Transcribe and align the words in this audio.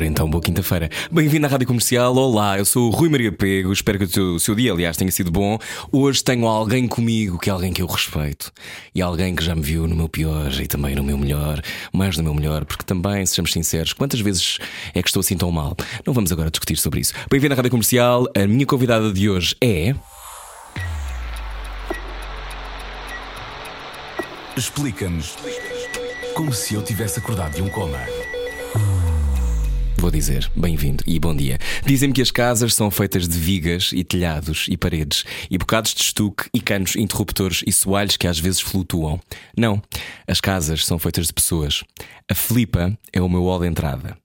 Ora 0.00 0.06
então, 0.06 0.30
boa 0.30 0.42
quinta-feira. 0.42 0.88
Bem-vindo 1.12 1.44
à 1.44 1.50
Rádio 1.50 1.66
Comercial. 1.66 2.16
Olá, 2.16 2.56
eu 2.56 2.64
sou 2.64 2.88
o 2.88 2.90
Rui 2.90 3.10
Maria 3.10 3.30
Pego. 3.30 3.70
Espero 3.70 3.98
que 3.98 4.06
o 4.06 4.08
seu, 4.08 4.38
seu 4.38 4.54
dia, 4.54 4.72
aliás, 4.72 4.96
tenha 4.96 5.10
sido 5.12 5.30
bom. 5.30 5.58
Hoje 5.92 6.24
tenho 6.24 6.46
alguém 6.46 6.88
comigo 6.88 7.38
que 7.38 7.50
é 7.50 7.52
alguém 7.52 7.70
que 7.70 7.82
eu 7.82 7.86
respeito 7.86 8.50
e 8.94 9.02
alguém 9.02 9.34
que 9.34 9.44
já 9.44 9.54
me 9.54 9.60
viu 9.60 9.86
no 9.86 9.94
meu 9.94 10.08
pior 10.08 10.50
e 10.58 10.66
também 10.66 10.94
no 10.94 11.04
meu 11.04 11.18
melhor, 11.18 11.60
mais 11.92 12.16
no 12.16 12.22
meu 12.22 12.32
melhor, 12.32 12.64
porque 12.64 12.82
também, 12.82 13.26
sejamos 13.26 13.52
sinceros, 13.52 13.92
quantas 13.92 14.20
vezes 14.20 14.56
é 14.94 15.02
que 15.02 15.08
estou 15.10 15.20
assim 15.20 15.36
tão 15.36 15.52
mal? 15.52 15.76
Não 16.06 16.14
vamos 16.14 16.32
agora 16.32 16.50
discutir 16.50 16.78
sobre 16.78 17.00
isso. 17.00 17.12
Bem-vindo 17.30 17.52
à 17.52 17.56
Rádio 17.56 17.70
Comercial. 17.70 18.26
A 18.34 18.46
minha 18.46 18.64
convidada 18.64 19.12
de 19.12 19.28
hoje 19.28 19.54
é. 19.60 19.94
Explica-nos 24.56 25.36
como 26.34 26.54
se 26.54 26.72
eu 26.72 26.82
tivesse 26.82 27.18
acordado 27.18 27.56
de 27.56 27.60
um 27.60 27.68
coma. 27.68 27.98
Vou 30.00 30.10
dizer, 30.10 30.50
bem-vindo 30.56 31.04
e 31.06 31.18
bom 31.18 31.36
dia. 31.36 31.58
Dizem-me 31.84 32.14
que 32.14 32.22
as 32.22 32.30
casas 32.30 32.72
são 32.72 32.90
feitas 32.90 33.28
de 33.28 33.38
vigas 33.38 33.90
e 33.92 34.02
telhados 34.02 34.64
e 34.70 34.74
paredes 34.74 35.26
e 35.50 35.58
bocados 35.58 35.92
de 35.92 36.00
estuque 36.00 36.48
e 36.54 36.58
canos 36.58 36.96
interruptores 36.96 37.62
e 37.66 37.70
soalhos 37.70 38.16
que 38.16 38.26
às 38.26 38.38
vezes 38.38 38.62
flutuam. 38.62 39.20
Não, 39.54 39.82
as 40.26 40.40
casas 40.40 40.86
são 40.86 40.98
feitas 40.98 41.26
de 41.26 41.34
pessoas. 41.34 41.84
A 42.26 42.34
Flipa 42.34 42.98
é 43.12 43.20
o 43.20 43.28
meu 43.28 43.42
hall 43.42 43.60
de 43.60 43.66
entrada. 43.66 44.16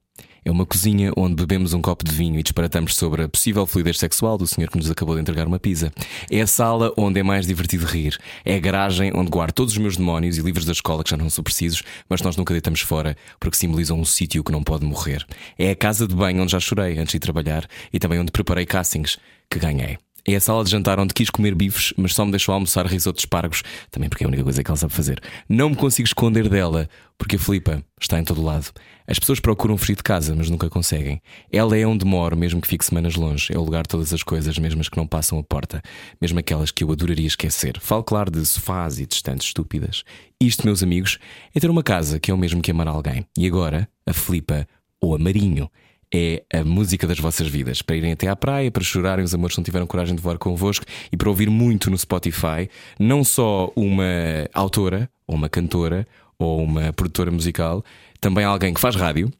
É 0.46 0.50
uma 0.50 0.64
cozinha 0.64 1.10
onde 1.16 1.34
bebemos 1.34 1.74
um 1.74 1.82
copo 1.82 2.04
de 2.04 2.12
vinho 2.12 2.38
e 2.38 2.42
disparatamos 2.44 2.94
sobre 2.94 3.24
a 3.24 3.28
possível 3.28 3.66
fluidez 3.66 3.98
sexual 3.98 4.38
do 4.38 4.46
senhor 4.46 4.70
que 4.70 4.76
nos 4.76 4.88
acabou 4.88 5.16
de 5.16 5.20
entregar 5.20 5.44
uma 5.44 5.58
pizza. 5.58 5.92
É 6.30 6.40
a 6.40 6.46
sala 6.46 6.92
onde 6.96 7.18
é 7.18 7.22
mais 7.24 7.48
divertido 7.48 7.84
rir. 7.84 8.16
É 8.44 8.54
a 8.54 8.60
garagem 8.60 9.10
onde 9.12 9.28
guardo 9.28 9.50
todos 9.50 9.72
os 9.72 9.78
meus 9.78 9.96
demónios 9.96 10.38
e 10.38 10.42
livros 10.42 10.64
da 10.64 10.70
escola 10.70 11.02
que 11.02 11.10
já 11.10 11.16
não 11.16 11.28
são 11.28 11.42
precisos, 11.42 11.82
mas 12.08 12.22
nós 12.22 12.36
nunca 12.36 12.54
deitamos 12.54 12.80
fora 12.80 13.16
porque 13.40 13.56
simbolizam 13.56 13.98
um 13.98 14.04
sítio 14.04 14.44
que 14.44 14.52
não 14.52 14.62
pode 14.62 14.86
morrer. 14.86 15.26
É 15.58 15.70
a 15.72 15.74
casa 15.74 16.06
de 16.06 16.14
banho 16.14 16.40
onde 16.40 16.52
já 16.52 16.60
chorei 16.60 16.96
antes 16.96 17.14
de 17.14 17.18
trabalhar 17.18 17.66
e 17.92 17.98
também 17.98 18.20
onde 18.20 18.30
preparei 18.30 18.64
castings 18.64 19.18
que 19.50 19.58
ganhei. 19.58 19.98
É 20.28 20.34
a 20.34 20.40
sala 20.40 20.64
de 20.64 20.70
jantar 20.70 20.98
onde 20.98 21.14
quis 21.14 21.30
comer 21.30 21.54
bifes, 21.54 21.94
mas 21.96 22.12
só 22.12 22.24
me 22.24 22.32
deixou 22.32 22.52
almoçar 22.52 22.84
risoto 22.84 23.16
de 23.16 23.20
espargos, 23.20 23.62
também 23.92 24.08
porque 24.08 24.24
é 24.24 24.26
a 24.26 24.28
única 24.28 24.42
coisa 24.42 24.60
que 24.60 24.68
ela 24.68 24.76
sabe 24.76 24.92
fazer. 24.92 25.20
Não 25.48 25.70
me 25.70 25.76
consigo 25.76 26.04
esconder 26.04 26.48
dela, 26.48 26.88
porque 27.16 27.36
a 27.36 27.38
Filipa 27.38 27.80
está 28.00 28.18
em 28.18 28.24
todo 28.24 28.42
lado. 28.42 28.72
As 29.06 29.20
pessoas 29.20 29.38
procuram 29.38 29.78
fugir 29.78 29.94
de 29.94 30.02
casa, 30.02 30.34
mas 30.34 30.50
nunca 30.50 30.68
conseguem. 30.68 31.22
Ela 31.52 31.78
é 31.78 31.86
onde 31.86 32.04
moro, 32.04 32.36
mesmo 32.36 32.60
que 32.60 32.66
fique 32.66 32.84
semanas 32.84 33.14
longe. 33.14 33.52
É 33.54 33.56
o 33.56 33.62
lugar 33.62 33.84
de 33.84 33.88
todas 33.90 34.12
as 34.12 34.24
coisas, 34.24 34.58
mesmo 34.58 34.80
as 34.80 34.88
que 34.88 34.96
não 34.96 35.06
passam 35.06 35.38
a 35.38 35.44
porta, 35.44 35.80
mesmo 36.20 36.40
aquelas 36.40 36.72
que 36.72 36.82
eu 36.82 36.90
adoraria 36.90 37.28
esquecer. 37.28 37.78
Falo, 37.78 38.02
claro, 38.02 38.28
de 38.28 38.44
sofás 38.44 38.98
e 38.98 39.06
distantes 39.06 39.46
estúpidas. 39.46 40.02
Isto, 40.40 40.66
meus 40.66 40.82
amigos, 40.82 41.18
é 41.54 41.60
ter 41.60 41.70
uma 41.70 41.84
casa 41.84 42.18
que 42.18 42.32
é 42.32 42.34
o 42.34 42.38
mesmo 42.38 42.60
que 42.60 42.72
amar 42.72 42.88
alguém. 42.88 43.24
E 43.38 43.46
agora, 43.46 43.88
a 44.04 44.12
Filipa 44.12 44.66
ou 45.00 45.14
a 45.14 45.18
Marinho 45.18 45.70
é 46.14 46.44
a 46.52 46.64
música 46.64 47.06
das 47.06 47.18
vossas 47.18 47.46
vidas. 47.48 47.82
Para 47.82 47.96
irem 47.96 48.12
até 48.12 48.28
à 48.28 48.36
praia, 48.36 48.70
para 48.70 48.82
chorarem 48.82 49.24
os 49.24 49.34
amores 49.34 49.54
que 49.54 49.60
não 49.60 49.64
tiveram 49.64 49.86
coragem 49.86 50.14
de 50.14 50.22
voar 50.22 50.38
convosco 50.38 50.84
e 51.12 51.16
para 51.16 51.28
ouvir 51.28 51.50
muito 51.50 51.90
no 51.90 51.98
Spotify, 51.98 52.68
não 52.98 53.22
só 53.24 53.72
uma 53.76 54.04
autora, 54.52 55.10
ou 55.26 55.34
uma 55.34 55.48
cantora, 55.48 56.06
ou 56.38 56.62
uma 56.62 56.92
produtora 56.92 57.30
musical, 57.30 57.84
também 58.20 58.44
alguém 58.44 58.72
que 58.74 58.80
faz 58.80 58.94
rádio 58.94 59.32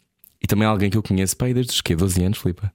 e 0.42 0.46
também 0.46 0.66
alguém 0.66 0.90
que 0.90 0.96
eu 0.96 1.02
conheço 1.02 1.36
pai 1.36 1.52
desde 1.54 1.72
os 1.72 1.80
quê? 1.80 1.94
12 1.94 2.22
anos, 2.24 2.38
Filipa? 2.38 2.72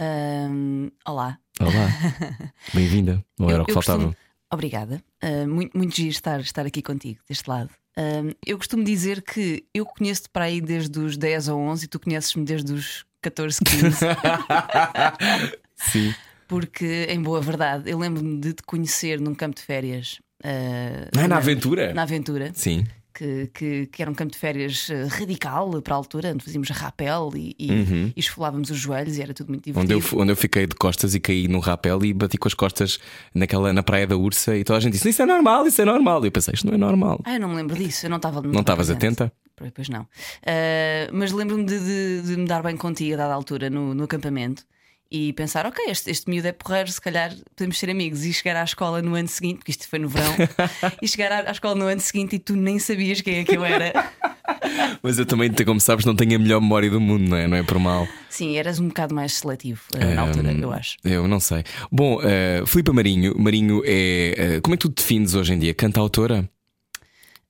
Ahm, 0.00 0.88
olá. 1.06 1.38
Olá, 1.60 1.88
bem-vinda. 2.72 3.24
Não 3.38 3.50
era 3.50 3.62
o 3.62 3.66
que 3.66 3.72
faltava. 3.72 3.98
costumo- 3.98 4.16
Obrigada. 4.50 5.02
Ah, 5.20 5.46
muito, 5.46 5.76
muito 5.76 5.94
giro 5.94 6.08
estar, 6.10 6.40
estar 6.40 6.64
aqui 6.64 6.80
contigo, 6.80 7.20
deste 7.28 7.48
lado. 7.50 7.70
Ahm, 7.96 8.30
eu 8.46 8.56
costumo 8.56 8.82
dizer 8.84 9.22
que 9.22 9.64
eu 9.74 9.84
conheço-te 9.84 10.28
para 10.30 10.44
aí 10.44 10.60
desde 10.60 10.98
os 11.00 11.16
10 11.16 11.48
ou 11.48 11.58
11 11.60 11.84
e 11.84 11.88
tu 11.88 11.98
conheces-me 12.00 12.44
desde 12.44 12.72
os 12.72 13.04
14, 13.30 13.58
15. 13.64 13.96
Sim. 15.76 16.14
porque, 16.46 17.06
em 17.10 17.20
boa 17.22 17.40
verdade, 17.40 17.90
eu 17.90 17.98
lembro-me 17.98 18.38
de 18.40 18.52
te 18.54 18.62
conhecer 18.62 19.20
num 19.20 19.34
campo 19.34 19.56
de 19.56 19.62
férias. 19.62 20.18
ah, 20.44 21.08
Ah, 21.14 21.20
na 21.22 21.28
na- 21.28 21.36
aventura? 21.36 21.92
Na 21.94 22.02
aventura. 22.02 22.50
Sim. 22.54 22.86
Que, 23.14 23.50
que, 23.52 23.86
que 23.86 24.00
era 24.00 24.08
um 24.08 24.14
campo 24.14 24.30
de 24.32 24.38
férias 24.38 24.88
eh, 24.90 25.04
radical 25.10 25.82
para 25.82 25.92
a 25.92 25.96
altura, 25.96 26.30
onde 26.32 26.44
fazíamos 26.44 26.68
rapel 26.70 27.32
e, 27.34 27.52
e, 27.58 27.72
Uhum. 27.72 28.12
e 28.16 28.20
esfolávamos 28.20 28.70
os 28.70 28.78
joelhos 28.78 29.18
e 29.18 29.22
era 29.22 29.34
tudo 29.34 29.48
muito 29.48 29.68
Onde 29.70 29.88
divertido. 29.88 30.14
eu, 30.16 30.22
onde 30.22 30.30
eu 30.32 30.36
fiquei 30.36 30.68
de 30.68 30.76
costas 30.76 31.16
e 31.16 31.18
caí 31.20 31.48
num 31.48 31.58
rapel 31.58 32.04
e 32.04 32.12
bati 32.12 32.38
com 32.38 32.46
as 32.46 32.54
costas 32.54 33.00
naquela, 33.34 33.72
na 33.72 33.82
praia 33.82 34.06
da 34.06 34.16
Ursa 34.16 34.56
e 34.56 34.62
toda 34.62 34.76
a 34.76 34.80
gente 34.80 34.92
disse: 34.92 35.08
Isso 35.08 35.20
é 35.20 35.26
normal, 35.26 35.66
isso 35.66 35.82
é 35.82 35.84
normal. 35.84 36.22
E 36.24 36.28
eu 36.28 36.32
pensei: 36.32 36.54
Isto 36.54 36.68
não 36.68 36.74
é 36.74 36.78
normal. 36.78 37.20
Ah, 37.24 37.34
eu 37.34 37.40
não 37.40 37.48
me 37.48 37.56
lembro 37.56 37.74
disso, 37.74 38.06
eu 38.06 38.10
não 38.10 38.18
estava 38.18 38.40
Não 38.40 38.60
estavas 38.60 38.88
atenta? 38.88 39.32
Pois 39.74 39.88
não. 39.88 40.06
Ah, 40.46 41.08
mas 41.12 41.32
lembro-me 41.32 41.64
de, 41.64 41.78
de- 41.78 42.22
de 42.22 42.36
me 42.36 42.46
dar 42.46 42.62
bem 42.62 42.76
contigo 42.76 43.14
a 43.14 43.16
dada 43.18 43.34
altura 43.34 43.68
no, 43.70 43.94
no 43.94 44.04
acampamento 44.04 44.64
e 45.10 45.32
pensar: 45.32 45.66
ok, 45.66 45.84
este, 45.88 46.10
este 46.10 46.28
miúdo 46.28 46.48
é 46.48 46.52
porreiro, 46.52 46.90
se 46.90 47.00
calhar 47.00 47.34
podemos 47.56 47.78
ser 47.78 47.90
amigos. 47.90 48.24
E 48.24 48.32
chegar 48.32 48.56
à 48.56 48.64
escola 48.64 49.00
no 49.02 49.14
ano 49.14 49.28
seguinte, 49.28 49.58
porque 49.58 49.70
isto 49.70 49.88
foi 49.88 49.98
no 49.98 50.08
verão, 50.08 50.34
e 51.02 51.08
chegar 51.08 51.32
à, 51.32 51.48
à 51.48 51.52
escola 51.52 51.74
no 51.74 51.86
ano 51.86 52.00
seguinte 52.00 52.36
e 52.36 52.38
tu 52.38 52.54
nem 52.56 52.78
sabias 52.78 53.20
quem 53.20 53.36
é 53.38 53.44
que 53.44 53.56
eu 53.56 53.64
era. 53.64 53.92
Mas 55.02 55.18
eu 55.18 55.26
também, 55.26 55.52
como 55.52 55.80
sabes, 55.80 56.04
não 56.04 56.16
tenho 56.16 56.34
a 56.36 56.38
melhor 56.38 56.60
memória 56.60 56.90
do 56.90 57.00
mundo, 57.00 57.28
não 57.28 57.36
é? 57.36 57.46
Não 57.46 57.56
é 57.56 57.62
por 57.62 57.78
mal. 57.78 58.08
Sim, 58.28 58.56
eras 58.56 58.80
um 58.80 58.88
bocado 58.88 59.14
mais 59.14 59.34
seletivo 59.34 59.82
ah, 59.94 60.04
na 60.04 60.22
altura, 60.22 60.52
eu 60.52 60.72
acho. 60.72 60.96
Eu 61.04 61.28
não 61.28 61.38
sei. 61.38 61.62
Bom, 61.92 62.16
uh, 62.18 62.66
Filipe 62.66 62.90
Marinho, 62.92 63.34
Marinho 63.38 63.82
é. 63.84 64.56
uh, 64.56 64.62
como 64.62 64.74
é 64.74 64.76
que 64.76 64.88
tu 64.88 64.92
te 64.92 64.96
defines 65.02 65.34
hoje 65.34 65.52
em 65.52 65.58
dia? 65.58 65.74
Cantautora? 65.74 66.48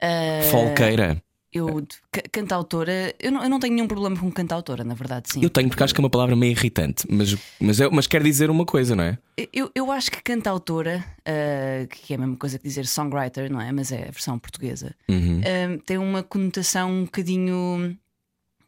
Ah, 0.00 0.40
Folqueira? 0.50 1.22
Eu, 1.52 1.86
ca- 2.12 2.22
cantautora, 2.30 3.14
eu 3.18 3.32
não, 3.32 3.42
eu 3.42 3.48
não 3.48 3.58
tenho 3.58 3.74
nenhum 3.74 3.88
problema 3.88 4.16
com 4.16 4.30
cantautora, 4.30 4.84
na 4.84 4.94
verdade, 4.94 5.32
sim. 5.32 5.42
Eu 5.42 5.48
tenho, 5.48 5.68
porque 5.68 5.82
acho 5.82 5.94
que 5.94 6.00
é 6.00 6.04
uma 6.04 6.10
palavra 6.10 6.36
meio 6.36 6.50
irritante, 6.52 7.06
mas, 7.10 7.34
mas, 7.58 7.80
é, 7.80 7.88
mas 7.88 8.06
quer 8.06 8.22
dizer 8.22 8.50
uma 8.50 8.66
coisa, 8.66 8.94
não 8.94 9.04
é? 9.04 9.18
Eu, 9.52 9.70
eu 9.74 9.90
acho 9.90 10.10
que 10.10 10.22
cantautora, 10.22 11.02
ah, 11.24 11.86
que 11.88 12.12
é 12.12 12.16
a 12.16 12.18
mesma 12.18 12.36
coisa 12.36 12.58
que 12.58 12.64
dizer 12.64 12.84
songwriter, 12.86 13.50
não 13.50 13.60
é? 13.60 13.72
Mas 13.72 13.90
é 13.92 14.02
a 14.08 14.10
versão 14.10 14.38
portuguesa, 14.38 14.94
Uhum. 15.08 15.40
ah, 15.42 15.80
tem 15.86 15.96
uma 15.96 16.22
conotação 16.22 16.90
um 16.92 17.04
bocadinho. 17.04 17.96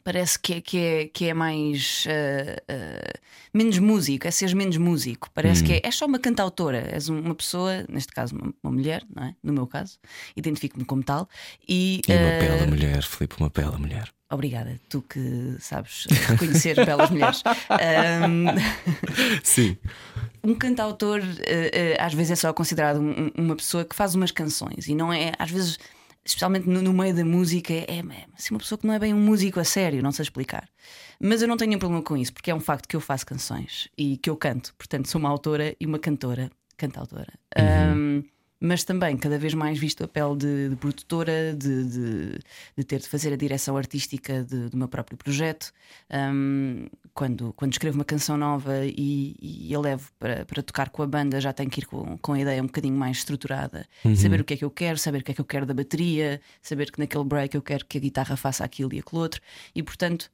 Parece 0.03 0.39
que 0.39 0.55
é, 0.55 0.61
que 0.61 0.79
é, 0.79 1.07
que 1.09 1.25
é 1.29 1.35
mais. 1.35 2.05
ah, 2.09 2.63
ah, 2.69 3.19
menos 3.53 3.79
músico, 3.79 4.27
é 4.27 4.31
seres 4.31 4.55
menos 4.55 4.77
músico. 4.77 5.29
Parece 5.35 5.63
Hum. 5.63 5.67
que 5.67 5.73
é, 5.75 5.81
és 5.85 5.95
só 5.97 6.07
uma 6.07 6.19
cantautora, 6.19 6.89
és 6.93 7.09
um- 7.09 7.19
uma 7.21 7.35
pessoa, 7.35 7.85
neste 7.89 8.13
caso 8.13 8.35
uma, 8.37 8.55
uma 8.63 8.73
mulher, 8.73 9.05
não 9.15 9.25
é? 9.25 9.35
No 9.43 9.53
meu 9.53 9.67
caso, 9.67 9.99
identifico-me 10.37 10.85
como 10.85 11.03
tal. 11.03 11.29
E, 11.69 12.01
E 12.09 12.13
uma 12.13 12.37
ah, 12.37 12.39
bela 12.41 12.67
mulher, 12.67 13.03
Filipe, 13.03 13.35
uma 13.41 13.51
bela 13.51 13.77
mulher. 13.79 14.09
Obrigada, 14.33 14.81
tu 14.89 15.03
que 15.03 15.57
sabes 15.59 16.07
reconhecer 16.29 16.77
belas 16.87 17.11
mulheres. 17.11 17.43
Ahm, 17.69 18.47
Sim. 19.43 19.77
um 20.45 20.55
cantautor 20.55 21.21
eh, 21.41 21.71
eh, 21.73 21.97
às 22.01 22.15
vezes 22.15 22.31
é 22.33 22.37
só 22.37 22.53
considerado 22.53 23.01
um- 23.01 23.11
um- 23.27 23.33
uma 23.47 23.57
pessoa 23.57 23.85
que 23.85 23.95
faz 23.97 24.15
umas 24.15 24.31
canções 24.31 24.87
e 24.87 24.95
não 24.95 25.13
é, 25.13 25.33
às 25.39 25.51
vezes, 25.51 25.79
especialmente 26.31 26.69
no, 26.69 26.81
no 26.81 26.93
meio 26.93 27.15
da 27.15 27.25
música, 27.25 27.73
é, 27.73 27.85
é 27.89 28.03
assim, 28.37 28.55
uma 28.55 28.59
pessoa 28.61 28.79
que 28.79 28.87
não 28.87 28.95
é 28.95 28.99
bem 28.99 29.13
um 29.13 29.21
músico 29.21 29.61
a 29.61 29.65
sério, 29.65 30.03
não 30.03 30.13
sei 30.13 30.23
explicar. 30.23 30.69
Mas 31.21 31.43
eu 31.43 31.49
não 31.49 31.57
tenho 31.57 31.71
nenhum 31.71 31.79
problema 31.79 32.03
com 32.03 32.17
isso, 32.17 32.33
porque 32.33 32.51
é 32.51 32.55
um 32.55 32.61
facto 32.61 32.89
que 32.89 32.97
eu 32.97 33.01
faço 33.01 33.27
canções 33.27 33.89
e 33.97 34.17
que 34.17 34.31
eu 34.31 34.37
canto, 34.37 34.75
portanto, 34.77 35.09
sou 35.09 35.19
uma 35.19 35.29
autora 35.29 35.77
e 35.79 35.87
uma 35.87 35.99
cantora, 35.99 36.51
cantautora. 36.77 37.33
Ahm, 37.57 38.23
mas 38.61 38.85
também 38.85 39.17
cada 39.17 39.39
vez 39.39 39.55
mais 39.55 39.79
visto 39.79 40.05
a 40.05 40.09
pele 40.09 40.37
de, 40.37 40.69
de 40.69 40.77
produtora, 40.77 41.55
de, 41.57 41.85
de- 41.85 42.39
de 42.77 42.85
ter 42.85 43.01
de 43.01 43.09
fazer 43.09 43.33
a 43.33 43.37
direção 43.37 43.77
artística 43.77 44.45
de- 44.45 44.69
do 44.69 44.77
meu 44.77 44.87
próprio 44.89 45.17
projeto. 45.17 45.73
Um, 46.13 46.87
quando, 47.15 47.53
quando 47.55 47.73
escrevo 47.73 47.97
uma 47.99 48.05
canção 48.05 48.37
nova 48.37 48.85
e, 48.85 49.35
e 49.41 49.75
a 49.75 49.81
levo 49.81 50.11
para, 50.19 50.45
para 50.45 50.63
tocar 50.63 50.91
com 50.91 51.03
a 51.03 51.07
banda, 51.07 51.41
já 51.41 51.53
tenho 51.53 51.71
que 51.71 51.81
ir 51.81 51.87
com, 51.87 52.19
com 52.19 52.33
a 52.35 52.41
ideia 52.41 52.63
um 52.63 52.67
bocadinho 52.67 52.95
mais 52.97 53.19
estruturada. 53.19 53.87
Saber 54.17 54.41
o 54.41 54.45
que 54.45 54.55
é 54.55 54.57
que 54.59 54.65
eu 54.65 54.71
quero, 54.71 54.99
saber 54.99 55.23
o 55.23 55.25
que 55.25 55.31
é 55.31 55.35
que 55.35 55.41
eu 55.41 55.45
quero 55.45 55.65
da 55.67 55.75
bateria, 55.75 56.41
saber 56.63 56.91
que 56.93 56.99
naquele 56.99 57.25
break 57.25 57.55
eu 57.55 57.63
quero 57.63 57.85
que 57.87 57.97
a 57.97 58.01
guitarra 58.01 58.37
faça 58.37 58.63
aquilo 58.65 58.93
e 58.95 58.99
aquilo 59.01 59.21
outro. 59.23 59.41
E 59.75 59.83
portanto, 59.83 60.31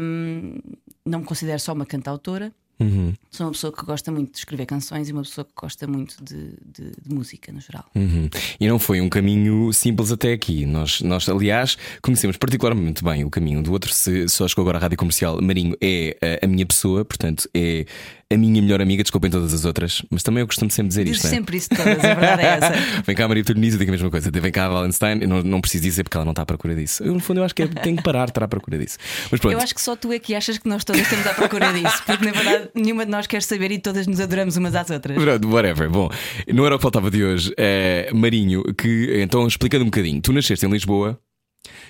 um, 0.00 0.58
não 1.06 1.20
me 1.20 1.24
considero 1.24 1.60
só 1.60 1.72
uma 1.72 1.86
cantautora. 1.86 2.52
Uhum. 2.82 3.12
Sou 3.30 3.46
uma 3.46 3.52
pessoa 3.52 3.72
que 3.72 3.84
gosta 3.84 4.10
muito 4.12 4.32
de 4.32 4.38
escrever 4.38 4.66
canções 4.66 5.08
e 5.08 5.12
uma 5.12 5.22
pessoa 5.22 5.44
que 5.44 5.52
gosta 5.56 5.86
muito 5.86 6.16
de, 6.22 6.50
de- 6.64 6.92
de 7.02 7.14
música 7.14 7.50
no 7.52 7.60
geral. 7.60 7.84
Uhum. 7.94 8.28
E 8.60 8.68
não 8.68 8.78
foi 8.78 9.00
um 9.00 9.08
caminho 9.08 9.72
simples 9.72 10.10
até 10.12 10.32
aqui. 10.32 10.66
Nós, 10.66 11.00
nós, 11.00 11.28
aliás, 11.28 11.76
conhecemos 12.02 12.36
particularmente 12.36 13.02
bem 13.02 13.24
o 13.24 13.30
caminho 13.30 13.62
do 13.62 13.72
outro. 13.72 13.92
Se 13.92 14.28
só 14.28 14.46
chegou 14.46 14.62
agora 14.62 14.78
à 14.78 14.80
rádio 14.80 14.98
comercial, 14.98 15.40
Marinho 15.40 15.76
é 15.80 16.16
a, 16.42 16.44
a 16.44 16.48
minha 16.48 16.66
pessoa, 16.66 17.04
portanto, 17.04 17.48
é 17.54 17.86
a 18.32 18.38
minha 18.38 18.62
melhor 18.62 18.80
amiga, 18.80 19.02
desculpem 19.02 19.30
todas 19.30 19.52
as 19.52 19.64
outras, 19.64 20.02
mas 20.10 20.22
também 20.22 20.40
eu 20.40 20.46
costumo 20.46 20.70
sempre 20.70 20.88
dizer 20.88 21.04
Diz 21.04 21.16
isto. 21.16 21.26
é? 21.26 21.30
sempre 21.30 21.56
isso 21.56 21.68
de 21.70 21.76
todas, 21.76 21.98
a 21.98 22.14
verdade 22.14 22.42
é 22.42 22.46
essa. 22.46 23.02
Vem 23.06 23.16
cá, 23.16 23.28
Maria 23.28 23.44
Torniza, 23.44 23.78
digo 23.78 23.90
a 23.90 23.92
mesma 23.92 24.10
coisa. 24.10 24.30
Vem 24.30 24.52
cá, 24.52 24.66
a 24.66 24.72
Wallenstein. 24.72 25.20
Eu 25.22 25.28
não, 25.28 25.42
não 25.42 25.60
preciso 25.60 25.82
dizer 25.84 26.04
porque 26.04 26.16
ela 26.16 26.24
não 26.24 26.32
está 26.32 26.42
à 26.42 26.46
procura 26.46 26.74
disso. 26.74 27.02
Eu, 27.02 27.14
no 27.14 27.20
fundo, 27.20 27.40
eu 27.40 27.44
acho 27.44 27.54
que 27.54 27.62
é, 27.62 27.66
tenho 27.66 27.96
que 27.96 28.02
parar 28.02 28.24
de 28.26 28.30
estar 28.30 28.44
à 28.44 28.48
procura 28.48 28.78
disso. 28.78 28.98
Mas 29.30 29.40
pronto. 29.40 29.52
Eu 29.54 29.60
acho 29.60 29.74
que 29.74 29.80
só 29.80 29.96
tu 29.96 30.12
é 30.12 30.18
que 30.18 30.34
achas 30.34 30.58
que 30.58 30.68
nós 30.68 30.84
todas 30.84 31.02
estamos 31.02 31.26
à 31.26 31.34
procura 31.34 31.72
disso, 31.72 32.02
porque 32.06 32.24
na 32.24 32.32
verdade 32.32 32.70
nenhuma 32.74 33.04
de 33.04 33.10
nós 33.10 33.26
quer 33.26 33.42
saber 33.42 33.70
e 33.70 33.78
todas 33.78 34.06
nos 34.06 34.20
adoramos 34.20 34.56
umas 34.56 34.74
às 34.74 34.90
outras. 34.90 35.16
Pronto, 35.16 35.48
whatever. 35.48 35.90
Bom, 35.90 36.08
não 36.52 36.66
era 36.66 36.74
o 36.74 36.78
que 36.78 36.82
faltava 36.82 37.10
de 37.10 37.22
hoje. 37.24 37.52
É, 37.56 38.10
Marinho, 38.12 38.62
que 38.74 39.20
então 39.20 39.46
explicando 39.46 39.82
um 39.84 39.86
bocadinho, 39.88 40.20
tu 40.20 40.32
nasceste 40.32 40.64
em 40.66 40.70
Lisboa. 40.70 41.18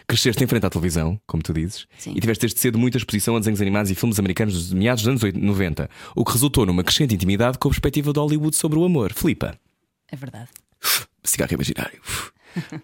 Cresceste 0.07 0.43
em 0.45 0.47
frente 0.47 0.67
à 0.67 0.71
televisão, 0.71 1.19
como 1.27 1.43
tu 1.43 1.53
dizes, 1.53 1.87
Sim. 1.99 2.13
e 2.17 2.21
tiveste 2.21 2.43
desde 2.43 2.61
cedo 2.61 2.79
muita 2.79 2.99
exposição 2.99 3.37
a 3.37 3.39
desenhos 3.39 3.61
animados 3.61 3.91
e 3.91 3.95
filmes 3.95 4.19
americanos 4.19 4.55
dos 4.55 4.73
meados 4.73 5.03
dos 5.03 5.09
anos 5.09 5.23
80, 5.23 5.45
90, 5.45 5.91
o 6.15 6.25
que 6.25 6.33
resultou 6.33 6.67
numa 6.67 6.85
crescente 6.85 7.15
intimidade 7.15 7.59
com 7.59 7.69
a 7.69 7.71
perspectiva 7.71 8.13
de 8.13 8.19
Hollywood 8.19 8.55
sobre 8.57 8.79
o 8.79 8.85
amor. 8.85 9.13
Filipa, 9.15 9.59
É 10.11 10.17
verdade. 10.17 10.49
cigarro 11.25 11.55
imaginário. 11.55 12.01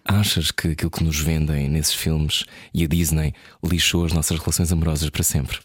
Achas 0.03 0.49
que 0.49 0.69
aquilo 0.69 0.89
que 0.89 1.03
nos 1.03 1.19
vendem 1.19 1.69
nesses 1.69 1.93
filmes 1.93 2.43
e 2.73 2.83
a 2.83 2.87
Disney 2.87 3.33
lixou 3.63 4.05
as 4.05 4.13
nossas 4.13 4.39
relações 4.39 4.71
amorosas 4.71 5.09
para 5.11 5.21
sempre? 5.23 5.59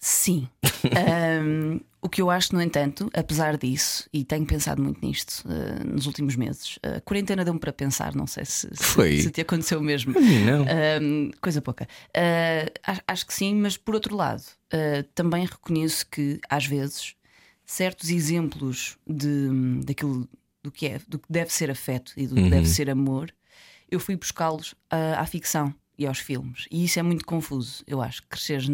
Sim. 0.00 0.48
Ahm, 0.96 1.80
o 2.00 2.08
que 2.08 2.22
eu 2.22 2.30
acho, 2.30 2.54
no 2.54 2.62
entanto, 2.62 3.10
apesar 3.12 3.56
disso, 3.56 4.08
e 4.12 4.24
tenho 4.24 4.46
pensado 4.46 4.80
muito 4.82 5.04
nisto 5.04 5.42
ah, 5.48 5.82
nos 5.84 6.06
últimos 6.06 6.36
meses, 6.36 6.78
a 6.82 7.00
quarentena 7.00 7.44
deu-me 7.44 7.58
para 7.58 7.72
pensar, 7.72 8.14
não 8.14 8.26
sei 8.26 8.44
se, 8.44 8.68
se- 8.74 8.84
se 9.22 9.30
te 9.30 9.40
aconteceu 9.40 9.80
mesmo. 9.80 10.14
Não. 10.46 10.64
Coisa 11.40 11.60
pouca. 11.60 11.88
Acho, 12.86 13.00
acho 13.06 13.26
que 13.26 13.34
sim, 13.34 13.54
mas 13.56 13.76
por 13.76 13.94
outro 13.94 14.14
lado, 14.16 14.42
ah, 14.72 15.04
também 15.14 15.44
reconheço 15.44 16.06
que 16.08 16.40
às 16.48 16.64
vezes 16.66 17.14
certos 17.66 18.08
exemplos 18.10 18.96
de, 19.06 19.48
daquilo 19.84 20.28
do 20.62 20.70
que 20.70 20.86
é, 20.86 21.00
do 21.08 21.18
que 21.18 21.26
deve 21.30 21.52
ser 21.52 21.70
afeto 21.70 22.12
e 22.16 22.26
do 22.26 22.36
que 22.36 22.48
deve 22.50 22.66
ser 22.68 22.88
amor, 22.90 23.32
eu 23.90 23.98
fui 23.98 24.16
buscá-los 24.16 24.74
ah, 24.90 25.20
à 25.20 25.26
ficção 25.26 25.74
e 25.98 26.06
aos 26.06 26.18
filmes. 26.20 26.66
E 26.70 26.84
isso 26.84 26.98
é 27.00 27.02
muito 27.02 27.24
confuso, 27.26 27.82
eu 27.86 28.00
acho, 28.00 28.22
cresceres, 28.28 28.68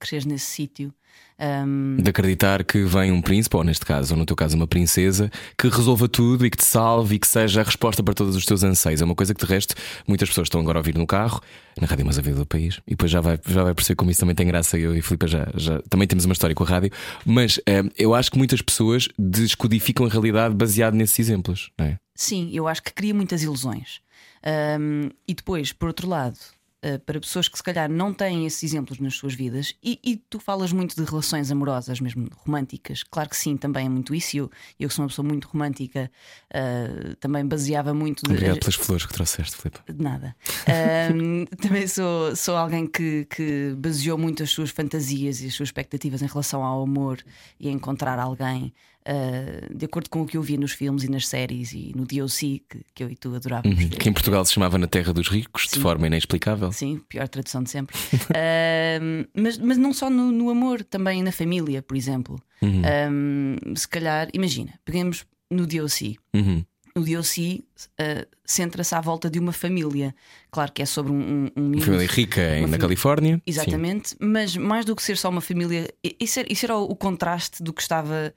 cresceres 0.00 0.24
nesse 0.24 0.46
sítio. 0.46 0.92
ahm, 1.38 1.96
De 1.98 2.10
acreditar 2.10 2.64
que 2.64 2.82
vem 2.84 3.12
um 3.12 3.20
príncipe, 3.22 3.56
ou 3.56 3.64
neste 3.64 3.84
caso, 3.84 4.14
ou 4.14 4.18
no 4.18 4.26
teu 4.26 4.34
caso, 4.36 4.56
uma 4.56 4.66
princesa, 4.66 5.30
que 5.58 5.68
resolva 5.68 6.08
tudo 6.08 6.44
e 6.46 6.50
que 6.50 6.56
te 6.56 6.64
salve 6.64 7.16
e 7.16 7.18
que 7.18 7.26
seja 7.26 7.60
a 7.60 7.64
resposta 7.64 8.02
para 8.02 8.14
todos 8.14 8.34
os 8.36 8.44
teus 8.44 8.62
anseios. 8.62 9.00
É 9.00 9.04
uma 9.04 9.14
coisa 9.14 9.34
que, 9.34 9.44
de 9.44 9.50
resto, 9.50 9.74
muitas 10.06 10.28
pessoas 10.28 10.46
estão 10.46 10.60
agora 10.60 10.78
a 10.78 10.80
ouvir 10.80 10.96
no 10.96 11.06
carro, 11.06 11.40
na 11.80 11.86
Rádio 11.86 12.04
Mais 12.04 12.18
a 12.18 12.22
Vida 12.22 12.36
do 12.36 12.46
País, 12.46 12.80
e 12.86 12.90
depois 12.90 13.10
já 13.10 13.20
vai, 13.20 13.38
já 13.46 13.62
vai 13.64 13.74
perceber 13.74 13.96
como 13.96 14.10
isso 14.10 14.20
também 14.20 14.34
tem 14.34 14.46
graça. 14.46 14.78
Eu 14.78 14.94
e 14.94 15.00
a 15.00 15.02
Filipe 15.02 15.26
já, 15.28 15.48
já 15.54 15.80
também 15.88 16.06
temos 16.08 16.24
uma 16.24 16.32
história 16.32 16.54
com 16.54 16.64
a 16.64 16.66
rádio, 16.66 16.90
mas 17.24 17.60
eh, 17.66 17.82
eu 17.98 18.14
acho 18.14 18.30
que 18.30 18.38
muitas 18.38 18.60
pessoas 18.62 19.08
descodificam 19.18 20.06
a 20.06 20.08
realidade 20.08 20.54
baseado 20.54 20.94
nesses 20.94 21.18
exemplos, 21.18 21.70
não 21.78 21.86
é? 21.86 21.98
Sim, 22.14 22.50
eu 22.52 22.68
acho 22.68 22.82
que 22.82 22.92
cria 22.92 23.14
muitas 23.14 23.42
ilusões. 23.42 24.00
Ahm, 24.44 25.10
e 25.26 25.34
depois, 25.34 25.72
por 25.72 25.88
outro 25.88 26.08
lado, 26.08 26.38
ah, 26.82 26.98
para 27.04 27.20
pessoas 27.20 27.48
que 27.48 27.56
se 27.56 27.62
calhar 27.62 27.90
não 27.90 28.12
têm 28.14 28.46
esses 28.46 28.62
exemplos 28.62 28.98
nas 29.00 29.14
suas 29.14 29.34
vidas, 29.34 29.74
e, 29.82 29.98
e 30.02 30.16
tu 30.16 30.38
falas 30.38 30.72
muito 30.72 30.96
de 30.96 31.02
relações 31.08 31.50
amorosas, 31.50 32.00
mesmo 32.00 32.28
românticas, 32.44 33.02
claro 33.02 33.28
que 33.28 33.36
sim, 33.36 33.56
também 33.56 33.86
é 33.86 33.88
muito 33.88 34.14
isso. 34.14 34.36
Eu, 34.36 34.50
eu 34.78 34.88
que 34.88 34.94
sou 34.94 35.02
uma 35.04 35.08
pessoa 35.08 35.26
muito 35.26 35.46
romântica, 35.48 36.10
ah, 36.52 37.14
também 37.20 37.44
baseava 37.46 37.92
muito. 37.94 38.22
de- 38.24 38.32
Obrigado 38.32 38.60
pelas 38.60 38.74
flores 38.74 39.06
que 39.06 39.12
trouxeste, 39.12 39.56
Filipe. 39.56 39.80
de 39.92 40.02
nada. 40.02 40.34
Também 41.60 41.86
sou, 41.86 42.34
sou 42.36 42.56
alguém 42.56 42.86
que, 42.86 43.26
que 43.26 43.74
baseou 43.76 44.16
muito 44.18 44.42
as 44.42 44.50
suas 44.50 44.70
fantasias 44.70 45.40
e 45.40 45.46
as 45.46 45.54
suas 45.54 45.68
expectativas 45.68 46.22
em 46.22 46.26
relação 46.26 46.62
ao 46.64 46.82
amor 46.82 47.18
e 47.58 47.68
a 47.68 47.70
encontrar 47.72 48.18
alguém 48.18 48.72
ah, 49.12 49.66
de 49.74 49.84
acordo 49.86 50.08
com 50.08 50.22
o 50.22 50.26
que 50.26 50.36
eu 50.36 50.42
via 50.42 50.56
nos 50.56 50.70
filmes 50.72 51.02
e 51.02 51.10
nas 51.10 51.26
séries 51.26 51.72
e 51.72 51.92
no 51.96 52.06
DOC, 52.06 52.38
que, 52.68 52.84
que 52.94 53.02
eu 53.04 53.10
e 53.10 53.16
tu 53.16 53.34
adorávamos. 53.34 53.76
ver. 53.76 53.88
Que 53.98 54.08
em 54.08 54.12
Portugal 54.12 54.44
se 54.44 54.52
chamava 54.52 54.78
Na 54.78 54.86
Terra 54.86 55.12
dos 55.12 55.26
Ricos, 55.28 55.64
de 55.64 55.70
Sim. 55.72 55.80
forma 55.80 56.06
inexplicável. 56.06 56.70
Sim, 56.72 57.00
pior 57.08 57.26
tradução 57.28 57.62
de 57.62 57.70
sempre. 57.70 57.96
Ahm, 58.34 59.24
mas, 59.34 59.58
mas 59.58 59.76
não 59.76 59.92
só 59.92 60.08
no, 60.08 60.30
no 60.30 60.48
amor, 60.50 60.84
também 60.84 61.22
na 61.22 61.32
família, 61.32 61.82
por 61.82 61.96
exemplo. 61.96 62.40
Ahm, 62.62 63.74
se 63.74 63.88
calhar, 63.88 64.28
imagina, 64.32 64.74
peguemos 64.84 65.24
no 65.50 65.66
DOC. 65.66 66.16
Uhum. 66.34 66.64
O 66.96 67.00
DOC 67.00 67.64
ah, 67.98 68.26
centra-se 68.44 68.94
à 68.94 69.00
volta 69.00 69.30
de 69.30 69.38
uma 69.38 69.52
família. 69.52 70.14
Claro 70.50 70.72
que 70.72 70.82
é 70.82 70.86
sobre 70.86 71.12
um, 71.12 71.48
um, 71.56 71.76
um 71.76 71.80
família 71.80 72.06
rica 72.06 72.40
em- 72.40 72.46
na 72.46 72.60
família- 72.62 72.78
Califórnia. 72.78 73.34
Sim. 73.36 73.42
Exatamente, 73.46 74.16
mas 74.20 74.56
mais 74.56 74.84
do 74.84 74.94
que 74.96 75.02
ser 75.02 75.16
só 75.16 75.28
uma 75.30 75.40
família, 75.40 75.88
isso 76.20 76.40
era, 76.40 76.52
isso 76.52 76.66
era 76.66 76.76
o 76.76 76.94
contraste 76.96 77.62
do 77.62 77.72
que 77.72 77.80
estava. 77.82 78.34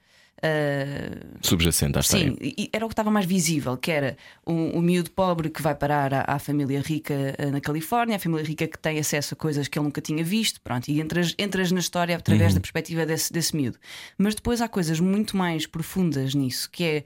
Subjacente 1.42 1.96
à 1.98 2.00
história. 2.00 2.30
Sim, 2.30 2.36
e 2.40 2.70
era 2.72 2.84
o 2.84 2.88
que 2.88 2.92
estava 2.92 3.10
mais 3.10 3.26
visível, 3.26 3.76
que 3.76 3.90
era 3.90 4.16
o, 4.44 4.52
o 4.78 4.82
miúdo 4.82 5.10
pobre 5.10 5.50
que 5.50 5.62
vai 5.62 5.74
parar 5.74 6.12
à, 6.12 6.24
à 6.26 6.38
família 6.38 6.80
rica 6.80 7.34
ah, 7.38 7.46
na 7.46 7.60
Califórnia, 7.60 8.16
a 8.16 8.18
família 8.18 8.44
rica 8.44 8.66
que 8.66 8.78
tem 8.78 8.98
acesso 8.98 9.34
a 9.34 9.36
coisas 9.36 9.68
que 9.68 9.78
ele 9.78 9.84
nunca 9.86 10.00
tinha 10.00 10.22
visto, 10.24 10.60
pronto, 10.60 10.88
e 10.88 11.00
entras, 11.00 11.34
entras 11.38 11.70
na 11.72 11.80
história 11.80 12.16
através 12.16 12.52
Uhum. 12.52 12.54
da 12.56 12.60
perspectiva 12.60 13.06
desse, 13.06 13.32
desse 13.32 13.56
miúdo. 13.56 13.78
Mas 14.18 14.34
depois 14.34 14.60
há 14.60 14.68
coisas 14.68 15.00
muito 15.00 15.36
mais 15.36 15.66
profundas 15.66 16.34
nisso, 16.34 16.70
que 16.70 16.84
é 16.84 17.04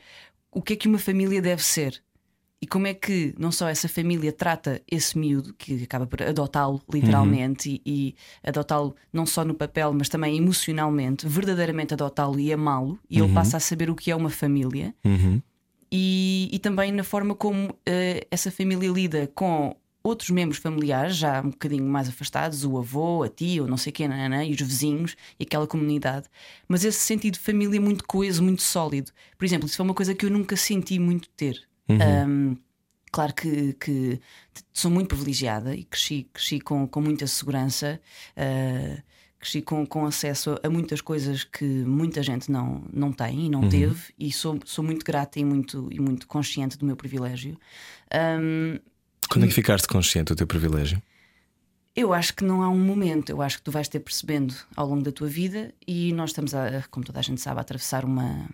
o 0.50 0.62
que 0.62 0.72
é 0.72 0.76
que 0.76 0.88
uma 0.88 0.98
família 0.98 1.40
deve 1.42 1.62
ser. 1.62 2.02
E 2.60 2.66
como 2.66 2.88
é 2.88 2.94
que 2.94 3.32
não 3.38 3.52
só 3.52 3.68
essa 3.68 3.88
família 3.88 4.32
trata 4.32 4.82
esse 4.90 5.16
miúdo, 5.16 5.54
que 5.54 5.82
acaba 5.84 6.06
por 6.08 6.20
adotá-lo 6.22 6.82
literalmente 6.92 7.80
e, 7.86 8.14
e 8.42 8.48
adotá-lo 8.48 8.96
não 9.12 9.24
só 9.24 9.44
no 9.44 9.54
papel, 9.54 9.92
mas 9.92 10.08
também 10.08 10.36
emocionalmente, 10.36 11.26
verdadeiramente 11.26 11.94
adotá-lo 11.94 12.40
e 12.40 12.52
amá-lo, 12.52 12.98
e 13.08 13.18
ele 13.20 13.32
passa 13.32 13.58
a 13.58 13.60
saber 13.60 13.88
o 13.90 13.94
que 13.94 14.10
é 14.10 14.16
uma 14.16 14.30
família, 14.30 14.92
Uhum. 15.04 15.40
e, 15.90 16.48
e 16.52 16.58
também 16.58 16.90
na 16.92 17.04
forma 17.04 17.34
como 17.34 17.74
eh, 17.86 18.26
essa 18.30 18.50
família 18.50 18.90
lida 18.90 19.30
com 19.34 19.76
outros 20.02 20.30
membros 20.30 20.58
familiares, 20.58 21.16
já 21.16 21.40
um 21.40 21.50
bocadinho 21.50 21.84
mais 21.84 22.08
afastados, 22.08 22.64
o 22.64 22.78
avô, 22.78 23.22
a 23.22 23.28
tia, 23.28 23.62
ou 23.62 23.68
não 23.68 23.76
sei 23.76 23.92
quem, 23.92 24.08
nananã, 24.08 24.44
e 24.44 24.52
os 24.52 24.60
vizinhos 24.60 25.14
e 25.38 25.44
aquela 25.44 25.66
comunidade. 25.66 26.26
Mas 26.66 26.84
esse 26.84 27.00
sentido 27.00 27.34
de 27.34 27.40
família 27.40 27.80
muito 27.80 28.04
coeso, 28.06 28.42
muito 28.42 28.62
sólido. 28.62 29.10
Por 29.36 29.44
exemplo, 29.44 29.66
isso 29.66 29.76
foi 29.76 29.84
uma 29.84 29.94
coisa 29.94 30.14
que 30.14 30.24
eu 30.24 30.30
nunca 30.30 30.56
senti 30.56 30.98
muito 30.98 31.28
ter. 31.30 31.67
Um, 31.92 32.56
claro 33.10 33.34
que, 33.34 33.72
que 33.74 34.20
sou 34.72 34.90
muito 34.90 35.08
privilegiada 35.08 35.74
e 35.74 35.84
cresci, 35.84 36.28
cresci 36.32 36.60
com, 36.60 36.86
com 36.86 37.00
muita 37.00 37.26
segurança. 37.26 38.00
uh, 38.36 39.02
Cresci 39.40 39.62
com, 39.62 39.86
com 39.86 40.04
acesso 40.04 40.58
a 40.64 40.68
muitas 40.68 41.00
coisas 41.00 41.44
que 41.44 41.64
muita 41.64 42.24
gente 42.24 42.50
não, 42.50 42.82
não 42.92 43.12
tem 43.12 43.46
e 43.46 43.48
não 43.48 43.68
teve, 43.68 44.12
e 44.18 44.32
sou, 44.32 44.58
sou 44.64 44.82
muito 44.84 45.06
grata 45.06 45.38
e 45.38 45.44
muito, 45.44 45.88
e 45.92 46.00
muito 46.00 46.26
consciente 46.26 46.76
do 46.76 46.84
meu 46.84 46.96
privilégio. 46.96 47.56
Um, 48.12 48.80
Quando 49.30 49.44
é 49.44 49.46
que 49.46 49.54
ficaste 49.54 49.86
consciente 49.86 50.32
do 50.32 50.34
teu 50.34 50.44
privilégio? 50.44 51.00
eu 51.98 52.14
acho 52.14 52.32
que 52.32 52.44
não 52.44 52.62
há 52.62 52.68
um 52.68 52.78
momento, 52.78 53.30
eu 53.30 53.42
acho 53.42 53.58
que 53.58 53.64
tu 53.64 53.72
vais 53.72 53.88
ter 53.88 53.98
percebendo 53.98 54.54
ao 54.76 54.86
longo 54.86 55.02
da 55.02 55.10
tua 55.10 55.26
vida 55.26 55.74
e 55.84 56.12
nós 56.12 56.30
estamos, 56.30 56.54
a, 56.54 56.84
como 56.92 57.04
toda 57.04 57.18
a 57.18 57.22
gente 57.22 57.40
sabe, 57.40 57.58
a 57.58 57.62
atravessar 57.62 58.04
uma. 58.04 58.48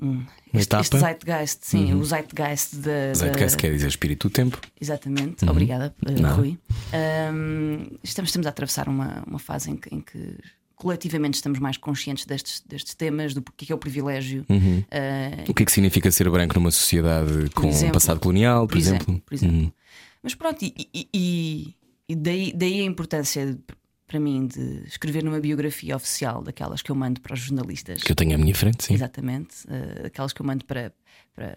Um, 0.00 0.24
Uma 0.52 0.60
este, 0.60 0.76
este 0.76 0.98
zeitgeist, 0.98 1.58
sim, 1.62 1.92
o 1.94 2.04
zeitgeist 2.04 2.76
da. 2.76 3.12
Zeitgeist 3.14 3.56
da- 3.56 3.60
quer 3.60 3.72
dizer 3.72 3.88
espírito 3.88 4.28
do 4.28 4.32
tempo. 4.32 4.60
Exatamente, 4.80 5.44
obrigada, 5.48 5.94
uh, 6.06 6.20
Nada. 6.22 6.34
Rui. 6.36 6.56
Um, 7.32 7.98
estamos, 8.02 8.28
estamos 8.30 8.46
a 8.46 8.50
atravessar 8.50 8.88
uma, 8.88 9.22
uma 9.26 9.38
fase 9.38 9.70
em 9.70 9.76
que, 9.76 9.94
em 9.94 10.00
que 10.00 10.36
coletivamente 10.76 11.34
estamos 11.34 11.58
mais 11.58 11.76
conscientes 11.76 12.24
destes, 12.24 12.62
destes 12.66 12.94
temas, 12.94 13.34
do 13.34 13.42
que 13.42 13.72
é 13.72 13.74
o 13.74 13.78
privilégio. 13.78 14.46
Uhum. 14.48 14.78
Uh, 14.78 15.50
O 15.50 15.54
que 15.54 15.62
é 15.64 15.66
que 15.66 15.72
significa 15.72 16.10
ser 16.12 16.30
branco 16.30 16.54
numa 16.54 16.70
sociedade 16.70 17.50
com 17.54 17.66
um 17.66 17.70
exemplo. 17.70 17.94
passado 17.94 18.20
colonial, 18.20 18.66
por, 18.66 18.74
por 18.74 18.78
exemplo. 18.78 19.22
Por 19.26 19.34
exemplo. 19.34 19.56
Uhum. 19.56 19.72
Mas 20.22 20.34
pronto, 20.34 20.64
e, 20.64 20.72
e- 20.94 21.74
e- 22.08 22.14
daí, 22.16 22.52
daí 22.54 22.80
a 22.80 22.84
importância 22.84 23.46
de- 23.46 23.58
para 24.08 24.18
mim 24.18 24.46
de 24.46 24.82
escrever 24.86 25.22
numa 25.22 25.38
biografia 25.38 25.94
oficial 25.94 26.42
daquelas 26.42 26.80
que 26.80 26.90
eu 26.90 26.96
mando 26.96 27.20
para 27.20 27.34
os 27.34 27.40
jornalistas. 27.40 28.02
Que 28.02 28.10
eu 28.10 28.16
tenho 28.16 28.34
à 28.34 28.38
minha 28.38 28.54
frente, 28.54 28.84
sim. 28.84 28.94
Exatamente, 28.94 29.66
uh, 29.66 30.06
aquelas 30.06 30.32
que 30.32 30.40
eu 30.40 30.46
mando 30.46 30.64
para, 30.64 30.92
para, 31.34 31.56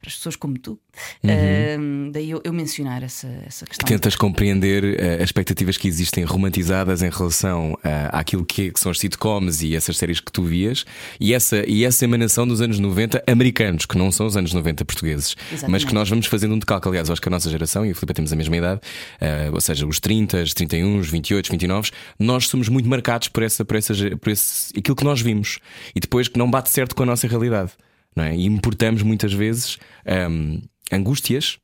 para 0.00 0.08
as 0.08 0.16
pessoas 0.16 0.34
como 0.34 0.58
tu. 0.58 0.78
Uhum. 1.22 2.08
Uh, 2.08 2.10
daí 2.12 2.30
eu, 2.30 2.40
eu 2.42 2.52
mencionar 2.52 3.02
essa, 3.02 3.28
essa 3.46 3.66
questão. 3.66 3.86
Tentas 3.86 4.16
compreender 4.16 4.98
eh, 4.98 5.16
as 5.16 5.24
expectativas 5.24 5.76
que 5.76 5.86
existem 5.86 6.24
romantizadas 6.24 7.02
em 7.02 7.10
relação 7.10 7.78
eh, 7.84 8.08
àquilo 8.10 8.44
que, 8.44 8.70
que 8.70 8.80
são 8.80 8.90
as 8.90 8.98
sitcoms 8.98 9.62
e 9.62 9.76
essas 9.76 9.98
séries 9.98 10.18
que 10.18 10.32
tu 10.32 10.42
vias 10.42 10.86
e 11.20 11.34
essa, 11.34 11.64
e 11.68 11.84
essa 11.84 12.04
emanação 12.04 12.48
dos 12.48 12.62
anos 12.62 12.78
90 12.78 13.22
americanos, 13.26 13.84
que 13.84 13.98
não 13.98 14.10
são 14.10 14.26
os 14.26 14.38
anos 14.38 14.54
90 14.54 14.84
portugueses, 14.86 15.36
mas 15.36 15.52
Exatamente. 15.52 15.86
que 15.86 15.94
nós 15.94 16.08
vamos 16.08 16.26
fazendo 16.26 16.54
um 16.54 16.58
decalque. 16.58 16.88
Aliás, 16.88 17.08
eu 17.08 17.12
acho 17.12 17.20
que 17.20 17.28
a 17.28 17.30
nossa 17.30 17.50
geração 17.50 17.84
e 17.84 17.92
o 17.92 17.94
Filipe 17.94 18.14
temos 18.14 18.32
a 18.32 18.36
mesma 18.36 18.56
idade, 18.56 18.80
eh, 19.20 19.50
ou 19.52 19.60
seja, 19.60 19.86
os 19.86 20.00
30, 20.00 20.42
os 20.42 20.54
31, 20.54 20.98
os 20.98 21.10
28, 21.10 21.44
os 21.44 21.50
29, 21.50 21.90
nós 22.18 22.48
somos 22.48 22.70
muito 22.70 22.88
marcados 22.88 23.28
por, 23.28 23.42
essa, 23.42 23.66
por, 23.66 23.76
essa, 23.76 23.94
por 24.16 24.30
esse, 24.30 24.72
aquilo 24.78 24.96
que 24.96 25.04
nós 25.04 25.20
vimos 25.20 25.58
e 25.94 26.00
depois 26.00 26.26
que 26.26 26.38
não 26.38 26.50
bate 26.50 26.70
certo 26.70 26.94
com 26.94 27.02
a 27.02 27.06
nossa 27.06 27.28
realidade. 27.28 27.72
Não 28.14 28.24
é? 28.24 28.34
E 28.34 28.46
importamos 28.46 29.02
muitas 29.02 29.32
vezes 29.32 29.78
ahm, 30.04 30.60
angústias 30.92 31.58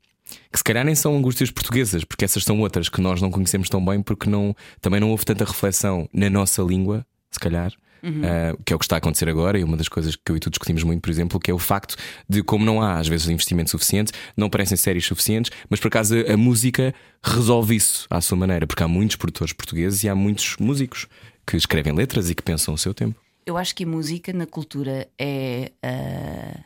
que 0.50 0.58
se 0.58 0.64
calhar 0.64 0.84
nem 0.84 0.94
são 0.94 1.16
angústias 1.16 1.50
portuguesas, 1.50 2.04
porque 2.04 2.24
essas 2.24 2.42
são 2.42 2.60
outras 2.60 2.88
que 2.88 3.00
nós 3.00 3.20
não 3.22 3.30
conhecemos 3.30 3.68
tão 3.68 3.84
bem, 3.84 4.02
porque 4.02 4.28
não, 4.28 4.56
também 4.80 5.00
não 5.00 5.10
houve 5.10 5.24
tanta 5.24 5.44
reflexão 5.44 6.08
na 6.12 6.28
nossa 6.28 6.62
língua, 6.62 7.06
se 7.30 7.38
calhar, 7.38 7.72
uh, 8.02 8.62
que 8.64 8.72
é 8.72 8.76
o 8.76 8.78
que 8.78 8.84
está 8.84 8.96
a 8.96 8.98
acontecer 8.98 9.28
agora, 9.28 9.58
e 9.58 9.64
uma 9.64 9.76
das 9.76 9.88
coisas 9.88 10.16
que 10.16 10.32
eu 10.32 10.36
e 10.36 10.40
tu 10.40 10.50
discutimos 10.50 10.82
muito, 10.82 11.00
por 11.00 11.10
exemplo, 11.10 11.38
que 11.38 11.50
é 11.50 11.54
o 11.54 11.58
facto 11.58 11.96
de 12.28 12.42
como 12.42 12.64
não 12.64 12.82
há 12.82 12.98
às 12.98 13.08
vezes 13.08 13.28
investimento 13.28 13.70
suficiente, 13.70 14.12
não 14.36 14.50
parecem 14.50 14.76
séries 14.76 15.06
suficientes, 15.06 15.50
mas 15.68 15.78
por 15.80 15.88
acaso 15.88 16.14
a 16.28 16.36
música 16.36 16.94
resolve 17.22 17.76
isso 17.76 18.06
à 18.10 18.20
sua 18.20 18.36
maneira, 18.36 18.66
porque 18.66 18.82
há 18.82 18.88
muitos 18.88 19.16
produtores 19.16 19.52
portugueses 19.52 20.02
e 20.04 20.08
há 20.08 20.14
muitos 20.14 20.56
músicos 20.58 21.06
que 21.46 21.56
escrevem 21.56 21.92
letras 21.92 22.30
e 22.30 22.34
que 22.34 22.42
pensam 22.42 22.74
o 22.74 22.78
seu 22.78 22.92
tempo. 22.92 23.25
Eu 23.46 23.56
acho 23.56 23.74
que 23.74 23.84
a 23.84 23.86
música 23.86 24.32
na 24.32 24.44
cultura 24.46 25.08
é. 25.18 25.72
Uh, 25.84 26.64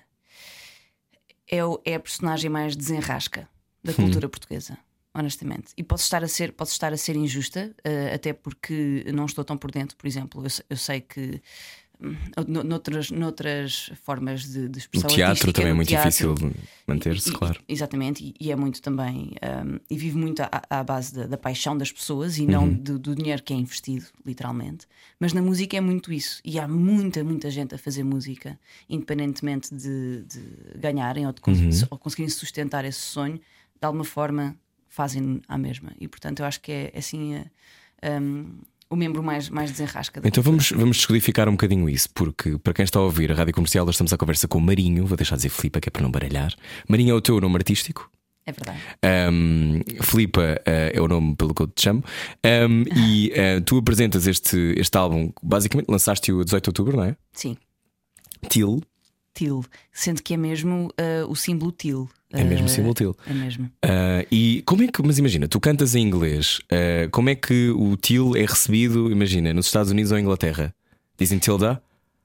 é, 1.46 1.64
o- 1.64 1.80
é 1.84 1.94
a 1.96 2.00
personagem 2.00 2.49
mais 2.50 2.75
desenrasca 2.76 3.49
da 3.84 3.92
cultura 3.92 4.28
portuguesa, 4.28 4.78
honestamente. 5.14 5.72
E 5.76 5.82
posso 5.82 6.04
estar 6.04 6.22
a 6.25 6.28
ser, 6.28 6.52
posso 6.52 6.72
estar 6.72 6.92
a 6.92 6.96
ser 6.96 7.16
injusta, 7.16 7.75
uh, 7.87 8.14
até 8.14 8.32
porque 8.32 9.04
não 9.12 9.26
estou 9.26 9.44
tão 9.44 9.56
por 9.58 9.70
dentro, 9.70 9.96
por 9.96 10.06
exemplo. 10.06 10.42
Eu, 10.44 10.50
eu 10.70 10.76
sei 10.76 11.00
que. 11.00 11.42
No- 12.49 12.64
Noutras, 12.64 13.11
noutras 13.11 13.90
formas 14.02 14.42
de, 14.45 14.69
de 14.69 14.78
O 14.78 14.80
expressão 14.80 15.09
teatro 15.11 15.30
artística, 15.30 15.52
também 15.52 15.71
é 15.71 15.75
muito 15.75 15.88
teatro, 15.88 16.11
difícil 16.35 16.52
manter-se, 16.87 17.33
claro. 17.33 17.61
Exatamente, 17.69 18.25
e, 18.25 18.35
e 18.47 18.50
é 18.50 18.57
muito 18.57 18.80
também. 18.80 19.33
um, 19.66 19.78
e 19.90 19.97
vive 19.97 20.16
muito 20.16 20.40
à, 20.42 20.50
à 20.71 20.83
base 20.83 21.14
da, 21.14 21.26
da 21.26 21.37
paixão 21.37 21.76
das 21.76 21.92
pessoas 21.92 22.38
e 22.38 22.47
não 22.47 22.64
Uhum. 22.64 22.75
do, 22.75 22.99
do 22.99 23.14
dinheiro 23.14 23.42
que 23.42 23.52
é 23.52 23.57
investido, 23.57 24.07
literalmente. 24.25 24.87
Mas 25.19 25.33
na 25.33 25.42
música 25.42 25.76
é 25.76 25.80
muito 25.80 26.12
isso. 26.12 26.40
E 26.45 26.59
há 26.59 26.66
muita, 26.66 27.23
muita 27.23 27.50
gente 27.50 27.75
a 27.75 27.78
fazer 27.78 28.02
música, 28.04 28.59
independentemente 28.88 29.75
de, 29.75 30.23
de 30.25 30.78
ganharem 30.78 31.26
ou, 31.26 31.33
de 31.33 31.40
cons- 31.40 31.83
Uhum. 31.83 31.88
ou 31.90 31.99
conseguirem 31.99 32.30
sustentar 32.30 32.85
esse 32.85 33.00
sonho, 33.00 33.37
de 33.37 33.87
alguma 33.87 34.04
forma 34.04 34.57
fazem 34.88 35.40
à 35.47 35.57
mesma. 35.57 35.92
E 36.00 36.09
portanto 36.09 36.40
eu 36.40 36.47
acho 36.47 36.61
que 36.61 36.73
é 36.73 36.92
assim. 36.97 37.35
eh, 38.02 38.19
um, 38.21 38.59
o 38.90 38.97
membro 38.97 39.23
mais, 39.23 39.49
mais 39.49 39.70
desenrasca 39.70 40.20
Então 40.25 40.42
vamos, 40.42 40.73
vamos 40.73 40.97
descodificar 40.97 41.49
um 41.49 41.52
bocadinho 41.52 41.88
isso, 41.88 42.11
porque 42.12 42.59
para 42.59 42.75
quem 42.75 42.85
está 42.85 42.99
a 42.99 43.02
ouvir 43.02 43.30
a 43.30 43.35
rádio 43.37 43.54
comercial, 43.54 43.87
nós 43.87 43.94
estamos 43.94 44.12
à 44.12 44.18
conversa 44.18 44.49
com 44.49 44.59
o 44.59 44.61
Marinho, 44.61 45.06
vou 45.06 45.16
deixar 45.16 45.37
de 45.37 45.42
dizer 45.42 45.50
Filipa, 45.50 45.80
que 45.80 45.88
é 45.88 45.90
para 45.90 46.02
não 46.02 46.11
baralhar. 46.11 46.52
Marinho 46.88 47.12
é 47.12 47.14
o 47.14 47.20
teu 47.20 47.40
nome 47.40 47.54
artístico. 47.54 48.11
É 48.44 48.52
verdade. 48.52 48.80
Um, 49.32 49.80
Filipa 50.02 50.61
eh, 50.66 50.92
é 50.94 51.00
o 51.00 51.06
nome 51.06 51.37
pelo 51.37 51.54
que 51.54 51.62
eu 51.62 51.68
te 51.68 51.82
chamo. 51.82 52.02
Um, 52.44 52.82
e 52.97 53.30
eh, 53.32 53.61
tu 53.61 53.78
apresentas 53.78 54.26
este, 54.26 54.75
este 54.76 54.97
álbum, 54.97 55.32
basicamente 55.40 55.88
lançaste-o 55.88 56.40
a 56.40 56.44
18 56.44 56.64
de 56.64 56.70
outubro, 56.70 56.97
não 56.97 57.04
é? 57.04 57.16
Sim. 57.32 57.56
Til. 58.49 58.82
Til, 59.35 59.64
sendo 59.92 60.20
que 60.23 60.35
é 60.35 60.37
mesmo 60.37 60.90
eh, 60.97 61.25
o 61.28 61.37
símbolo 61.37 61.70
Til. 61.70 62.09
É 62.32 62.44
mesmo 62.44 62.66
Eh, 62.66 62.68
símbolo 62.68 62.94
Til. 62.94 63.16
É 63.26 63.32
mesmo. 63.32 63.64
Uh, 63.84 64.26
e 64.30 64.62
como 64.64 64.82
é 64.82 64.88
que, 64.88 65.02
mas 65.02 65.18
imagina, 65.18 65.49
tu 65.49 65.58
cantas 65.58 65.94
em 65.94 66.02
inglês, 66.06 66.60
uh, 66.72 67.10
como 67.10 67.28
é 67.28 67.34
que 67.34 67.70
o 67.70 67.96
Til 67.96 68.37
é 68.37 68.42
recebido, 68.46 69.10
imagina, 69.10 69.52
nos 69.52 69.66
Estados 69.66 69.90
Unidos 69.90 70.12
ou 70.12 70.18
Inglaterra? 70.18 70.72
Dizem 71.18 71.38
Tilda? 71.38 71.82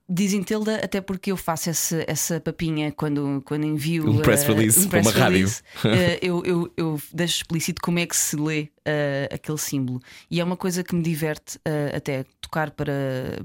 Dizem 0.07 0.43
Tilda, 0.43 0.75
até 0.83 1.01
porque 1.01 1.31
eu 1.31 1.38
faço 1.38 1.69
esse- 1.71 2.03
essa 2.07 2.39
papinha 2.39 2.91
quando, 2.91 3.41
quando 3.43 3.65
envio 3.65 4.07
Um 4.07 4.19
press 4.19 4.43
eh, 4.43 4.47
release 4.53 4.79
um 4.79 4.88
para 4.88 5.00
uma 5.01 5.12
press 5.12 5.21
rádio. 5.24 5.38
release, 5.39 5.63
eh, 5.83 6.19
eu, 6.21 6.43
eu, 6.45 6.71
eu 6.77 7.01
deixo 7.12 7.38
explícito 7.38 7.81
como 7.81 7.97
é 7.97 8.05
que 8.05 8.15
se 8.15 8.35
lê 8.35 8.67
eh, 8.85 9.27
aquele 9.33 9.57
símbolo. 9.57 10.00
E 10.29 10.39
é 10.39 10.43
uma 10.43 10.55
coisa 10.55 10.83
que 10.83 10.93
me 10.93 11.01
diverte 11.01 11.57
até 11.95 12.24
tocar 12.39 12.69
para, 12.69 12.93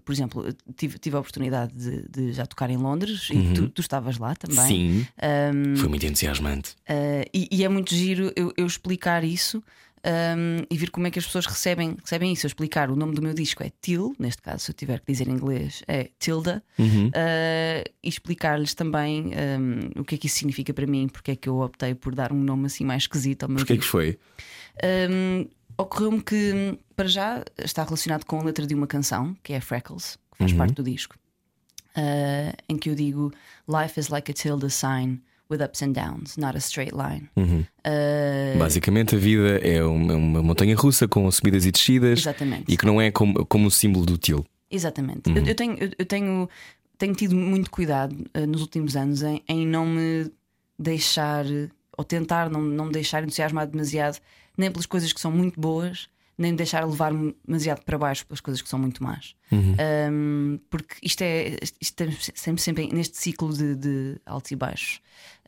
por 0.04 0.12
exemplo, 0.12 0.44
tive, 0.76 0.98
tive 0.98 1.16
a 1.16 1.20
oportunidade 1.20 1.72
de, 1.74 2.06
de 2.08 2.32
já 2.34 2.44
tocar 2.44 2.68
em 2.68 2.76
Londres 2.76 3.28
e 3.30 3.54
tu, 3.54 3.68
tu 3.70 3.80
estavas 3.80 4.18
lá 4.18 4.34
também. 4.34 4.58
Uhum. 4.58 4.66
Sim. 4.68 5.06
Ahm, 5.22 5.76
Foi 5.76 5.88
muito 5.88 6.04
entusiasmante. 6.04 6.72
Uh, 6.88 7.24
e, 7.32 7.48
e 7.50 7.64
é 7.64 7.68
muito 7.70 7.94
giro 7.94 8.30
eu, 8.36 8.52
eu 8.54 8.66
explicar 8.66 9.24
isso 9.24 9.62
um, 10.06 10.64
e 10.70 10.76
ver 10.76 10.90
como 10.90 11.06
é 11.06 11.10
que 11.10 11.18
as 11.18 11.26
pessoas 11.26 11.46
recebem, 11.46 11.96
recebem 12.02 12.32
isso. 12.32 12.46
Eu 12.46 12.48
explicar 12.48 12.90
o 12.90 12.96
nome 12.96 13.14
do 13.14 13.20
meu 13.22 13.34
disco 13.34 13.62
é 13.62 13.70
Til, 13.82 14.14
neste 14.18 14.40
caso, 14.42 14.64
se 14.64 14.70
eu 14.70 14.74
tiver 14.74 15.00
que 15.00 15.12
dizer 15.12 15.28
em 15.28 15.32
inglês, 15.32 15.82
é 15.86 16.08
Tilda, 16.18 16.62
Uhum. 16.78 17.08
uh, 17.08 17.90
e 18.02 18.08
explicar-lhes 18.08 18.74
também 18.74 19.32
um, 19.96 20.00
o 20.00 20.04
que 20.04 20.14
é 20.14 20.18
que 20.18 20.26
isso 20.26 20.36
significa 20.38 20.72
para 20.72 20.86
mim, 20.86 21.08
porque 21.08 21.32
é 21.32 21.36
que 21.36 21.48
eu 21.48 21.60
optei 21.60 21.94
por 21.94 22.14
dar 22.14 22.32
um 22.32 22.40
nome 22.42 22.66
assim 22.66 22.84
mais 22.84 23.02
esquisito 23.02 23.42
ao 23.44 23.48
meu 23.48 23.58
Porquê 23.58 23.74
que 23.74 23.80
disco. 23.80 23.92
foi? 23.92 24.18
Um, 24.82 25.46
Ocorreu-me 25.78 26.20
que, 26.22 26.78
para 26.94 27.08
já, 27.08 27.42
está 27.56 27.82
relacionado 27.82 28.24
com 28.24 28.38
a 28.38 28.42
letra 28.44 28.66
de 28.66 28.74
uma 28.74 28.86
canção, 28.86 29.34
que 29.42 29.54
é 29.54 29.60
Freckles, 29.62 30.18
que 30.32 30.38
faz 30.38 30.52
parte 30.52 30.74
do 30.74 30.82
disco, 30.82 31.16
uh, 31.96 32.52
em 32.68 32.76
que 32.76 32.90
eu 32.90 32.94
digo: 32.94 33.32
Life 33.66 33.98
is 33.98 34.08
like 34.08 34.30
a 34.30 34.34
tilde 34.34 34.68
sign 34.70 35.22
with 35.50 35.62
ups 35.62 35.82
and 35.82 35.92
downs, 35.92 36.36
not 36.36 36.56
a 36.56 36.60
straight 36.60 36.94
line. 36.94 37.28
Uh, 37.36 38.58
Basicamente, 38.58 39.16
a 39.16 39.18
vida 39.18 39.58
é 39.58 39.82
uma, 39.82 40.14
uma 40.14 40.42
montanha 40.42 40.76
russa 40.76 41.08
com 41.08 41.30
subidas 41.30 41.66
e 41.66 41.72
descidas 41.72 42.20
Exatamente. 42.20 42.64
e 42.68 42.76
que 42.76 42.86
não 42.86 43.00
é 43.00 43.10
como, 43.10 43.44
como 43.46 43.66
o 43.66 43.70
símbolo 43.70 44.06
do 44.06 44.16
Til. 44.16 44.44
Exatamente. 44.70 45.28
Uhum. 45.28 45.36
Eu, 45.36 45.46
eu 45.46 45.54
tenho, 45.54 45.76
eu, 45.98 46.06
tenho, 46.06 46.48
tenho 46.96 47.14
tido 47.14 47.34
muito 47.34 47.70
cuidado 47.70 48.16
eh, 48.32 48.46
nos 48.46 48.60
últimos 48.60 48.94
anos 48.96 49.22
em, 49.22 49.42
em 49.48 49.66
não 49.66 49.84
me 49.84 50.30
deixar 50.78 51.44
ou 51.96 52.04
tentar 52.04 52.48
não, 52.48 52.62
não 52.62 52.86
me 52.86 52.92
deixar 52.92 53.22
entusiasmar 53.22 53.66
demasiado 53.66 54.18
nem 54.56 54.70
pelas 54.70 54.86
coisas 54.86 55.12
que 55.12 55.20
são 55.20 55.30
muito 55.30 55.60
boas, 55.60 56.08
nem 56.36 56.52
me 56.52 56.56
deixar 56.56 56.86
levar-me 56.86 57.34
demasiado 57.46 57.82
para 57.82 57.98
baixo 57.98 58.26
pelas 58.26 58.40
coisas 58.40 58.62
que 58.62 58.68
são 58.68 58.78
muito 58.78 59.02
más. 59.02 59.34
Uhum. 59.52 59.76
Um, 60.10 60.58
porque 60.70 60.94
isto 61.02 61.22
é 61.22 61.56
isto 61.80 62.02
é 62.02 62.10
sempre, 62.34 62.62
sempre 62.62 62.92
neste 62.92 63.18
ciclo 63.18 63.52
de, 63.52 63.74
de 63.74 64.20
altos 64.24 64.50
e 64.50 64.56
baixos. 64.56 65.00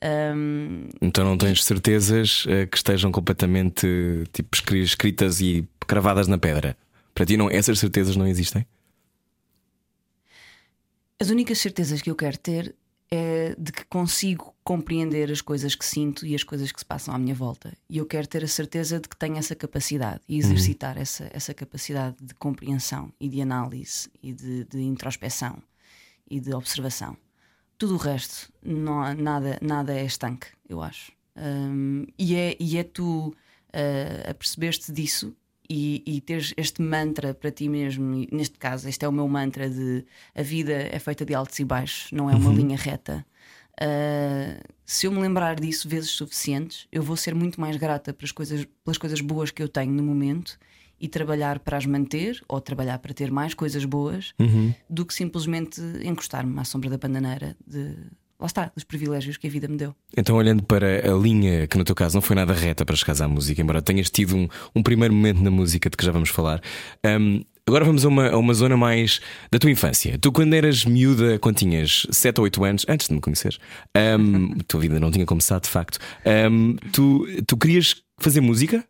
Um, 0.04 0.88
Então 1.00 1.24
não 1.24 1.38
tens 1.38 1.62
certezas 1.62 2.44
eh, 2.48 2.66
que 2.66 2.76
estejam 2.76 3.12
completamente 3.12 3.86
tipo, 4.32 4.48
escri- 4.56 4.82
escritas 4.82 5.40
e 5.40 5.64
cravadas 5.86 6.26
na 6.26 6.38
pedra. 6.38 6.76
Para 7.14 7.24
ti, 7.24 7.36
não, 7.36 7.48
essas 7.48 7.78
certezas 7.78 8.16
não 8.16 8.26
existem? 8.26 8.66
As 11.20 11.30
únicas 11.30 11.58
certezas 11.58 12.02
que 12.02 12.10
eu 12.10 12.16
quero 12.16 12.36
ter 12.36 12.74
é 13.14 13.54
de 13.56 13.70
que 13.70 13.84
consigo 13.84 14.54
compreender 14.64 15.30
as 15.30 15.40
coisas 15.40 15.74
que 15.74 15.84
sinto 15.84 16.26
e 16.26 16.34
as 16.34 16.42
coisas 16.42 16.72
que 16.72 16.80
se 16.80 16.84
passam 16.84 17.14
à 17.14 17.18
minha 17.18 17.34
volta. 17.34 17.72
E 17.88 17.98
eu 17.98 18.06
quero 18.06 18.26
ter 18.26 18.42
a 18.42 18.48
certeza 18.48 18.98
de 18.98 19.08
que 19.08 19.16
tenho 19.16 19.36
essa 19.36 19.54
capacidade 19.54 20.20
e 20.28 20.38
exercitar 20.38 20.96
essa, 20.98 21.28
essa 21.32 21.52
capacidade 21.54 22.16
de 22.20 22.34
compreensão 22.34 23.12
e 23.20 23.28
de 23.28 23.40
análise 23.40 24.08
e 24.22 24.32
de, 24.32 24.64
de 24.64 24.80
introspeção 24.80 25.62
e 26.28 26.40
de 26.40 26.54
observação. 26.54 27.16
Tudo 27.82 27.94
o 27.94 27.96
resto, 27.96 28.48
não 28.64 29.12
nada, 29.12 29.58
nada 29.60 29.92
é 29.92 30.04
estanque, 30.04 30.46
eu 30.68 30.80
acho. 30.80 31.10
Hum, 31.36 32.06
e, 32.16 32.36
é, 32.36 32.56
e 32.60 32.78
é 32.78 32.84
tu 32.84 33.30
uh, 33.30 34.30
a 34.30 34.32
perceber-te 34.34 34.92
disso 34.92 35.34
e, 35.68 36.00
e 36.06 36.20
teres 36.20 36.54
este 36.56 36.80
mantra 36.80 37.34
para 37.34 37.50
ti 37.50 37.68
mesmo. 37.68 38.24
Neste 38.30 38.56
caso, 38.56 38.88
este 38.88 39.04
é 39.04 39.08
o 39.08 39.10
meu 39.10 39.26
mantra 39.26 39.68
de 39.68 40.04
a 40.32 40.42
vida 40.42 40.72
é 40.72 40.98
feita 41.00 41.24
de 41.24 41.34
altos 41.34 41.58
e 41.58 41.64
baixos, 41.64 42.12
não 42.12 42.30
é 42.30 42.36
uma 42.36 42.52
linha 42.54 42.76
reta. 42.76 43.26
Uh, 43.72 44.62
se 44.86 45.08
eu 45.08 45.10
me 45.10 45.20
lembrar 45.20 45.58
disso 45.58 45.88
vezes 45.88 46.10
suficientes, 46.10 46.86
eu 46.92 47.02
vou 47.02 47.16
ser 47.16 47.34
muito 47.34 47.60
mais 47.60 47.76
grata 47.76 48.14
pelas 48.14 48.30
coisas, 48.30 48.64
pelas 48.84 48.96
coisas 48.96 49.20
boas 49.20 49.50
que 49.50 49.60
eu 49.60 49.68
tenho 49.68 49.92
no 49.92 50.04
momento 50.04 50.56
e 51.02 51.08
trabalhar 51.08 51.58
para 51.58 51.76
as 51.76 51.84
manter 51.84 52.40
ou 52.48 52.60
trabalhar 52.60 52.98
para 53.00 53.12
ter 53.12 53.30
mais 53.30 53.52
coisas 53.52 53.84
boas 53.84 54.32
do 54.88 55.04
que 55.04 55.12
simplesmente 55.12 55.80
encostar-me 56.04 56.58
à 56.60 56.64
sombra 56.64 56.88
da 56.88 56.96
bananeira 56.96 57.56
de 57.66 57.96
lá 58.42 58.46
está, 58.46 58.72
dos 58.74 58.84
privilégios 58.84 59.36
que 59.36 59.46
a 59.46 59.50
vida 59.50 59.68
me 59.68 59.76
deu. 59.76 59.94
Então, 60.16 60.36
olhando 60.36 60.62
para 60.64 61.10
a 61.10 61.16
linha 61.16 61.66
que 61.68 61.78
no 61.78 61.84
teu 61.84 61.94
caso 61.94 62.16
não 62.16 62.22
foi 62.22 62.34
nada 62.34 62.52
reta 62.52 62.84
para 62.84 62.96
chegares 62.96 63.20
à 63.20 63.28
música, 63.28 63.62
embora 63.62 63.80
tenhas 63.80 64.10
tido 64.10 64.36
um, 64.36 64.48
um 64.74 64.82
primeiro 64.82 65.14
momento 65.14 65.40
na 65.40 65.50
música 65.50 65.88
de 65.88 65.96
que 65.96 66.04
já 66.04 66.10
vamos 66.10 66.28
falar, 66.28 66.60
hum, 67.06 67.44
agora 67.66 67.84
vamos 67.84 68.04
a 68.04 68.08
uma, 68.08 68.28
a 68.30 68.36
uma 68.36 68.52
zona 68.52 68.76
mais 68.76 69.20
da 69.50 69.58
tua 69.58 69.70
infância. 69.70 70.18
Tu, 70.18 70.32
quando 70.32 70.54
eras 70.54 70.84
miúda, 70.84 71.38
quando 71.38 71.56
tinhas 71.56 72.06
7 72.10 72.38
ou 72.38 72.44
8 72.44 72.64
anos, 72.64 72.86
antes 72.88 73.08
de 73.08 73.14
me 73.14 73.20
conheceres, 73.20 73.58
a 73.94 74.18
tua 74.66 74.80
vida 74.80 74.98
não 74.98 75.10
tinha 75.10 75.24
começado 75.24 75.62
de 75.62 75.70
facto, 75.70 75.98
hum, 76.50 76.76
tu, 76.92 77.24
tu 77.46 77.56
querias 77.56 78.02
fazer 78.18 78.40
música? 78.40 78.84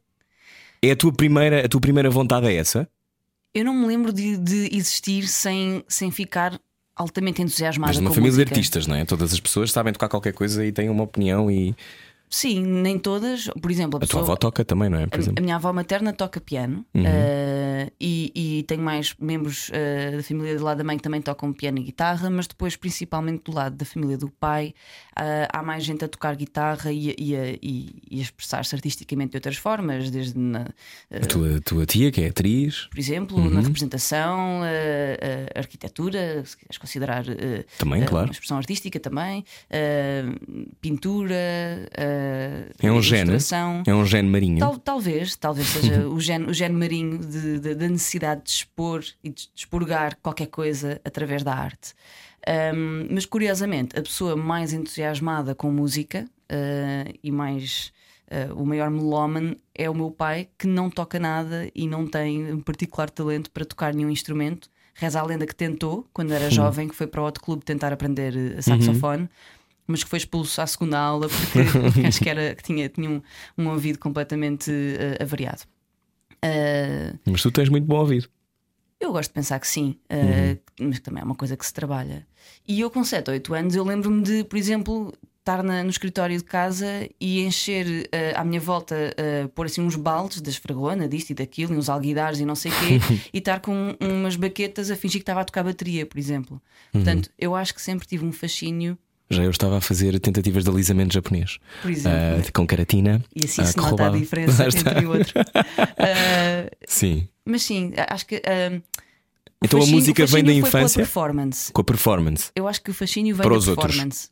É 0.83 0.91
a 0.91 0.97
tua 0.97 1.13
primeira, 1.13 1.65
a 1.65 1.69
tua 1.69 1.81
primeira 1.81 2.11
vontade 2.11 2.47
é 2.47 2.55
essa? 2.55 2.89
Eu 3.55 3.65
não 3.65 3.75
me 3.75 3.87
lembro 3.87 4.13
de, 4.13 4.37
de 4.37 4.75
existir 4.77 5.29
sem, 5.29 5.85
sem 5.87 6.11
ficar 6.11 6.59
altamente 6.97 7.41
entusiasmada 7.41 7.93
Mas 7.93 7.99
numa 8.01 8.11
família 8.11 8.31
música. 8.33 8.47
de 8.47 8.53
artistas, 8.53 8.87
não 8.87 8.97
é? 8.97 9.05
Todas 9.05 9.33
as 9.33 9.41
pessoas 9.41 9.71
sabem 9.71 9.93
tocar 9.93 10.09
qualquer 10.09 10.33
coisa 10.33 10.65
e 10.65 10.73
têm 10.73 10.89
uma 10.89 11.05
opinião 11.05 11.51
e 11.51 11.75
Sim, 12.29 12.65
nem 12.65 12.99
todas. 12.99 13.49
Por 13.61 13.71
exemplo, 13.71 14.01
a, 14.01 14.05
a 14.05 14.07
tua 14.07 14.21
avó 14.23 14.35
toca 14.37 14.65
também, 14.65 14.89
não 14.89 14.99
é? 14.99 15.05
A, 15.05 15.39
a 15.39 15.41
minha 15.43 15.57
avó 15.57 15.71
materna 15.73 16.15
toca 16.15 16.41
piano 16.41 16.85
Uhum. 16.95 17.03
E, 18.01 18.33
e 18.35 18.63
tenho 18.65 18.83
mais 18.83 19.15
membros 19.19 19.71
eh, 19.73 20.17
da 20.17 20.23
família 20.23 20.57
do 20.57 20.65
lado 20.65 20.79
da 20.79 20.85
mãe 20.85 20.97
que 20.97 21.03
também 21.03 21.21
tocam 21.23 21.53
piano 21.53 21.79
e 21.79 21.83
guitarra, 21.83 22.29
mas 22.31 22.47
depois, 22.47 22.77
principalmente 22.77 23.43
do 23.45 23.53
lado 23.55 23.77
da 23.77 23.85
família 23.85 24.17
do 24.19 24.29
pai, 24.29 24.75
eh, 25.19 25.49
há 25.53 25.63
mais 25.63 25.85
gente 25.85 26.05
a 26.05 26.09
tocar 26.09 26.35
guitarra 26.37 26.91
e, 26.93 27.11
a- 27.11 27.15
e, 27.19 28.03
e- 28.11 28.21
expressar-se 28.21 28.75
artisticamente 28.75 29.31
de 29.33 29.37
outras 29.39 29.57
formas, 29.57 30.11
desde 30.11 30.39
na, 30.39 30.69
eh, 31.11 31.19
A 31.19 31.27
tua, 31.27 31.61
tua 31.61 31.87
tia, 31.87 32.11
que 32.11 32.21
é 32.23 32.29
atriz, 32.29 32.87
por 32.91 32.99
exemplo, 32.99 33.51
na 33.51 33.61
representação, 33.61 34.61
arquitetura, 35.55 36.45
se 36.45 36.57
quiseres 36.57 36.79
considerar 36.79 37.25
Também, 37.79 38.05
claro. 38.05 38.27
uma 38.27 38.33
expressão 38.33 38.57
artística 38.59 38.99
também, 39.01 39.45
pintura, 40.81 41.35
é 41.95 42.91
um 42.91 43.03
gene. 43.03 43.33
É 43.87 43.95
um 43.95 44.05
gene 44.05 44.29
marinho. 44.29 44.59
Tal- 44.59 44.79
talvez, 44.79 45.37
talvez 45.37 45.67
seja 45.69 46.07
o 46.09 46.21
gene, 46.21 46.47
o 46.47 46.53
gene 46.55 46.75
marinho 46.77 47.19
de, 47.19 47.59
de- 47.59 47.72
de 47.75 47.89
necessidade 47.89 48.43
de 48.45 48.51
expor 48.51 49.05
e 49.23 49.31
de 49.31 49.51
expurgar 49.55 50.17
qualquer 50.23 50.47
coisa 50.47 51.01
através 51.05 51.43
da 51.43 51.55
arte. 51.55 51.95
Um, 52.49 53.07
mas 53.11 53.25
curiosamente, 53.25 53.97
a 53.99 54.03
pessoa 54.03 54.35
mais 54.37 54.73
entusiasmada 54.73 55.55
com 55.55 55.71
música 55.71 56.27
uh, 56.51 57.19
e 57.23 57.31
mais 57.31 57.93
uh, 58.31 58.61
o 58.61 58.67
maior 58.67 58.91
melómano 58.91 59.57
é 59.75 59.89
o 59.89 59.95
meu 59.95 60.11
pai, 60.11 60.49
que 60.59 60.67
não 60.67 60.91
toca 60.91 61.21
nada 61.21 61.71
e 61.75 61.87
não 61.87 62.07
tem 62.07 62.53
um 62.53 62.61
particular 62.61 63.09
talento 63.09 63.51
para 63.51 63.65
tocar 63.65 63.95
nenhum 63.95 64.11
instrumento. 64.11 64.69
Reza 64.95 65.21
a 65.21 65.25
lenda 65.25 65.47
que 65.47 65.55
tentou, 65.55 66.07
quando 66.13 66.33
era 66.33 66.51
jovem, 66.51 66.89
que 66.89 66.95
foi 66.95 67.07
para 67.07 67.21
o 67.21 67.25
outro 67.25 67.43
clube 67.43 67.65
tentar 67.65 67.93
aprender 67.93 68.35
uh, 68.35 68.63
saxofone. 68.63 69.23
Uhum. 69.23 69.29
Mas 69.87 70.05
que 70.05 70.11
foi 70.11 70.19
expulso 70.19 70.61
à 70.61 70.67
segunda 70.67 70.99
aula 70.99 71.29
porque 71.29 71.61
acho 72.07 72.21
que, 72.21 72.29
era, 72.29 72.55
que 72.55 72.63
tinha, 72.63 72.89
tinha 72.89 73.09
um, 73.09 73.23
um 73.57 73.69
ouvido 73.69 73.99
completamente 73.99 74.71
avariado. 75.21 75.63
Mas 77.27 77.43
tu 77.43 77.51
tens 77.51 77.69
muito 77.69 77.87
bom 77.87 77.99
ouvido. 77.99 78.29
Eu 79.03 79.13
gosto 79.13 79.31
de 79.31 79.35
pensar 79.35 79.59
que 79.59 79.67
sim, 79.67 79.97
uhum. 80.11 80.53
uh, 80.53 80.89
mas 80.89 81.01
também 81.01 81.23
é 81.23 81.25
uma 81.25 81.35
coisa 81.35 81.57
que 81.57 81.67
se 81.67 81.75
trabalha. 81.75 82.25
E 82.67 82.81
eu, 82.81 82.89
com 82.89 83.03
7 83.03 83.29
ou 83.29 83.35
8 83.35 83.55
anos, 83.55 83.75
eu 83.75 83.85
lembro-me 83.85 84.23
de, 84.23 84.45
por 84.45 84.57
exemplo, 84.57 85.13
estar 85.43 85.61
na, 85.63 85.83
no 85.83 85.91
escritório 85.91 86.37
de 86.39 86.45
casa 86.45 87.09
e 87.21 87.41
encher 87.41 87.85
uh, 87.87 88.39
à 88.39 88.45
minha 88.45 88.61
volta, 88.61 88.95
uh, 88.95 89.49
pôr 89.49 89.67
assim 89.67 89.81
uns 89.81 89.97
baldes 89.97 90.41
da 90.41 90.51
esfregona, 90.51 91.09
disto 91.09 91.31
e 91.31 91.35
daquilo, 91.35 91.75
e 91.75 91.77
uns 91.77 91.89
alguidares 91.89 92.39
e 92.39 92.45
não 92.45 92.55
sei 92.55 92.71
o 92.71 92.75
quê, 92.75 93.01
e 93.35 93.39
estar 93.39 93.59
com 93.61 93.97
umas 94.01 94.37
baquetas 94.37 94.89
a 94.89 94.97
fingir 94.97 95.19
que 95.19 95.23
estava 95.23 95.41
a 95.41 95.45
tocar 95.45 95.65
bateria, 95.65 96.07
por 96.07 96.19
exemplo. 96.19 96.63
Uhum. 96.95 97.03
Portanto, 97.03 97.29
eu 97.37 97.57
acho 97.57 97.75
que 97.75 97.83
sempre 97.83 98.07
tive 98.07 98.25
um 98.25 98.33
fascínio. 98.33 98.97
Já 99.33 99.43
eu 99.43 99.51
estava 99.51 99.79
a 99.79 99.81
fazer 99.81 100.19
tentativas 100.21 100.65
de 100.65 100.71
alisamento 100.71 101.15
japonês. 101.15 101.59
Por 101.81 101.91
exemplo. 101.91 102.19
Uh, 102.41 102.53
com 102.53 102.67
keratina. 102.67 103.25
E 103.35 103.45
assim 103.45 103.65
se 103.65 103.77
nota 103.77 104.07
a 104.07 104.11
diferença 104.11 104.67
entre 104.67 105.07
o 105.07 105.11
outro. 105.11 105.33
sim. 106.87 107.29
Mas 107.45 107.63
sim, 107.63 107.93
acho 108.09 108.27
que. 108.27 108.37
Uh, 108.37 108.83
então 109.65 109.79
fascínio, 109.79 109.99
a 109.99 110.01
música 110.01 110.27
vem 110.27 110.45
da 110.45 110.53
infância? 110.53 110.97
Com 110.97 111.01
a 111.01 111.05
performance. 111.05 111.73
Com 111.73 111.81
a 111.81 111.85
performance. 111.85 112.51
Eu 112.55 112.69
acho 112.69 112.83
que 112.83 112.91
o 112.91 112.95
fascínio 112.95 113.35
vem 113.37 113.43
para 113.43 113.59
da 113.59 113.65
performance. 113.65 114.29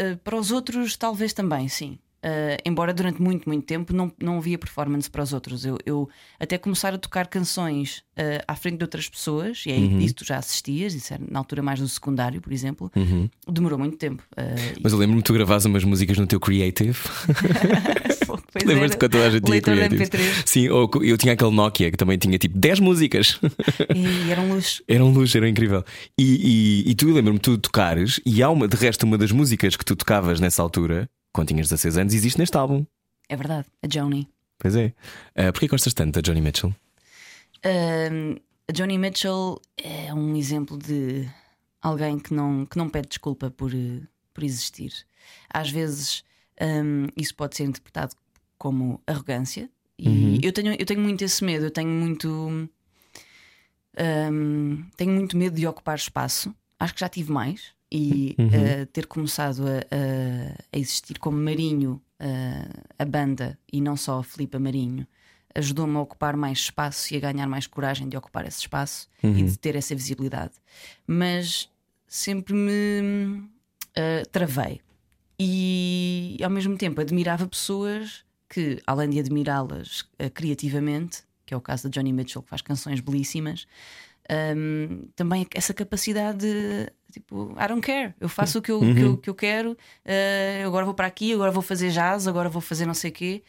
Uh, 0.00 0.16
para 0.18 0.36
os 0.36 0.50
outros, 0.50 0.96
talvez 0.96 1.32
também, 1.32 1.68
sim. 1.68 1.98
Uh, 2.24 2.56
embora 2.64 2.94
durante 2.94 3.20
muito, 3.20 3.46
muito 3.46 3.66
tempo 3.66 3.92
não, 3.92 4.10
não 4.18 4.38
havia 4.38 4.56
performance 4.56 5.10
para 5.10 5.22
os 5.22 5.34
outros. 5.34 5.66
Eu, 5.66 5.76
eu 5.84 6.08
até 6.40 6.56
começar 6.56 6.94
a 6.94 6.96
tocar 6.96 7.26
canções 7.26 7.98
uh, 8.16 8.42
à 8.48 8.56
frente 8.56 8.78
de 8.78 8.84
outras 8.84 9.06
pessoas, 9.06 9.64
e 9.66 9.70
aí 9.70 9.84
uhum. 9.84 9.98
isso 9.98 10.14
tu 10.14 10.24
já 10.24 10.38
assistias, 10.38 10.94
isso 10.94 11.12
era 11.12 11.22
na 11.30 11.38
altura 11.38 11.60
mais 11.60 11.80
do 11.80 11.86
secundário, 11.86 12.40
por 12.40 12.50
exemplo, 12.50 12.90
uhum. 12.96 13.28
demorou 13.46 13.78
muito 13.78 13.98
tempo. 13.98 14.22
Uh, 14.32 14.80
Mas 14.82 14.94
eu 14.94 14.98
lembro-me 14.98 15.20
que 15.20 15.26
tu 15.26 15.34
gravavas 15.34 15.66
umas 15.66 15.84
músicas 15.84 16.16
no 16.16 16.26
teu 16.26 16.40
Creative. 16.40 16.96
Lembras-te 18.64 18.96
quando 18.96 19.18
a 19.18 19.28
gente 19.28 19.44
tinha 19.44 19.60
Creative? 19.60 20.08
Sim, 20.46 20.68
ou 20.70 20.90
eu 21.02 21.18
tinha 21.18 21.34
aquele 21.34 21.50
Nokia 21.50 21.90
que 21.90 21.96
também 21.98 22.16
tinha 22.16 22.38
tipo 22.38 22.56
10 22.56 22.80
músicas. 22.80 23.38
E 23.94 24.30
era 24.30 24.40
um 24.40 24.54
luxo. 24.54 24.82
Era 24.88 25.04
um 25.04 25.12
luxo, 25.12 25.36
era 25.36 25.48
incrível. 25.48 25.84
E, 26.18 26.84
e, 26.86 26.90
e 26.90 26.94
tu 26.94 27.12
lembro-me 27.12 27.38
tu 27.38 27.58
tocares, 27.58 28.20
e 28.24 28.42
há 28.42 28.48
uma, 28.48 28.66
de 28.66 28.76
resto, 28.76 29.04
uma 29.04 29.18
das 29.18 29.30
músicas 29.30 29.76
que 29.76 29.84
tu 29.84 29.94
tocavas 29.94 30.40
nessa 30.40 30.62
altura 30.62 31.08
quando 31.34 31.48
tinhas 31.48 31.68
16 31.68 31.98
anos, 31.98 32.14
existe 32.14 32.38
neste 32.38 32.56
álbum. 32.56 32.86
É 33.28 33.36
verdade, 33.36 33.66
a 33.82 33.88
Joni. 33.92 34.28
Pois 34.58 34.76
é. 34.76 34.94
Uh, 35.36 35.52
Porquê 35.52 35.66
gostas 35.66 35.92
tanto 35.92 36.20
da 36.20 36.26
Joni 36.26 36.40
Mitchell? 36.40 36.72
Uh, 37.64 38.40
a 38.68 38.74
Joni 38.74 38.96
Mitchell 38.96 39.60
é 39.76 40.14
um 40.14 40.36
exemplo 40.36 40.78
de 40.78 41.28
alguém 41.82 42.18
que 42.18 42.32
não, 42.32 42.64
que 42.64 42.78
não 42.78 42.88
pede 42.88 43.08
desculpa 43.08 43.50
por, 43.50 43.72
por 44.32 44.44
existir. 44.44 44.92
Às 45.52 45.70
vezes 45.70 46.24
um, 46.60 47.08
isso 47.16 47.34
pode 47.34 47.56
ser 47.56 47.64
interpretado 47.64 48.14
como 48.56 49.02
arrogância, 49.06 49.68
e 49.98 50.08
uhum. 50.08 50.38
eu, 50.42 50.52
tenho, 50.52 50.72
eu 50.78 50.86
tenho 50.86 51.00
muito 51.00 51.22
esse 51.22 51.44
medo, 51.44 51.66
eu 51.66 51.70
tenho 51.70 51.88
muito. 51.88 52.68
Um, 53.98 54.84
tenho 54.96 55.12
muito 55.12 55.36
medo 55.36 55.56
de 55.56 55.66
ocupar 55.66 55.96
espaço. 55.96 56.54
Acho 56.80 56.94
que 56.94 57.00
já 57.00 57.08
tive 57.08 57.30
mais 57.30 57.72
e 57.96 58.34
uhum. 58.36 58.48
uh, 58.48 58.86
ter 58.86 59.06
começado 59.06 59.62
a, 59.68 59.78
a, 59.78 60.62
a, 60.72 60.76
existir 60.76 61.16
como 61.20 61.38
Marinho, 61.38 62.02
uh, 62.20 62.82
a 62.98 63.04
banda, 63.04 63.56
e 63.72 63.80
não 63.80 63.96
só 63.96 64.18
a 64.18 64.24
Filipa 64.24 64.58
Marinho, 64.58 65.06
ajudou-me 65.54 65.96
a 65.96 66.00
ocupar 66.00 66.36
mais 66.36 66.58
espaço 66.58 67.14
e 67.14 67.16
a 67.16 67.20
ganhar 67.20 67.46
mais 67.46 67.68
coragem 67.68 68.08
de 68.08 68.16
ocupar 68.16 68.44
esse 68.48 68.58
espaço 68.58 69.08
uhum. 69.22 69.38
e 69.38 69.44
de 69.44 69.56
ter 69.56 69.76
essa 69.76 69.94
visibilidade. 69.94 70.54
Mas 71.06 71.70
sempre 72.08 72.52
me 72.52 73.44
uh, 73.96 74.28
travei. 74.32 74.80
E 75.38 76.36
ao 76.42 76.50
mesmo 76.50 76.76
tempo 76.76 77.00
admirava 77.00 77.46
pessoas 77.46 78.24
que, 78.48 78.82
além 78.88 79.10
de 79.10 79.20
admirá-las 79.20 80.04
criativamente, 80.32 81.22
que 81.46 81.54
é 81.54 81.56
o 81.56 81.60
caso 81.60 81.84
da 81.84 81.90
Johnny 81.90 82.12
Mitchell, 82.12 82.42
que 82.42 82.48
faz 82.48 82.62
canções 82.62 83.00
belíssimas, 83.00 83.66
um, 84.30 85.06
também 85.14 85.46
essa 85.54 85.74
capacidade 85.74 86.38
de 86.38 86.90
tipo, 87.12 87.54
I 87.58 87.68
don't 87.68 87.80
care, 87.80 88.14
eu 88.20 88.28
faço 88.28 88.58
o 88.58 88.62
que 88.62 88.70
eu, 88.70 88.80
uhum. 88.80 88.94
que 88.94 89.00
eu, 89.00 89.16
que 89.18 89.30
eu 89.30 89.34
quero, 89.34 89.72
uh, 89.72 90.66
agora 90.66 90.84
vou 90.84 90.94
para 90.94 91.06
aqui, 91.06 91.32
agora 91.32 91.50
vou 91.50 91.62
fazer 91.62 91.90
jazz, 91.90 92.26
agora 92.26 92.48
vou 92.48 92.60
fazer 92.60 92.86
não 92.86 92.94
sei 92.94 93.10
o 93.10 93.14
quê. 93.14 93.42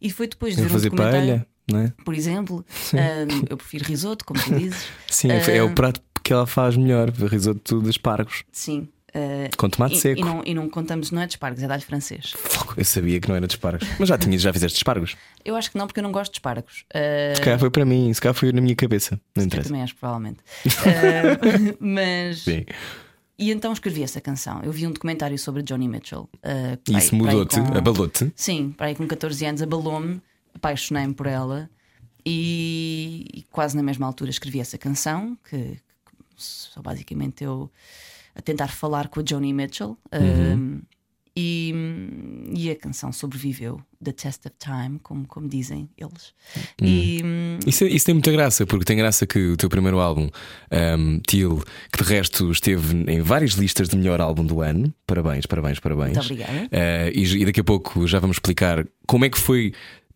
E 0.00 0.10
foi 0.10 0.26
depois 0.26 0.56
de 0.56 0.62
ver 0.62 0.68
fazer 0.68 0.88
um 0.88 0.90
documentário, 0.90 1.46
paella, 1.66 1.84
é? 1.86 2.02
por 2.04 2.14
exemplo, 2.14 2.64
um, 2.92 3.46
eu 3.48 3.56
prefiro 3.56 3.84
risoto, 3.84 4.24
como 4.24 4.42
tu 4.42 4.54
dizes. 4.54 4.86
Sim, 5.08 5.28
um, 5.28 5.32
é 5.32 5.62
o 5.62 5.74
prato 5.74 6.00
que 6.24 6.32
ela 6.32 6.46
faz 6.46 6.76
melhor, 6.76 7.10
risoto 7.10 7.82
de 7.82 7.90
espargos. 7.90 8.44
Sim, 8.50 8.88
Uh, 9.14 9.54
Com 9.58 9.68
tomate 9.68 9.94
e, 9.94 9.98
seco. 9.98 10.20
E 10.20 10.24
não, 10.24 10.42
e 10.46 10.54
não, 10.54 10.70
contamos, 10.70 11.10
não 11.10 11.20
é 11.20 11.26
de 11.26 11.34
espargos, 11.34 11.62
é 11.62 11.66
de 11.66 11.72
alho 11.72 11.82
francês. 11.82 12.34
Eu 12.74 12.84
sabia 12.84 13.20
que 13.20 13.28
não 13.28 13.36
era 13.36 13.46
de 13.46 13.52
espargos. 13.52 13.86
Mas 13.98 14.08
já, 14.08 14.16
tinha, 14.16 14.38
já 14.38 14.50
fizeste 14.52 14.78
espargos? 14.78 15.16
Eu 15.44 15.54
acho 15.54 15.70
que 15.70 15.76
não, 15.76 15.86
porque 15.86 16.00
eu 16.00 16.02
não 16.02 16.12
gosto 16.12 16.32
de 16.32 16.38
espargos. 16.38 16.86
Uh... 16.94 17.36
Se 17.36 17.42
calhar 17.42 17.58
foi 17.58 17.70
para 17.70 17.84
mim, 17.84 18.12
se 18.12 18.20
calhar 18.20 18.34
foi 18.34 18.52
na 18.52 18.62
minha 18.62 18.74
cabeça. 18.74 19.20
Não 19.36 19.44
interessa. 19.44 19.68
Eu 19.68 19.70
também 19.70 19.82
acho, 19.82 19.94
provavelmente. 19.96 20.38
uh, 20.66 21.76
mas. 21.78 22.38
Sim. 22.38 22.64
E 23.38 23.50
então 23.50 23.72
escrevi 23.72 24.02
essa 24.02 24.20
canção. 24.20 24.62
Eu 24.62 24.72
vi 24.72 24.86
um 24.86 24.92
documentário 24.92 25.38
sobre 25.38 25.62
Johnny 25.62 25.88
Mitchell. 25.88 26.28
Uh, 26.36 26.78
e 26.88 26.96
isso 26.96 27.14
mudou-te? 27.14 27.60
Com... 27.60 27.76
Abalou-te? 27.76 28.32
Sim, 28.34 28.70
para 28.70 28.86
aí 28.86 28.94
com 28.94 29.06
14 29.06 29.44
anos 29.44 29.60
abalou-me, 29.60 30.22
apaixonei-me 30.54 31.12
por 31.12 31.26
ela 31.26 31.68
e... 32.24 33.26
e, 33.34 33.42
quase 33.50 33.76
na 33.76 33.82
mesma 33.82 34.06
altura 34.06 34.30
escrevi 34.30 34.60
essa 34.60 34.78
canção, 34.78 35.36
que, 35.50 35.58
que 35.58 35.78
só 36.36 36.80
basicamente 36.80 37.42
eu 37.42 37.70
a 38.34 38.40
tentar 38.40 38.68
falar 38.68 39.08
com 39.08 39.20
a 39.20 39.24
Joni 39.26 39.52
Mitchell. 39.52 39.96
Uhum. 40.12 40.54
Um, 40.54 40.82
e, 41.34 41.74
e, 42.54 42.70
a 42.70 42.76
canção 42.76 43.10
sobreviveu 43.10 43.80
The 44.04 44.12
Test 44.12 44.44
of 44.44 44.54
Time, 44.58 44.98
como, 45.02 45.26
como 45.26 45.48
dizem 45.48 45.88
eles. 45.96 46.34
Hum. 46.80 46.86
E, 46.86 47.22
isso, 47.66 47.86
isso, 47.86 48.04
tem 48.04 48.14
muita 48.14 48.30
graça, 48.30 48.66
porque 48.66 48.84
tem 48.84 48.98
graça 48.98 49.26
que 49.26 49.38
o 49.38 49.56
teu 49.56 49.70
primeiro 49.70 49.98
álbum, 49.98 50.28
um, 50.98 51.18
Till, 51.20 51.62
que 51.90 52.04
de 52.04 52.08
resto 52.10 52.50
esteve 52.52 53.10
em 53.10 53.22
várias 53.22 53.52
listas 53.52 53.88
de 53.88 53.96
melhor 53.96 54.20
álbum 54.20 54.44
do 54.44 54.60
ano. 54.60 54.92
Parabéns, 55.06 55.46
parabéns, 55.46 55.80
parabéns. 55.80 56.18
Muito 56.18 56.32
obrigada. 56.32 56.66
Uh, 56.66 57.10
e, 57.14 57.40
e 57.40 57.44
daqui 57.46 57.60
a 57.60 57.64
pouco 57.64 58.06
já 58.06 58.18
vamos 58.18 58.36
explicar 58.36 58.86
como 59.06 59.24
é 59.24 59.30
que 59.30 59.38
foi 59.38 59.72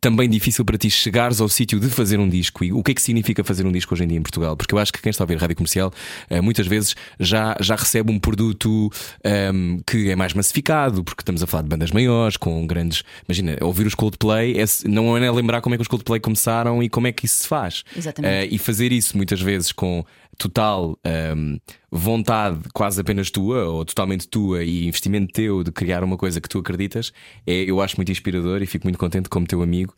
também 0.07 0.29
difícil 0.29 0.65
para 0.65 0.79
ti 0.79 0.89
chegares 0.89 1.41
ao 1.41 1.49
sítio 1.49 1.81
de 1.81 1.91
fazer 1.91 2.21
um 2.21 2.29
disco 2.29 2.63
e 2.63 2.73
o 2.73 2.81
que 2.81 2.93
é 2.93 2.95
que 2.95 3.03
significa 3.03 3.43
fazer 3.43 3.67
um 3.67 3.73
disco 3.73 3.93
hoje 3.93 4.05
em 4.05 4.07
dia 4.07 4.17
em 4.17 4.23
Portugal? 4.23 4.57
Porque 4.57 4.73
eu 4.73 4.79
acho 4.79 4.93
que 4.93 5.03
quem 5.03 5.11
está 5.11 5.25
a 5.25 5.27
ouvir 5.27 5.37
rádio 5.37 5.57
comercial 5.57 5.93
eh, 6.31 6.41
muitas 6.41 6.65
vezes 6.69 6.95
já, 7.19 7.57
já 7.59 7.75
recebe 7.75 8.13
um 8.13 8.19
produto 8.21 8.69
um, 8.69 8.91
ehm, 9.25 9.81
que 9.85 10.09
é 10.09 10.15
mais 10.15 10.33
massificado, 10.33 11.03
porque 11.03 11.23
estamos 11.23 11.43
a 11.43 11.47
falar 11.49 11.65
de 11.65 11.71
bandas 11.71 11.91
maiores, 11.91 12.37
com 12.37 12.65
grandes. 12.69 13.03
Imagina, 13.29 13.57
ouvir 13.61 13.85
os 13.85 13.97
Coldplay 13.97 14.57
é, 14.61 14.65
não 14.85 15.17
é 15.19 15.29
lembrar 15.29 15.61
como 15.61 15.75
é 15.75 15.79
que 15.79 15.83
os 15.83 15.89
Coldplay 15.89 16.21
começaram 16.21 16.81
e 16.81 16.89
como 16.89 17.09
é 17.09 17.13
que 17.13 17.27
isso 17.27 17.39
se 17.39 17.49
faz. 17.49 17.83
Exatamente. 17.97 18.47
Uh, 18.47 18.55
e 18.55 18.59
fazer 18.59 18.93
isso 18.93 19.17
muitas 19.17 19.41
vezes 19.41 19.73
com 19.73 20.05
total 20.37 20.99
um, 21.37 21.59
vontade, 21.91 22.61
quase 22.73 23.01
apenas 23.01 23.31
tua, 23.31 23.65
ou 23.65 23.85
totalmente 23.85 24.29
tua, 24.29 24.63
e 24.63 24.87
investimento 24.87 25.33
teu 25.33 25.63
de 25.63 25.73
criar 25.73 26.05
uma 26.05 26.17
coisa 26.17 26.41
que 26.41 26.49
tu 26.49 26.59
acreditas, 26.59 27.13
é, 27.47 27.65
eu 27.65 27.81
acho 27.81 27.97
muito 27.97 28.13
inspirador 28.13 28.63
e 28.63 28.67
fico 28.67 28.87
muito 28.87 28.99
contente 28.99 29.29
como 29.29 29.47
teu 29.47 29.63
amigo 29.63 29.95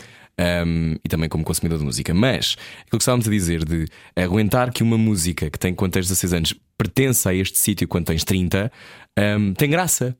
um, 0.66 0.96
e 1.04 1.08
também 1.08 1.28
como 1.28 1.44
consumidor 1.44 1.78
de 1.78 1.84
música. 1.84 2.14
Mas 2.14 2.56
aquilo 2.82 2.98
que 2.98 3.02
estávamos 3.02 3.26
a 3.26 3.30
dizer 3.30 3.64
de 3.64 3.86
aguentar 4.16 4.72
que 4.72 4.82
uma 4.82 4.98
música 4.98 5.50
que 5.50 5.58
tem 5.58 5.74
quando 5.74 5.92
tens 5.92 6.06
16 6.06 6.32
anos 6.32 6.54
pertença 6.76 7.30
a 7.30 7.34
este 7.34 7.58
sítio 7.58 7.88
quando 7.88 8.06
tens 8.06 8.24
30 8.24 8.70
um, 9.18 9.52
tem 9.54 9.68
graça. 9.68 10.16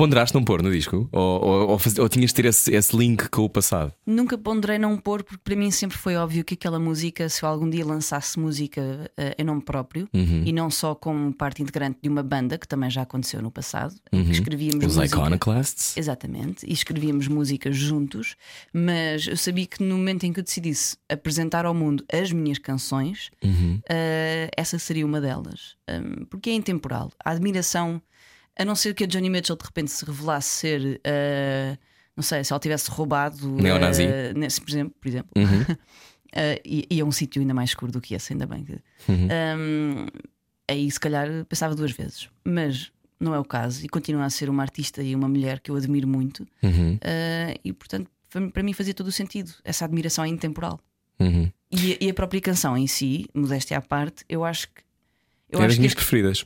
Ponderaste 0.00 0.34
não 0.34 0.42
pôr 0.42 0.62
no 0.62 0.72
disco? 0.72 1.10
Ou, 1.12 1.44
ou, 1.44 1.68
ou, 1.72 1.78
ou 1.98 2.08
tinhas 2.08 2.30
de 2.30 2.34
ter 2.34 2.46
esse, 2.46 2.74
esse, 2.74 2.96
link 2.96 3.28
com 3.28 3.42
o 3.42 3.50
passado? 3.50 3.92
Nunca 4.06 4.38
ponderei 4.38 4.78
não 4.78 4.96
pôr, 4.96 5.22
porque 5.22 5.42
para 5.44 5.54
mim 5.54 5.70
sempre 5.70 5.98
foi 5.98 6.16
óbvio 6.16 6.42
que 6.42 6.54
aquela 6.54 6.78
música, 6.78 7.28
se 7.28 7.42
eu 7.42 7.48
algum 7.50 7.68
dia 7.68 7.84
lançasse 7.84 8.40
música 8.40 8.80
uh, 8.80 9.34
em 9.36 9.44
nome 9.44 9.60
próprio 9.60 10.08
uhum. 10.14 10.42
e 10.46 10.54
não 10.54 10.70
só 10.70 10.94
como 10.94 11.30
parte 11.34 11.62
integrante 11.62 11.98
de 12.02 12.08
uma 12.08 12.22
banda, 12.22 12.56
que 12.56 12.66
também 12.66 12.88
já 12.88 13.02
aconteceu 13.02 13.42
no 13.42 13.50
passado, 13.50 13.94
uhum. 14.10 14.24
que 14.24 14.30
escrevíamos 14.30 14.86
Os 14.86 14.96
música. 14.96 15.18
Iconoclasts. 15.18 15.94
Exatamente, 15.98 16.64
e 16.66 16.72
escrevíamos 16.72 17.28
músicas 17.28 17.76
juntos, 17.76 18.36
mas 18.72 19.26
eu 19.26 19.36
sabia 19.36 19.66
que 19.66 19.84
no 19.84 19.98
momento 19.98 20.24
em 20.24 20.32
que 20.32 20.40
eu 20.40 20.44
decidisse 20.44 20.96
apresentar 21.10 21.66
ao 21.66 21.74
mundo 21.74 22.02
as 22.10 22.32
minhas 22.32 22.56
canções, 22.56 23.30
uhum. 23.44 23.78
uh, 23.82 24.48
essa 24.56 24.78
seria 24.78 25.04
uma 25.04 25.20
delas. 25.20 25.76
Um, 25.86 26.24
porque 26.24 26.48
é 26.48 26.54
intemporal. 26.54 27.12
A 27.22 27.32
admiração 27.32 28.00
a 28.60 28.64
não 28.64 28.74
ser 28.74 28.94
que 28.94 29.04
a 29.04 29.06
Johnny 29.06 29.30
Mitchell 29.30 29.56
de 29.56 29.64
repente 29.64 29.90
se 29.90 30.04
revelasse 30.04 30.48
ser, 30.48 31.00
uh, 31.00 31.78
não 32.14 32.22
sei, 32.22 32.44
se 32.44 32.52
ela 32.52 32.60
tivesse 32.60 32.90
roubado 32.90 33.50
Neonazi. 33.52 34.04
Uh, 34.04 34.38
nesse, 34.38 34.60
por 34.60 34.70
exemplo, 34.70 34.94
por 35.00 35.08
exemplo 35.08 35.30
uhum. 35.34 35.62
Uh, 35.62 36.60
e, 36.62 36.86
e, 36.90 37.00
é 37.00 37.04
um 37.04 37.10
sítio 37.10 37.40
ainda 37.40 37.54
mais 37.54 37.70
escuro 37.70 37.90
do 37.90 38.00
que 38.02 38.14
esse, 38.14 38.34
ainda 38.34 38.46
bem 38.46 38.62
que. 38.64 38.72
Uhum. 39.08 39.28
Um, 39.58 40.06
aí 40.68 40.90
se 40.90 41.00
calhar 41.00 41.26
pensava 41.46 41.74
duas 41.74 41.92
vezes. 41.92 42.28
Mas 42.44 42.92
não 43.18 43.34
é 43.34 43.38
o 43.38 43.44
caso 43.44 43.82
e 43.84 43.88
continua 43.88 44.26
a 44.26 44.30
ser 44.30 44.50
uma 44.50 44.62
artista 44.62 45.02
e 45.02 45.14
uma 45.14 45.28
mulher 45.28 45.60
que 45.60 45.70
eu 45.70 45.76
admiro 45.76 46.06
muito. 46.06 46.46
Uhum. 46.62 46.96
Uh, 46.96 47.60
e 47.64 47.72
portanto, 47.72 48.10
para 48.52 48.62
mim 48.62 48.74
fazia 48.74 48.92
todo 48.92 49.06
o 49.06 49.12
sentido. 49.12 49.52
Essa 49.64 49.86
admiração 49.86 50.22
é 50.22 50.28
intemporal. 50.28 50.78
Uhum. 51.18 51.50
E, 51.70 51.96
e, 51.98 52.10
a 52.10 52.14
própria 52.14 52.40
canção 52.40 52.76
em 52.76 52.86
si, 52.86 53.26
modéstia 53.34 53.78
à 53.78 53.80
parte, 53.80 54.24
eu 54.28 54.44
acho 54.44 54.68
que. 54.68 54.82
Eu 55.48 55.62
é 55.62 55.66
das 55.66 55.78
minhas 55.78 55.94
preferidas. 55.94 56.44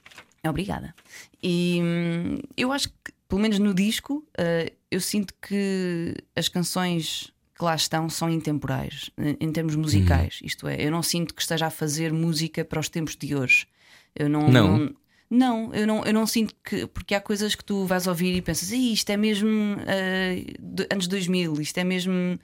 Obrigada. 0.48 0.94
E 1.42 1.80
hum, 1.82 2.38
eu 2.56 2.72
acho 2.72 2.88
que, 2.88 3.12
pelo 3.28 3.40
menos 3.40 3.58
no 3.58 3.74
disco, 3.74 4.26
uh, 4.38 4.70
eu 4.90 5.00
sinto 5.00 5.34
que 5.40 6.14
as 6.36 6.48
canções 6.48 7.32
que 7.56 7.64
lá 7.64 7.74
estão 7.74 8.08
são 8.08 8.28
intemporais 8.28 9.10
em 9.18 9.52
termos 9.52 9.76
musicais. 9.76 10.40
Uhum. 10.40 10.46
Isto 10.46 10.68
é, 10.68 10.76
eu 10.80 10.90
não 10.90 11.02
sinto 11.02 11.34
que 11.34 11.40
esteja 11.40 11.66
a 11.66 11.70
fazer 11.70 12.12
música 12.12 12.64
para 12.64 12.80
os 12.80 12.88
tempos 12.88 13.16
de 13.16 13.34
hoje. 13.34 13.66
Eu 14.14 14.28
não, 14.28 14.48
não. 14.48 14.78
não 14.78 14.94
não, 15.34 15.74
eu 15.74 15.84
não, 15.84 16.04
eu 16.04 16.12
não 16.12 16.26
sinto 16.26 16.54
que. 16.62 16.86
Porque 16.86 17.12
há 17.12 17.20
coisas 17.20 17.56
que 17.56 17.64
tu 17.64 17.84
vais 17.86 18.06
ouvir 18.06 18.36
e 18.36 18.40
pensas, 18.40 18.70
isto 18.70 19.10
é 19.10 19.16
mesmo 19.16 19.48
uh, 19.48 20.54
de, 20.60 20.86
anos 20.90 21.08
2000, 21.08 21.60
isto 21.60 21.76
é 21.78 21.82
mesmo. 21.82 22.38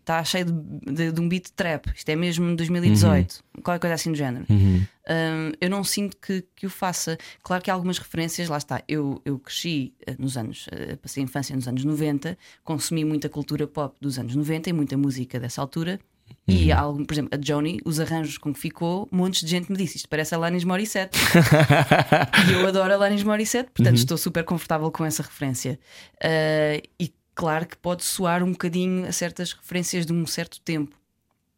Está 0.00 0.22
uh, 0.22 0.24
cheio 0.24 0.46
de, 0.46 0.92
de, 0.92 1.12
de, 1.12 1.20
um 1.20 1.28
beat 1.28 1.50
trap, 1.54 1.86
isto 1.94 2.08
é 2.08 2.16
mesmo 2.16 2.56
2018, 2.56 3.32
uhum. 3.34 3.62
qualquer 3.62 3.80
coisa 3.80 3.94
assim 3.94 4.10
do 4.10 4.16
género. 4.16 4.46
Uhum. 4.48 4.86
Uh, 5.04 5.56
eu 5.60 5.68
não 5.68 5.84
sinto 5.84 6.16
que, 6.16 6.42
que 6.56 6.66
o 6.66 6.70
faça. 6.70 7.18
Claro 7.42 7.62
que 7.62 7.70
há 7.70 7.74
algumas 7.74 7.98
referências, 7.98 8.48
lá 8.48 8.56
está. 8.56 8.82
Eu, 8.88 9.20
eu 9.22 9.38
cresci 9.38 9.92
nos 10.18 10.38
anos. 10.38 10.66
passei 11.02 11.22
a 11.22 11.24
infância 11.24 11.54
nos 11.54 11.68
anos 11.68 11.84
90, 11.84 12.38
consumi 12.64 13.04
muita 13.04 13.28
cultura 13.28 13.66
pop 13.66 13.94
dos 14.00 14.18
anos 14.18 14.34
90 14.34 14.70
e 14.70 14.72
muita 14.72 14.96
música 14.96 15.38
dessa 15.38 15.60
altura. 15.60 16.00
E 16.46 16.70
Uhum. 16.72 16.78
algo, 16.78 17.06
por 17.06 17.14
exemplo, 17.14 17.30
a 17.38 17.42
Joni, 17.42 17.80
os 17.86 17.98
arranjos 18.00 18.36
com 18.36 18.52
que 18.52 18.60
ficou, 18.60 19.08
montes 19.10 19.40
de 19.42 19.48
gente 19.48 19.70
me 19.72 19.78
disse: 19.78 19.96
Isto 19.96 20.08
parece 20.08 20.34
a 20.34 20.38
Alanis 20.38 20.62
Morissette. 20.64 21.18
e 22.48 22.52
eu 22.52 22.66
adoro 22.66 22.92
a 22.92 22.96
Alanis 22.96 23.22
Morissette, 23.22 23.70
portanto 23.70 23.94
Uhum. 23.96 24.00
estou 24.02 24.18
super 24.18 24.44
confortável 24.44 24.90
com 24.90 25.04
essa 25.04 25.22
referência. 25.22 25.78
Uh, 26.16 26.86
e 27.00 27.12
claro 27.34 27.66
que 27.66 27.76
pode 27.76 28.04
soar 28.04 28.42
um 28.42 28.52
bocadinho 28.52 29.06
a 29.06 29.12
certas 29.12 29.52
referências 29.52 30.04
de 30.04 30.12
um 30.12 30.26
certo 30.26 30.60
tempo, 30.60 30.94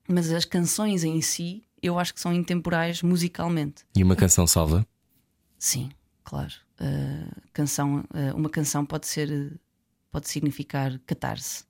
mas 0.09 0.31
as 0.31 0.44
canções 0.44 1.02
em 1.05 1.20
si 1.20 1.62
eu 1.83 1.98
acho 1.98 2.14
que 2.14 2.20
são 2.20 2.33
intemporais 2.33 3.02
musicalmente. 3.02 3.85
E 3.94 4.02
uma 4.02 4.16
canção 4.16 4.46
salva? 4.46 4.87
Sim, 5.59 5.90
claro. 6.24 6.52
Uh, 6.81 7.31
canção, 7.52 8.05
uh, 8.12 8.37
uma 8.37 8.48
canção 8.50 8.85
pode 8.85 9.07
ser, 9.07 9.59
pode 10.11 10.29
significar 10.29 10.98
catarse. 11.07 11.64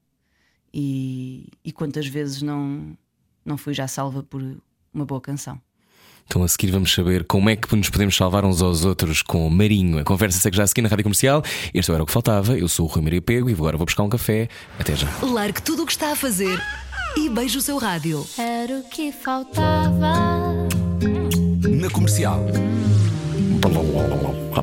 E, 0.73 1.49
e 1.65 1.73
quantas 1.73 2.07
vezes 2.07 2.43
não 2.43 2.97
não 3.45 3.57
fui 3.57 3.73
já 3.73 3.87
salva 3.87 4.23
por 4.23 4.43
uma 4.93 5.05
boa 5.07 5.21
canção. 5.21 5.61
Então 6.27 6.43
a 6.43 6.49
seguir 6.49 6.73
vamos 6.73 6.93
saber 6.93 7.25
como 7.25 7.49
é 7.49 7.55
que 7.55 7.75
nos 7.77 7.89
podemos 7.89 8.17
salvar 8.17 8.45
uns 8.45 8.61
aos 8.61 8.85
outros 8.85 9.23
com 9.23 9.47
o 9.47 9.51
Marinho. 9.51 9.99
A 9.99 10.05
conversa 10.05 10.41
segue 10.41 10.57
já 10.57 10.65
a 10.65 10.67
seguir 10.67 10.83
na 10.83 10.89
Rádio 10.89 11.05
Comercial. 11.05 11.43
Este 11.73 11.93
era 11.93 12.03
o 12.03 12.07
que 12.07 12.13
faltava. 12.13 12.59
Eu 12.59 12.69
sou 12.69 12.87
o 12.87 12.89
Rui 12.89 13.03
Maria 13.03 13.23
Pego 13.23 13.49
e 13.49 13.53
agora 13.53 13.77
vou 13.77 13.87
buscar 13.87 14.03
um 14.03 14.09
café. 14.09 14.49
Até 14.79 14.97
já. 14.97 15.09
Largue 15.23 15.63
tudo 15.63 15.85
o 15.85 15.87
que 15.87 15.93
está 15.93 16.13
a 16.13 16.17
fazer 16.17 16.61
e 17.17 17.29
beije 17.29 17.59
o 17.59 17.63
seu 17.63 17.79
rádio. 17.79 18.27
Era 18.37 18.81
o 18.81 18.83
que 18.89 19.13
faltava. 19.13 20.53
Na 21.71 21.91
comercial. 21.91 22.45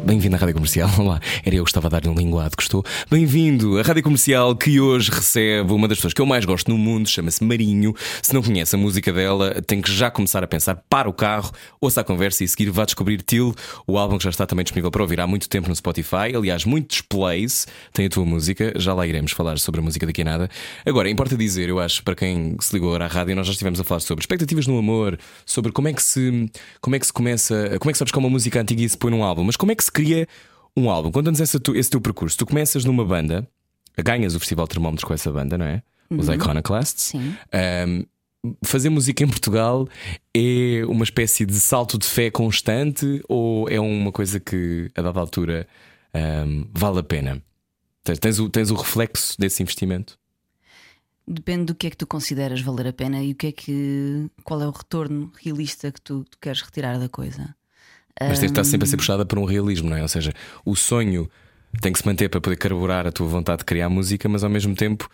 Bem-vindo 0.03 0.35
à 0.35 0.39
Rádio 0.39 0.55
Comercial. 0.55 0.89
Olá, 0.99 1.19
era 1.45 1.55
eu 1.55 1.63
que 1.63 1.69
estava 1.69 1.87
a 1.87 1.89
dar-lhe 1.89 2.09
um 2.09 2.13
linguado 2.13 2.57
que 2.57 2.63
estou. 2.63 2.83
Bem-vindo 3.09 3.79
à 3.79 3.81
Rádio 3.81 4.03
Comercial 4.03 4.55
que 4.55 4.79
hoje 4.79 5.09
recebe 5.09 5.71
uma 5.71 5.87
das 5.87 5.97
pessoas 5.97 6.13
que 6.13 6.21
eu 6.21 6.25
mais 6.25 6.43
gosto 6.45 6.69
no 6.69 6.77
mundo, 6.77 7.07
chama-se 7.07 7.43
Marinho. 7.43 7.95
Se 8.21 8.33
não 8.33 8.41
conhece 8.41 8.75
a 8.75 8.77
música 8.77 9.13
dela, 9.13 9.61
tem 9.65 9.81
que 9.81 9.91
já 9.91 10.11
começar 10.11 10.43
a 10.43 10.47
pensar 10.47 10.75
para 10.89 11.09
o 11.09 11.13
carro, 11.13 11.51
ouça 11.79 12.01
a 12.01 12.03
conversa 12.03 12.43
e 12.43 12.45
a 12.45 12.47
seguir 12.49 12.69
vá 12.69 12.85
descobrir 12.85 13.21
Till, 13.21 13.55
o 13.87 13.97
álbum 13.97 14.17
que 14.17 14.23
já 14.25 14.29
está 14.29 14.45
também 14.45 14.63
disponível 14.63 14.91
para 14.91 15.01
ouvir 15.01 15.19
há 15.19 15.27
muito 15.27 15.47
tempo 15.47 15.69
no 15.69 15.75
Spotify. 15.75 16.35
Aliás, 16.35 16.65
muitos 16.65 17.01
plays 17.01 17.65
tem 17.93 18.05
a 18.05 18.09
tua 18.09 18.25
música. 18.25 18.73
Já 18.75 18.93
lá 18.93 19.07
iremos 19.07 19.31
falar 19.31 19.57
sobre 19.57 19.79
a 19.79 19.83
música 19.83 20.05
daqui 20.05 20.21
a 20.21 20.25
nada. 20.25 20.49
Agora, 20.85 21.09
importa 21.09 21.37
dizer, 21.37 21.69
eu 21.69 21.79
acho, 21.79 22.03
para 22.03 22.15
quem 22.15 22.55
se 22.59 22.73
ligou 22.73 22.89
agora 22.89 23.05
à 23.05 23.07
rádio, 23.07 23.35
nós 23.35 23.47
já 23.47 23.53
estivemos 23.53 23.79
a 23.79 23.83
falar 23.83 24.01
sobre 24.01 24.21
expectativas 24.21 24.67
no 24.67 24.77
amor, 24.77 25.17
sobre 25.45 25.71
como 25.71 25.87
é 25.87 25.93
que 25.93 26.03
se, 26.03 26.49
como 26.81 26.95
é 26.95 26.99
que 26.99 27.05
se 27.05 27.13
começa, 27.13 27.77
como 27.79 27.89
é 27.89 27.93
que 27.93 27.97
sabes 27.97 28.11
que 28.11 28.17
é 28.17 28.21
uma 28.21 28.29
música 28.29 28.59
antiga 28.59 28.81
se 28.93 28.97
põe 28.97 29.11
num 29.11 29.23
álbum, 29.23 29.43
mas 29.43 29.55
como 29.55 29.71
é 29.71 29.75
que 29.75 29.83
se 29.83 29.91
cria 29.91 30.27
um 30.75 30.89
álbum? 30.89 31.11
Conta-nos 31.11 31.39
esse, 31.39 31.57
esse 31.75 31.89
teu 31.89 32.01
percurso. 32.01 32.37
Tu 32.37 32.45
começas 32.45 32.85
numa 32.85 33.05
banda, 33.05 33.47
ganhas 33.97 34.35
o 34.35 34.39
Festival 34.39 34.67
Termómetros 34.67 35.03
com 35.03 35.13
essa 35.13 35.31
banda, 35.31 35.57
não 35.57 35.65
é? 35.65 35.83
Os 36.09 36.27
Iconoclasts. 36.29 37.03
Sim. 37.03 37.35
Um, 37.87 38.05
fazer 38.63 38.89
música 38.89 39.23
em 39.23 39.27
Portugal 39.27 39.87
é 40.33 40.83
uma 40.87 41.03
espécie 41.03 41.45
de 41.45 41.59
salto 41.59 41.97
de 41.97 42.05
fé 42.05 42.29
constante 42.29 43.21
ou 43.27 43.69
é 43.69 43.79
uma 43.79 44.11
coisa 44.11 44.39
que, 44.39 44.91
a 44.95 45.01
dada 45.01 45.19
altura, 45.19 45.67
um, 46.13 46.67
vale 46.73 46.99
a 46.99 47.03
pena? 47.03 47.41
Tens, 48.03 48.19
tens, 48.19 48.39
o, 48.39 48.49
tens 48.49 48.69
o 48.69 48.75
reflexo 48.75 49.39
desse 49.39 49.63
investimento? 49.63 50.19
Depende 51.25 51.65
do 51.65 51.75
que 51.75 51.87
é 51.87 51.89
que 51.89 51.97
tu 51.97 52.05
consideras 52.05 52.59
valer 52.59 52.87
a 52.87 52.93
pena 52.93 53.23
e 53.23 53.31
o 53.31 53.35
que 53.35 53.47
é 53.47 53.51
que 53.51 54.29
qual 54.43 54.61
é 54.61 54.67
o 54.67 54.71
retorno 54.71 55.31
realista 55.41 55.89
que 55.89 56.01
tu, 56.01 56.25
tu 56.29 56.37
queres 56.37 56.61
retirar 56.61 56.99
da 56.99 57.07
coisa. 57.07 57.55
Mas 58.19 58.39
tens 58.39 58.51
de 58.51 58.59
estar 58.59 58.63
sempre 58.63 58.85
a 58.85 58.89
ser 58.89 58.97
puxada 58.97 59.25
por 59.25 59.39
um 59.39 59.45
realismo, 59.45 59.89
não 59.89 59.97
é? 59.97 60.01
Ou 60.01 60.07
seja, 60.07 60.33
o 60.65 60.75
sonho 60.75 61.29
tem 61.81 61.91
que 61.91 61.99
se 61.99 62.05
manter 62.05 62.29
para 62.29 62.39
poder 62.39 62.55
carburar 62.55 63.07
a 63.07 63.11
tua 63.11 63.27
vontade 63.27 63.59
de 63.59 63.65
criar 63.65 63.89
música, 63.89 64.29
mas 64.29 64.43
ao 64.43 64.49
mesmo 64.49 64.75
tempo 64.75 65.09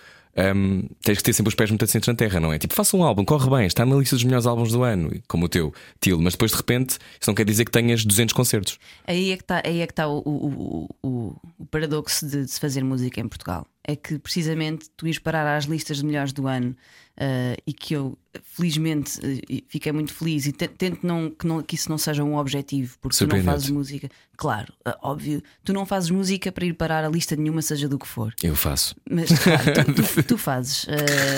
um, 0.56 0.88
tens 1.02 1.18
que 1.18 1.24
ter 1.24 1.34
sempre 1.34 1.50
os 1.50 1.56
pés 1.56 1.70
muito 1.70 1.84
assentos 1.84 2.08
na 2.08 2.14
terra, 2.14 2.40
não 2.40 2.54
é? 2.54 2.60
Tipo, 2.60 2.74
faça 2.74 2.96
um 2.96 3.04
álbum, 3.04 3.26
corre 3.26 3.50
bem, 3.50 3.66
está 3.66 3.86
na 3.86 3.96
lista 3.96 4.16
dos 4.16 4.24
melhores 4.24 4.46
álbuns 4.46 4.72
do 4.72 4.84
ano, 4.84 5.12
como 5.28 5.46
o 5.46 5.50
teu, 5.50 5.74
Til, 6.00 6.20
mas 6.20 6.34
depois 6.34 6.52
de 6.52 6.58
repente 6.58 6.98
isso 7.20 7.30
não 7.30 7.36
quer 7.36 7.46
dizer 7.46 7.66
que 7.66 7.72
tenhas 7.72 8.06
200 8.06 8.34
concertos. 8.34 8.78
Aí 9.08 9.32
é 9.32 9.38
que 9.38 9.44
está 9.44 9.62
é 9.64 9.88
que 9.88 9.94
tá 9.94 10.08
o, 10.08 10.20
o, 10.20 10.90
o, 11.02 11.36
o, 11.58 11.66
paradoxo 11.66 12.28
de, 12.28 12.46
de 12.46 12.52
se 12.52 12.60
fazer 12.60 12.84
música 12.84 13.20
em 13.20 13.28
Portugal. 13.28 13.66
É 13.90 13.96
que 13.96 14.20
precisamente 14.20 14.88
tu 14.96 15.08
ires 15.08 15.18
parar 15.18 15.58
às 15.58 15.66
listas 15.66 15.98
de 15.98 16.06
melhores 16.06 16.32
do 16.32 16.46
ano 16.46 16.76
uh, 17.20 17.62
e 17.68 17.74
que 17.74 17.94
eu, 17.94 18.18
felizmente, 18.44 19.20
uh, 19.20 19.64
fiquei 19.68 19.92
muito 19.92 20.14
feliz 20.14 20.46
e 20.46 20.52
tento 20.52 21.06
não 21.06 21.30
que, 21.30 21.46
não, 21.46 21.62
que 21.62 21.76
isso 21.76 21.90
não 21.90 21.98
seja 21.98 22.24
um 22.24 22.38
objetivo, 22.38 22.98
porque 23.02 23.18
tu 23.18 23.28
não 23.28 23.44
fazes 23.44 23.70
música. 23.70 24.10
Claro, 24.38 24.72
uh, 24.88 24.94
óbvio, 25.02 25.44
tu 25.64 25.74
não 25.74 25.86
fazes 25.86 26.10
música 26.10 26.52
para 26.52 26.66
ir 26.66 26.74
parar 26.74 27.04
a 27.04 27.10
lista 27.10 27.36
nenhuma, 27.36 27.62
seja 27.62 27.90
do 27.90 28.00
que 28.00 28.08
for. 28.08 28.34
Eu 28.42 28.56
faço. 28.56 28.96
Mas 29.10 29.30
claro, 29.38 29.64
tu, 29.74 30.04
tu, 30.04 30.24
tu, 30.24 30.38
fazes. 30.38 30.86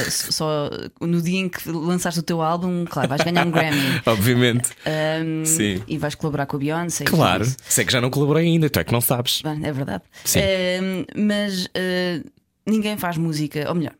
só 0.09 0.69
no 0.99 1.21
dia 1.21 1.39
em 1.39 1.49
que 1.49 1.69
lançaste 1.69 2.19
o 2.19 2.23
teu 2.23 2.41
álbum, 2.41 2.85
claro, 2.85 3.09
vais 3.09 3.21
ganhar 3.21 3.45
um 3.45 3.51
Grammy. 3.51 4.01
Obviamente. 4.05 4.69
Um, 4.85 5.45
Sim. 5.45 5.81
E 5.87 5.97
vais 5.97 6.15
colaborar 6.15 6.45
com 6.45 6.57
a 6.57 6.59
Beyoncé. 6.59 7.05
Claro, 7.05 7.45
sei 7.63 7.85
que 7.85 7.91
já 7.91 7.99
não 7.99 8.09
colaborei 8.09 8.45
ainda, 8.45 8.69
tu 8.69 8.79
é 8.79 8.83
que 8.83 8.93
não 8.93 9.01
sabes. 9.01 9.41
Bem, 9.41 9.65
é 9.65 9.71
verdade. 9.71 10.03
Sim. 10.23 10.41
mas 11.15 11.67
ninguém 12.65 12.97
faz 12.97 13.17
música, 13.17 13.67
ou 13.67 13.75
melhor, 13.75 13.95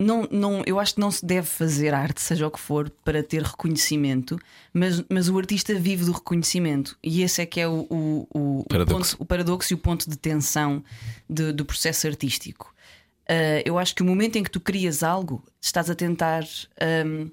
não, 0.00 0.28
não, 0.30 0.62
eu 0.64 0.78
acho 0.78 0.94
que 0.94 1.00
não 1.00 1.10
se 1.10 1.26
deve 1.26 1.46
fazer 1.48 1.92
arte, 1.92 2.20
seja 2.20 2.46
o 2.46 2.50
que 2.50 2.60
for, 2.60 2.88
para 3.04 3.20
ter 3.20 3.42
reconhecimento, 3.42 4.38
mas, 4.72 5.02
mas 5.10 5.28
o 5.28 5.36
artista 5.36 5.74
vive 5.74 6.04
do 6.04 6.12
reconhecimento 6.12 6.96
e 7.02 7.22
esse 7.22 7.42
é 7.42 7.46
que 7.46 7.58
é 7.58 7.66
o, 7.66 7.84
o, 7.90 8.28
o, 8.30 8.64
paradoxo. 8.68 8.94
O, 8.94 9.18
ponto, 9.18 9.22
o 9.22 9.26
paradoxo 9.26 9.72
e 9.72 9.74
o 9.74 9.78
ponto 9.78 10.08
de 10.08 10.16
tensão 10.16 10.84
de, 11.28 11.52
do 11.52 11.64
processo 11.64 12.06
artístico. 12.06 12.72
Uh, 13.28 13.60
eu 13.64 13.76
acho 13.76 13.94
que 13.94 14.02
o 14.02 14.06
momento 14.06 14.36
em 14.36 14.44
que 14.44 14.50
tu 14.50 14.60
crias 14.60 15.02
algo, 15.02 15.42
estás 15.60 15.90
a 15.90 15.94
tentar 15.96 16.44
um, 17.04 17.28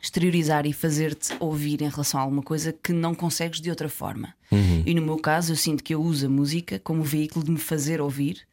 exteriorizar 0.00 0.66
e 0.66 0.72
fazer-te 0.72 1.34
ouvir 1.38 1.82
em 1.82 1.90
relação 1.90 2.18
a 2.18 2.22
alguma 2.22 2.42
coisa 2.42 2.72
que 2.72 2.92
não 2.92 3.14
consegues 3.14 3.60
de 3.60 3.68
outra 3.68 3.88
forma. 3.88 4.34
Uhum. 4.50 4.82
E 4.86 4.94
no 4.94 5.02
meu 5.02 5.18
caso, 5.18 5.52
eu 5.52 5.56
sinto 5.56 5.84
que 5.84 5.94
eu 5.94 6.00
uso 6.00 6.26
a 6.26 6.28
música 6.28 6.78
como 6.78 7.02
veículo 7.02 7.44
de 7.44 7.50
me 7.50 7.58
fazer 7.58 8.00
ouvir. 8.00 8.48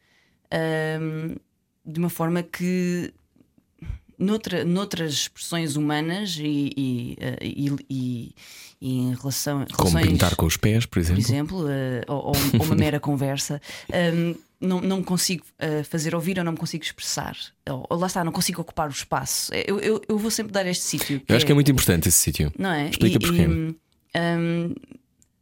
Um, 1.00 1.36
de 1.86 1.98
uma 1.98 2.10
forma 2.10 2.42
que 2.42 3.12
noutra, 4.18 4.64
noutras 4.64 5.12
expressões 5.12 5.76
humanas 5.76 6.36
e, 6.38 6.72
e, 6.76 7.16
e, 7.40 7.76
e, 7.88 8.34
e 8.80 8.98
em 8.98 9.14
relação 9.14 9.66
como 9.76 10.00
pintar 10.00 10.34
com 10.36 10.46
os 10.46 10.56
pés, 10.56 10.86
por 10.86 10.98
exemplo, 10.98 11.22
por 11.22 11.28
exemplo 11.28 11.64
uh, 11.64 12.02
ou, 12.08 12.26
ou, 12.28 12.64
uma 12.64 12.74
mera 12.76 12.98
conversa, 12.98 13.60
um, 14.14 14.34
não, 14.60 14.80
não 14.80 14.96
me 14.98 15.04
consigo 15.04 15.44
uh, 15.60 15.84
fazer 15.84 16.14
ouvir 16.14 16.38
ou 16.38 16.44
não 16.44 16.52
me 16.52 16.58
consigo 16.58 16.82
expressar. 16.82 17.36
Ou, 17.68 17.86
ou, 17.88 17.98
lá 17.98 18.06
está, 18.06 18.24
não 18.24 18.32
consigo 18.32 18.60
ocupar 18.60 18.88
o 18.88 18.92
espaço. 18.92 19.52
Eu, 19.54 19.78
eu, 19.80 20.02
eu 20.08 20.18
vou 20.18 20.30
sempre 20.30 20.52
dar 20.52 20.66
este 20.66 20.84
sítio. 20.84 21.20
Eu 21.28 21.36
acho 21.36 21.44
que 21.44 21.52
é 21.52 21.54
muito 21.54 21.70
importante 21.70 22.08
esse 22.08 22.18
sítio. 22.18 22.52
Não 22.58 22.70
é? 22.70 22.88
Explica 22.88 23.20
porquê. 23.20 23.46
Um, 23.46 24.74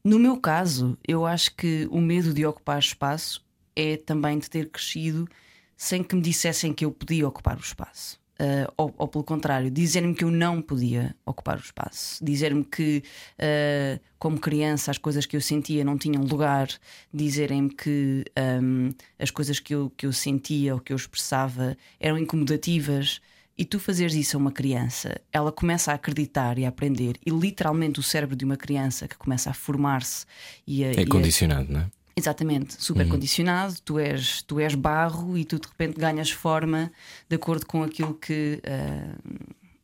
no 0.05 0.19
meu 0.19 0.37
caso, 0.37 0.99
eu 1.07 1.25
acho 1.25 1.55
que 1.55 1.89
o 1.91 2.01
medo 2.01 2.35
de 2.35 2.45
ocupar 2.45 2.79
espaço 2.79 3.43
é 3.77 3.97
também 3.97 4.39
de 4.39 4.51
ter 4.51 4.69
crescido 4.69 5.29
sem 5.77 6.03
que 6.03 6.15
me 6.15 6.23
dissessem 6.23 6.73
que 6.73 6.85
eu 6.85 6.91
podia 6.91 7.27
ocupar 7.29 7.57
o 7.57 7.61
espaço. 7.61 8.23
Uh, 8.35 8.67
ou, 8.77 8.93
ou, 8.99 9.07
pelo 9.07 9.23
contrário, 9.23 9.71
dizer-me 9.71 10.13
que 10.13 10.25
eu 10.25 10.31
não 10.31 10.61
podia 10.61 11.15
ocupar 11.25 11.57
o 11.57 11.61
espaço, 11.61 12.23
dizer-me 12.25 12.65
que, 12.65 13.01
uh, 13.39 14.01
como 14.19 14.41
criança, 14.41 14.91
as 14.91 14.99
coisas 14.99 15.25
que 15.25 15.37
eu 15.37 15.41
sentia 15.41 15.85
não 15.85 15.97
tinham 15.97 16.25
lugar, 16.25 16.67
dizerem-me 17.13 17.71
que 17.71 18.25
um, 18.61 18.91
as 19.21 19.31
coisas 19.31 19.61
que 19.61 19.73
eu, 19.73 19.89
que 19.97 20.05
eu 20.05 20.13
sentia 20.13 20.75
ou 20.75 20.81
que 20.81 20.93
eu 20.93 20.97
expressava 20.97 21.77
eram 22.01 22.19
incomodativas. 22.19 23.21
e 23.57 23.65
tu 23.65 23.79
fazeres 23.79 24.15
isso 24.15 24.37
a 24.37 24.41
uma 24.41 24.51
criança, 24.51 25.21
ela 25.33 25.53
começa 25.53 25.93
a 25.93 25.95
acreditar 25.95 26.59
e 26.59 26.65
a 26.65 26.71
aprender, 26.71 27.17
e 27.25 27.31
literalmente 27.31 28.01
o 28.01 28.03
cérebro 28.03 28.35
de 28.35 28.45
uma 28.45 28.57
criança 28.57 29.07
que 29.07 29.17
começa 29.17 29.49
a 29.51 29.55
formar-se 29.55 30.27
e 30.67 30.83
a, 30.85 30.89
É 30.89 30.95
e 30.99 31.03
a- 31.03 31.07
condicionado, 31.07 31.73
não 31.73 31.81
é? 31.83 31.87
Exatamente, 32.17 32.77
super 32.83 33.09
condicionado, 33.09 33.75
tu 33.85 33.99
és, 33.99 34.41
tu 34.43 34.61
és 34.61 34.75
barro 34.75 35.37
e 35.37 35.45
tu 35.45 35.59
de 35.59 35.67
repente 35.67 35.99
ganhas 35.99 36.31
forma 36.31 36.93
de 37.29 37.35
acordo 37.37 37.67
com 37.67 37.83
aquilo 37.83 38.15
que 38.15 38.61
ah, 38.65 39.17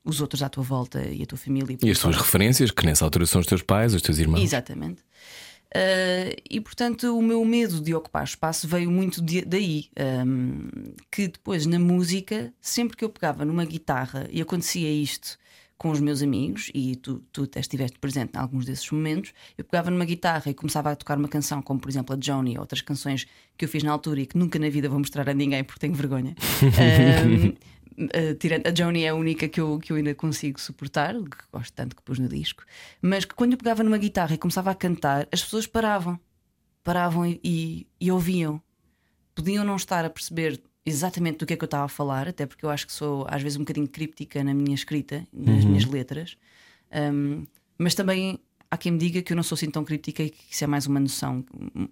os 0.05 0.21
outros 0.21 0.43
à 0.43 0.49
tua 0.49 0.63
volta 0.63 1.03
e 1.05 1.23
a 1.23 1.27
tua 1.27 1.37
família. 1.39 1.77
E 1.83 1.91
as 1.91 1.99
tuas 1.99 2.17
referências, 2.17 2.71
que 2.71 2.87
nessa 2.87 3.05
altura 3.05 3.27
são 3.27 3.41
os 3.41 3.47
teus 3.47 3.63
pais, 3.63 3.95
os 3.95 4.03
teus 4.03 4.19
irmãos. 4.19 4.43
Exatamente. 4.43 5.03
Ah, 5.75 6.35
e 6.49 6.61
portanto, 6.61 7.17
o 7.17 7.23
meu 7.23 7.45
medo 7.45 7.81
de 7.81 7.95
ocupar 7.95 8.25
espaço 8.25 8.67
veio 8.69 8.91
muito 8.91 9.21
de- 9.21 9.45
daí. 9.45 9.87
ahm, 9.99 10.69
que 11.11 11.29
depois, 11.29 11.67
na 11.67 11.79
música, 11.79 12.53
sempre 12.61 12.97
que 12.97 13.05
eu 13.05 13.09
pegava 13.11 13.45
numa 13.45 13.65
guitarra 13.65 14.29
e 14.31 14.41
acontecia 14.41 14.91
isto 14.91 15.39
com 15.81 15.89
os 15.89 15.99
meus 15.99 16.21
amigos, 16.21 16.71
e 16.75 16.95
tu, 16.95 17.25
tu 17.33 17.45
até 17.45 17.59
estiveste 17.59 17.99
presente 17.99 18.33
em 18.37 18.39
alguns 18.39 18.67
desses 18.67 18.91
momentos, 18.91 19.33
eu 19.57 19.65
pegava 19.65 19.91
numa 19.91 20.05
guitarra 20.05 20.51
e 20.51 20.53
começava 20.53 20.91
a 20.91 20.95
tocar 20.95 21.17
uma 21.17 21.27
canção, 21.27 21.63
como 21.63 21.81
por 21.81 21.89
exemplo 21.89 22.15
a 22.15 22.19
Joni, 22.21 22.57
ou 22.57 22.61
outras 22.61 22.83
canções 22.83 23.27
que 23.57 23.65
eu 23.65 23.69
fiz 23.69 23.83
na 23.83 23.91
altura 23.91 24.21
e 24.21 24.27
que 24.27 24.37
nunca 24.37 24.59
na 24.59 24.69
vida 24.69 24.91
vou 24.91 24.99
mostrar 24.99 25.27
a 25.27 25.33
ninguém 25.33 25.65
porque 25.65 25.81
tenho 25.81 25.95
vergonha. 25.95 26.35
Ahm, 26.63 27.55
Uh, 27.99 28.35
tirando, 28.39 28.67
a 28.67 28.75
Joni 28.75 29.03
é 29.03 29.11
a 29.11 29.15
única 29.15 29.47
que 29.47 29.61
eu, 29.61 29.79
que 29.79 29.93
eu 29.93 29.97
ainda 29.97 30.15
consigo 30.15 30.59
suportar, 30.59 31.13
que 31.13 31.45
gosto 31.53 31.75
tanto 31.75 31.95
que 31.95 32.03
pus 32.03 32.19
no 32.19 32.29
disco. 32.29 32.65
Mas 33.03 33.27
que 33.27 33.35
quando 33.35 33.53
eu 33.53 33.59
pegava 33.59 33.83
numa 33.83 33.99
guitarra 33.99 34.35
e 34.35 34.39
começava 34.39 34.71
a 34.71 34.75
cantar, 34.75 35.29
as 35.31 35.43
pessoas 35.43 35.67
paravam, 35.67 36.19
paravam 36.83 37.27
e, 37.27 37.39
e, 37.45 37.87
e 38.01 38.11
ouviam. 38.11 38.63
Podiam 39.35 39.67
não 39.67 39.77
estar 39.77 40.03
a 40.07 40.09
perceber 40.09 40.63
exatamente 40.85 41.39
do 41.39 41.47
que 41.47 41.55
é 41.55 41.57
que 41.57 41.65
eu 41.65 41.67
estava 41.67 41.85
a 41.85 41.89
falar, 41.89 42.29
até 42.29 42.47
porque 42.47 42.65
eu 42.65 42.71
acho 42.71 42.87
que 42.87 42.93
sou 42.93 43.27
às 43.29 43.43
vezes 43.43 43.57
um 43.57 43.61
bocadinho 43.61 43.89
críptica 43.89 44.43
na 44.43 44.55
minha 44.55 44.75
escrita, 44.75 45.27
nas 45.33 45.65
minhas 45.65 45.85
letras. 45.85 46.37
Um, 46.93 47.47
mas 47.79 47.95
também 47.95 48.39
há 48.71 48.77
quem 48.77 48.93
me 48.93 48.99
diga 48.99 49.23
que 49.23 49.33
eu 49.33 49.37
não 49.37 49.43
sou 49.43 49.57
assim 49.57 49.71
tão 49.71 49.85
críptica 49.85 50.23
e 50.23 50.31
que 50.31 50.53
isso 50.53 50.65
é 50.65 50.67
mais 50.67 50.87
uma 50.87 51.01
noção, 51.01 51.45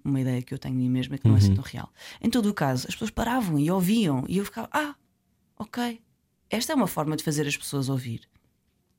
uma 0.05 0.21
ideia 0.21 0.41
que 0.43 0.55
eu 0.55 0.59
tenho 0.59 0.75
de 0.75 0.81
mim 0.81 0.89
mesma 0.89 1.19
que 1.19 1.27
não 1.27 1.35
é 1.35 1.39
assim 1.39 1.55
tão 1.55 1.65
real. 1.65 1.93
Em 2.21 2.31
todo 2.31 2.49
o 2.49 2.55
caso, 2.55 2.87
as 2.89 2.95
pessoas 2.95 3.11
paravam 3.11 3.59
e 3.59 3.71
ouviam, 3.71 4.25
e 4.29 4.39
eu 4.39 4.45
ficava, 4.45 4.69
ah, 4.73 4.95
ok, 5.59 6.01
esta 6.49 6.73
é 6.73 6.77
uma 6.77 6.87
forma 6.87 7.17
de 7.17 7.25
fazer 7.25 7.47
as 7.47 7.57
pessoas 7.57 7.89
ouvir. 7.89 8.23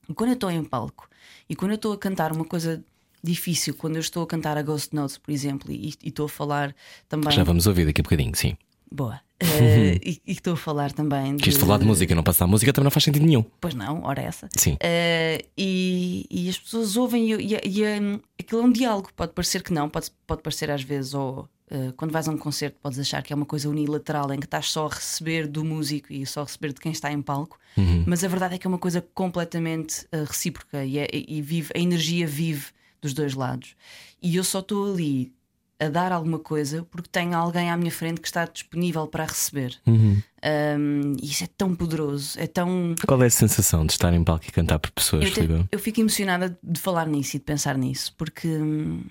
E 0.08 0.14
quando 0.14 0.30
eu 0.30 0.34
estou 0.34 0.52
em 0.52 0.64
palco 0.64 1.08
e 1.48 1.56
quando 1.56 1.72
eu 1.72 1.76
estou 1.76 1.94
a 1.94 1.98
cantar 1.98 2.32
uma 2.32 2.46
coisa 2.46 2.84
difícil, 3.24 3.74
quando 3.76 3.96
eu 3.96 4.02
estou 4.02 4.24
a 4.24 4.28
cantar 4.28 4.58
a 4.58 4.62
Ghost 4.62 4.96
Notes, 4.96 5.18
por 5.18 5.32
exemplo, 5.32 5.72
e 5.72 5.94
e 6.04 6.10
estou 6.10 6.26
a 6.26 6.30
falar 6.30 6.76
também. 7.08 7.32
Já 7.32 7.44
vamos 7.44 7.68
ouvir 7.68 7.86
daqui 7.86 8.02
a 8.02 8.04
bocadinho, 8.04 8.36
sim. 8.36 8.58
Boa. 8.92 9.22
Eh, 9.42 10.00
e 10.04 10.22
e 10.28 10.32
estou 10.34 10.54
a 10.54 10.58
falar 10.58 10.92
também. 10.92 11.38
Quis 11.38 11.56
falar 11.58 11.78
de 11.78 11.86
música, 11.86 12.14
não 12.14 12.24
passar 12.24 12.46
música 12.48 12.74
também 12.74 12.86
não 12.86 12.92
faz 12.92 13.04
sentido 13.04 13.26
nenhum. 13.26 13.44
Pois 13.62 13.74
não, 13.74 14.04
ora 14.04 14.22
essa. 14.22 14.48
Sim. 14.56 14.78
Eh, 14.82 15.46
e, 15.58 16.26
e 16.30 16.50
as 16.50 16.58
pessoas 16.60 16.98
ouvem 16.98 17.32
e, 17.32 17.56
e, 17.56 17.80
e, 17.82 18.00
hum, 18.02 18.20
aquilo 18.40 18.62
é 18.62 18.64
um 18.66 18.72
diálogo. 18.72 19.10
Pode 19.16 19.34
parecer 19.34 19.64
que 19.64 19.72
não, 19.74 19.90
pode, 19.90 20.12
pode 20.28 20.42
parecer 20.42 20.70
às 20.70 20.82
vezes, 20.84 21.14
ou 21.14 21.48
eh, 21.72 21.94
quando 21.96 22.12
vais 22.12 22.28
a 22.28 22.32
um 22.32 22.38
concerto, 22.38 22.78
podes 22.82 23.00
achar 23.00 23.22
que 23.24 23.32
é 23.32 23.36
uma 23.36 23.46
coisa 23.46 23.70
unilateral 23.70 24.34
em 24.34 24.40
que 24.40 24.46
estás 24.46 24.70
só 24.72 24.88
a 24.88 24.90
receber 24.90 25.48
do 25.48 25.64
músico 25.64 26.12
e 26.12 26.26
só 26.26 26.42
a 26.42 26.44
receber 26.44 26.74
de 26.74 26.82
quem 26.82 26.92
está 26.92 27.12
em 27.12 27.22
palco, 27.22 27.58
mas 28.06 28.24
a 28.24 28.28
verdade 28.28 28.56
é 28.56 28.58
que 28.58 28.68
é 28.68 28.70
uma 28.70 28.78
coisa 28.80 29.02
completamente 29.14 30.06
eh, 30.12 30.24
recíproca 30.28 30.84
e, 30.84 30.98
é- 30.98 31.08
e 31.14 31.42
vive, 31.42 31.72
a 31.76 31.80
energia 31.80 32.28
vive 32.28 32.66
dos 33.02 33.14
dois 33.14 33.34
lados. 33.34 33.76
E 34.22 34.36
eu 34.36 34.44
só 34.44 34.60
estou 34.60 34.92
ali 34.92 35.32
a 35.80 35.88
dar 35.90 36.12
alguma 36.12 36.40
coisa 36.40 36.86
porque 36.92 37.08
tenho 37.10 37.34
alguém 37.36 37.70
à 37.70 37.78
minha 37.78 37.92
frente 37.92 38.20
que 38.20 38.28
está 38.28 38.46
disponível 38.46 39.08
para 39.08 39.26
receber. 39.26 39.80
Um, 39.88 41.14
e 41.22 41.26
isso 41.26 41.44
é 41.44 41.48
tão 41.48 41.76
poderoso, 41.76 42.38
é 42.40 42.48
tão. 42.48 42.96
Qual 43.08 43.22
é 43.24 43.28
a 43.28 43.30
sensação 43.30 43.86
de 43.86 43.94
estar 43.94 44.14
em 44.14 44.24
palco 44.24 44.46
e 44.48 44.52
cantar 44.52 44.80
por 44.80 44.92
pessoas, 44.92 45.26
Eu, 45.26 45.32
te- 45.32 45.68
eu 45.72 45.80
fico 45.80 46.00
emocionada 46.02 46.58
de 46.62 46.80
falar 46.80 47.08
nisso 47.08 47.36
e 47.36 47.40
de 47.40 47.46
pensar 47.46 47.78
nisso, 47.78 48.14
porque 48.18 48.48
hum, 48.48 49.04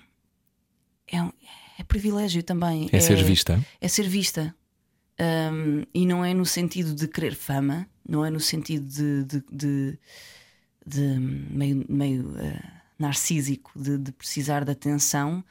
é, 1.07 1.21
um- 1.21 1.31
é 1.77 1.83
privilégio 1.83 2.43
também. 2.43 2.87
É 2.91 2.99
ser 2.99 3.23
vista. 3.23 3.59
É 3.81 3.87
ser 3.87 4.07
vista. 4.07 4.53
Um, 5.19 5.83
e 5.93 6.05
não 6.05 6.23
é 6.23 6.33
no 6.33 6.45
sentido 6.45 6.93
de 6.95 7.07
querer 7.07 7.35
fama, 7.35 7.85
não 8.07 8.25
é 8.25 8.29
no 8.29 8.39
sentido 8.39 8.85
de, 8.87 9.23
de, 9.25 9.43
de- 9.51 9.99
de 10.85 11.01
meio, 11.19 11.85
meio 11.89 12.35
eh, 12.39 12.61
narcísico 12.97 13.71
de, 13.75 13.97
de 13.97 14.11
precisar 14.11 14.63
de 14.63 14.71
atenção. 14.71 15.43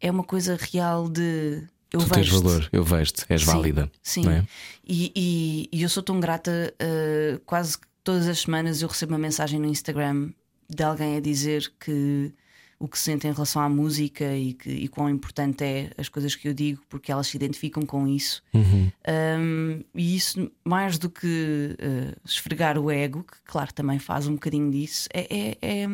É 0.00 0.10
uma 0.10 0.24
coisa 0.24 0.56
real 0.60 1.08
de 1.08 1.62
eu 1.92 2.00
Tu 2.00 2.08
tens 2.10 2.28
valor, 2.28 2.68
eu 2.72 2.84
vejo-te, 2.84 3.24
és 3.28 3.42
Sim, 3.42 3.46
válida. 3.46 3.90
Sim. 4.02 4.28
é? 4.28 4.46
E, 4.86 5.12
e- 5.14 5.68
e 5.72 5.82
eu 5.82 5.88
sou 5.88 6.02
tão 6.02 6.20
grata, 6.20 6.72
uh, 6.80 7.40
quase 7.40 7.76
todas 8.04 8.28
as 8.28 8.40
semanas 8.40 8.80
eu 8.80 8.88
recebo 8.88 9.12
uma 9.12 9.18
mensagem 9.18 9.58
no 9.58 9.66
Instagram 9.66 10.30
de 10.68 10.82
alguém 10.82 11.16
a 11.16 11.20
dizer 11.20 11.72
que 11.80 12.32
o 12.78 12.88
que 12.88 12.98
sente 12.98 13.26
em 13.26 13.32
relação 13.32 13.60
à 13.60 13.68
música 13.68 14.34
e, 14.34 14.54
que, 14.54 14.70
e 14.70 14.88
quão 14.88 15.10
importante 15.10 15.62
é 15.62 15.90
as 15.98 16.08
coisas 16.08 16.34
que 16.34 16.48
eu 16.48 16.54
digo, 16.54 16.80
porque 16.88 17.12
elas 17.12 17.26
se 17.26 17.36
identificam 17.36 17.84
com 17.84 18.06
isso. 18.08 18.42
Uhum. 18.54 18.90
Um, 19.38 19.84
e 19.94 20.16
isso, 20.16 20.50
mais 20.64 20.96
do 20.96 21.10
que 21.10 21.76
uh, 21.76 22.16
esfregar 22.24 22.78
o 22.78 22.90
ego, 22.90 23.22
que 23.22 23.36
claro 23.44 23.74
também 23.74 23.98
faz 23.98 24.26
um 24.26 24.32
bocadinho 24.32 24.70
disso, 24.70 25.08
é, 25.12 25.26
é, 25.30 25.58
é, 25.60 25.88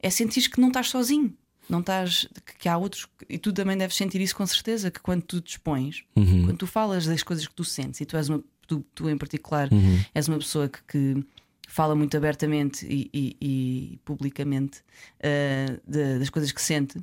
é 0.00 0.10
sentir 0.10 0.48
que 0.48 0.60
não 0.60 0.68
estás 0.68 0.88
sozinho. 0.88 1.34
Não 1.68 1.80
estás, 1.80 2.26
que- 2.58 2.68
há 2.68 2.76
outros, 2.78 3.06
e 3.28 3.36
tu 3.38 3.52
também 3.52 3.76
deves 3.76 3.94
sentir 3.96 4.20
isso 4.20 4.34
com 4.34 4.46
certeza, 4.46 4.90
que 4.90 5.00
quando 5.00 5.22
tu 5.22 5.40
te 5.40 5.50
expões, 5.50 6.02
Uhum. 6.16 6.44
quando 6.46 6.56
tu 6.58 6.66
falas 6.66 7.04
das 7.06 7.22
coisas 7.22 7.46
que 7.46 7.54
tu 7.54 7.64
sentes, 7.64 8.00
e 8.00 8.06
tu 8.06 8.16
és 8.16 8.28
uma, 8.28 8.42
tu, 8.66 8.84
tu 8.94 9.08
em 9.10 9.18
particular, 9.18 9.68
Uhum. 9.72 10.00
és 10.14 10.28
uma 10.28 10.38
pessoa 10.38 10.68
que, 10.68 10.80
que 10.88 11.24
fala 11.68 11.94
muito 11.94 12.16
abertamente 12.16 12.86
e, 12.88 13.10
e- 13.12 13.36
e 13.40 13.98
publicamente 14.04 14.80
uh, 15.20 15.80
de- 15.86 16.18
das 16.18 16.30
coisas 16.30 16.50
que 16.52 16.62
sente, 16.62 16.98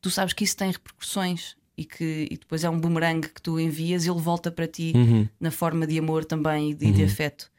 tu 0.00 0.10
sabes 0.10 0.32
que 0.34 0.44
isso 0.44 0.56
tem 0.56 0.70
repercussões 0.70 1.56
e 1.76 1.84
que 1.84 2.28
e 2.30 2.36
depois 2.36 2.64
é 2.64 2.70
um 2.70 2.78
boomerang 2.78 3.26
que 3.28 3.40
tu 3.40 3.58
envias 3.58 4.04
e 4.04 4.10
ele 4.10 4.20
volta 4.20 4.50
para 4.50 4.66
ti 4.66 4.92
Uhum. 4.94 5.28
na 5.40 5.50
forma 5.50 5.86
de 5.86 5.98
amor 5.98 6.24
também 6.24 6.70
e 6.72 6.74
de, 6.74 6.92
de 6.92 7.04
afeto. 7.04 7.50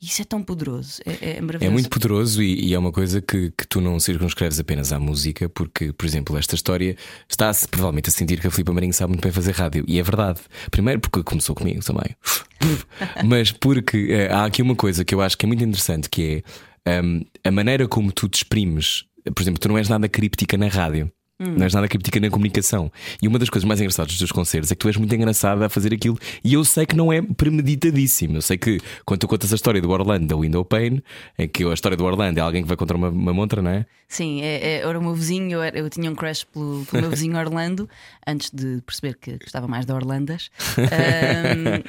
Isso 0.00 0.22
é 0.22 0.24
tão 0.24 0.42
poderoso, 0.42 1.00
é, 1.04 1.10
é 1.10 1.36
É 1.38 1.40
maravilhoso. 1.40 1.72
muito 1.72 1.90
poderoso 1.90 2.40
e, 2.42 2.68
e 2.68 2.74
é 2.74 2.78
uma 2.78 2.92
coisa 2.92 3.20
que, 3.20 3.50
que 3.50 3.66
tu 3.66 3.80
não 3.80 3.98
circunscreves 3.98 4.60
apenas 4.60 4.92
à 4.92 5.00
música, 5.00 5.48
porque, 5.48 5.92
por 5.92 6.06
exemplo, 6.06 6.38
esta 6.38 6.54
história 6.54 6.96
está-se 7.28 7.66
provavelmente 7.66 8.08
a 8.08 8.12
sentir 8.12 8.40
que 8.40 8.46
a 8.46 8.50
Filipe 8.50 8.70
Marinho 8.70 8.92
sabe 8.94 9.10
muito 9.10 9.22
bem 9.22 9.32
fazer 9.32 9.52
rádio. 9.52 9.84
E 9.88 9.98
é 9.98 10.02
verdade. 10.02 10.40
Primeiro 10.70 11.00
porque 11.00 11.22
começou 11.24 11.52
comigo 11.54 11.84
também. 11.84 12.14
Mas 13.26 13.50
porque 13.50 14.08
eh, 14.10 14.32
há 14.32 14.44
aqui 14.44 14.62
uma 14.62 14.76
coisa 14.76 15.04
que 15.04 15.14
eu 15.14 15.20
acho 15.20 15.36
que 15.36 15.44
é 15.44 15.48
muito 15.48 15.64
interessante 15.64 16.08
que 16.08 16.44
é 16.84 17.02
hum, 17.02 17.24
a 17.42 17.50
maneira 17.50 17.88
como 17.88 18.12
tu 18.12 18.28
te 18.28 18.36
exprimes. 18.36 19.04
Por 19.34 19.42
exemplo, 19.42 19.58
tu 19.58 19.68
não 19.68 19.76
és 19.78 19.88
nada 19.88 20.08
críptica 20.08 20.56
na 20.56 20.68
rádio. 20.68 21.10
Não 21.38 21.62
és 21.64 21.72
nada 21.72 21.86
críptica 21.86 22.18
na 22.18 22.30
comunicação. 22.30 22.90
E 23.22 23.28
uma 23.28 23.38
das 23.38 23.48
coisas 23.48 23.64
mais 23.66 23.80
engraçadas 23.80 24.10
dos 24.10 24.18
teus 24.18 24.32
concertos 24.32 24.72
é 24.72 24.74
que 24.74 24.80
tu 24.80 24.88
és 24.88 24.96
muito 24.96 25.14
engraçada 25.14 25.66
a 25.66 25.68
fazer 25.68 25.94
aquilo. 25.94 26.18
E 26.42 26.54
eu 26.54 26.64
sei 26.64 26.84
que 26.84 26.96
não 26.96 27.12
é 27.12 27.22
premeditadíssimo. 27.22 28.36
Eu 28.38 28.42
sei 28.42 28.58
que 28.58 28.80
quando 29.04 29.20
tu 29.20 29.28
contas 29.28 29.52
a 29.52 29.54
história 29.56 29.80
do 29.80 29.88
Orlando, 29.90 30.26
da 30.26 30.36
Window 30.36 30.64
Pane, 30.64 31.02
em 31.38 31.46
que 31.48 31.62
a 31.64 31.72
história 31.72 31.96
do 31.96 32.04
Orlando 32.04 32.38
é 32.38 32.42
alguém 32.42 32.62
que 32.62 32.68
vai 32.68 32.76
contra 32.76 32.96
uma, 32.96 33.08
uma 33.08 33.32
montra, 33.32 33.62
não 33.62 33.70
é? 33.70 33.86
Sim, 34.08 34.42
é, 34.42 34.56
é, 34.56 34.76
era 34.80 34.98
o 34.98 35.02
meu 35.02 35.14
vizinho, 35.14 35.52
eu, 35.52 35.62
era- 35.62 35.78
eu 35.78 35.88
tinha 35.90 36.10
um 36.10 36.14
crush 36.14 36.44
pelo, 36.44 36.84
pelo 36.86 37.02
meu 37.02 37.10
vizinho 37.10 37.36
Orlando, 37.38 37.88
antes 38.26 38.50
de 38.50 38.80
perceber 38.84 39.16
que 39.20 39.38
gostava 39.38 39.68
mais 39.68 39.84
de 39.86 39.92
Orlandas. 39.92 40.50
Ahm, 40.78 41.82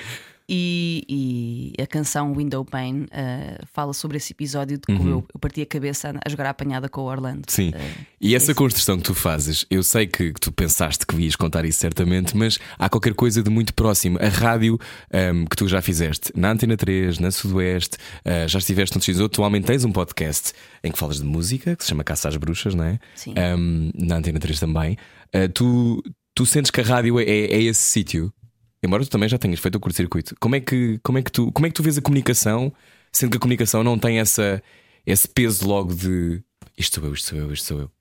e, 0.50 1.74
e 1.78 1.82
a 1.82 1.86
canção 1.86 2.34
Window 2.34 2.66
Pane 2.66 3.06
ah, 3.12 3.64
fala 3.72 3.94
sobre 3.94 4.18
esse 4.18 4.34
episódio 4.34 4.78
de 4.80 4.98
como 4.98 5.08
eu, 5.08 5.26
eu 5.34 5.40
parti 5.40 5.62
a 5.62 5.66
cabeça 5.66 6.12
a, 6.26 6.30
jogar 6.30 6.48
a 6.48 6.50
apanhada 6.50 6.90
com 6.90 7.02
o 7.02 7.06
Orlando. 7.06 7.44
Sim. 7.48 7.72
Ah, 7.76 8.06
E 8.20 8.36
essa 8.36 8.56
construção 8.56 8.98
que 8.98 9.04
tu 9.04 9.14
fazes, 9.14 9.66
eu 9.70 9.84
sei 9.84 10.08
que, 10.08 10.34
tu 10.34 10.52
pensaste 10.52 11.06
que 11.06 11.16
ias 11.18 11.36
contar 11.36 11.66
isso 11.66 11.80
certamente, 11.80 12.36
mas 12.36 12.58
há 12.80 12.90
qualquer 12.90 13.14
coisa 13.14 13.44
de 13.44 13.50
muito 13.50 13.74
próximo. 13.74 14.18
A 14.20 14.28
rádio 14.28 14.80
ahm, 15.14 15.46
que 15.46 15.56
tu 15.56 15.68
já 15.68 15.82
fizeste 15.82 16.32
na 16.36 16.52
Antena 16.52 16.76
3, 16.76 17.20
na 17.20 17.30
Sudoeste, 17.30 17.98
ah, 18.26 18.48
já 18.48 18.58
estiveste 18.58 18.96
no 18.96 19.04
X, 19.04 19.20
atualmente 19.22 19.66
tens 19.66 19.86
um 19.86 19.92
podcast 19.92 20.54
em 20.84 20.92
que 20.92 20.98
falas 20.98 21.18
de 21.18 21.26
música, 21.26 21.76
que 21.76 21.84
se 21.84 21.90
chama 21.90 22.04
Caça 22.04 22.28
às 22.28 22.36
Bruxas, 22.38 22.74
não 22.74 22.86
é? 22.86 23.00
Sim. 23.14 23.36
Ahm, 23.38 23.92
na 23.94 24.16
Antena 24.18 24.40
3 24.40 24.60
também. 24.60 24.98
Ah, 25.32 25.48
tu, 25.54 26.02
tu 26.34 26.46
sentes 26.46 26.72
que 26.72 26.82
a 26.82 26.84
rádio 26.84 27.20
é, 27.20 27.24
é 27.24 27.62
esse 27.62 27.82
sítio? 27.82 28.34
Embora 28.82 29.04
tu 29.04 29.10
também 29.10 29.28
já 29.28 29.38
tenhas 29.38 29.60
feito 29.60 29.76
o 29.76 29.80
curto-circuito, 29.80 30.36
como 30.40 30.56
é, 30.56 30.60
que, 30.60 31.00
como, 31.04 31.18
é 31.18 31.22
que 31.22 31.32
tu, 31.32 31.52
como 31.52 31.66
é 31.66 31.70
que 31.70 31.76
tu 31.76 31.84
vês 31.84 31.98
a 31.98 32.02
comunicação, 32.02 32.74
sendo 33.12 33.32
que 33.32 33.38
a 33.38 33.40
comunicação 33.40 33.84
não 33.84 34.00
tem 34.00 34.20
essa, 34.20 34.64
esse 35.06 35.28
peso 35.28 35.68
logo 35.68 35.94
de 35.94 36.42
isto 36.78 37.00
sou 37.00 37.06
eu, 37.10 37.14
isto 37.14 37.28
sou 37.30 37.38
eu, 37.38 37.52
isto 37.54 37.66
sou 37.68 37.80
eu? 37.82 37.92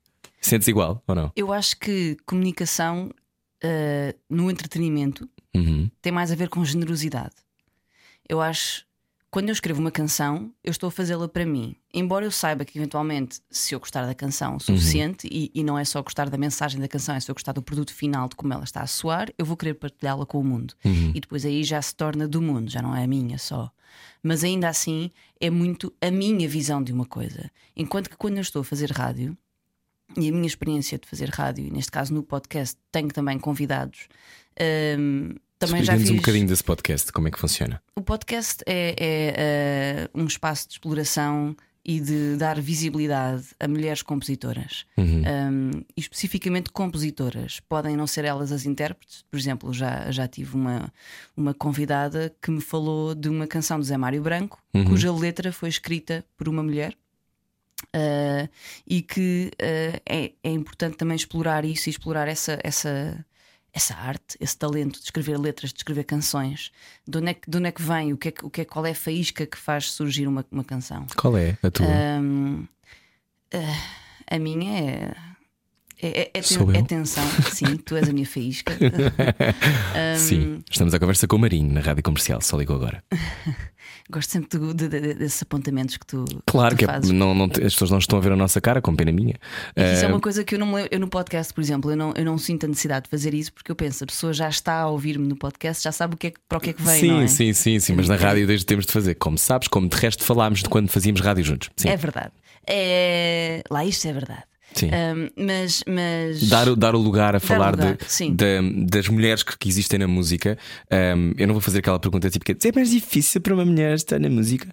Sentes 0.41 0.67
igual 0.69 1.03
ou 1.05 1.15
não? 1.15 1.31
Eu 1.35 1.51
acho 1.51 1.77
que 1.77 2.15
comunicação 2.25 3.11
ah, 3.63 4.15
no 4.29 4.49
entretenimento 4.49 5.27
Uhum. 5.53 5.89
tem 6.01 6.11
mais 6.11 6.31
a 6.31 6.35
ver 6.35 6.47
com 6.47 6.63
generosidade. 6.63 7.35
Eu 8.27 8.39
acho 8.39 8.85
quando 9.31 9.49
eu 9.49 9.53
escrevo 9.53 9.79
uma 9.79 9.91
canção, 9.91 10.51
eu 10.63 10.71
estou 10.71 10.87
a 10.87 10.91
fazê-la 10.91 11.27
para 11.27 11.45
mim. 11.45 11.75
Embora 11.93 12.25
eu 12.25 12.31
saiba 12.31 12.65
que, 12.65 12.77
eventualmente, 12.77 13.41
se 13.49 13.75
eu 13.75 13.79
gostar 13.79 14.05
da 14.05 14.15
canção 14.15 14.55
o 14.55 14.59
suficiente, 14.59 15.27
e, 15.31 15.51
e 15.53 15.63
não 15.63 15.77
é 15.77 15.85
só 15.85 16.01
gostar 16.01 16.29
da 16.29 16.37
mensagem 16.37 16.79
da 16.81 16.87
canção, 16.87 17.15
é 17.15 17.19
se 17.19 17.29
eu 17.29 17.35
gostar 17.35 17.51
do 17.51 17.61
produto 17.61 17.93
final, 17.93 18.27
de 18.27 18.35
como 18.35 18.53
ela 18.53 18.63
está 18.63 18.81
a 18.81 18.87
soar, 18.87 19.31
eu 19.37 19.45
vou 19.45 19.55
querer 19.55 19.75
partilhá-la 19.75 20.25
com 20.25 20.39
o 20.39 20.43
mundo. 20.43 20.73
E 21.15 21.19
depois 21.19 21.45
aí 21.45 21.63
já 21.63 21.79
se 21.81 21.95
torna 21.95 22.27
do 22.27 22.41
mundo, 22.41 22.71
já 22.71 22.81
não 22.81 22.95
é 22.95 23.03
a 23.03 23.07
minha 23.07 23.37
só. 23.37 23.71
Mas 24.23 24.43
ainda 24.43 24.67
assim, 24.67 25.11
é 25.39 25.49
muito 25.49 25.93
a 26.01 26.09
minha 26.09 26.47
visão 26.47 26.83
de 26.83 26.91
uma 26.91 27.05
coisa. 27.05 27.51
Enquanto 27.75 28.09
que 28.09 28.17
quando 28.17 28.37
eu 28.37 28.41
estou 28.41 28.61
a 28.61 28.65
fazer 28.65 28.91
rádio, 28.91 29.37
e 30.17 30.27
a 30.27 30.31
minha 30.31 30.47
experiência 30.47 30.97
de 30.97 31.07
fazer 31.07 31.29
rádio, 31.29 31.67
e 31.67 31.71
neste 31.71 31.91
caso 31.91 32.13
no 32.13 32.23
podcast, 32.23 32.75
tenho 32.91 33.09
também 33.09 33.37
convidados. 33.37 34.07
hum, 34.97 35.35
também 35.59 35.83
já 35.83 35.97
fiz. 35.97 36.09
um 36.09 36.15
bocadinho 36.15 36.47
desse 36.47 36.63
podcast, 36.63 37.11
como 37.11 37.27
é 37.27 37.31
que 37.31 37.37
funciona. 37.37 37.81
O 37.95 38.01
podcast 38.01 38.63
é, 38.65 38.95
é, 38.97 39.33
eh, 39.37 40.09
um 40.15 40.25
espaço 40.25 40.67
de 40.67 40.73
exploração 40.75 41.55
e 41.83 41.99
de 41.99 42.35
dar 42.37 42.59
visibilidade 42.61 43.47
a 43.59 43.67
mulheres 43.67 44.01
compositoras. 44.01 44.85
Um, 44.97 45.71
e 45.97 46.01
especificamente 46.01 46.69
compositoras. 46.69 47.59
Podem 47.61 47.97
não 47.97 48.05
ser 48.05 48.25
elas 48.25 48.51
as 48.51 48.65
intérpretes. 48.65 49.23
Por 49.29 49.37
exemplo, 49.37 49.73
já, 49.73 50.09
já 50.11 50.27
tive 50.27 50.55
uma, 50.55 50.93
uma 51.35 51.53
convidada 51.53 52.33
que 52.41 52.51
me 52.51 52.61
falou 52.61 53.15
de 53.15 53.27
uma 53.27 53.47
canção 53.47 53.79
de 53.79 53.87
Zé 53.87 53.97
Mário 53.97 54.21
Branco, 54.21 54.61
cuja 54.87 55.11
letra 55.11 55.51
foi 55.51 55.69
escrita 55.69 56.23
por 56.37 56.47
uma 56.47 56.61
mulher. 56.63 56.95
Uh, 57.95 58.47
e 58.85 59.01
que 59.01 59.49
uh, 59.53 60.01
é, 60.05 60.33
é 60.43 60.51
importante 60.51 60.97
também 60.97 61.15
explorar 61.15 61.63
isso 61.63 61.87
e 61.87 61.91
explorar 61.91 62.27
essa, 62.27 62.59
essa, 62.61 63.25
essa 63.73 63.95
arte, 63.95 64.37
esse 64.39 64.57
talento 64.57 64.99
de 64.99 65.05
escrever 65.05 65.37
letras, 65.37 65.71
de 65.71 65.79
escrever 65.79 66.03
canções. 66.03 66.71
De 67.07 67.17
onde 67.17 67.29
é 67.29 67.33
que, 67.33 67.49
de 67.49 67.57
onde 67.57 67.67
é 67.67 67.71
que 67.71 67.81
vem? 67.81 68.13
O 68.13 68.17
que 68.17 68.29
é, 68.29 68.33
o 68.43 68.49
que 68.49 68.61
é, 68.61 68.65
qual 68.65 68.85
é 68.85 68.91
a 68.91 68.95
faísca 68.95 69.45
que 69.45 69.57
faz 69.57 69.91
surgir 69.91 70.27
uma, 70.27 70.45
uma 70.51 70.63
canção? 70.63 71.05
Qual 71.15 71.37
é 71.37 71.57
a 71.61 71.71
tua? 71.71 71.85
Um, 71.87 72.67
ah, 73.53 74.35
a 74.35 74.39
minha 74.39 74.79
é. 74.79 75.15
É, 76.01 76.07
é, 76.21 76.31
é, 76.33 76.41
ten- 76.41 76.77
é 76.77 76.81
tensão, 76.81 77.23
sim, 77.51 77.75
tu 77.77 77.95
és 77.97 78.07
a 78.07 78.13
minha 78.13 78.25
faísca. 78.25 78.73
Sim, 80.17 80.63
estamos 80.69 80.93
à 80.93 80.99
conversa 80.99 81.27
com 81.27 81.35
o 81.35 81.39
Marinho 81.39 81.73
na 81.73 81.81
rádio 81.81 82.01
comercial, 82.03 82.41
só 82.41 82.57
ligou 82.57 82.75
agora. 82.75 83.03
Gosto 84.11 84.31
sempre 84.31 84.57
do- 84.57 84.73
de- 84.73 84.87
de- 84.87 85.13
desses 85.13 85.41
apontamentos 85.43 85.97
que 85.97 86.05
tu, 86.05 86.25
Claro 86.47 86.75
tu 86.75 86.79
que 86.79 86.85
é- 86.85 86.99
não, 87.13 87.35
não, 87.35 87.45
as 87.45 87.73
pessoas 87.73 87.91
não 87.91 87.99
estão 87.99 88.17
a 88.17 88.21
ver 88.21 88.31
a 88.31 88.35
nossa 88.35 88.59
cara, 88.59 88.81
com 88.81 88.95
pena 88.95 89.11
minha. 89.11 89.35
E 89.75 89.93
Isso 89.93 90.03
é 90.03 90.07
Ah, 90.07 90.09
uma 90.09 90.19
coisa 90.19 90.43
que 90.43 90.55
eu 90.55 90.59
não 90.59 90.67
me 90.67 90.75
lembro. 90.75 90.89
Eu 90.91 90.99
no 90.99 91.07
podcast, 91.09 91.53
por 91.53 91.61
exemplo, 91.61 91.91
eu 91.91 91.97
não, 91.97 92.13
eu 92.15 92.25
não 92.25 92.37
sinto 92.37 92.65
a 92.65 92.69
necessidade 92.69 93.03
de 93.03 93.09
fazer 93.09 93.33
isso 93.35 93.53
porque 93.53 93.69
eu 93.71 93.75
penso, 93.75 94.03
a 94.03 94.07
pessoa 94.07 94.33
já 94.33 94.49
está 94.49 94.79
a 94.81 94.87
ouvir-me 94.87 95.27
no 95.27 95.35
podcast, 95.35 95.83
já 95.83 95.91
sabe 95.91 96.15
o 96.15 96.17
que 96.17 96.27
é, 96.27 96.31
que- 96.31 96.39
para 96.47 96.57
o 96.57 96.61
que 96.61 96.71
é 96.71 96.73
que 96.73 96.81
vem. 96.81 96.99
sim, 96.99 97.07
não 97.11 97.21
é? 97.21 97.27
sim, 97.27 97.53
sim, 97.53 97.79
sim, 97.79 97.93
mas 97.93 98.07
na 98.07 98.15
rádio 98.15 98.47
desde 98.47 98.65
temos 98.65 98.85
de 98.85 98.91
fazer, 98.93 99.15
como 99.15 99.37
sabes, 99.37 99.67
como 99.67 99.87
de 99.87 99.95
resto 99.97 100.23
falámos 100.23 100.63
de 100.63 100.69
quando 100.69 100.89
fazíamos 100.89 101.21
rádio 101.21 101.43
juntos. 101.43 101.69
Sim, 101.75 101.89
É 101.89 101.97
verdade. 101.97 102.31
É... 102.65 103.61
Lá 103.69 103.83
isto 103.85 104.07
é 104.07 104.13
verdade. 104.13 104.43
Sim. 104.73 104.89
Ahm, 104.91 105.29
mas, 105.37 105.83
mas... 105.87 106.47
Dar, 106.49 106.67
o- 106.69 106.75
dar 106.75 106.95
o 106.95 106.99
lugar 106.99 107.35
a 107.35 107.39
falar 107.39 107.71
lugar, 107.71 107.97
de- 107.97 108.31
da- 108.31 108.61
das 108.89 109.07
mulheres 109.07 109.43
que, 109.43 109.57
que 109.57 109.67
existem 109.69 109.99
na 109.99 110.07
música. 110.07 110.57
Um, 110.91 111.33
eu 111.37 111.47
não 111.47 111.53
vou 111.53 111.61
fazer 111.61 111.79
aquela 111.79 111.99
pergunta 111.99 112.29
tipo 112.29 112.45
que 112.45 112.51
é 112.51 112.71
mais 112.73 112.89
difícil 112.91 113.41
para 113.41 113.53
uma 113.53 113.65
mulher 113.65 113.93
estar 113.95 114.19
na 114.19 114.29
música. 114.29 114.67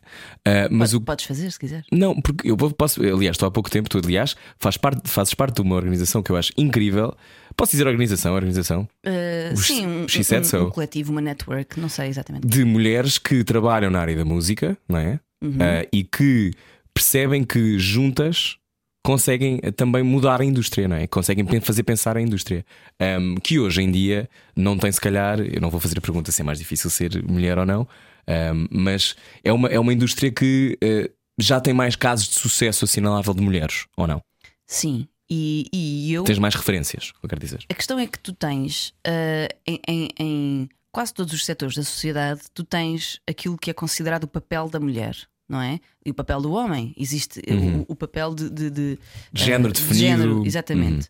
Uh, 0.46 0.68
mas 0.70 0.90
Pode- 0.90 1.02
o 1.02 1.06
Podes 1.06 1.24
fazer 1.24 1.50
se 1.50 1.58
quiser. 1.58 1.84
Não, 1.92 2.20
porque 2.20 2.50
eu 2.50 2.56
posso, 2.56 3.00
aliás, 3.02 3.34
estou 3.34 3.46
há 3.46 3.50
pouco 3.50 3.70
tempo, 3.70 3.88
tu, 3.88 3.98
aliás, 3.98 4.36
faz 4.58 4.76
parte, 4.76 5.08
fazes 5.08 5.34
parte 5.34 5.56
de 5.56 5.62
uma 5.62 5.74
organização 5.76 6.22
que 6.22 6.30
eu 6.30 6.36
acho 6.36 6.52
incrível. 6.56 7.14
Posso 7.56 7.70
dizer 7.72 7.86
organização, 7.86 8.34
organização? 8.34 8.86
Os- 9.54 9.66
sim, 9.66 9.86
um, 9.86 10.06
um- 10.62 10.66
um 10.66 10.70
coletivo, 10.70 11.10
uma 11.12 11.20
network, 11.22 11.80
não 11.80 11.88
sei 11.88 12.08
exatamente. 12.08 12.46
De 12.46 12.64
mulheres 12.64 13.16
que 13.18 13.42
trabalham 13.44 13.90
na 13.90 13.98
área 14.00 14.14
da 14.16 14.24
música, 14.24 14.76
não 14.88 14.98
é? 14.98 15.18
Uhum. 15.42 15.56
Ah, 15.60 15.86
e 15.92 16.02
que 16.04 16.52
percebem 16.92 17.44
que 17.44 17.78
juntas 17.78 18.56
conseguem 19.06 19.60
eh, 19.62 19.70
também 19.70 20.02
mudar 20.02 20.40
a 20.40 20.44
indústria, 20.44 20.88
não 20.88 20.96
é? 20.96 21.06
Conseguem 21.06 21.44
fazer 21.60 21.82
pensar 21.84 22.16
a 22.16 22.20
indústria. 22.20 22.64
Ahm, 23.00 23.36
que 23.36 23.58
hoje 23.58 23.80
em 23.82 23.90
dia 23.90 24.28
não 24.54 24.76
tem, 24.76 24.90
se 24.90 25.00
calhar, 25.00 25.38
eu 25.40 25.60
não 25.60 25.70
vou 25.70 25.80
fazer 25.80 25.96
a 25.98 26.00
pergunta 26.00 26.32
se 26.32 26.42
é 26.42 26.44
mais 26.44 26.58
difícil 26.58 26.90
ser 26.90 27.22
mulher 27.22 27.58
ou 27.58 27.64
não, 27.64 27.86
ahm, 28.26 28.66
mas 28.70 29.14
é 29.44 29.52
uma, 29.52 29.68
é 29.68 29.78
uma 29.78 29.92
indústria 29.92 30.30
que 30.32 30.76
eh, 30.82 31.10
já 31.38 31.60
tem 31.60 31.72
mais 31.72 31.94
casos 31.96 32.28
de 32.28 32.34
sucesso 32.34 32.84
assinalável 32.84 33.32
de 33.34 33.42
mulheres, 33.42 33.86
ou 33.96 34.06
não? 34.06 34.20
Sim, 34.66 35.06
e, 35.30 35.66
e 35.72 36.12
eu. 36.12 36.24
Tens 36.24 36.38
mais 36.38 36.54
referências, 36.54 37.12
eu 37.22 37.28
quero 37.28 37.40
dizer. 37.40 37.60
A 37.70 37.74
questão 37.74 37.98
é 37.98 38.06
que 38.06 38.18
tu 38.18 38.32
tens 38.32 38.92
ah, 39.06 39.48
em, 39.66 39.80
em- 39.88 40.08
em 40.18 40.68
quase 40.92 41.12
todos 41.12 41.32
os 41.34 41.44
setores 41.44 41.74
da 41.76 41.82
sociedade, 41.82 42.40
tu 42.54 42.64
tens 42.64 43.20
aquilo 43.28 43.56
que 43.58 43.70
é 43.70 43.74
considerado 43.74 44.24
o 44.24 44.28
papel 44.28 44.68
da 44.68 44.80
mulher. 44.80 45.14
Não 45.48 45.60
é? 45.62 45.78
E 46.04 46.10
o 46.10 46.14
papel 46.14 46.40
do 46.40 46.52
homem. 46.52 46.92
Existe 46.96 47.40
o, 47.88 47.92
o 47.92 47.94
papel 47.96 48.34
de, 48.34 48.50
de- 48.50 48.70
de- 48.70 48.80
Uhum. 48.80 48.96
De 49.32 49.44
género 49.44 49.68
ah, 49.68 49.72
definido. 49.72 49.94
género, 49.98 50.46
exatamente. 50.46 51.08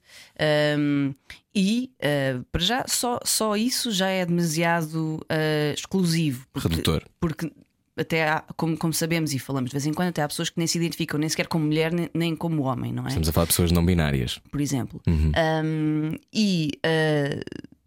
Um, 0.79 1.15
e 1.55 1.91
ah, 2.03 2.43
para 2.53 2.63
já, 2.63 2.85
só, 2.87 3.19
só 3.25 3.57
isso 3.57 3.91
já 3.91 4.09
é 4.09 4.27
demasiado 4.27 5.25
ah, 5.29 5.73
exclusivo. 5.75 6.47
porque- 6.53 6.69
Redutor. 6.69 7.03
porque 7.19 7.51
até 7.99 8.29
há, 8.29 8.45
como, 8.59 8.77
como 8.77 8.93
sabemos 8.93 9.33
e 9.33 9.39
falamos 9.39 9.71
de 9.71 9.75
vez 9.75 9.87
em 9.87 9.95
quando, 9.95 10.09
até 10.11 10.21
há 10.23 10.29
pessoas 10.29 10.51
que 10.51 10.59
nem 10.59 10.67
se 10.67 10.77
identificam 10.77 11.19
nem 11.19 11.31
sequer 11.31 11.47
como 11.47 11.65
mulher 11.65 11.91
nem, 11.91 12.11
nem 12.13 12.37
como 12.37 12.63
homem, 12.65 12.93
não 12.93 13.05
é? 13.05 13.09
Estamos 13.09 13.31
a 13.31 13.33
falar 13.33 13.45
de 13.47 13.53
pessoas 13.53 13.73
não 13.73 13.87
binárias. 13.87 14.39
Por 14.51 14.61
exemplo. 14.61 15.01
Uhum. 15.07 15.33
Um, 15.65 16.15
e 16.31 16.73
uh, 16.85 17.41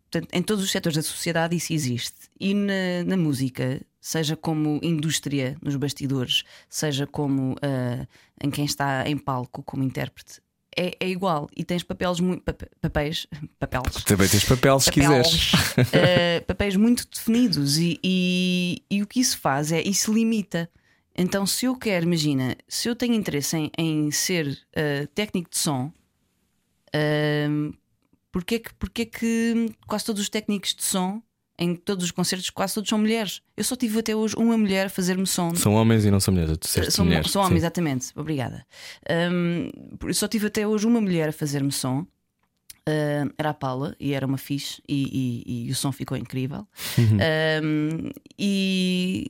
portanto, 0.10 0.30
em 0.34 0.42
todos 0.42 0.64
os 0.64 0.72
setores 0.72 0.96
da 0.96 1.04
sociedade 1.04 1.56
isso 1.56 1.72
existe. 1.72 2.30
E 2.40 2.54
na, 2.54 3.04
na 3.06 3.18
música, 3.18 3.82
seja 4.02 4.36
como 4.36 4.80
indústria 4.82 5.56
nos 5.62 5.76
bastidores, 5.76 6.44
seja 6.68 7.06
como 7.06 7.54
uh, 7.54 8.08
em 8.42 8.50
quem 8.50 8.66
está 8.66 9.08
em 9.08 9.18
palco 9.18 9.62
como 9.64 9.84
intérprete. 9.84 10.42
É, 10.78 10.96
é 11.00 11.10
igual 11.10 11.50
e 11.58 11.64
tens 11.64 11.82
papéis 11.82 12.20
muito 12.20 12.44
papéis 12.44 13.28
papéis 13.60 14.04
Também 14.06 14.30
tens 14.30 14.46
papel 14.46 14.80
se 14.80 14.92
quiseres. 14.92 15.52
papéis, 15.52 15.94
eh, 15.94 16.40
papéis 16.42 16.76
muito 16.76 17.08
definidos 17.12 17.80
e, 17.80 18.00
e, 18.04 18.84
e 18.90 19.02
o 19.02 19.08
que 19.08 19.20
isso 19.20 19.38
faz 19.40 19.72
é 19.72 19.82
isso 19.82 20.14
limita. 20.14 20.70
Então, 21.18 21.46
se 21.46 21.66
eu 21.66 21.76
quero, 21.76 22.06
imagina, 22.06 22.56
se 22.68 22.88
eu 22.88 22.96
tenho 22.96 23.14
interesse 23.16 23.58
em, 23.58 23.72
em 23.78 24.12
ser 24.12 24.58
eh, 24.72 25.08
técnico 25.14 25.50
de 25.50 25.58
som, 25.58 25.92
uh, 26.96 27.74
porque, 28.32 28.56
é 28.56 28.60
que, 28.60 28.74
porque 28.76 29.02
é 29.04 29.06
que 29.06 29.74
quase 29.88 30.06
todos 30.06 30.22
os 30.22 30.30
técnicos 30.30 30.76
de 30.76 30.84
som, 30.84 31.22
em 31.58 31.76
todos 31.76 32.06
os 32.06 32.12
concertos, 32.12 32.50
quase 32.50 32.74
todos 32.76 32.90
são 32.90 32.98
mulheres? 33.00 33.42
Eu 33.58 33.64
só 33.64 33.76
tive 33.76 34.00
até 34.00 34.16
hoje 34.16 34.34
uma 34.38 34.58
mulher 34.58 34.86
a 34.88 34.90
fazer-me 34.90 35.28
som. 35.28 35.54
São 35.56 35.74
homens 35.74 36.06
e 36.06 36.12
não 36.12 36.20
são 36.20 36.34
mulheres. 36.34 36.58
Disseste 36.58 36.92
São, 36.92 37.04
mulheres. 37.06 37.30
são 37.32 37.42
homens, 37.42 37.54
sim. 37.60 37.66
exatamente. 37.66 38.08
Obrigada. 38.16 38.66
Um, 39.32 39.70
eu 40.08 40.14
só 40.14 40.28
tive 40.28 40.48
até 40.48 40.66
hoje 40.68 40.88
uma 40.88 41.02
mulher 41.02 41.30
a 41.30 41.34
fazer-me 41.34 41.72
som. 41.72 42.06
Uh, 42.88 43.30
era 43.38 43.50
a 43.50 43.54
Paula 43.54 43.96
e 44.00 44.14
era 44.14 44.26
uma 44.26 44.38
fixe 44.38 44.82
e, 44.88 45.44
e- 45.46 45.68
e 45.68 45.72
o 45.72 45.76
som 45.76 45.92
ficou 45.92 46.18
incrível. 46.18 46.66
Uhum. 46.98 47.18
Um, 47.64 48.10
e 48.38 49.30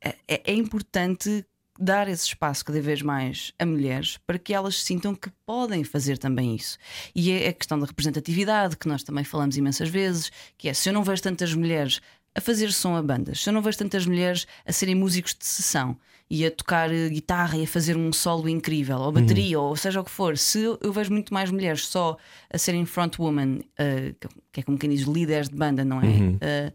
é, 0.00 0.14
é 0.28 0.54
importante 0.54 1.44
dar 1.82 2.08
esse 2.08 2.26
espaço 2.26 2.64
cada 2.64 2.80
vez 2.80 3.02
mais 3.02 3.52
a 3.58 3.66
mulheres 3.66 4.16
para 4.24 4.38
que 4.38 4.54
elas 4.54 4.82
sintam 4.82 5.16
que 5.16 5.28
podem 5.44 5.82
fazer 5.82 6.16
também 6.16 6.54
isso. 6.54 6.78
E 7.12 7.32
é 7.32 7.48
a 7.48 7.52
questão 7.52 7.78
da 7.78 7.86
representatividade, 7.86 8.76
que 8.76 8.86
nós 8.86 9.02
também 9.02 9.24
falamos 9.24 9.56
imensas 9.56 9.88
vezes, 9.88 10.30
que 10.56 10.68
é 10.68 10.74
se 10.74 10.88
eu 10.88 10.92
não 10.92 11.02
vejo 11.02 11.20
tantas 11.20 11.52
mulheres 11.52 12.00
a 12.36 12.40
fazer 12.40 12.72
som 12.72 12.94
a 12.94 13.02
bandas, 13.02 13.42
se 13.42 13.48
eu 13.50 13.52
não 13.52 13.60
vejo 13.60 13.78
tantas 13.78 14.06
mulheres 14.06 14.46
a 14.64 14.72
serem 14.72 14.94
músicos 14.94 15.34
de 15.34 15.44
sessão 15.44 15.98
e 16.34 16.46
a 16.46 16.50
tocar 16.50 16.90
eh, 16.90 17.10
guitarra 17.10 17.58
e 17.58 17.64
a 17.64 17.66
fazer 17.66 17.94
um 17.94 18.10
solo 18.10 18.48
incrível, 18.48 18.96
ou 18.98 19.12
bateria, 19.12 19.60
ou 19.60 19.76
seja 19.76 20.00
o 20.00 20.04
que 20.04 20.10
for, 20.10 20.38
se 20.38 20.62
eu, 20.62 20.78
vejo 20.90 21.12
muito 21.12 21.34
mais 21.34 21.50
mulheres 21.50 21.86
só 21.86 22.16
a 22.50 22.56
serem 22.56 22.86
frontwoman, 22.86 23.58
eh, 23.78 24.14
que 24.50 24.60
é 24.60 24.62
como 24.62 24.78
quem 24.78 24.88
diz 24.88 25.02
líderes 25.02 25.50
de 25.50 25.54
banda, 25.56 25.84
não 25.84 26.00
é? 26.00 26.06
Eh, 26.40 26.72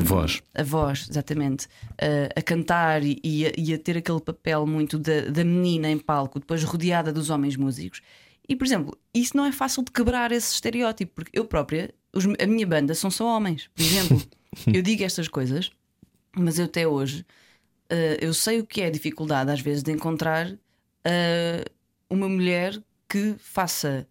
um, 0.00 0.04
Voz. 0.04 0.42
a 0.52 0.62
voz, 0.64 1.06
exatamente, 1.08 1.66
uh, 1.66 2.28
a 2.34 2.42
cantar 2.42 3.04
e, 3.04 3.20
e 3.22 3.46
a, 3.46 3.52
e 3.56 3.72
a 3.74 3.78
ter 3.78 3.96
aquele 3.96 4.20
papel 4.20 4.66
muito 4.66 4.98
da, 4.98 5.20
da 5.30 5.44
menina 5.44 5.88
em 5.88 5.98
palco, 5.98 6.40
depois 6.40 6.64
rodeada 6.64 7.12
dos 7.12 7.30
homens 7.30 7.54
músicos. 7.56 8.00
E, 8.48 8.56
por 8.56 8.64
exemplo, 8.66 8.98
isso 9.14 9.36
não 9.36 9.44
é 9.44 9.52
fácil 9.52 9.84
de 9.84 9.92
quebrar 9.92 10.32
esse 10.32 10.52
estereótipo, 10.52 11.12
porque 11.14 11.38
eu 11.38 11.44
própria, 11.44 11.94
os- 12.12 12.26
a 12.26 12.46
minha 12.48 12.66
banda 12.66 12.92
são 12.94 13.08
só 13.10 13.24
homens, 13.36 13.70
por 13.72 13.82
exemplo. 13.84 14.20
eu 14.74 14.82
digo 14.82 15.04
estas 15.04 15.28
coisas, 15.28 15.70
mas 16.36 16.58
eu 16.58 16.64
até 16.64 16.86
hoje 16.88 17.24
uh, 17.92 18.16
eu 18.20 18.32
sei 18.34 18.60
o 18.60 18.66
que 18.66 18.80
é 18.82 18.86
a 18.86 18.90
dificuldade, 18.90 19.50
às 19.50 19.60
vezes, 19.60 19.82
de 19.82 19.92
encontrar 19.92 20.50
uh, 20.50 21.70
uma 22.08 22.28
mulher 22.28 22.80
que 23.08 23.34
faça. 23.38 24.06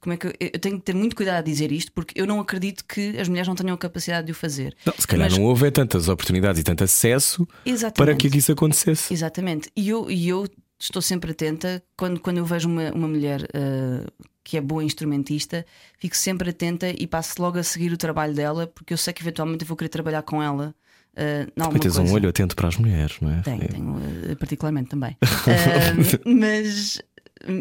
Como 0.00 0.12
é 0.12 0.16
que 0.16 0.26
eu, 0.26 0.32
eu 0.40 0.58
tenho 0.58 0.78
que 0.78 0.84
ter 0.84 0.94
muito 0.94 1.16
cuidado 1.16 1.38
a 1.38 1.42
dizer 1.42 1.72
isto, 1.72 1.90
porque 1.92 2.20
eu 2.20 2.26
não 2.26 2.38
acredito 2.38 2.84
que 2.84 3.18
as 3.18 3.28
mulheres 3.28 3.48
não 3.48 3.56
tenham 3.56 3.74
a 3.74 3.78
capacidade 3.78 4.26
de 4.26 4.32
o 4.32 4.34
fazer. 4.34 4.76
Não, 4.84 4.94
se 4.96 5.06
calhar 5.06 5.28
Mas- 5.28 5.38
não 5.38 5.44
houve 5.44 5.70
tantas 5.70 6.08
oportunidades 6.08 6.60
e 6.60 6.64
tanto 6.64 6.84
acesso 6.84 7.46
Exatamente. 7.64 8.18
para 8.18 8.30
que 8.30 8.36
isso 8.36 8.52
acontecesse. 8.52 9.12
Exatamente. 9.12 9.70
E 9.74 9.88
eu, 9.88 10.10
e 10.10 10.28
eu 10.28 10.46
estou 10.78 11.02
sempre 11.02 11.32
atenta 11.32 11.82
quando, 11.96 12.20
quando 12.20 12.38
eu 12.38 12.44
vejo 12.44 12.68
uma, 12.68 12.92
uma 12.92 13.08
mulher 13.08 13.42
uh, 13.42 14.26
que 14.44 14.56
é 14.56 14.60
boa 14.60 14.84
instrumentista, 14.84 15.66
fico 15.98 16.16
sempre 16.16 16.50
atenta 16.50 16.88
e 16.88 17.06
passo 17.06 17.42
logo 17.42 17.58
a 17.58 17.62
seguir 17.64 17.92
o 17.92 17.96
trabalho 17.96 18.32
dela, 18.32 18.66
porque 18.68 18.92
eu 18.92 18.98
sei 18.98 19.12
que 19.12 19.22
eventualmente 19.22 19.62
eu 19.64 19.66
vou 19.68 19.76
querer 19.76 19.88
trabalhar 19.88 20.22
com 20.22 20.40
ela. 20.40 20.72
Uh, 21.16 21.50
Também 21.52 21.80
tens 21.80 21.96
um 21.96 22.12
olho 22.12 22.28
atento 22.28 22.54
para 22.54 22.68
as 22.68 22.76
mulheres, 22.76 23.16
não 23.22 23.32
é? 23.32 23.40
Tenho, 23.40 23.62
é. 23.62 23.68
tenho 23.68 23.96
uh, 23.96 24.36
particularmente 24.36 24.90
também. 24.90 25.16
uh, 25.22 26.20
mas, 26.28 27.00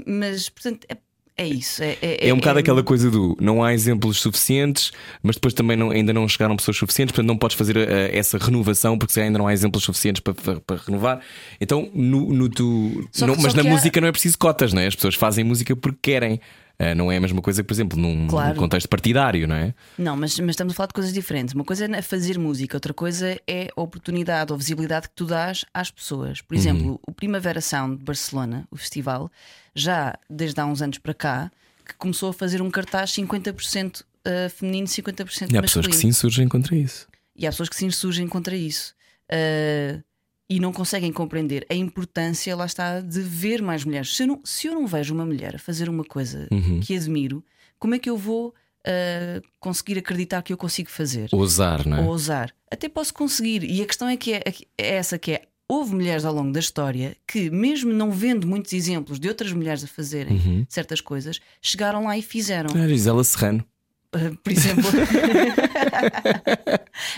mas, 0.05 0.49
portanto, 0.49 0.85
é, 0.89 0.97
é 1.37 1.47
isso. 1.47 1.81
É, 1.81 1.97
é, 2.01 2.29
é 2.29 2.33
um 2.33 2.37
bocado 2.37 2.59
aquela 2.59 2.83
coisa 2.83 3.09
do 3.09 3.37
não 3.39 3.63
há 3.63 3.73
exemplos 3.73 4.19
suficientes, 4.19 4.91
mas 5.23 5.37
depois 5.37 5.53
também 5.53 5.77
não, 5.77 5.89
ainda 5.89 6.11
não 6.11 6.27
chegaram 6.27 6.57
pessoas 6.57 6.75
suficientes, 6.75 7.13
portanto 7.13 7.27
não 7.27 7.37
podes 7.37 7.55
fazer 7.55 7.77
essa 8.13 8.37
renovação 8.37 8.97
porque 8.97 9.17
ainda 9.21 9.39
não 9.39 9.47
há 9.47 9.53
exemplos 9.53 9.85
suficientes 9.85 10.21
para, 10.21 10.33
para, 10.33 10.59
para 10.59 10.81
renovar. 10.85 11.21
Então, 11.59 11.89
no, 11.93 12.33
no 12.33 12.49
tu. 12.49 13.07
Não, 13.21 13.37
mas 13.37 13.53
na 13.53 13.63
música 13.63 13.99
há... 13.99 14.01
não 14.01 14.09
é 14.09 14.11
preciso 14.11 14.37
cotas, 14.37 14.73
não 14.73 14.81
é? 14.81 14.87
As 14.87 14.95
pessoas 14.95 15.15
fazem 15.15 15.45
música 15.45 15.73
porque 15.77 15.99
querem. 16.01 16.41
Uh, 16.79 16.93
não 16.95 17.11
é 17.11 17.17
a 17.17 17.21
mesma 17.21 17.41
coisa 17.41 17.63
que, 17.63 17.67
por 17.67 17.73
exemplo, 17.73 17.97
num, 17.97 18.27
claro. 18.27 18.55
contexto 18.55 18.87
partidário, 18.89 19.47
não 19.47 19.55
é? 19.55 19.73
Não, 19.97 20.15
mas, 20.17 20.37
mas 20.39 20.51
estamos 20.51 20.73
a 20.73 20.75
falar 20.75 20.87
de 20.87 20.93
coisas 20.93 21.13
diferentes. 21.13 21.53
Uma 21.55 21.63
coisa 21.63 21.85
é 21.85 22.01
fazer 22.01 22.37
música, 22.37 22.75
outra 22.75 22.93
coisa 22.93 23.39
é 23.47 23.69
a 23.75 23.81
oportunidade 23.81 24.51
ou 24.51 24.57
visibilidade 24.57 25.07
que 25.07 25.15
tu 25.15 25.25
dás 25.25 25.65
às 25.73 25.89
pessoas. 25.89 26.41
Por 26.41 26.55
exemplo, 26.55 26.87
uhum. 26.87 26.99
o 27.07 27.11
Primavera 27.13 27.61
Sound 27.61 27.97
de 27.97 28.03
Barcelona, 28.03 28.67
o 28.69 28.75
festival, 28.75 29.31
já 29.73 30.17
desde 30.29 30.59
há 30.59 30.65
uns 30.65 30.81
anos 30.81 30.97
para 30.97 31.13
cá, 31.13 31.51
que 31.85 31.93
começou 31.95 32.29
a 32.29 32.33
fazer 32.33 32.61
um 32.61 32.69
cartaz 32.69 33.11
50% 33.11 34.01
uh, 34.01 34.49
feminino, 34.49 34.87
50% 34.87 35.19
masculino. 35.19 35.55
E 35.55 35.57
há 35.57 35.61
pessoas 35.61 35.87
que 35.87 35.95
se 35.95 36.07
insurgem 36.07 36.47
contra 36.47 36.75
isso. 36.75 37.07
E 37.35 37.45
há 37.45 37.51
pessoas 37.51 37.69
que 37.69 37.75
se 37.75 37.85
insurgem 37.85 38.27
contra 38.27 38.55
isso. 38.55 38.93
Uh, 39.31 40.03
e 40.49 40.59
não 40.59 40.71
conseguem 40.71 41.11
compreender 41.11 41.65
a 41.69 41.73
importância, 41.73 42.55
lá 42.55 42.65
está, 42.65 43.01
de 43.01 43.21
ver 43.21 43.61
mais 43.61 43.83
mulheres. 43.83 44.15
Se 44.15 44.23
eu 44.23 44.27
não, 44.27 44.41
se 44.43 44.67
eu 44.67 44.73
não 44.73 44.85
vejo 44.85 45.13
uma 45.13 45.25
mulher 45.25 45.55
a 45.55 45.59
fazer 45.59 45.89
uma 45.89 46.03
coisa 46.03 46.47
uhum. 46.51 46.79
que 46.79 46.95
admiro, 46.95 47.43
como 47.79 47.95
é 47.95 47.99
que 47.99 48.09
eu 48.09 48.17
vou 48.17 48.49
uh, 48.49 49.47
conseguir 49.59 49.97
acreditar 49.97 50.41
que 50.43 50.53
eu 50.53 50.57
consigo 50.57 50.89
fazer? 50.89 51.29
Ousar, 51.31 51.87
não 51.87 51.97
é? 51.97 52.01
Ousar. 52.01 52.53
Até 52.69 52.87
posso 52.87 53.13
conseguir. 53.13 53.63
E 53.63 53.81
a 53.81 53.85
questão 53.85 54.07
é 54.07 54.15
que 54.15 54.33
é, 54.33 54.43
é 54.77 54.95
essa 54.95 55.17
que 55.17 55.31
é. 55.31 55.41
Houve 55.67 55.95
mulheres 55.95 56.25
ao 56.25 56.33
longo 56.33 56.51
da 56.51 56.59
história 56.59 57.17
que, 57.27 57.49
mesmo 57.49 57.91
não 57.91 58.11
vendo 58.11 58.45
muitos 58.45 58.71
exemplos 58.71 59.19
de 59.19 59.27
outras 59.27 59.51
mulheres 59.51 59.83
a 59.83 59.87
fazerem 59.87 60.37
uhum. 60.37 60.65
certas 60.69 61.01
coisas, 61.01 61.39
chegaram 61.59 62.03
lá 62.03 62.15
e 62.15 62.21
fizeram. 62.21 62.69
A 62.79 62.87
Gisela 62.87 63.23
Serrano. 63.23 63.65
Por 64.11 64.51
exemplo, 64.51 64.83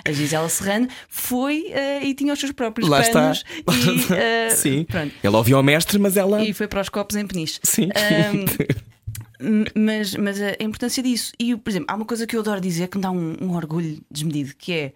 a 0.06 0.12
Gisela 0.12 0.50
Serrano 0.50 0.88
foi 1.10 1.72
uh, 1.72 2.04
e 2.04 2.14
tinha 2.14 2.34
os 2.34 2.40
seus 2.40 2.52
próprios 2.52 2.90
Lá 2.90 3.04
panos 3.04 3.44
está. 3.46 3.74
E, 3.74 4.52
uh, 4.52 4.52
Sim. 4.56 4.84
Pronto. 4.86 5.14
Ela 5.22 5.38
ouviu 5.38 5.58
ao 5.58 5.64
mestre, 5.64 6.00
mas 6.00 6.18
ela. 6.18 6.44
E 6.44 6.54
foi 6.54 6.68
para 6.68 6.82
os 6.82 6.90
copos 6.90 7.16
em 7.16 7.28
peniche. 7.28 7.60
Sim. 7.64 7.90
Um, 9.40 9.66
mas, 9.76 10.16
mas 10.16 10.42
a 10.42 10.56
importância 10.60 11.04
disso. 11.04 11.32
E, 11.40 11.56
por 11.56 11.70
exemplo, 11.70 11.86
há 11.92 11.96
uma 11.96 12.06
coisa 12.06 12.26
que 12.26 12.36
eu 12.36 12.40
adoro 12.40 12.60
dizer 12.60 12.88
que 12.88 12.98
me 12.98 13.04
dá 13.04 13.12
um, 13.12 13.38
um 13.40 13.56
orgulho 13.56 14.02
desmedido, 14.10 14.56
que 14.58 14.74
é 14.74 14.94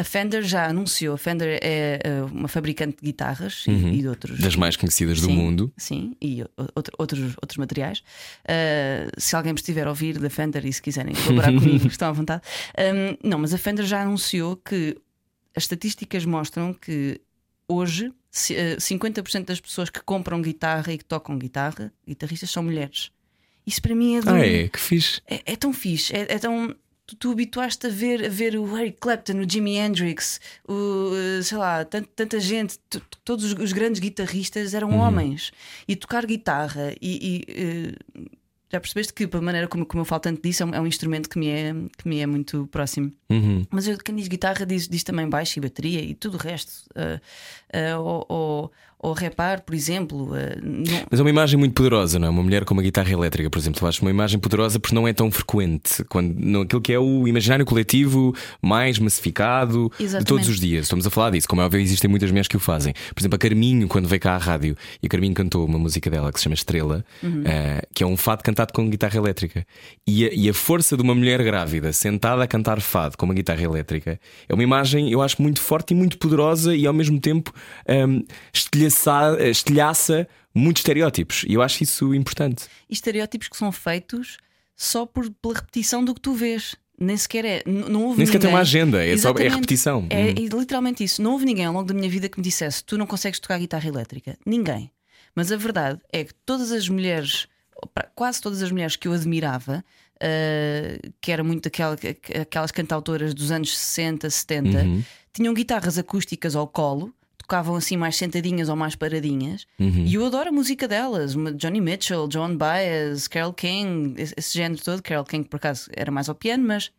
a 0.00 0.04
Fender 0.04 0.42
já 0.42 0.66
anunciou. 0.66 1.14
A 1.14 1.18
Fender 1.18 1.58
é 1.62 2.00
uh, 2.22 2.24
uma 2.34 2.48
fabricante 2.48 2.96
de 2.96 3.02
guitarras 3.02 3.66
uhum. 3.66 3.92
e, 3.92 3.98
e, 3.98 4.00
de 4.00 4.08
outros. 4.08 4.40
Das 4.40 4.56
mais 4.56 4.74
conhecidas 4.74 5.20
sim, 5.20 5.26
do 5.26 5.32
mundo. 5.32 5.72
Sim, 5.76 6.16
e 6.20 6.42
outro, 6.74 6.94
outros, 6.98 7.36
outros 7.36 7.58
materiais. 7.58 7.98
Uh, 8.44 9.20
se 9.20 9.36
alguém 9.36 9.52
me 9.52 9.58
estiver 9.58 9.86
a 9.86 9.90
ouvir 9.90 10.18
da 10.18 10.30
Fender 10.30 10.64
e 10.64 10.72
se 10.72 10.80
quiserem 10.80 11.14
colaborar 11.14 11.52
comigo, 11.60 11.86
estão 11.86 12.08
à 12.08 12.12
vontade. 12.12 12.42
Um, 12.78 13.28
não, 13.28 13.38
mas 13.38 13.52
a 13.52 13.58
Fender 13.58 13.84
já 13.84 14.00
anunciou 14.00 14.56
que 14.56 14.96
as 15.54 15.64
estatísticas 15.64 16.24
mostram 16.24 16.72
que 16.72 17.20
hoje 17.68 18.10
50% 18.32 19.44
das 19.44 19.60
pessoas 19.60 19.90
que 19.90 20.00
compram 20.00 20.40
guitarra 20.40 20.94
e 20.94 20.98
que 20.98 21.04
tocam 21.04 21.38
guitarra, 21.38 21.92
guitarristas, 22.08 22.50
são 22.50 22.62
mulheres. 22.62 23.10
Isso 23.66 23.82
para 23.82 23.94
mim 23.94 24.16
é. 24.16 24.20
Do... 24.22 24.30
Ah, 24.30 24.46
é? 24.46 24.68
Que 24.68 24.80
fixe. 24.80 25.20
É, 25.26 25.42
é 25.44 25.56
tão 25.56 25.72
fixe. 25.74 26.16
É, 26.16 26.34
é 26.34 26.38
tão 26.38 26.74
tu, 27.10 27.16
tu 27.16 27.32
habituaste 27.32 27.86
a 27.86 27.90
ver, 27.90 28.24
a 28.24 28.28
ver 28.28 28.56
o 28.56 28.76
Eric 28.76 28.98
Clapton, 29.00 29.38
o 29.40 29.50
Jimi 29.50 29.76
Hendrix, 29.76 30.40
o, 30.68 31.12
eh, 31.14 31.42
sei 31.42 31.58
lá, 31.58 31.84
tanta, 31.84 32.08
tanta 32.14 32.40
gente, 32.40 32.78
todos 33.24 33.44
os, 33.44 33.52
os, 33.54 33.72
grandes 33.72 34.00
guitarristas 34.00 34.74
eram 34.74 34.90
uhum. 34.90 34.98
homens. 34.98 35.52
E 35.88 35.96
tocar 35.96 36.26
guitarra 36.26 36.94
e, 37.00 37.44
e 37.48 37.88
uh, 38.18 38.30
já 38.72 38.80
percebeste 38.80 39.12
que, 39.12 39.26
pela 39.26 39.42
maneira 39.42 39.66
como, 39.66 39.84
como 39.84 40.02
eu 40.02 40.04
falo 40.04 40.20
tanto 40.20 40.42
disso, 40.42 40.62
é 40.62 40.66
um, 40.66 40.74
é 40.74 40.80
um, 40.80 40.86
instrumento 40.86 41.28
que 41.28 41.38
me 41.38 41.48
é, 41.48 41.72
que 41.98 42.08
me 42.08 42.20
é 42.20 42.26
muito 42.26 42.68
próximo. 42.68 43.12
Uhum. 43.28 43.66
Mas 43.70 43.88
eu, 43.88 43.98
quem 43.98 44.14
diz 44.14 44.28
guitarra 44.28 44.64
diz, 44.64 44.88
diz 44.88 45.02
também 45.02 45.28
baixo 45.28 45.58
e 45.58 45.62
bateria 45.62 46.00
e 46.00 46.14
tudo 46.14 46.36
o 46.36 46.38
resto. 46.38 46.72
Uh, 46.90 47.20
uh, 47.76 48.00
ou, 48.00 48.26
ou, 48.28 48.72
ou 49.02 49.14
repar, 49.14 49.62
por 49.62 49.74
exemplo. 49.74 50.32
Uh, 50.32 50.60
não... 50.62 51.06
Mas 51.10 51.18
é 51.18 51.22
uma 51.22 51.30
imagem 51.30 51.58
muito 51.58 51.72
poderosa, 51.72 52.18
não 52.18 52.28
é? 52.28 52.30
Uma 52.30 52.42
mulher 52.42 52.64
com 52.64 52.74
uma 52.74 52.82
guitarra 52.82 53.10
elétrica, 53.10 53.48
por 53.48 53.58
exemplo. 53.58 53.82
Eu 53.82 53.88
acho 53.88 54.02
uma 54.02 54.10
imagem 54.10 54.38
poderosa 54.38 54.78
porque 54.78 54.94
não 54.94 55.08
é 55.08 55.12
tão 55.12 55.30
frequente. 55.30 56.04
Quando, 56.04 56.34
não, 56.38 56.62
aquilo 56.62 56.82
que 56.82 56.92
é 56.92 56.98
o 56.98 57.26
imaginário 57.26 57.64
coletivo 57.64 58.34
mais 58.60 58.98
massificado 58.98 59.90
Exatamente. 59.98 60.18
de 60.18 60.24
todos 60.26 60.48
os 60.48 60.60
dias. 60.60 60.84
Estamos 60.84 61.06
a 61.06 61.10
falar 61.10 61.30
disso. 61.30 61.48
Como 61.48 61.62
é 61.62 61.64
óbvio, 61.64 61.80
existem 61.80 62.10
muitas 62.10 62.30
mulheres 62.30 62.48
que 62.48 62.56
o 62.56 62.60
fazem. 62.60 62.92
Por 63.14 63.20
exemplo, 63.20 63.36
a 63.36 63.38
Carminho, 63.38 63.88
quando 63.88 64.06
veio 64.06 64.20
cá 64.20 64.34
à 64.34 64.38
rádio, 64.38 64.76
e 65.02 65.06
a 65.06 65.08
Carminho 65.08 65.34
cantou 65.34 65.64
uma 65.64 65.78
música 65.78 66.10
dela 66.10 66.30
que 66.30 66.38
se 66.38 66.44
chama 66.44 66.54
Estrela, 66.54 67.04
uhum. 67.22 67.40
uh, 67.40 67.86
que 67.94 68.04
é 68.04 68.06
um 68.06 68.16
fado 68.16 68.42
cantado 68.42 68.72
com 68.72 68.88
guitarra 68.88 69.16
elétrica. 69.16 69.64
E 70.06 70.26
a, 70.26 70.30
e 70.32 70.48
a 70.48 70.54
força 70.54 70.96
de 70.96 71.02
uma 71.02 71.14
mulher 71.14 71.42
grávida 71.42 71.92
sentada 71.92 72.42
a 72.42 72.46
cantar 72.46 72.80
fado 72.80 73.16
com 73.16 73.24
uma 73.24 73.34
guitarra 73.34 73.62
elétrica 73.62 74.20
é 74.48 74.54
uma 74.54 74.62
imagem, 74.62 75.10
eu 75.10 75.22
acho, 75.22 75.40
muito 75.40 75.60
forte 75.60 75.92
e 75.92 75.94
muito 75.94 76.18
poderosa 76.18 76.74
e 76.74 76.86
ao 76.86 76.92
mesmo 76.92 77.18
tempo 77.18 77.52
um, 77.88 78.22
estilhaça 79.48 80.28
muitos 80.54 80.80
estereótipos. 80.80 81.44
E 81.48 81.54
eu 81.54 81.62
acho 81.62 81.82
isso 81.82 82.14
importante. 82.14 82.66
E 82.88 82.92
estereótipos 82.92 83.48
que 83.48 83.56
são 83.56 83.72
feitos 83.72 84.38
só 84.76 85.06
por, 85.06 85.30
pela 85.30 85.54
repetição 85.54 86.04
do 86.04 86.14
que 86.14 86.20
tu 86.20 86.34
vês. 86.34 86.74
Nem 86.98 87.16
sequer 87.16 87.44
é. 87.44 87.62
Não 87.66 88.04
houve 88.04 88.18
Nem 88.18 88.26
sequer 88.26 88.40
tem 88.40 88.50
uma 88.50 88.60
agenda, 88.60 89.04
é, 89.04 89.16
só, 89.16 89.30
é 89.30 89.48
repetição. 89.48 90.06
É, 90.10 90.30
hum. 90.30 90.58
literalmente 90.58 91.02
isso. 91.02 91.22
Não 91.22 91.32
houve 91.32 91.46
ninguém 91.46 91.64
ao 91.64 91.72
longo 91.72 91.86
da 91.86 91.94
minha 91.94 92.10
vida 92.10 92.28
que 92.28 92.38
me 92.38 92.44
dissesse 92.44 92.84
tu 92.84 92.98
não 92.98 93.06
consegues 93.06 93.40
tocar 93.40 93.58
guitarra 93.58 93.88
elétrica. 93.88 94.36
Ninguém. 94.44 94.90
Mas 95.34 95.50
a 95.50 95.56
verdade 95.56 96.00
é 96.12 96.24
que 96.24 96.34
todas 96.44 96.72
as 96.72 96.88
mulheres, 96.88 97.46
quase 98.14 98.40
todas 98.40 98.62
as 98.62 98.70
mulheres 98.70 98.96
que 98.96 99.08
eu 99.08 99.12
admirava, 99.12 99.82
uh, 100.16 101.12
que 101.20 101.32
era 101.32 101.42
muito 101.42 101.68
aquela, 101.68 101.96
aquelas 102.40 102.70
cantautoras 102.70 103.32
dos 103.32 103.50
anos 103.50 103.76
60, 103.78 104.28
70, 104.28 104.78
uhum. 104.78 105.04
tinham 105.32 105.54
guitarras 105.54 105.96
acústicas 105.96 106.54
ao 106.54 106.66
colo 106.66 107.14
tocavam 107.50 107.74
assim 107.74 107.96
mais 107.96 108.16
sentadinhas 108.16 108.68
ou 108.68 108.76
mais 108.76 108.94
paradinhas. 108.94 109.66
Uhum. 109.78 110.04
E 110.06 110.14
eu 110.14 110.24
adoro 110.24 110.50
a 110.50 110.52
música 110.52 110.86
delas: 110.86 111.34
Johnny 111.56 111.80
Mitchell, 111.80 112.28
John 112.28 112.56
Baez, 112.56 113.26
Carole 113.26 113.52
King, 113.54 114.14
esse, 114.16 114.32
esse 114.36 114.56
género 114.56 114.80
todo. 114.82 115.02
Carole 115.02 115.26
King, 115.26 115.48
por 115.48 115.56
acaso, 115.56 115.90
era 115.92 116.12
mais 116.12 116.28
ao 116.28 116.34
piano, 116.36 116.64
mas 116.64 116.92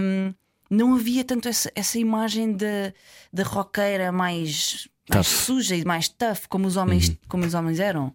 um, 0.00 0.32
não 0.70 0.94
havia 0.94 1.22
tanto 1.22 1.48
essa, 1.48 1.70
essa 1.74 1.98
imagem 1.98 2.54
da, 2.54 2.94
da 3.30 3.42
roqueira 3.42 4.10
mais, 4.10 4.88
mais 5.10 5.26
suja 5.26 5.76
e 5.76 5.84
mais 5.84 6.08
tough, 6.08 6.46
como 6.48 6.66
os 6.66 6.76
homens, 6.76 7.08
uhum. 7.10 7.16
como 7.28 7.44
os 7.44 7.52
homens 7.52 7.78
eram. 7.78 8.14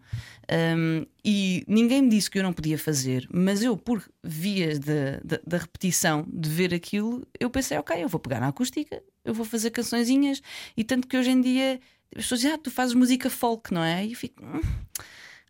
Um, 0.51 1.06
e 1.24 1.64
ninguém 1.68 2.01
me 2.01 2.10
disse 2.10 2.30
que 2.30 2.39
eu 2.39 2.43
não 2.43 2.51
podia 2.51 2.78
fazer, 2.78 3.28
mas 3.32 3.64
eu, 3.64 3.78
por 3.78 4.04
vias 4.24 4.78
da 4.80 5.58
repetição 5.58 6.26
de 6.28 6.49
ver 6.49 6.74
aquilo, 6.74 7.26
eu 7.39 7.49
pensei, 7.49 7.78
ok, 7.78 8.04
eu 8.04 8.10
vou 8.10 8.20
pegar 8.20 8.41
na 8.41 8.49
acústica, 8.49 9.01
eu 9.24 9.34
vou 9.34 9.46
fazer 9.46 9.72
cançõezinhas, 9.72 10.42
e 10.76 10.84
tanto 10.84 11.08
que 11.08 11.18
hoje 11.18 11.32
em 11.32 11.42
dia 11.42 11.80
as 12.16 12.24
pessoas 12.24 12.42
dizem, 12.42 12.56
ah, 12.56 12.58
tu 12.58 12.70
fazes 12.70 12.94
música 12.94 13.30
folk, 13.30 13.74
não 13.74 13.84
é? 13.84 14.06
E 14.06 14.12
eu 14.12 14.18
fico. 14.18 14.44
Hum, 14.44 14.62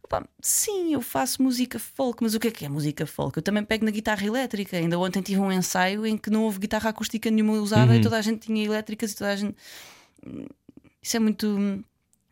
opa, 0.03 0.27
sim, 0.41 0.93
eu 0.93 1.01
faço 1.01 1.41
música 1.41 1.77
folk, 1.77 2.23
mas 2.23 2.33
o 2.33 2.39
que 2.39 2.47
é 2.47 2.51
que 2.51 2.65
é 2.65 2.69
música 2.69 3.05
folk? 3.05 3.37
Eu 3.37 3.43
também 3.43 3.63
pego 3.63 3.85
na 3.85 3.91
guitarra 3.91 4.25
elétrica. 4.25 4.77
Ainda 4.77 4.97
ontem 4.97 5.21
tive 5.21 5.41
um 5.41 5.51
ensaio 5.51 6.05
em 6.05 6.17
que 6.17 6.29
não 6.29 6.43
houve 6.43 6.59
guitarra 6.59 6.89
acústica 6.89 7.29
nenhuma 7.29 7.53
usada 7.53 7.91
uhum. 7.91 7.99
e 7.99 8.01
toda 8.01 8.17
a 8.17 8.21
gente 8.21 8.47
tinha 8.47 8.63
elétricas 8.63 9.11
e 9.11 9.15
toda 9.15 9.31
a 9.31 9.35
gente. 9.35 9.57
Hum, 10.25 10.45
isso 11.01 11.17
é 11.17 11.19
muito 11.19 11.83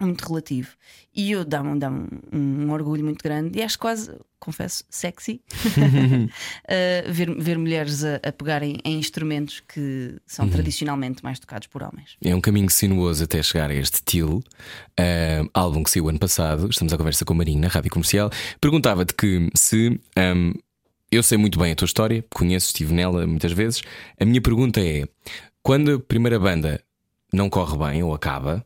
muito 0.05 0.25
relativo. 0.25 0.69
E 1.13 1.31
eu 1.31 1.43
dá-me 1.43 1.77
dá 1.79 1.89
um, 1.89 2.07
um, 2.33 2.71
orgulho 2.71 3.03
muito 3.03 3.21
grande 3.21 3.59
e 3.59 3.61
acho 3.61 3.77
quase, 3.77 4.11
confesso, 4.39 4.83
sexy 4.89 5.41
uh, 5.53 7.11
ver, 7.11 7.35
ver 7.35 7.57
mulheres 7.57 8.03
a, 8.03 8.15
a, 8.15 8.31
pegarem 8.31 8.77
em 8.85 8.97
instrumentos 8.97 9.61
que 9.67 10.15
são 10.25 10.45
uhum. 10.45 10.51
tradicionalmente 10.51 11.23
mais 11.23 11.39
tocados 11.39 11.67
por 11.67 11.83
homens. 11.83 12.15
É 12.23 12.33
um 12.35 12.41
caminho 12.41 12.69
sinuoso 12.69 13.23
até 13.23 13.41
chegar 13.43 13.69
a 13.69 13.73
este 13.73 14.01
Till, 14.03 14.37
uh, 14.37 15.49
álbum 15.53 15.83
que 15.83 15.91
saiu 15.91 16.09
ano 16.09 16.19
passado. 16.19 16.69
Estamos 16.69 16.93
à 16.93 16.97
conversa 16.97 17.25
com 17.25 17.33
a 17.33 17.37
Marina, 17.37 17.61
na 17.61 17.67
rádio 17.67 17.91
comercial. 17.91 18.29
Perguntava-te 18.59 19.13
que 19.13 19.49
se. 19.55 19.99
Um, 20.17 20.53
eu 21.11 21.21
sei 21.21 21.37
muito 21.37 21.59
bem 21.59 21.73
a 21.73 21.75
tua 21.75 21.85
história, 21.85 22.23
conheço, 22.29 22.67
estive 22.67 22.93
nela 22.93 23.27
muitas 23.27 23.51
vezes. 23.51 23.81
A 24.17 24.23
minha 24.23 24.41
pergunta 24.41 24.79
é: 24.79 25.03
quando 25.61 25.95
a 25.95 25.99
primeira 25.99 26.39
banda 26.39 26.81
não 27.33 27.49
corre 27.49 27.77
bem 27.77 28.01
ou 28.01 28.13
acaba, 28.13 28.65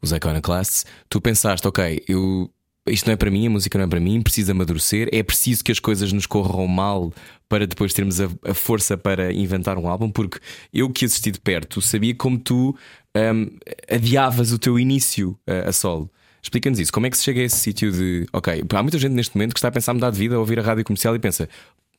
os 0.00 0.12
Iconoclasts, 0.12 0.86
tu 1.08 1.20
pensaste, 1.20 1.66
ok, 1.66 2.02
eu, 2.08 2.50
isto 2.86 3.06
não 3.06 3.14
é 3.14 3.16
para 3.16 3.30
mim, 3.30 3.46
a 3.46 3.50
música 3.50 3.78
não 3.78 3.84
é 3.84 3.88
para 3.88 4.00
mim, 4.00 4.22
precisa 4.22 4.52
amadurecer, 4.52 5.08
é 5.12 5.22
preciso 5.22 5.64
que 5.64 5.72
as 5.72 5.78
coisas 5.78 6.12
nos 6.12 6.26
corram 6.26 6.66
mal 6.66 7.12
para 7.48 7.66
depois 7.66 7.92
termos 7.92 8.20
a, 8.20 8.28
a 8.44 8.54
força 8.54 8.96
para 8.96 9.32
inventar 9.32 9.78
um 9.78 9.88
álbum, 9.88 10.10
porque 10.10 10.38
eu 10.72 10.90
que 10.90 11.04
assisti 11.04 11.30
de 11.30 11.40
perto 11.40 11.80
sabia 11.80 12.14
como 12.14 12.38
tu 12.38 12.76
um, 13.16 13.46
adiavas 13.90 14.52
o 14.52 14.58
teu 14.58 14.78
início 14.78 15.38
a, 15.46 15.68
a 15.68 15.72
solo. 15.72 16.10
Explica-nos 16.42 16.78
isso. 16.78 16.92
Como 16.92 17.06
é 17.06 17.10
que 17.10 17.16
se 17.16 17.24
chega 17.24 17.40
a 17.40 17.44
esse 17.44 17.56
sítio 17.56 17.90
de. 17.90 18.26
Ok, 18.32 18.62
há 18.72 18.82
muita 18.82 18.96
gente 18.98 19.12
neste 19.12 19.36
momento 19.36 19.52
que 19.52 19.58
está 19.58 19.68
a 19.68 19.72
pensar 19.72 19.92
mudar 19.92 20.10
de 20.10 20.18
vida 20.18 20.36
a 20.36 20.38
ouvir 20.38 20.58
a 20.58 20.62
rádio 20.62 20.84
comercial 20.84 21.14
e 21.14 21.18
pensa. 21.18 21.48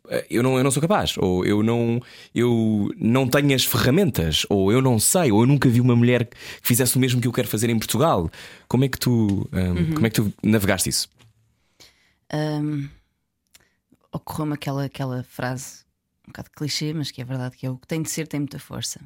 "Eh, 0.10 0.26
Eu 0.30 0.44
não, 0.44 0.58
eu 0.58 0.64
não 0.64 0.72
sou 0.72 0.82
capaz, 0.82 1.16
ou 1.18 1.46
eu 1.46 1.62
não, 1.64 2.02
eu 2.34 2.92
não 2.98 3.28
tenho 3.28 3.56
as 3.56 3.64
ferramentas, 3.66 4.46
ou 4.50 4.72
eu 4.72 4.82
não 4.82 5.00
sei, 5.00 5.32
ou 5.32 5.42
eu 5.42 5.46
nunca 5.48 5.70
vi 5.70 5.80
uma 5.82 5.96
mulher 5.96 6.26
que 6.26 6.36
fizesse 6.62 6.98
o 6.98 7.00
mesmo 7.00 7.22
que 7.22 7.28
eu 7.28 7.32
quero 7.32 7.48
fazer 7.48 7.70
em 7.70 7.78
Portugal. 7.78 8.30
Como 8.68 8.84
é 8.86 8.88
que 8.90 8.98
tu, 9.00 9.48
hum, 9.54 9.94
como 9.94 10.08
é 10.08 10.10
que 10.10 10.16
tu 10.22 10.34
navegaste 10.44 10.90
isso? 10.90 11.10
Ahm, 12.32 12.88
Ocorreu-me 14.12 14.54
aquela, 14.56 14.86
aquela 14.86 15.24
frase, 15.24 15.84
um 16.28 16.32
bocado 16.32 16.50
clichê, 16.56 16.94
mas 16.94 17.12
que 17.12 17.22
é 17.22 17.26
verdade, 17.26 17.56
que 17.56 17.66
é 17.66 17.70
o 17.70 17.78
que 17.78 17.86
tem 17.88 18.02
de 18.02 18.10
ser 18.10 18.28
tem 18.28 18.40
muita 18.40 18.58
força. 18.58 19.00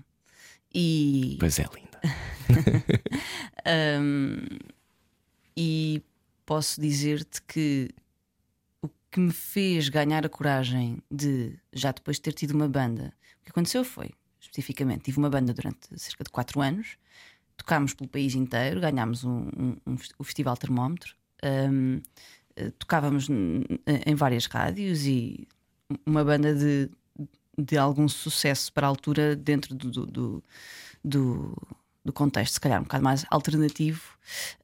E, 0.73 1.35
Pois 1.39 1.59
é, 1.59 1.65
linda. 1.75 1.99
ahm, 3.65 4.45
e 5.57 6.01
posso 6.45 6.79
dizer-te 6.81 7.41
que 7.41 7.89
que 9.13 9.19
me 9.19 9.31
fez 9.31 9.89
ganhar 9.89 10.25
a 10.25 10.29
coragem 10.29 10.97
de, 11.11 11.55
já 11.71 11.91
depois 11.91 12.17
de 12.17 12.23
ter 12.23 12.33
tido 12.33 12.51
uma 12.51 12.67
banda, 12.67 13.13
o 13.41 13.43
que 13.45 13.51
aconteceu 13.51 13.83
foi, 13.83 14.09
especificamente, 14.41 15.03
tive 15.03 15.19
uma 15.19 15.29
banda 15.29 15.53
durante 15.53 15.87
cerca 15.99 16.23
de 16.23 16.31
4 16.31 16.59
anos, 16.61 16.97
tocámos 17.55 17.93
pelo 17.93 18.09
país 18.09 18.33
inteiro, 18.33 18.81
ganhámos 18.81 19.23
um, 19.23 19.49
um- 19.57 19.77
um 19.85 19.95
o 20.17 20.23
Festival 20.23 20.57
Termómetro, 20.57 21.15
ahm, 21.43 21.99
eh, 22.55 22.71
tocávamos 22.79 23.27
em 23.29 24.15
várias 24.15 24.47
rádios 24.47 25.05
e 25.05 25.47
uma 26.05 26.23
banda 26.23 26.55
de, 26.55 26.89
de 27.57 27.77
algum 27.77 28.07
sucesso 28.09 28.73
para 28.73 28.87
a 28.87 28.89
altura 28.89 29.35
dentro 29.35 29.75
do, 29.75 29.91
do, 29.91 30.05
do, 30.07 30.43
do- 31.03 31.57
do 32.05 32.11
contexto, 32.13 32.53
se 32.55 32.59
calhar 32.59 32.79
um 32.79 32.83
bocado 32.83 33.03
mais 33.03 33.25
alternativo, 33.29 34.01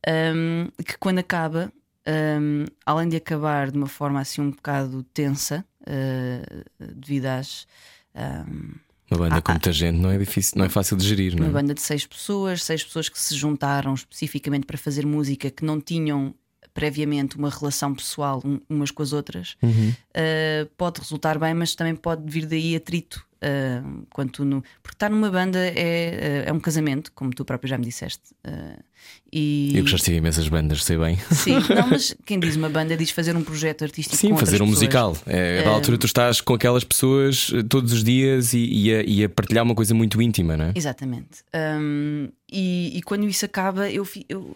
ahm, 0.05 0.69
que 0.85 0.97
quando 0.97 1.19
acaba, 1.19 1.71
ahm, 2.09 2.65
além 2.85 3.07
de 3.09 3.17
acabar 3.17 3.69
de 3.71 3.77
uma 3.77 3.87
forma 3.87 4.19
assim 4.19 4.41
um 4.41 4.51
bocado 4.51 5.03
tensa, 5.13 5.65
ah, 5.85 6.63
devido 6.95 7.25
às. 7.27 7.67
ahm, 8.15 8.73
Uma 9.11 9.17
banda 9.19 9.35
Ah, 9.37 9.41
com 9.41 9.51
ah. 9.51 9.55
muita 9.55 9.71
gente 9.73 9.97
não 9.97 10.11
é 10.11 10.17
difícil, 10.17 10.53
não 10.57 10.65
é 10.65 10.69
fácil 10.69 10.95
de 10.97 11.07
gerir, 11.07 11.35
não 11.35 11.43
uma 11.45 11.49
é? 11.49 11.53
banda 11.61 11.73
de 11.73 11.81
seis 11.81 12.05
pessoas, 12.05 12.63
seis 12.63 12.83
pessoas 12.83 13.09
que 13.09 13.19
se 13.19 13.35
juntaram 13.35 13.93
especificamente 13.93 14.65
para 14.67 14.77
fazer 14.77 15.05
música 15.05 15.49
que 15.49 15.65
não 15.65 15.81
tinham 15.81 16.33
previamente 16.75 17.35
uma 17.35 17.49
relação 17.49 17.93
pessoal 17.95 18.39
um- 18.45 18.59
umas 18.69 18.91
com 18.91 19.01
as 19.01 19.11
outras, 19.11 19.55
Uhum. 19.63 19.89
uh, 19.89 20.65
pode 20.77 20.99
resultar 21.01 21.39
bem, 21.39 21.53
mas 21.55 21.73
também 21.75 21.95
pode 21.95 22.21
vir 22.31 22.45
daí 22.45 22.75
atrito. 22.75 23.25
Uh, 23.43 24.05
quanto 24.11 24.43
no... 24.45 24.61
Porque 24.81 24.95
estar 24.95 25.09
numa 25.09 25.29
banda 25.29 25.59
é, 25.59 26.43
uh, 26.45 26.49
é 26.49 26.53
um 26.53 26.59
casamento, 26.59 27.11
como 27.13 27.31
tu 27.31 27.43
próprio 27.45 27.69
já 27.69 27.77
me 27.77 27.85
disseste. 27.85 28.21
uh, 28.47 28.83
e... 29.31 29.71
Eu 29.75 29.83
que 29.83 29.89
já 29.91 29.97
estive 29.97 30.17
imensas 30.17 30.47
bandas, 30.47 30.83
sei 30.83 30.97
bem. 30.97 31.17
Sim, 31.31 31.59
não, 31.75 31.87
mas 31.89 32.15
quem 32.25 32.39
diz 32.39 32.55
uma 32.55 32.69
banda 32.69 32.97
diz 32.97 33.11
fazer 33.11 33.35
um 33.35 33.43
projeto 33.43 33.83
artístico 33.83 34.15
Sim, 34.17 34.35
fazer 34.35 34.61
um 34.61 34.65
pessoas. 34.65 34.69
musical. 34.69 35.17
É, 35.25 35.63
da 35.63 35.69
altura 35.69 35.97
tu 35.97 36.05
estás 36.05 36.41
com 36.41 36.53
aquelas 36.53 36.83
pessoas 36.83 37.51
eh, 37.53 37.63
todos 37.63 37.93
os 37.93 38.03
dias 38.03 38.53
e, 38.53 38.59
e 38.65 38.93
a, 38.93 39.03
e 39.03 39.23
a 39.23 39.29
partilhar 39.29 39.63
uma 39.63 39.75
coisa 39.75 39.93
muito 39.93 40.21
íntima, 40.21 40.57
não 40.57 40.65
é? 40.65 40.73
Exatamente. 40.75 41.43
Um, 41.53 42.29
e, 42.51 42.97
e 42.97 43.01
quando 43.03 43.25
isso 43.27 43.45
acaba, 43.45 43.89
eu, 43.89 44.03
fi- 44.03 44.25
eu, 44.27 44.55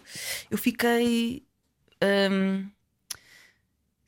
eu 0.50 0.58
fiquei. 0.58 1.42
um, 2.30 2.64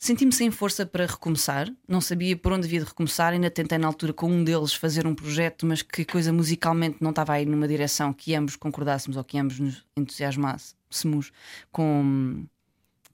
Senti-me 0.06 0.30
sem 0.30 0.52
força 0.52 0.86
para 0.86 1.04
recomeçar, 1.04 1.68
não 1.88 2.00
sabia 2.00 2.36
por 2.36 2.52
onde 2.52 2.64
havia 2.64 2.78
de 2.78 2.86
recomeçar. 2.86 3.32
Ainda 3.32 3.50
tentei 3.50 3.76
na 3.76 3.88
altura 3.88 4.12
com 4.12 4.30
um 4.30 4.44
deles 4.44 4.72
fazer 4.72 5.04
um 5.04 5.12
projeto, 5.12 5.66
mas 5.66 5.82
que 5.82 6.04
coisa 6.04 6.32
musicalmente 6.32 6.98
não 7.00 7.10
estava 7.10 7.32
aí 7.32 7.44
numa 7.44 7.66
direção 7.66 8.12
que 8.12 8.32
ambos 8.32 8.54
concordássemos 8.54 9.16
ou 9.16 9.24
que 9.24 9.36
ambos 9.36 9.58
nos 9.58 9.84
entusiasmássemos 9.96 11.32
com, 11.72 12.46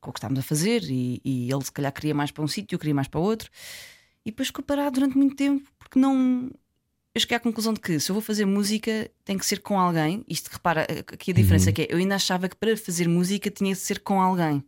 com 0.03 0.11
o 0.11 0.13
que 0.13 0.19
estávamos 0.19 0.41
a 0.41 0.43
fazer. 0.43 0.83
E, 0.83 1.19
e 1.25 1.51
ele, 1.51 1.65
se 1.65 1.73
calhar, 1.73 1.91
queria 1.91 2.15
mais 2.15 2.31
para 2.31 2.45
um 2.45 2.47
sítio, 2.47 2.75
eu 2.75 2.79
queria 2.79 2.95
mais 2.95 3.09
para 3.09 3.21
outro. 3.21 3.49
E 4.23 4.31
depois 4.31 4.49
ficou 4.49 4.63
parado 4.63 5.01
durante 5.01 5.17
muito 5.17 5.35
tempo 5.35 5.67
porque 5.79 5.99
não, 5.99 6.51
eu 7.15 7.21
cheguei 7.23 7.39
à 7.39 7.41
conclusão 7.41 7.73
de 7.73 7.81
que 7.81 7.99
se 7.99 8.11
eu 8.11 8.15
vou 8.15 8.23
fazer 8.23 8.45
música 8.45 9.11
tem 9.25 9.39
que 9.39 9.47
ser 9.47 9.61
com 9.61 9.81
alguém. 9.81 10.27
Isto 10.29 10.49
repara 10.49 10.87
aqui 11.11 11.31
a 11.31 11.35
diferença 11.35 11.73
que 11.73 11.81
é, 11.81 11.87
eu 11.89 11.97
ainda 11.97 12.17
achava 12.17 12.51
que 12.51 12.57
para 12.57 12.77
fazer 12.77 13.09
música 13.09 13.51
tinha 13.51 13.73
de 13.73 13.81
ser 13.81 14.01
com 14.01 14.21
alguém. 14.21 14.63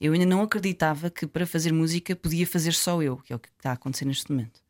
Eu 0.00 0.12
ainda 0.12 0.26
não 0.26 0.42
acreditava 0.42 1.10
que 1.10 1.26
para 1.26 1.46
fazer 1.46 1.72
música 1.72 2.14
podia 2.14 2.46
fazer 2.46 2.72
só 2.72 3.02
eu, 3.02 3.16
que 3.16 3.32
é 3.32 3.36
o 3.36 3.38
que 3.38 3.48
está 3.48 3.70
a 3.70 3.74
acontecer 3.74 4.04
neste 4.04 4.30
momento. 4.30 4.60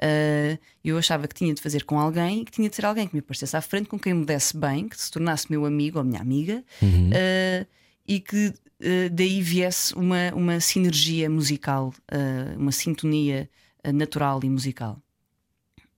Ah, 0.00 0.58
eu 0.84 0.98
achava 0.98 1.26
que 1.26 1.34
tinha 1.34 1.54
de 1.54 1.62
fazer 1.62 1.84
com 1.84 1.98
alguém 1.98 2.42
e 2.42 2.44
que 2.44 2.52
tinha 2.52 2.68
de 2.68 2.76
ser 2.76 2.84
alguém 2.84 3.08
que 3.08 3.14
me 3.14 3.20
aparecesse 3.20 3.56
à 3.56 3.60
frente, 3.60 3.88
com 3.88 3.98
quem 3.98 4.14
me 4.14 4.24
desse 4.24 4.56
bem, 4.56 4.88
que 4.88 5.00
se 5.00 5.10
tornasse 5.10 5.50
meu 5.50 5.64
amigo 5.64 5.98
ou 5.98 6.04
minha 6.04 6.20
amiga 6.20 6.64
ah, 6.82 7.66
e 8.06 8.20
que 8.20 8.52
ah, 8.82 9.08
daí 9.10 9.40
viesse 9.40 9.94
uma, 9.94 10.32
uma 10.34 10.60
sinergia 10.60 11.28
musical, 11.30 11.92
uma 12.56 12.72
sintonia 12.72 13.48
natural 13.92 14.40
e 14.42 14.50
musical. 14.50 15.00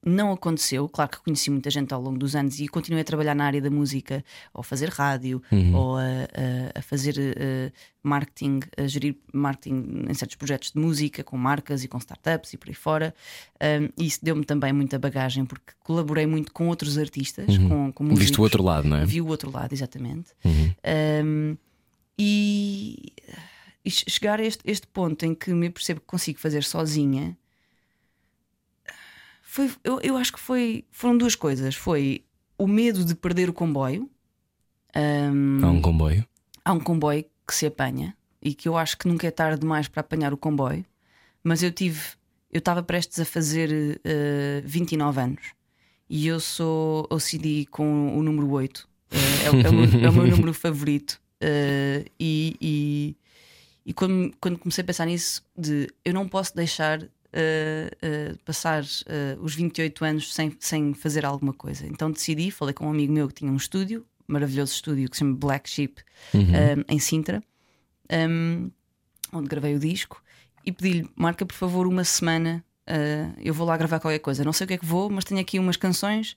Não 0.06 0.30
aconteceu, 0.32 0.88
claro 0.88 1.10
que 1.10 1.18
conheci 1.20 1.50
muita 1.50 1.68
gente 1.70 1.92
ao 1.92 2.00
longo 2.00 2.16
dos 2.18 2.36
anos 2.36 2.60
e 2.60 2.68
continuei 2.68 3.02
a 3.02 3.04
trabalhar 3.04 3.34
na 3.34 3.44
área 3.44 3.60
da 3.60 3.68
música, 3.68 4.24
ou 4.54 4.60
a 4.60 4.64
fazer 4.64 4.88
rádio, 4.90 5.42
ou 5.74 5.96
a, 5.96 6.00
a- 6.02 6.78
a 6.78 6.82
fazer 6.82 7.16
eh, 7.18 7.72
marketing, 8.02 8.60
a 8.76 8.86
gerir 8.86 9.16
marketing 9.34 10.04
em 10.08 10.14
certos 10.14 10.36
projetos 10.36 10.70
de 10.70 10.78
música, 10.78 11.24
com 11.24 11.36
marcas 11.36 11.82
e 11.82 11.88
com 11.88 11.98
startups 11.98 12.52
e 12.52 12.56
por 12.56 12.68
aí 12.68 12.74
fora. 12.74 13.12
Um, 13.60 13.88
e 14.02 14.06
isso 14.06 14.20
deu-me 14.24 14.44
também 14.44 14.72
muita 14.72 14.98
bagagem, 15.00 15.44
porque 15.44 15.72
colaborei 15.80 16.26
muito 16.26 16.52
com 16.52 16.68
outros 16.68 16.96
artistas, 16.96 17.46
com, 17.68 17.92
com 17.92 18.04
músicos. 18.04 18.20
Viste 18.20 18.38
o 18.38 18.42
outro 18.44 18.62
lado, 18.62 18.86
não 18.86 18.98
é? 18.98 19.04
Vi 19.04 19.20
o 19.20 19.26
outro 19.26 19.50
lado, 19.50 19.72
exatamente. 19.72 20.28
Um, 21.24 21.56
e, 22.16 23.12
e 23.84 23.90
che- 23.90 24.08
chegar 24.10 24.40
a 24.40 24.44
este, 24.44 24.62
este 24.64 24.86
ponto 24.86 25.24
em 25.24 25.34
que 25.34 25.52
me 25.52 25.70
percebo 25.70 26.00
que 26.00 26.06
consigo 26.06 26.38
fazer 26.38 26.62
sozinha 26.64 27.36
foi, 29.50 29.70
eu, 29.82 29.98
eu 30.02 30.16
acho 30.18 30.32
que 30.34 30.38
foi, 30.40 30.84
foram 30.90 31.16
duas 31.16 31.34
coisas. 31.34 31.74
Foi 31.74 32.22
o 32.58 32.66
medo 32.66 33.02
de 33.04 33.14
perder 33.14 33.48
o 33.48 33.52
comboio. 33.52 34.08
Um, 34.96 35.64
Há 35.64 35.70
um 35.70 35.80
comboio. 35.80 36.26
há 36.64 36.72
um 36.72 36.80
comboio 36.80 37.24
que 37.46 37.54
se 37.54 37.66
apanha 37.66 38.14
e 38.42 38.54
que 38.54 38.68
eu 38.68 38.76
acho 38.76 38.96
que 38.98 39.08
nunca 39.08 39.26
é 39.26 39.30
tarde 39.30 39.60
demais 39.60 39.88
para 39.88 40.00
apanhar 40.00 40.32
o 40.32 40.36
comboio, 40.36 40.84
mas 41.42 41.62
eu 41.62 41.70
tive, 41.72 42.00
eu 42.52 42.58
estava 42.58 42.82
prestes 42.82 43.18
a 43.20 43.24
fazer 43.24 44.00
eh, 44.04 44.62
29 44.64 45.20
anos 45.20 45.42
e 46.10 46.26
eu 46.26 46.40
sou 46.40 47.06
OCD 47.10 47.66
com 47.70 48.16
o 48.18 48.22
número 48.22 48.50
8, 48.50 48.88
Eh, 49.10 49.16
é, 49.46 49.50
o- 49.50 49.60
é 49.66 49.68
o 49.70 49.72
meu, 49.72 50.00
é 50.06 50.10
o 50.10 50.12
meu 50.12 50.26
número 50.36 50.52
favorito. 50.54 51.20
Eh, 51.40 52.04
e 52.20 52.56
e, 52.60 53.16
e 53.86 53.92
quando, 53.94 54.34
quando 54.40 54.58
comecei 54.58 54.82
a 54.82 54.86
pensar 54.86 55.06
nisso, 55.06 55.42
de 55.56 55.88
eu 56.04 56.12
não 56.12 56.28
posso 56.28 56.54
deixar 56.54 57.00
eh, 57.30 58.34
passar 58.44 58.82
eh, 59.06 59.36
os 59.40 59.54
28 59.54 60.04
anos 60.04 60.34
sem, 60.34 60.56
sem 60.58 60.94
fazer 60.94 61.26
alguma 61.26 61.52
coisa. 61.52 61.86
Então 61.86 62.10
decidi, 62.10 62.50
falei 62.50 62.72
com 62.72 62.86
um 62.86 62.90
amigo 62.90 63.12
meu 63.12 63.28
que 63.28 63.34
tinha 63.34 63.52
um 63.52 63.56
estúdio, 63.56 64.04
maravilhoso 64.26 64.72
estúdio 64.72 65.08
que 65.10 65.16
se 65.16 65.20
chama 65.20 65.36
Black 65.36 65.68
Sheep, 65.68 66.02
eh, 66.34 66.76
em 66.88 66.98
Sintra, 66.98 67.42
um, 68.10 68.70
onde 69.32 69.48
gravei 69.48 69.74
o 69.74 69.78
disco, 69.78 70.22
e 70.64 70.72
pedi-lhe: 70.72 71.08
marca 71.14 71.44
por 71.44 71.54
favor 71.54 71.86
uma 71.86 72.04
semana. 72.04 72.64
eu 73.44 73.52
vou 73.52 73.66
lá 73.66 73.76
gravar 73.76 74.00
qualquer 74.00 74.20
coisa. 74.20 74.42
Não 74.42 74.52
sei 74.52 74.64
o 74.64 74.68
que 74.68 74.74
é 74.74 74.78
que 74.78 74.86
vou, 74.86 75.10
mas 75.10 75.24
tenho 75.24 75.40
aqui 75.40 75.58
umas 75.58 75.76
canções. 75.76 76.36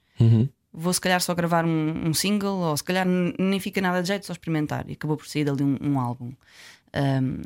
Vou 0.73 0.93
se 0.93 1.01
calhar 1.01 1.21
só 1.21 1.33
gravar 1.33 1.65
um, 1.65 2.07
um 2.07 2.13
single, 2.13 2.59
ou 2.59 2.75
se 2.77 2.83
calhar 2.83 3.05
nem 3.05 3.59
fica 3.59 3.81
nada 3.81 4.01
de 4.01 4.09
jeito, 4.09 4.25
só 4.25 4.33
experimentar. 4.33 4.89
E 4.89 4.93
acabou 4.93 5.15
por 5.15 5.27
sair 5.27 5.45
dali 5.45 5.63
um, 5.63 5.77
um 5.81 5.99
álbum. 5.99 6.33
Um, 6.93 7.41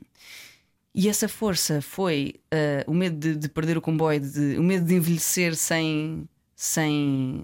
e 0.96 1.10
essa 1.10 1.28
força 1.28 1.82
foi 1.82 2.36
eh, 2.50 2.84
o 2.88 2.94
medo 2.94 3.18
de, 3.18 3.36
de 3.36 3.50
perder 3.50 3.78
o 3.78 3.82
comboio, 3.82 4.20
de- 4.22 4.58
o 4.58 4.64
medo 4.64 4.86
de 4.86 4.96
envelhecer 4.96 5.56
sem, 5.56 6.28
sem 6.56 7.44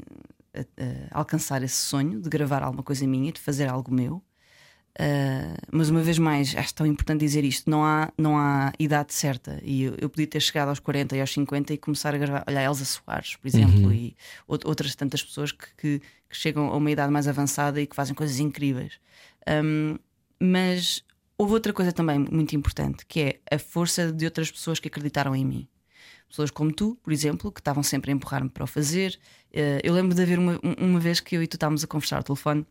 eh, 0.54 0.66
eh, 0.78 1.08
alcançar 1.12 1.62
esse 1.62 1.76
sonho 1.76 2.22
de 2.22 2.30
gravar 2.30 2.64
alguma 2.64 2.82
coisa 2.84 3.06
minha, 3.06 3.32
de 3.32 3.40
fazer 3.42 3.68
algo 3.68 3.94
meu. 3.94 4.24
Uh, 5.00 5.56
mas 5.72 5.90
uma 5.90 6.02
vez 6.02 6.18
mais, 6.20 6.54
acho 6.56 6.74
tão 6.76 6.86
importante 6.86 7.22
dizer 7.22 7.46
isto: 7.46 7.70
não 7.70 7.84
há, 7.86 8.12
não 8.18 8.38
há 8.38 8.74
idade 8.78 9.14
certa. 9.14 9.58
E 9.64 9.84
eu, 9.84 9.96
eu 9.98 10.10
podia 10.10 10.28
ter 10.28 10.42
chegado 10.42 10.68
aos 10.68 10.80
40 10.80 11.16
e 11.16 11.22
aos 11.22 11.32
50 11.32 11.74
e 11.74 11.78
começar 11.78 12.14
a 12.14 12.18
gravar. 12.18 12.44
Olha, 12.46 12.60
a 12.60 12.64
Elsa 12.64 12.84
Soares, 12.84 13.38
por 13.38 13.48
exemplo, 13.48 13.94
e 13.94 14.16
out- 14.50 14.68
outras 14.68 14.94
tantas 14.94 15.24
pessoas 15.24 15.54
que, 15.54 15.66
que- 15.78 16.00
que 16.30 16.36
chegam 16.38 16.68
a 16.68 16.76
uma 16.76 16.92
idade 16.92 17.12
mais 17.12 17.26
avançada 17.26 17.82
e 17.82 17.88
que 17.88 17.96
fazem 17.96 18.14
coisas 18.14 18.38
incríveis. 18.40 19.00
Um, 19.64 19.98
mas 20.42 21.04
houve 21.42 21.54
outra 21.54 21.74
coisa 21.74 21.92
também 21.92 22.20
muito 22.20 22.56
importante 22.56 23.06
que 23.08 23.20
é 23.20 23.40
a 23.56 23.58
força 23.58 24.12
de 24.12 24.26
outras 24.26 24.52
pessoas 24.52 24.80
que 24.80 24.88
acreditaram 24.88 25.36
em 25.36 25.44
mim. 25.44 25.68
Pessoas 26.30 26.52
como 26.52 26.72
tu, 26.72 26.98
por 27.04 27.12
exemplo, 27.12 27.52
que 27.52 27.60
estavam 27.60 27.84
sempre 27.84 28.12
a 28.12 28.14
empurrar-me 28.14 28.50
para 28.50 28.64
o 28.64 28.68
fazer. 28.68 29.20
Uh, 29.52 29.82
eu 29.84 29.94
lembro 29.94 30.16
de 30.16 30.22
haver 30.22 30.40
uma, 30.40 30.60
uma 30.80 31.00
vez 31.00 31.20
que 31.20 31.36
eu 31.36 31.44
e 31.44 31.48
tu 31.48 31.56
estávamos 31.56 31.84
a 31.84 31.88
conversar 31.88 32.18
ao 32.18 32.24
telefone 32.24 32.66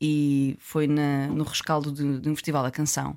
e 0.00 0.56
foi 0.58 0.86
na- 0.86 1.28
no 1.28 1.44
rescaldo 1.44 1.92
de, 1.92 2.18
de 2.18 2.28
um 2.28 2.34
festival 2.34 2.62
da 2.64 2.70
canção. 2.70 3.16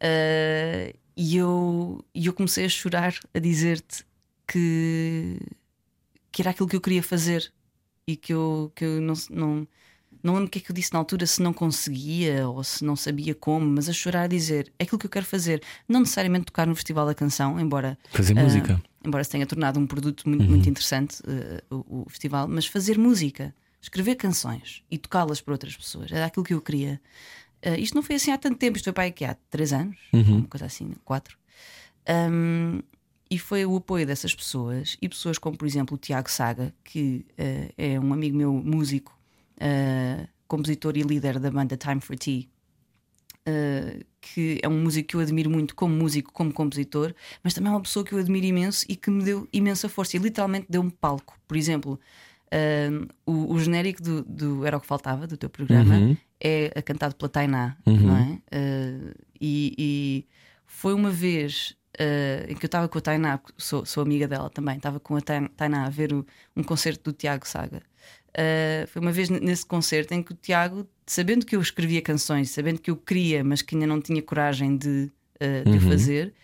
Uh, 0.00 0.98
e 1.16 1.36
eu, 1.36 2.04
eu 2.14 2.32
comecei 2.32 2.64
a 2.66 2.68
chorar 2.68 3.14
a 3.32 3.38
dizer-te 3.38 4.04
que, 4.46 5.38
que 6.32 6.42
era 6.42 6.50
aquilo 6.50 6.68
que 6.68 6.76
eu 6.76 6.80
queria 6.80 7.02
fazer 7.02 7.52
e 8.06 8.16
que 8.16 8.34
eu, 8.34 8.70
que 8.74 8.84
eu 8.84 9.00
não, 9.00 9.14
não, 9.30 9.68
não 10.24 10.34
lembro 10.34 10.48
o 10.48 10.50
que 10.50 10.58
é 10.58 10.62
que 10.62 10.70
eu 10.70 10.74
disse 10.74 10.92
na 10.92 10.98
altura, 10.98 11.26
se 11.26 11.42
não 11.42 11.52
conseguia 11.52 12.48
ou 12.48 12.64
se 12.64 12.84
não 12.84 12.96
sabia 12.96 13.34
como, 13.34 13.66
mas 13.66 13.88
a 13.88 13.92
chorar 13.92 14.22
a 14.22 14.26
dizer 14.26 14.72
é 14.78 14.84
aquilo 14.84 14.98
que 14.98 15.06
eu 15.06 15.10
quero 15.10 15.26
fazer. 15.26 15.62
Não 15.86 16.00
necessariamente 16.00 16.46
tocar 16.46 16.66
no 16.66 16.74
Festival 16.74 17.06
da 17.06 17.14
Canção, 17.14 17.60
embora. 17.60 17.98
Fazer 18.10 18.34
música. 18.34 18.82
Embora 19.04 19.22
se 19.22 19.30
tenha 19.30 19.46
tornado 19.46 19.78
um 19.78 19.86
produto 19.86 20.26
muito, 20.26 20.44
muito 20.44 20.68
interessante 20.68 21.20
uh, 21.20 21.84
o, 21.88 22.02
o 22.02 22.08
festival, 22.08 22.48
mas 22.48 22.66
fazer 22.66 22.98
música, 22.98 23.54
escrever 23.82 24.14
canções 24.14 24.82
e 24.90 24.96
tocá-las 24.96 25.42
para 25.42 25.52
outras 25.52 25.76
pessoas, 25.76 26.10
era 26.10 26.24
aquilo 26.24 26.44
que 26.44 26.54
eu 26.54 26.60
queria. 26.62 26.98
Uh, 27.64 27.78
isto 27.78 27.94
não 27.94 28.02
foi 28.02 28.16
assim 28.16 28.32
há 28.32 28.38
tanto 28.38 28.56
tempo, 28.56 28.78
isto 28.78 28.84
foi 28.84 28.92
para 28.94 29.04
aqui 29.04 29.26
há 29.26 29.36
três 29.50 29.74
anos, 29.74 29.98
uma 30.10 30.48
coisa 30.48 30.64
assim, 30.64 30.92
quatro. 31.04 31.36
Um, 32.08 32.80
e 33.30 33.38
foi 33.38 33.66
o 33.66 33.76
apoio 33.76 34.06
dessas 34.06 34.34
pessoas 34.34 34.96
e 35.02 35.08
pessoas 35.08 35.38
como, 35.38 35.56
por 35.56 35.66
exemplo, 35.66 35.96
o 35.96 35.98
Tiago 35.98 36.30
Saga, 36.30 36.74
que 36.82 37.26
uh, 37.32 37.72
é 37.76 38.00
um 38.00 38.12
amigo 38.12 38.36
meu, 38.36 38.52
músico, 38.52 39.18
uh, 39.56 40.28
compositor 40.46 40.96
e 40.96 41.02
líder 41.02 41.38
da 41.38 41.50
banda 41.50 41.76
Time 41.76 42.00
for 42.00 42.16
Tea, 42.16 42.44
uh, 43.48 44.04
que 44.20 44.58
é 44.62 44.68
um 44.68 44.80
músico 44.80 45.08
que 45.08 45.16
eu 45.16 45.20
admiro 45.20 45.50
muito 45.50 45.74
como 45.74 45.94
músico, 45.94 46.32
como 46.32 46.52
compositor, 46.52 47.14
mas 47.42 47.54
também 47.54 47.70
é 47.70 47.74
uma 47.74 47.82
pessoa 47.82 48.04
que 48.04 48.12
eu 48.12 48.18
admiro 48.18 48.46
imenso 48.46 48.84
e 48.88 48.96
que 48.96 49.10
me 49.10 49.22
deu 49.22 49.48
imensa 49.52 49.88
força 49.88 50.16
e 50.16 50.20
literalmente 50.20 50.66
deu-me 50.68 50.90
palco. 50.90 51.38
Por 51.46 51.56
exemplo, 51.56 51.98
o, 53.26 53.52
o, 53.52 53.58
genérico 53.58 54.00
do, 54.00 54.22
do, 54.22 54.64
Era 54.64 54.76
o 54.76 54.80
que 54.80 54.86
Faltava, 54.86 55.26
do 55.26 55.36
teu 55.36 55.50
programa, 55.50 55.96
uhum. 55.96 56.16
é 56.38 56.80
cantado 56.82 57.16
pela 57.16 57.28
Tainá, 57.28 57.76
uhum. 57.84 57.96
não 57.96 58.16
é? 58.16 58.40
E, 59.40 59.74
e 59.76 60.26
foi 60.64 60.94
uma 60.94 61.10
vez 61.10 61.76
uh, 61.94 62.50
em 62.50 62.54
que 62.54 62.64
eu 62.64 62.68
estava 62.68 62.88
com 62.88 62.98
a 62.98 63.00
Tainá, 63.00 63.40
sou, 63.56 63.84
sou 63.84 64.02
amiga 64.02 64.26
dela 64.26 64.50
também, 64.50 64.76
estava 64.76 65.00
com 65.00 65.16
a 65.16 65.20
Tainá 65.20 65.86
a 65.86 65.90
ver 65.90 66.12
o, 66.12 66.26
um 66.56 66.62
concerto 66.62 67.10
do 67.10 67.16
Tiago 67.16 67.46
Saga. 67.46 67.82
Uh, 68.36 68.86
foi 68.88 69.00
uma 69.00 69.12
vez 69.12 69.30
nesse 69.30 69.64
concerto 69.64 70.12
em 70.12 70.22
que 70.22 70.32
o 70.32 70.34
Tiago, 70.34 70.86
sabendo 71.06 71.46
que 71.46 71.54
eu 71.54 71.60
escrevia 71.60 72.02
canções, 72.02 72.50
sabendo 72.50 72.80
que 72.80 72.90
eu 72.90 72.96
queria, 72.96 73.44
mas 73.44 73.62
que 73.62 73.74
ainda 73.74 73.86
não 73.86 74.00
tinha 74.00 74.20
coragem 74.20 74.76
de, 74.76 75.10
uh, 75.36 75.70
de 75.70 75.78
uhum. 75.78 75.90
fazer, 75.90 76.34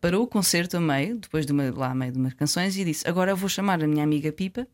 parou 0.00 0.22
o 0.22 0.26
concerto 0.26 0.76
a 0.76 0.80
meio, 0.80 1.18
depois 1.18 1.44
de 1.44 1.52
uma, 1.52 1.70
lá 1.70 1.90
a 1.90 1.94
meio 1.94 2.12
de 2.12 2.18
umas 2.18 2.34
canções, 2.34 2.76
e 2.76 2.84
disse: 2.84 3.08
Agora 3.08 3.32
eu 3.32 3.36
vou 3.36 3.48
chamar 3.48 3.82
a 3.82 3.86
minha 3.86 4.04
amiga 4.04 4.30
Pipa, 4.30 4.66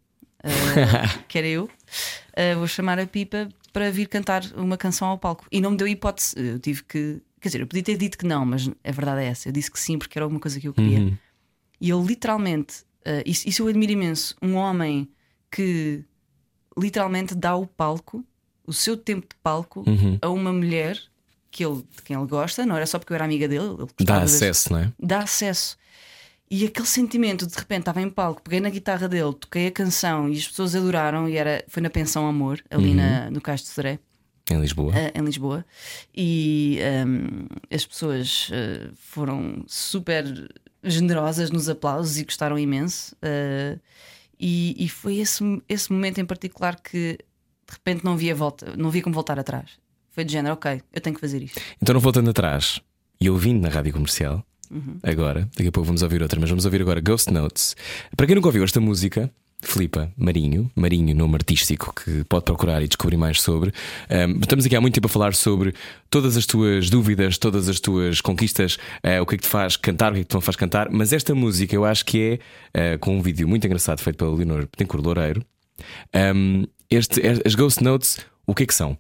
que 1.27 1.39
era 1.39 1.47
eu, 1.47 1.69
vou 2.57 2.67
chamar 2.67 2.99
a 2.99 3.07
Pipa 3.07 3.49
para 3.73 3.91
vir 3.91 4.07
cantar 4.07 4.45
uma 4.55 4.77
canção 4.77 5.09
ao 5.09 5.19
palco. 5.19 5.47
E 5.51 5.61
não 5.61 5.71
me 5.71 5.77
deu 5.77 5.89
hipótese, 5.89 6.35
eu 6.37 6.59
tive 6.59 6.85
que 6.85 7.23
Quer 7.41 7.49
dizer, 7.49 7.61
eu 7.61 7.67
podia 7.67 7.83
ter 7.83 7.97
dito 7.97 8.19
que 8.19 8.27
não, 8.27 8.45
mas 8.45 8.69
a 8.69 8.91
verdade 8.91 9.23
é 9.23 9.27
essa. 9.27 9.49
Eu 9.49 9.53
disse 9.53 9.71
que 9.71 9.79
sim 9.79 9.99
porque 9.99 10.19
era 10.19 10.25
alguma 10.25 10.41
coisa 10.41 10.59
que 10.59 10.67
eu 10.67 10.75
queria. 10.75 10.99
Uhum. 10.99 11.17
E 11.81 11.91
ele 11.91 12.03
literalmente, 12.03 12.81
uh, 13.07 13.23
isso, 13.25 13.49
isso 13.49 13.63
eu 13.63 13.69
admiro 13.69 13.93
imenso, 13.93 14.37
um 14.43 14.55
homem 14.55 15.09
que 15.51 16.05
literalmente 16.79 17.35
dá 17.35 17.57
o 17.57 17.67
palco, 17.67 18.25
o 18.67 18.73
seu 18.73 18.97
tempo 18.97 19.27
de 19.29 19.37
palco, 19.43 19.85
uhum. 19.87 20.19
a 20.21 20.29
uma 20.29 20.53
mulher 20.53 20.99
que 21.51 21.65
ele, 21.65 21.77
de 21.77 22.03
quem 22.05 22.17
ele 22.17 22.27
gosta, 22.27 22.65
não 22.65 22.77
era 22.77 22.87
só 22.87 22.99
porque 22.99 23.13
eu 23.13 23.17
era 23.17 23.25
amiga 23.25 23.49
dele. 23.49 23.87
dá 24.01 24.23
acesso, 24.23 24.73
não 24.73 24.81
é? 24.81 24.93
Dá 24.99 25.21
acesso. 25.21 25.77
E 26.51 26.65
aquele 26.65 26.87
sentimento, 26.87 27.47
de 27.47 27.55
repente 27.55 27.81
estava 27.81 28.01
em 28.01 28.09
palco, 28.09 28.41
peguei 28.43 28.61
na 28.61 28.71
guitarra 28.71 29.07
dele, 29.07 29.35
toquei 29.35 29.67
a 29.67 29.71
canção 29.71 30.29
e 30.31 30.39
as 30.39 30.49
pessoas 30.49 30.75
adoraram. 30.75 31.29
E 31.29 31.37
era, 31.37 31.63
foi 31.69 31.83
na 31.83 31.91
Pensão 31.91 32.27
Amor, 32.27 32.63
ali 32.71 32.91
uhum. 32.91 32.95
na, 32.95 33.31
no 33.31 33.41
Cais 33.41 33.61
de 33.61 33.69
Soré. 33.69 33.99
Em 34.51 34.59
Lisboa. 34.59 34.93
Uh, 34.93 35.19
em 35.19 35.23
Lisboa. 35.23 35.65
E 36.17 36.79
um, 37.07 37.47
as 37.71 37.85
pessoas 37.85 38.49
uh, 38.49 38.91
foram 38.97 39.63
super 39.67 40.25
generosas 40.83 41.51
nos 41.51 41.69
aplausos 41.69 42.17
e 42.19 42.25
gostaram 42.25 42.59
imenso. 42.59 43.15
Uh, 43.17 43.79
e, 44.39 44.75
e, 44.79 44.89
foi 44.89 45.17
esse, 45.17 45.43
esse 45.69 45.93
momento 45.93 46.21
em 46.21 46.25
particular 46.25 46.81
que 46.81 47.19
de 47.19 47.73
repente 47.73 48.05
não 48.05 48.17
via 48.17 48.35
volta, 48.35 48.75
não 48.77 48.91
via 48.91 49.03
como 49.03 49.15
voltar 49.15 49.39
atrás. 49.39 49.71
Foi 50.11 50.25
de 50.25 50.33
género, 50.33 50.55
ok, 50.55 50.83
eu 50.93 51.01
tenho 51.01 51.15
que 51.15 51.21
fazer 51.21 51.43
isto. 51.43 51.61
Então, 51.81 51.93
não 51.93 52.01
voltando 52.01 52.31
atrás 52.31 52.81
e 53.21 53.29
ouvindo 53.29 53.61
na 53.61 53.69
rádio 53.69 53.93
comercial, 53.93 54.45
uhum. 54.71 54.99
agora, 55.03 55.49
daqui 55.57 55.69
a 55.69 55.73
pouco 55.73 55.87
vamos 55.87 56.03
ouvir 56.03 56.23
outra, 56.23 56.41
mas 56.41 56.49
vamos 56.49 56.65
ouvir 56.65 56.81
agora 56.81 57.01
Ghost 57.01 57.31
Notes. 57.31 57.77
Para 58.17 58.27
quem 58.27 58.35
nunca 58.35 58.49
ouviu 58.49 58.65
esta 58.65 58.81
música, 58.81 59.31
Filipa 59.61 60.13
Marinho, 60.17 60.71
Marinho, 60.75 61.15
nome 61.15 61.35
artístico 61.35 61.93
que 61.93 62.23
pode 62.25 62.45
procurar 62.45 62.81
e 62.81 62.87
descobrir 62.87 63.17
mais 63.17 63.41
sobre. 63.41 63.73
Um, 64.09 64.39
estamos 64.39 64.65
aqui 64.65 64.77
há 64.77 64.81
muito 64.81 64.95
tempo 64.95 65.09
a 65.09 65.11
falar 65.11 65.35
sobre 65.35 65.75
todas 66.09 66.37
as 66.37 66.47
tuas 66.47 66.89
dúvidas, 66.89 67.39
todas 67.39 67.69
as 67.69 67.81
tuas 67.81 68.21
conquistas, 68.21 68.77
uh, 69.05 69.21
o 69.21 69.27
que 69.27 69.35
é 69.35 69.39
que 69.39 69.45
te 69.45 69.49
faz 69.49 69.77
cantar, 69.77 70.13
o 70.13 70.15
que 70.15 70.21
é 70.21 70.25
que 70.25 70.29
te 70.29 70.35
não 70.35 70.41
faz 70.41 70.57
cantar. 70.57 70.89
Mas 70.91 71.13
esta 71.13 71.35
música 71.35 71.75
eu 71.75 71.85
acho 71.85 72.05
que 72.05 72.41
é 72.75 72.95
uh, 72.95 72.99
com 73.01 73.19
um 73.19 73.23
vídeo 73.23 73.49
muito 73.49 73.67
engraçado 73.67 74.01
feito 74.01 74.17
pela 74.17 74.35
Leonor 74.35 74.67
Petencourt 74.69 75.05
Loureiro. 75.05 75.45
Um, 76.15 76.65
este, 76.89 77.21
as 77.45 77.55
Ghost 77.55 77.83
Notes, 77.83 78.19
o 78.47 78.55
que 78.55 78.63
é 78.63 78.67
que 78.67 78.75
são? 78.75 78.97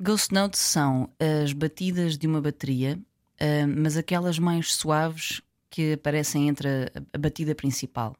Ghost 0.00 0.32
Notes 0.32 0.60
são 0.60 1.10
as 1.42 1.52
batidas 1.52 2.16
de 2.16 2.26
uma 2.26 2.40
bateria, 2.40 2.98
uh, 3.40 3.68
mas 3.76 3.98
aquelas 3.98 4.38
mais 4.38 4.72
suaves 4.72 5.42
que 5.70 5.92
aparecem 5.92 6.48
entre 6.48 6.68
a, 6.68 7.02
a 7.12 7.18
batida 7.18 7.54
principal 7.54 8.16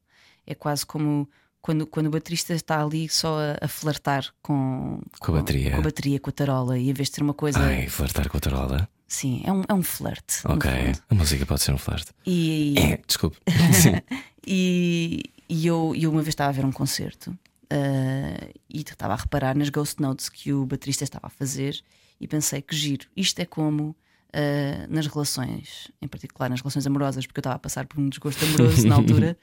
é 0.53 0.55
quase 0.55 0.87
como 0.87 1.29
quando, 1.63 1.87
quando 1.87 2.07
o 2.09 2.11
baterista 2.11 2.53
está 2.53 2.83
ali 2.83 3.09
só 3.09 3.39
a, 3.39 3.65
a 3.65 3.69
flertar 3.69 4.27
com, 4.43 5.01
com, 5.21 5.27
com, 5.27 5.33
a 5.33 5.39
bateria. 5.41 5.71
com 5.71 5.79
a 5.79 5.83
bateria, 5.83 6.21
com 6.21 6.29
a 6.29 6.33
tarola, 6.33 6.79
e 6.79 6.91
em 6.91 6.93
vez 6.93 7.09
de 7.09 7.15
ser 7.15 7.23
uma 7.23 7.33
coisa. 7.33 7.61
Ai, 7.61 7.89
flertar 7.89 8.29
com 8.29 8.37
a 8.37 8.41
tarola? 8.41 8.89
Sim, 9.07 9.43
é 9.45 9.53
um, 9.53 9.63
é 9.69 9.75
um 9.75 9.83
flerte. 9.83 10.41
Ok, 10.45 10.71
a 11.09 11.15
música 11.15 11.47
pode 11.47 11.63
ser 11.63 11.73
um 11.73 11.79
flerte. 11.79 12.13
E... 12.27 12.75
É, 12.79 13.01
desculpe. 13.07 13.37
e, 14.45 15.23
e 15.49 15.67
eu, 15.67 15.95
eu 15.95 16.11
uma 16.11 16.23
vez 16.23 16.31
estava 16.33 16.51
a 16.51 16.53
ver 16.53 16.65
um 16.65 16.73
concerto 16.73 17.31
uh, 17.31 18.53
e 18.69 18.81
estava 18.81 19.13
a 19.13 19.17
reparar 19.17 19.55
nas 19.55 19.69
ghost 19.69 20.01
notes 20.01 20.29
que 20.29 20.53
o 20.53 20.67
baterista 20.67 21.05
estava 21.05 21.27
a 21.27 21.31
fazer 21.31 21.79
e 22.21 22.27
pensei 22.27 22.61
que 22.61 22.75
giro. 22.75 23.07
Isto 23.17 23.41
é 23.41 23.45
como. 23.45 23.97
Uh, 24.35 24.89
nas 24.89 25.07
relações, 25.07 25.93
em 26.01 26.09
particular 26.09 26.49
nas 26.49 26.63
relações 26.63 26.87
amorosas, 26.87 27.27
porque 27.27 27.39
eu 27.39 27.43
estava 27.43 27.57
a 27.57 27.59
passar 27.59 27.87
por 27.87 28.01
um 28.01 28.09
desgosto 28.09 28.43
amoroso 28.47 28.89
na 28.89 28.95
altura. 28.97 29.37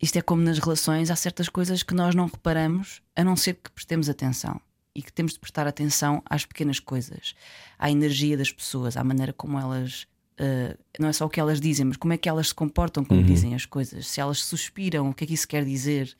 Isto 0.00 0.18
é 0.18 0.22
como 0.22 0.42
nas 0.42 0.58
relações, 0.58 1.10
há 1.10 1.16
certas 1.16 1.48
coisas 1.48 1.82
que 1.82 1.94
nós 1.94 2.14
não 2.14 2.26
reparamos, 2.26 3.00
a 3.14 3.24
não 3.24 3.36
ser 3.36 3.54
que 3.54 3.70
prestemos 3.70 4.08
atenção. 4.08 4.60
E 4.94 5.02
que 5.02 5.12
temos 5.12 5.32
de 5.34 5.38
prestar 5.38 5.66
atenção 5.66 6.22
às 6.24 6.46
pequenas 6.46 6.80
coisas, 6.80 7.34
à 7.78 7.90
energia 7.90 8.36
das 8.36 8.50
pessoas, 8.50 8.96
à 8.96 9.04
maneira 9.04 9.32
como 9.32 9.58
elas. 9.58 10.06
Uh, 10.38 10.76
não 10.98 11.08
é 11.08 11.12
só 11.12 11.26
o 11.26 11.30
que 11.30 11.40
elas 11.40 11.60
dizem, 11.60 11.86
mas 11.86 11.96
como 11.96 12.12
é 12.12 12.18
que 12.18 12.28
elas 12.28 12.48
se 12.48 12.54
comportam 12.54 13.04
quando 13.04 13.20
uhum. 13.20 13.26
dizem 13.26 13.54
as 13.54 13.66
coisas. 13.66 14.06
Se 14.06 14.20
elas 14.20 14.38
suspiram, 14.38 15.10
o 15.10 15.14
que 15.14 15.24
é 15.24 15.26
que 15.26 15.34
isso 15.34 15.48
quer 15.48 15.64
dizer. 15.64 16.14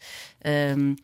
Um, 0.79 0.95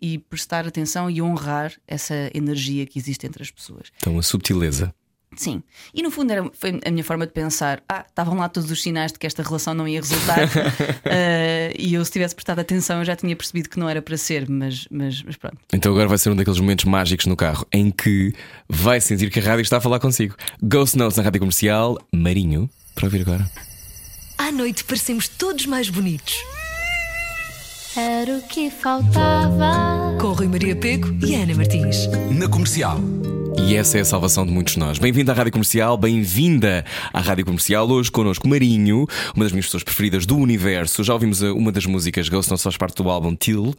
e 0.00 0.18
prestar 0.18 0.66
atenção 0.66 1.10
e 1.10 1.20
honrar 1.20 1.74
essa 1.86 2.30
energia 2.32 2.86
que 2.86 2.98
existe 2.98 3.26
entre 3.26 3.42
as 3.42 3.50
pessoas. 3.50 3.92
Então, 3.98 4.18
a 4.18 4.22
subtileza. 4.22 4.94
Sim, 5.40 5.62
e 5.94 6.02
no 6.02 6.10
fundo 6.10 6.30
era, 6.30 6.50
foi 6.52 6.78
a 6.84 6.90
minha 6.90 7.02
forma 7.02 7.26
de 7.26 7.32
pensar: 7.32 7.82
ah, 7.88 8.04
estavam 8.06 8.36
lá 8.36 8.46
todos 8.46 8.70
os 8.70 8.82
sinais 8.82 9.10
de 9.10 9.18
que 9.18 9.26
esta 9.26 9.42
relação 9.42 9.72
não 9.72 9.88
ia 9.88 9.98
resultar, 9.98 10.44
uh, 10.44 11.72
e 11.78 11.94
eu, 11.94 12.04
se 12.04 12.12
tivesse 12.12 12.34
prestado 12.34 12.58
atenção, 12.58 12.98
eu 12.98 13.06
já 13.06 13.16
tinha 13.16 13.34
percebido 13.34 13.70
que 13.70 13.78
não 13.78 13.88
era 13.88 14.02
para 14.02 14.18
ser, 14.18 14.46
mas, 14.50 14.86
mas, 14.90 15.22
mas, 15.22 15.36
pronto. 15.36 15.56
Então 15.72 15.92
agora 15.92 16.08
vai 16.08 16.18
ser 16.18 16.28
um 16.28 16.36
daqueles 16.36 16.60
momentos 16.60 16.84
mágicos 16.84 17.24
no 17.24 17.34
carro 17.34 17.66
em 17.72 17.90
que 17.90 18.34
vai 18.68 19.00
sentir 19.00 19.30
que 19.30 19.40
a 19.40 19.42
rádio 19.42 19.62
está 19.62 19.78
a 19.78 19.80
falar 19.80 19.98
consigo. 19.98 20.36
Ghost 20.62 20.98
Notes 20.98 21.16
na 21.16 21.22
rádio 21.22 21.40
comercial, 21.40 21.96
Marinho, 22.14 22.68
para 22.94 23.06
ouvir 23.06 23.22
agora. 23.22 23.50
À 24.36 24.52
noite 24.52 24.84
parecemos 24.84 25.26
todos 25.26 25.64
mais 25.64 25.88
bonitos. 25.88 26.34
Era 27.96 28.36
o 28.36 28.42
que 28.42 28.68
faltava. 28.68 30.18
Com 30.20 30.32
Rui 30.34 30.48
Maria 30.48 30.76
Peco 30.76 31.08
e 31.24 31.34
Ana 31.34 31.54
Martins. 31.54 32.06
Na 32.30 32.46
comercial. 32.46 33.00
E 33.68 33.76
essa 33.76 33.98
é 33.98 34.00
a 34.00 34.04
salvação 34.04 34.44
de 34.44 34.52
muitos 34.52 34.74
de 34.74 34.80
nós. 34.80 34.98
Bem-vindo 34.98 35.30
à 35.30 35.34
Rádio 35.34 35.52
Comercial, 35.52 35.96
bem-vinda 35.96 36.84
à 37.12 37.20
Rádio 37.20 37.44
Comercial. 37.44 37.88
Hoje 37.88 38.10
connosco 38.10 38.48
Marinho, 38.48 39.06
uma 39.34 39.44
das 39.44 39.52
minhas 39.52 39.66
pessoas 39.66 39.84
preferidas 39.84 40.26
do 40.26 40.36
universo. 40.36 41.04
Já 41.04 41.12
ouvimos 41.12 41.40
uh, 41.40 41.54
uma 41.54 41.70
das 41.70 41.86
músicas 41.86 42.28
Ghost, 42.28 42.50
não 42.50 42.58
faz 42.58 42.76
parte 42.76 43.02
do 43.02 43.08
álbum 43.08 43.36
Till, 43.36 43.74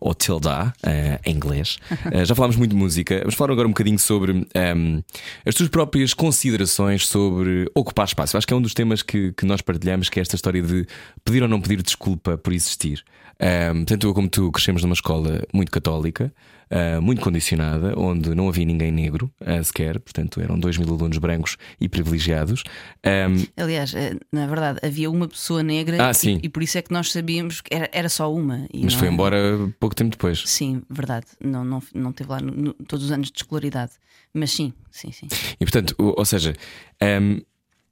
ou 0.00 0.14
Tilda, 0.14 0.72
uh, 0.86 1.20
em 1.24 1.34
inglês. 1.34 1.78
Uh, 1.90 2.24
já 2.26 2.34
falámos 2.34 2.56
muito 2.56 2.70
de 2.70 2.76
música. 2.76 3.18
Vamos 3.18 3.34
falar 3.34 3.52
agora 3.52 3.68
um 3.68 3.72
bocadinho 3.72 3.98
sobre 3.98 4.32
um, 4.32 5.02
as 5.44 5.54
tuas 5.54 5.68
próprias 5.68 6.14
considerações 6.14 7.06
sobre 7.06 7.70
ocupar 7.74 8.06
espaço. 8.06 8.36
Acho 8.36 8.46
que 8.46 8.54
é 8.54 8.56
um 8.56 8.62
dos 8.62 8.72
temas 8.72 9.02
que, 9.02 9.32
que 9.32 9.44
nós 9.44 9.60
partilhamos, 9.60 10.08
que 10.08 10.18
é 10.18 10.22
esta 10.22 10.36
história 10.36 10.62
de 10.62 10.86
pedir 11.24 11.42
ou 11.42 11.48
não 11.48 11.60
pedir 11.60 11.82
desculpa 11.82 12.38
por 12.38 12.52
existir. 12.52 13.04
Um, 13.40 13.84
tanto 13.84 14.06
eu 14.06 14.14
como 14.14 14.28
tu 14.28 14.50
crescemos 14.52 14.82
numa 14.82 14.94
escola 14.94 15.42
muito 15.52 15.70
católica 15.70 16.32
uh, 16.70 17.00
muito 17.00 17.20
condicionada, 17.20 17.98
onde 17.98 18.34
não 18.34 18.48
havia 18.48 18.64
ninguém 18.64 18.90
negro 18.90 19.32
uh, 19.40 19.62
sequer, 19.62 19.98
portanto 20.00 20.40
eram 20.40 20.58
2 20.58 20.78
mil 20.78 20.92
alunos 20.92 21.18
brancos 21.18 21.56
e 21.80 21.88
privilegiados. 21.88 22.62
Um... 23.04 23.62
Aliás, 23.62 23.94
eh, 23.94 24.16
na 24.32 24.46
verdade, 24.46 24.80
havia 24.82 25.10
uma 25.10 25.28
pessoa 25.28 25.62
negra 25.62 26.10
ah, 26.10 26.12
e, 26.24 26.40
e 26.42 26.48
por 26.48 26.62
isso 26.62 26.78
é 26.78 26.82
que 26.82 26.92
nós 26.92 27.12
sabíamos 27.12 27.60
que 27.60 27.74
era, 27.74 27.88
era 27.92 28.08
só 28.08 28.32
uma. 28.32 28.66
Mas 28.74 28.94
foi 28.94 29.08
embora 29.08 29.38
pouco 29.78 29.94
tempo 29.94 30.10
depois. 30.10 30.42
Sim, 30.46 30.82
verdade. 30.90 31.26
Não, 31.40 31.64
não, 31.64 31.82
não 31.94 32.12
teve 32.12 32.30
lá 32.30 32.40
no, 32.40 32.52
no, 32.52 32.74
todos 32.74 33.06
os 33.06 33.12
anos 33.12 33.30
de 33.30 33.38
escolaridade. 33.38 33.92
Mas 34.32 34.50
sim, 34.50 34.72
sim, 34.90 35.12
sim. 35.12 35.28
E 35.60 35.64
portanto, 35.64 35.94
ou, 35.98 36.14
ou 36.18 36.24
seja, 36.24 36.54
um, 37.02 37.40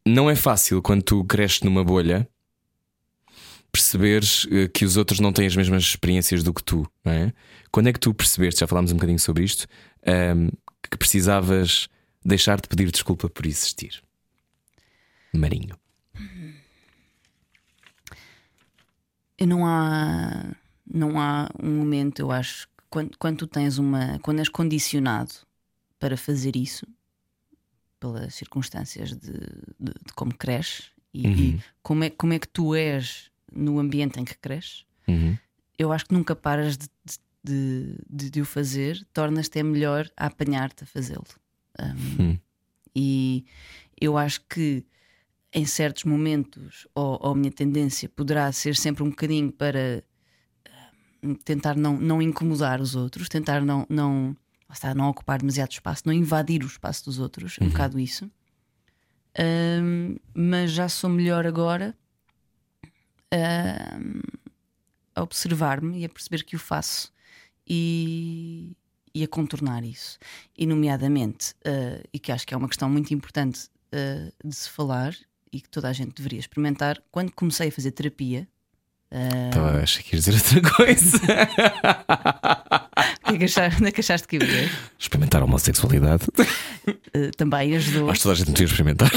não 0.07 0.29
é 0.29 0.35
fácil 0.35 0.83
quando 0.83 1.03
tu 1.03 1.25
cresces 1.25 1.63
numa 1.63 1.85
bolha 1.85 2.29
perceberes 3.73 4.47
eh, 4.51 4.69
que 4.69 4.85
os 4.85 4.99
outros 4.99 5.19
não 5.19 5.33
têm 5.33 5.47
as 5.47 5.57
mesmas 5.57 5.83
experiências 5.83 6.43
do 6.43 6.53
que 6.53 6.63
tu, 6.63 6.87
não 7.03 7.13
é? 7.13 7.33
Quando 7.71 7.89
é 7.89 7.93
que 7.93 7.99
tu 7.99 8.13
percebeste, 8.13 8.61
já 8.61 8.67
falámos 8.67 8.93
um 8.93 8.97
bocadinho 8.97 9.19
sobre 9.19 9.43
isto, 9.43 9.67
ahm, 10.07 10.49
que 10.91 10.99
precisavas 10.99 11.89
deixar 12.23 12.61
de 12.61 12.69
pedir 12.69 12.91
desculpa 12.91 13.31
por 13.31 13.47
existir? 13.47 14.03
Marinho. 15.33 15.77
Não 19.41 19.67
há, 19.67 20.55
não 20.87 21.19
há 21.19 21.49
um 21.61 21.71
momento, 21.71 22.21
eu 22.21 22.31
acho, 22.31 22.69
quando, 22.89 23.17
quando 23.19 23.39
tu 23.39 23.47
tens 23.47 23.77
uma. 23.79 24.21
Quando 24.21 24.39
és 24.39 24.49
condicionado 24.49 25.33
para 25.99 26.17
fazer 26.17 26.55
isso, 26.55 26.87
pelas 27.99 28.35
circunstâncias 28.35 29.11
de, 29.11 29.33
de, 29.33 29.93
de 30.07 30.13
como 30.15 30.33
cresces 30.35 30.93
e, 31.13 31.27
e 31.27 31.61
como, 31.83 32.05
é, 32.05 32.11
como 32.11 32.33
é 32.35 32.39
que 32.39 32.47
tu 32.47 32.75
és 32.75 33.32
no 33.55 33.79
ambiente 33.79 34.19
em 34.21 34.25
que 34.25 34.37
cresces, 34.39 34.85
Uhum. 35.09 35.37
eu 35.79 35.93
acho 35.93 36.07
que 36.07 36.15
nunca 36.15 36.35
paras 36.37 36.77
de, 36.77 36.89
de, 37.43 37.97
de, 38.09 38.31
de 38.31 38.41
o 38.41 38.45
fazer, 38.45 39.05
tornas-te 39.13 39.59
é 39.59 39.63
melhor 39.63 40.09
a 40.17 40.27
apanhar-te 40.27 40.85
a 40.85 40.87
fazê-lo. 40.87 41.27
Um, 41.81 42.23
Hum. 42.23 42.39
E 42.95 43.45
eu 44.01 44.19
acho 44.19 44.43
que 44.49 44.85
em 45.53 45.65
certos 45.67 46.05
momentos, 46.05 46.87
ou, 46.95 47.19
ou 47.23 47.33
a 47.33 47.35
minha 47.35 47.51
tendência 47.51 48.09
poderá 48.09 48.51
ser 48.53 48.77
sempre 48.77 49.03
um 49.03 49.11
bocadinho 49.11 49.51
para 49.53 50.03
tentar 51.45 51.77
não, 51.77 51.97
não 51.99 52.21
incomodar 52.21 52.81
os 52.81 52.95
outros, 52.95 53.29
tentar 53.29 53.61
não, 53.63 53.87
não, 53.89 54.37
está, 54.71 54.95
não 54.95 55.09
ocupar 55.09 55.39
demasiado 55.39 55.71
espaço, 55.73 56.03
não 56.07 56.13
invadir 56.13 56.63
o 56.63 56.67
espaço 56.67 57.05
dos 57.05 57.19
outros, 57.19 57.57
é 57.61 57.65
um 57.65 57.69
bocado 57.69 57.99
isso. 57.99 58.31
Hum, 59.39 60.17
mas 60.35 60.71
já 60.73 60.89
sou 60.89 61.09
melhor 61.09 61.47
agora 61.47 61.97
a 63.33 65.23
observar-me 65.23 66.01
e 66.01 66.05
a 66.05 66.09
perceber 66.09 66.43
que 66.45 66.57
o 66.57 66.59
faço 66.59 67.13
e, 67.67 68.73
e 69.15 69.23
a 69.23 69.29
contornar 69.29 69.85
isso. 69.85 70.19
E, 70.57 70.67
nomeadamente, 70.67 71.55
eh, 71.65 72.03
e 72.13 72.19
que 72.19 72.33
acho 72.33 72.47
que 72.47 72.55
é 72.55 72.57
uma 72.57 72.69
questão 72.69 72.89
muito 72.89 73.13
importante 73.13 73.69
eh, 73.93 74.33
de 74.45 74.55
se 74.55 74.69
falar 74.71 75.15
e 75.53 75.61
que 75.61 75.69
toda 75.69 75.89
a 75.89 75.93
gente 75.93 76.15
deveria 76.15 76.41
experimentar, 76.41 77.03
quando 77.11 77.31
comecei 77.33 77.69
a 77.69 77.73
fazer 77.73 77.91
terapia. 77.91 78.49
eh, 79.11 79.49
Então, 79.49 79.67
acho 79.67 80.03
que 80.03 80.17
ias 80.17 80.25
dizer 80.25 80.57
outra 80.57 80.75
coisa. 80.77 81.19
é 83.35 83.39
que 83.39 83.45
achaste, 83.45 83.81
onde 83.81 83.89
é 83.89 83.93
que 83.93 84.01
achaste 84.01 84.29
que 84.29 84.37
eu 84.37 84.43
ia? 84.43 84.71
experimentar 84.99 85.43
a 85.43 85.45
homossexualidade. 85.45 86.25
Eh, 87.15 87.31
também 87.37 87.77
ajudou. 87.77 88.11
Acho 88.11 88.21
que 88.21 88.23
toda 88.23 88.33
a 88.33 88.37
gente 88.37 88.51
devia 88.53 88.67
experimentar. 88.67 89.11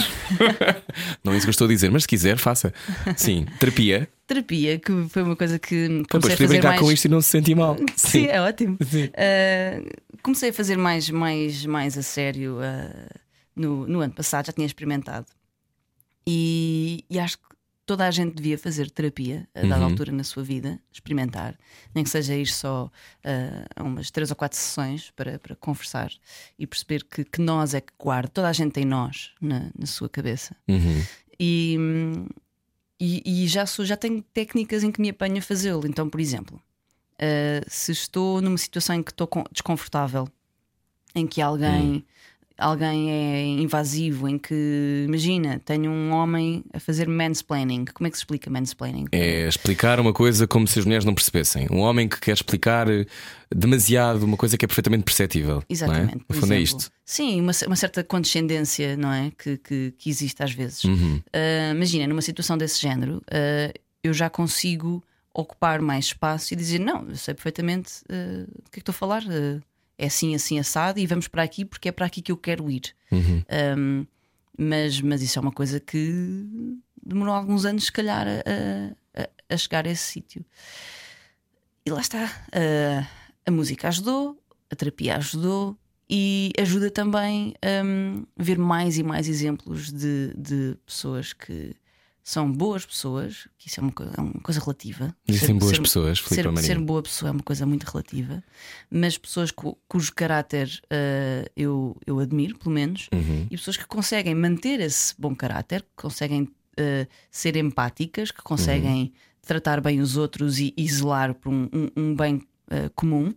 não 1.24 1.34
é 1.34 1.38
isso 1.38 1.46
que 1.46 1.50
eu 1.50 1.52
estou 1.52 1.66
a 1.66 1.68
dizer, 1.70 1.90
mas 1.90 2.04
se 2.04 2.08
quiser, 2.08 2.38
faça. 2.38 2.74
Sim, 3.16 3.46
terapia. 3.60 4.08
Terapia, 4.28 4.78
que 4.78 4.92
foi 5.10 5.24
uma 5.24 5.36
coisa 5.36 5.58
que 5.58 5.88
Depois 5.88 6.08
comecei 6.08 6.18
a 6.18 6.22
podia 6.22 6.38
fazer 6.38 6.48
brincar 6.48 6.70
mais. 6.70 6.82
com 6.82 6.92
isto 6.92 7.06
e 7.06 7.10
não 7.10 7.22
se 7.22 7.30
sentir 7.30 7.56
mal. 7.56 7.76
Sim, 7.96 8.28
é 8.28 8.42
ótimo. 8.42 8.78
Sim. 8.88 9.06
Uh, 9.06 9.90
comecei 10.22 10.50
a 10.50 10.54
fazer 10.54 10.78
mais, 10.78 11.10
mais, 11.10 11.66
mais 11.66 11.98
a 11.98 12.04
sério 12.04 12.58
uh, 12.58 13.20
no, 13.56 13.88
no 13.88 14.00
ano 14.02 14.14
passado, 14.14 14.48
já 14.48 14.54
tinha 14.54 14.68
experimentado. 14.68 15.28
E, 16.28 17.04
e 17.10 17.20
acho 17.20 17.38
que 17.38 17.44
toda 17.86 18.08
a 18.08 18.12
gente 18.12 18.36
devia 18.36 18.58
fazer 18.58 18.90
terapia 18.90 19.48
a 19.54 19.62
dada 19.62 19.78
Uhum. 19.78 19.84
altura 19.86 20.12
na 20.12 20.24
sua 20.24 20.44
vida, 20.44 20.80
experimentar, 20.92 21.58
nem 21.94 22.04
que 22.04 22.10
seja 22.10 22.36
ir 22.36 22.48
só 22.48 22.86
uh, 22.86 23.66
a 23.76 23.84
umas 23.84 24.10
três 24.10 24.30
ou 24.32 24.36
quatro 24.36 24.58
sessões 24.58 25.12
para, 25.16 25.38
para 25.38 25.56
conversar 25.56 26.12
e 26.58 26.66
perceber 26.66 27.04
que, 27.04 27.24
que 27.24 27.42
nós 27.42 27.74
é 27.74 27.82
que 27.82 27.94
guarda, 27.98 28.30
toda 28.30 28.50
a 28.50 28.54
gente 28.54 28.72
tem 28.74 28.86
nós 28.86 29.32
na, 29.40 29.70
na 29.78 29.86
sua 29.86 30.10
cabeça. 30.10 30.56
Uhum. 30.68 31.04
E, 31.40 31.78
e, 33.00 33.44
e 33.44 33.48
já, 33.48 33.66
sou, 33.66 33.86
já 33.86 33.96
tenho 33.96 34.22
técnicas 34.34 34.84
em 34.84 34.92
que 34.92 35.02
me 35.02 35.10
apanho 35.10 35.38
a 35.38 35.42
fazê-lo. 35.42 35.86
Então, 35.86 36.10
por 36.10 36.20
exemplo, 36.20 36.60
uh, 37.16 37.66
se 37.68 37.92
estou 37.92 38.42
numa 38.42 38.58
situação 38.58 38.96
em 38.96 39.04
que 39.04 39.12
estou 39.12 39.30
desconfortável, 39.52 40.28
em 41.14 41.28
que 41.28 41.42
alguém, 41.42 42.06
alguém 42.58 43.12
é 43.12 43.46
invasivo, 43.62 44.28
em 44.28 44.38
que, 44.38 45.04
imagina, 45.06 45.62
tenho 45.66 45.92
um 45.92 46.12
homem 46.12 46.64
a 46.74 46.80
fazer 46.80 47.08
mansplaining. 47.08 47.86
Como 47.94 48.08
é 48.08 48.10
que 48.10 48.18
se 48.18 48.22
explica 48.22 48.50
mansplaining? 48.50 49.06
É 49.12 49.48
explicar 49.48 50.00
uma 50.00 50.14
coisa 50.14 50.48
como 50.48 50.68
se 50.68 50.80
as 50.80 50.86
mulheres 50.86 51.06
não 51.06 51.14
percebessem. 51.14 51.68
Um 51.70 51.80
homem 51.80 52.08
que 52.08 52.20
quer 52.20 52.34
explicar 52.34 52.90
eh, 52.90 53.06
demasiado 53.54 54.24
uma 54.24 54.38
coisa 54.38 54.58
que 54.58 54.66
é 54.66 54.68
perfeitamente 54.68 55.04
perceptível. 55.04 55.64
Exatamente. 55.70 56.16
Não 56.16 56.22
é? 56.22 56.26
No 56.30 56.42
fundo 56.42 56.54
é 56.54 56.60
isto. 56.60 56.90
Sim, 57.04 57.42
uma, 57.42 57.52
uma 57.68 57.76
certa 57.76 58.04
condescendência, 58.04 58.96
não 58.96 59.12
é? 59.12 59.32
Que, 59.38 59.58
que, 59.58 59.94
que 59.98 60.10
existe 60.10 60.42
às 60.42 60.52
vezes. 60.52 60.84
Uhum. 60.84 61.22
Uh, 61.28 61.76
imagina, 61.76 62.08
numa 62.08 62.22
situação 62.22 62.58
desse 62.58 62.82
género, 62.82 63.18
uh, 63.18 63.80
eu 64.04 64.14
já 64.14 64.30
consigo 64.30 65.04
ocupar 65.34 65.82
mais 65.82 66.06
espaço 66.06 66.54
e 66.54 66.58
dizer: 66.58 66.80
Não, 66.80 67.08
eu 67.10 67.16
sei 67.16 67.34
perfeitamente 67.34 68.02
uh, 68.10 68.46
do 68.46 68.70
que 68.70 68.70
é 68.70 68.72
que 68.74 68.80
estou 68.80 68.94
a 68.94 68.96
falar. 68.96 69.24
uh, 69.24 69.62
é 69.98 70.08
assim, 70.08 70.36
assim, 70.36 70.60
assado, 70.60 71.00
e 71.00 71.06
vamos 71.08 71.28
para 71.28 71.44
aqui 71.44 71.64
porque 71.66 71.90
é 71.90 71.92
para 71.92 72.06
aqui 72.06 72.22
que 72.22 72.32
eu 72.32 72.38
quero 72.38 72.70
ir. 72.70 72.94
Uhum. 73.12 73.44
Um, 73.78 74.06
mas, 74.58 75.00
mas 75.02 75.22
isso 75.22 75.38
é 75.40 75.42
uma 75.42 75.52
coisa 75.52 75.80
que 75.80 76.78
demorou 77.06 77.34
alguns 77.34 77.66
anos, 77.66 77.86
se 77.86 77.92
calhar, 77.92 78.26
a, 78.28 79.22
a- 79.22 79.30
a 79.50 79.58
chegar 79.58 79.86
a 79.86 79.90
esse 79.92 80.04
sítio. 80.04 80.44
E 81.86 81.90
lá 81.92 82.02
está. 82.02 82.26
uh, 82.26 83.08
a 83.46 83.52
música 83.52 83.88
ajudou, 83.90 84.42
a 84.72 84.76
terapia 84.76 85.18
ajudou 85.18 85.78
e 86.10 86.52
ajuda 86.60 86.90
também 86.90 87.54
um, 87.86 88.26
ver 88.36 88.58
mais 88.58 88.98
e 88.98 89.04
mais 89.04 89.28
exemplos 89.30 89.92
de, 89.92 90.34
de 90.36 90.76
pessoas 90.86 91.32
que 91.34 91.76
são 92.28 92.52
boas 92.52 92.84
pessoas, 92.84 93.48
que 93.56 93.68
isso 93.68 93.80
é 93.80 93.84
uma, 93.84 93.94
é 94.18 94.20
uma 94.20 94.42
coisa 94.42 94.60
relativa. 94.60 95.16
Ser- 95.30 95.54
boas 95.54 95.76
ser- 95.76 95.82
pessoas, 95.84 96.18
Filipe 96.20 96.58
Ser, 96.58 96.66
ser 96.66 96.80
boa 96.80 97.04
pessoa 97.04 97.30
é 97.30 97.32
uma 97.32 97.44
coisa 97.44 97.68
muito 97.68 97.84
relativa, 97.84 98.44
mas 98.90 99.16
pessoas 99.16 99.52
cu- 99.52 99.78
cujo 99.88 100.12
caráter 100.16 100.68
uh, 100.86 101.48
eu, 101.56 101.96
eu 102.06 102.18
admiro, 102.20 102.58
pelo 102.58 102.74
menos, 102.74 103.08
Uhum. 103.14 103.46
e 103.52 103.56
pessoas 103.56 103.78
que 103.78 103.86
conseguem 103.86 104.34
manter 104.34 104.80
esse 104.80 105.14
bom 105.20 105.36
caráter, 105.36 105.84
que 105.84 106.02
conseguem 106.02 106.42
uh, 106.42 107.08
ser 107.30 107.56
empáticas, 107.58 108.32
que 108.32 108.42
conseguem 108.42 109.14
tratar 109.44 109.80
bem 109.80 110.00
os 110.02 110.18
outros 110.18 110.58
e, 110.58 110.74
e 110.76 110.88
zelar 110.90 111.36
por 111.36 111.50
um, 111.54 111.70
um- 111.72 111.90
um 111.96 112.16
bem 112.16 112.38
uh, 112.72 112.90
comum. 112.96 113.36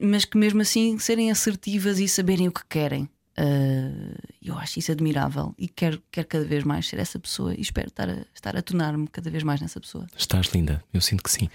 Mas 0.00 0.24
que 0.24 0.38
mesmo 0.38 0.62
assim 0.62 0.98
serem 0.98 1.30
assertivas 1.30 1.98
e 1.98 2.08
saberem 2.08 2.48
o 2.48 2.52
que 2.52 2.64
querem. 2.68 3.08
Uh, 3.38 4.16
eu 4.42 4.56
acho 4.56 4.78
isso 4.78 4.90
admirável 4.90 5.54
e 5.58 5.68
quero, 5.68 6.02
quero 6.10 6.26
cada 6.26 6.44
vez 6.46 6.64
mais 6.64 6.88
ser 6.88 6.98
essa 6.98 7.18
pessoa 7.18 7.54
e 7.54 7.60
espero 7.60 7.88
estar 7.88 8.08
a, 8.08 8.24
estar 8.34 8.56
a 8.56 8.62
tornar-me 8.62 9.06
cada 9.08 9.30
vez 9.30 9.42
mais 9.42 9.60
nessa 9.60 9.78
pessoa. 9.78 10.06
Estás 10.16 10.46
linda, 10.54 10.82
eu 10.92 11.02
sinto 11.02 11.22
que 11.22 11.30
sim. 11.30 11.50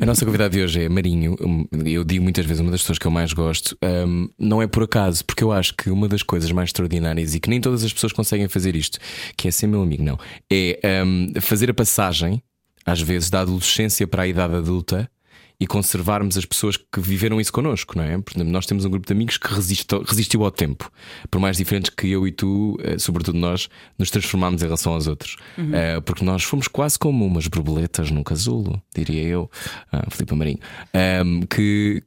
A 0.00 0.04
nossa 0.04 0.24
convidada 0.24 0.50
de 0.50 0.62
hoje 0.62 0.84
é 0.84 0.88
Marinho. 0.88 1.36
Eu 1.84 2.02
digo 2.02 2.24
muitas 2.24 2.44
vezes 2.44 2.60
uma 2.60 2.72
das 2.72 2.80
pessoas 2.80 2.98
que 2.98 3.06
eu 3.06 3.12
mais 3.12 3.32
gosto. 3.32 3.78
Um, 3.82 4.28
não 4.36 4.60
é 4.60 4.66
por 4.66 4.82
acaso, 4.82 5.24
porque 5.24 5.44
eu 5.44 5.52
acho 5.52 5.74
que 5.74 5.88
uma 5.88 6.08
das 6.08 6.22
coisas 6.22 6.50
mais 6.50 6.68
extraordinárias 6.68 7.34
e 7.34 7.40
que 7.40 7.48
nem 7.48 7.60
todas 7.60 7.84
as 7.84 7.92
pessoas 7.92 8.12
conseguem 8.12 8.48
fazer 8.48 8.74
isto, 8.74 8.98
que 9.36 9.46
é 9.46 9.50
ser 9.52 9.68
meu 9.68 9.82
amigo, 9.82 10.02
não, 10.02 10.18
é 10.50 11.04
um, 11.04 11.32
fazer 11.40 11.70
a 11.70 11.74
passagem, 11.74 12.42
às 12.84 13.00
vezes, 13.00 13.30
da 13.30 13.42
adolescência 13.42 14.06
para 14.06 14.22
a 14.22 14.26
idade 14.26 14.56
adulta. 14.56 15.08
E 15.60 15.66
conservarmos 15.66 16.38
as 16.38 16.46
pessoas 16.46 16.78
que 16.78 17.00
viveram 17.00 17.38
isso 17.38 17.52
connosco, 17.52 17.96
não 17.96 18.02
é? 18.02 18.16
Por 18.18 18.32
exemplo, 18.34 18.50
nós 18.50 18.64
temos 18.64 18.86
um 18.86 18.90
grupo 18.90 19.06
de 19.06 19.12
amigos 19.12 19.36
que 19.36 19.52
resistiu, 19.52 20.02
resistiu 20.02 20.42
ao 20.42 20.50
tempo, 20.50 20.90
por 21.30 21.38
mais 21.38 21.58
diferentes 21.58 21.90
que 21.94 22.10
eu 22.10 22.26
e 22.26 22.32
tu, 22.32 22.78
eh, 22.82 22.98
sobretudo 22.98 23.38
nós, 23.38 23.68
nos 23.98 24.10
transformámos 24.10 24.62
em 24.62 24.64
relação 24.64 24.94
aos 24.94 25.06
outros. 25.06 25.36
Eh, 25.58 26.00
porque 26.00 26.24
nós 26.24 26.42
fomos 26.44 26.66
quase 26.66 26.98
como 26.98 27.26
umas 27.26 27.46
borboletas 27.46 28.10
num 28.10 28.22
casulo, 28.22 28.80
diria 28.94 29.22
eu, 29.22 29.50
ah, 29.92 30.06
Filipe 30.10 30.34
Marinho, 30.34 30.58
Ahm, 30.94 31.42
que, 31.42 32.02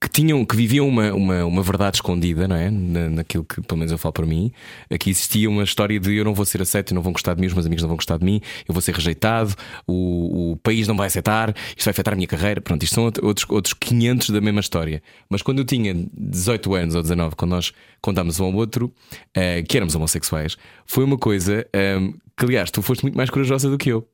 que 0.00 0.08
tinham, 0.08 0.44
que 0.44 0.54
viviam 0.54 0.86
uma, 0.86 1.12
uma, 1.12 1.44
uma 1.44 1.62
verdade 1.62 1.96
escondida, 1.96 2.46
não 2.46 2.54
é? 2.54 2.70
Na, 2.70 3.08
naquilo 3.10 3.44
que 3.44 3.60
pelo 3.60 3.78
menos 3.78 3.90
eu 3.90 3.98
falo 3.98 4.12
para 4.12 4.24
mim. 4.26 4.52
Aqui 4.88 5.10
existia 5.10 5.50
uma 5.50 5.64
história 5.64 5.98
de 5.98 6.14
eu 6.14 6.24
não 6.24 6.32
vou 6.34 6.44
ser 6.46 6.62
aceito, 6.62 6.94
não 6.94 7.02
vão 7.02 7.12
gostar 7.12 7.34
de 7.34 7.40
mim, 7.40 7.48
os 7.48 7.52
meus 7.52 7.66
amigos 7.66 7.82
não 7.82 7.88
vão 7.88 7.96
gostar 7.96 8.16
de 8.16 8.24
mim, 8.24 8.40
eu 8.68 8.72
vou 8.72 8.80
ser 8.80 8.94
rejeitado, 8.94 9.56
o, 9.88 10.52
o 10.52 10.56
país 10.58 10.86
não 10.86 10.96
vai 10.96 11.08
aceitar, 11.08 11.52
isto 11.76 11.84
vai 11.84 11.90
afetar 11.90 12.14
a 12.14 12.16
minha 12.16 12.28
carreira. 12.28 12.60
Pronto, 12.60 12.82
isto 12.84 12.94
são 12.94 13.06
out- 13.06 13.24
outros, 13.24 13.46
outros 13.50 13.74
500 13.74 14.30
da 14.30 14.40
mesma 14.40 14.60
história. 14.60 15.02
Mas 15.28 15.42
quando 15.42 15.58
eu 15.58 15.64
tinha 15.64 15.92
18 16.16 16.74
anos 16.74 16.94
ou 16.94 17.02
19, 17.02 17.34
quando 17.34 17.50
nós 17.50 17.72
contámos 18.00 18.38
um 18.38 18.44
ao 18.44 18.54
outro 18.54 18.94
eh, 19.34 19.62
que 19.64 19.76
éramos 19.76 19.96
homossexuais, 19.96 20.56
foi 20.86 21.02
uma 21.02 21.18
coisa 21.18 21.66
ehm, 21.72 22.12
que, 22.36 22.44
aliás, 22.44 22.70
tu 22.70 22.82
foste 22.82 23.02
muito 23.02 23.16
mais 23.16 23.30
corajosa 23.30 23.68
do 23.68 23.76
que 23.76 23.88
eu. 23.90 24.08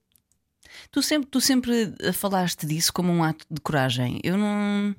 Tu 0.91 1.03
sempre, 1.03 1.29
tu 1.31 1.41
sempre 1.43 1.93
falaste 2.15 2.67
disso 2.67 2.91
como 2.93 3.13
um 3.13 3.23
ato 3.23 3.45
de 3.51 3.61
coragem. 3.61 4.19
Eu 4.25 4.39
não. 4.39 4.95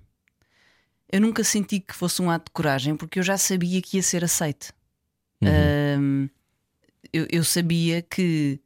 Eu 1.12 1.22
nunca 1.22 1.44
senti 1.44 1.80
que 1.80 1.94
fosse 1.96 2.22
um 2.22 2.30
ato 2.30 2.46
de 2.46 2.52
coragem 2.52 2.96
porque 2.96 3.20
eu 3.20 3.24
já 3.24 3.38
sabia 3.38 3.82
que 3.82 3.98
ia 3.98 4.04
ser 4.04 4.24
aceite. 4.24 4.72
Ahm, 5.44 6.28
eu, 7.14 7.28
eu 7.32 7.44
sabia 7.44 8.02
que 8.02 8.60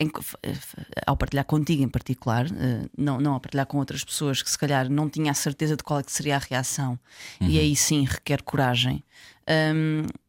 em- 0.00 0.10
ao 1.06 1.16
partilhar 1.16 1.44
contigo 1.44 1.82
em 1.82 1.88
particular, 1.88 2.46
eh, 2.46 2.88
não, 2.96 3.20
não 3.20 3.34
a 3.34 3.40
partilhar 3.40 3.66
com 3.66 3.76
outras 3.78 4.02
pessoas 4.02 4.42
que 4.42 4.50
se 4.50 4.58
calhar 4.58 4.88
não 4.88 5.08
tinha 5.10 5.30
a 5.30 5.34
certeza 5.34 5.76
de 5.76 5.82
qual 5.84 6.00
é 6.00 6.02
que 6.02 6.10
seria 6.10 6.36
a 6.36 6.38
reação, 6.38 6.98
e 7.40 7.58
aí 7.58 7.76
sim 7.76 8.04
requer 8.04 8.42
coragem. 8.42 9.04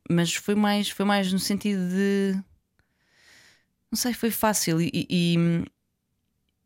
Mas 0.10 0.34
foi 0.36 0.54
mais, 0.56 0.90
foi 0.90 1.06
mais 1.06 1.32
no 1.32 1.40
sentido 1.40 1.88
de 1.90 2.36
não 3.90 3.98
sei, 3.98 4.14
foi 4.14 4.32
fácil 4.32 4.82
e, 4.82 4.90
e, 4.94 5.36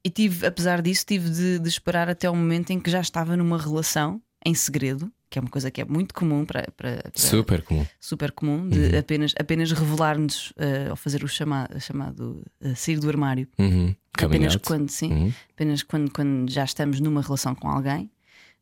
e 0.08 0.10
tive, 0.10 0.46
apesar 0.46 0.82
disso, 0.82 1.06
tive 1.06 1.30
de, 1.30 1.60
de 1.60 1.68
esperar 1.70 2.10
até 2.10 2.30
o 2.30 2.36
momento 2.36 2.72
em 2.72 2.80
que 2.80 2.90
já 2.90 3.02
estava 3.02 3.36
numa 3.36 3.58
relação 3.58 4.22
em 4.46 4.54
segredo, 4.54 5.12
que 5.30 5.38
é 5.38 5.42
uma 5.42 5.50
coisa 5.52 5.70
que 5.70 5.82
é 5.82 5.86
muito 5.86 6.14
comum 6.14 6.46
para, 6.46 6.64
para, 6.78 7.02
para- 7.02 7.12
Super 7.16 7.62
comum. 7.62 7.86
super 8.00 8.32
comum, 8.32 8.70
de 8.70 8.96
apenas, 8.98 9.34
apenas 9.40 9.72
revelar-nos 9.72 10.54
eh, 10.58 10.88
ao 10.90 10.96
fazer 10.96 11.24
o 11.24 11.28
chamado, 11.28 11.80
chamado 11.82 12.44
eh, 12.62 12.74
sair 12.76 13.00
do 13.00 13.10
armário. 13.10 13.48
Uhum. 13.60 13.94
Apenas 14.20 14.54
out. 14.54 14.66
quando, 14.66 14.90
sim, 14.90 15.12
Uhum. 15.12 15.34
apenas 15.54 15.84
quando, 15.84 16.10
quando 16.12 16.50
já 16.50 16.64
estamos 16.64 17.00
numa 17.00 17.22
relação 17.22 17.54
com 17.54 17.68
alguém. 17.68 18.10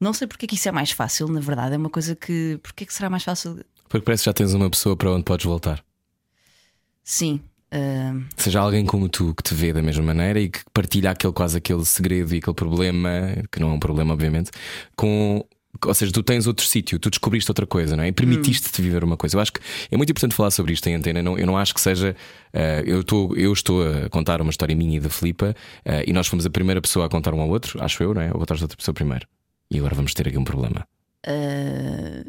Não 0.02 0.12
sei 0.12 0.28
porque 0.28 0.46
é 0.46 0.48
que 0.50 0.56
isso 0.56 0.68
é 0.68 0.72
mais 0.72 0.91
fácil, 0.91 1.28
na 1.28 1.39
verdade, 1.39 1.76
é 1.76 1.78
uma 1.78 1.89
coisa 1.89 2.16
que. 2.16 2.60
Porque 2.64 2.84
é 2.84 2.88
que 2.88 2.93
será 2.93 3.10
mais 3.10 3.24
fácil? 3.24 3.64
Porque 3.88 4.04
parece 4.04 4.24
que 4.24 4.30
já 4.30 4.34
tens 4.34 4.54
uma 4.54 4.70
pessoa 4.70 4.96
para 4.98 5.12
onde 5.12 5.24
podes 5.24 5.46
voltar. 5.46 5.82
Sim. 7.04 7.39
Eh, 7.76 8.14
Seja 8.38 8.60
alguém 8.62 8.86
como 8.86 9.10
tu 9.10 9.34
que 9.36 9.44
te 9.44 9.54
vê 9.54 9.74
da 9.74 9.82
mesma 9.82 10.04
maneira 10.04 10.40
e 10.40 10.50
que 10.50 10.60
partilha 10.74 11.12
aquele, 11.12 11.34
quase 11.34 11.58
aquele 11.58 11.84
segredo 11.86 12.34
e 12.34 12.38
aquele 12.38 12.56
problema, 12.56 13.10
que 13.52 13.60
não 13.60 13.70
é 13.72 13.74
um 13.74 13.80
problema, 13.80 14.14
obviamente, 14.14 14.52
com. 14.96 15.46
Ou 15.86 15.94
seja, 15.94 16.10
tu 16.10 16.24
tens 16.24 16.48
outro 16.48 16.66
sítio, 16.66 16.98
tu 16.98 17.10
descobriste 17.10 17.52
outra 17.52 17.68
coisa, 17.68 17.98
não 17.98 18.04
é? 18.06 18.08
E 18.08 18.12
permitiste-te 18.14 18.82
viver 18.82 19.04
uma 19.04 19.18
coisa. 19.18 19.36
Eu 19.36 19.42
acho 19.42 19.52
que 19.52 19.60
é 19.92 19.98
muito 19.98 20.10
importante 20.10 20.34
falar 20.34 20.50
sobre 20.50 20.72
isto 20.72 20.88
em 20.88 20.96
antena. 20.96 21.22
Não, 21.22 21.38
eu 21.38 21.46
não 21.46 21.58
acho 21.58 21.74
que 21.74 21.82
seja. 21.82 22.16
eh, 22.54 22.82
eu, 22.86 23.02
estou, 23.02 23.36
eu 23.36 23.52
estou 23.52 23.84
a 23.86 24.10
contar 24.10 24.40
uma 24.42 24.52
história 24.52 24.74
minha 24.74 24.96
e 24.96 25.00
da 25.02 25.10
Filipa 25.10 25.54
eh, 25.84 26.06
e 26.08 26.14
nós 26.14 26.28
fomos 26.28 26.46
a 26.46 26.50
primeira 26.50 26.80
pessoa 26.82 27.08
a 27.08 27.10
contar 27.10 27.34
um 27.34 27.42
ao 27.42 27.50
outro, 27.50 27.84
acho 27.84 28.02
eu, 28.02 28.14
não 28.14 28.22
é? 28.22 28.28
Ou 28.32 28.40
contaste 28.40 28.64
outra 28.64 28.78
pessoa 28.78 28.94
primeiro. 28.96 29.28
E 29.70 29.78
agora 29.78 29.94
vamos 29.96 30.14
ter 30.14 30.26
aqui 30.30 30.38
um 30.38 30.46
problema. 30.46 30.88
eh, 31.28 32.24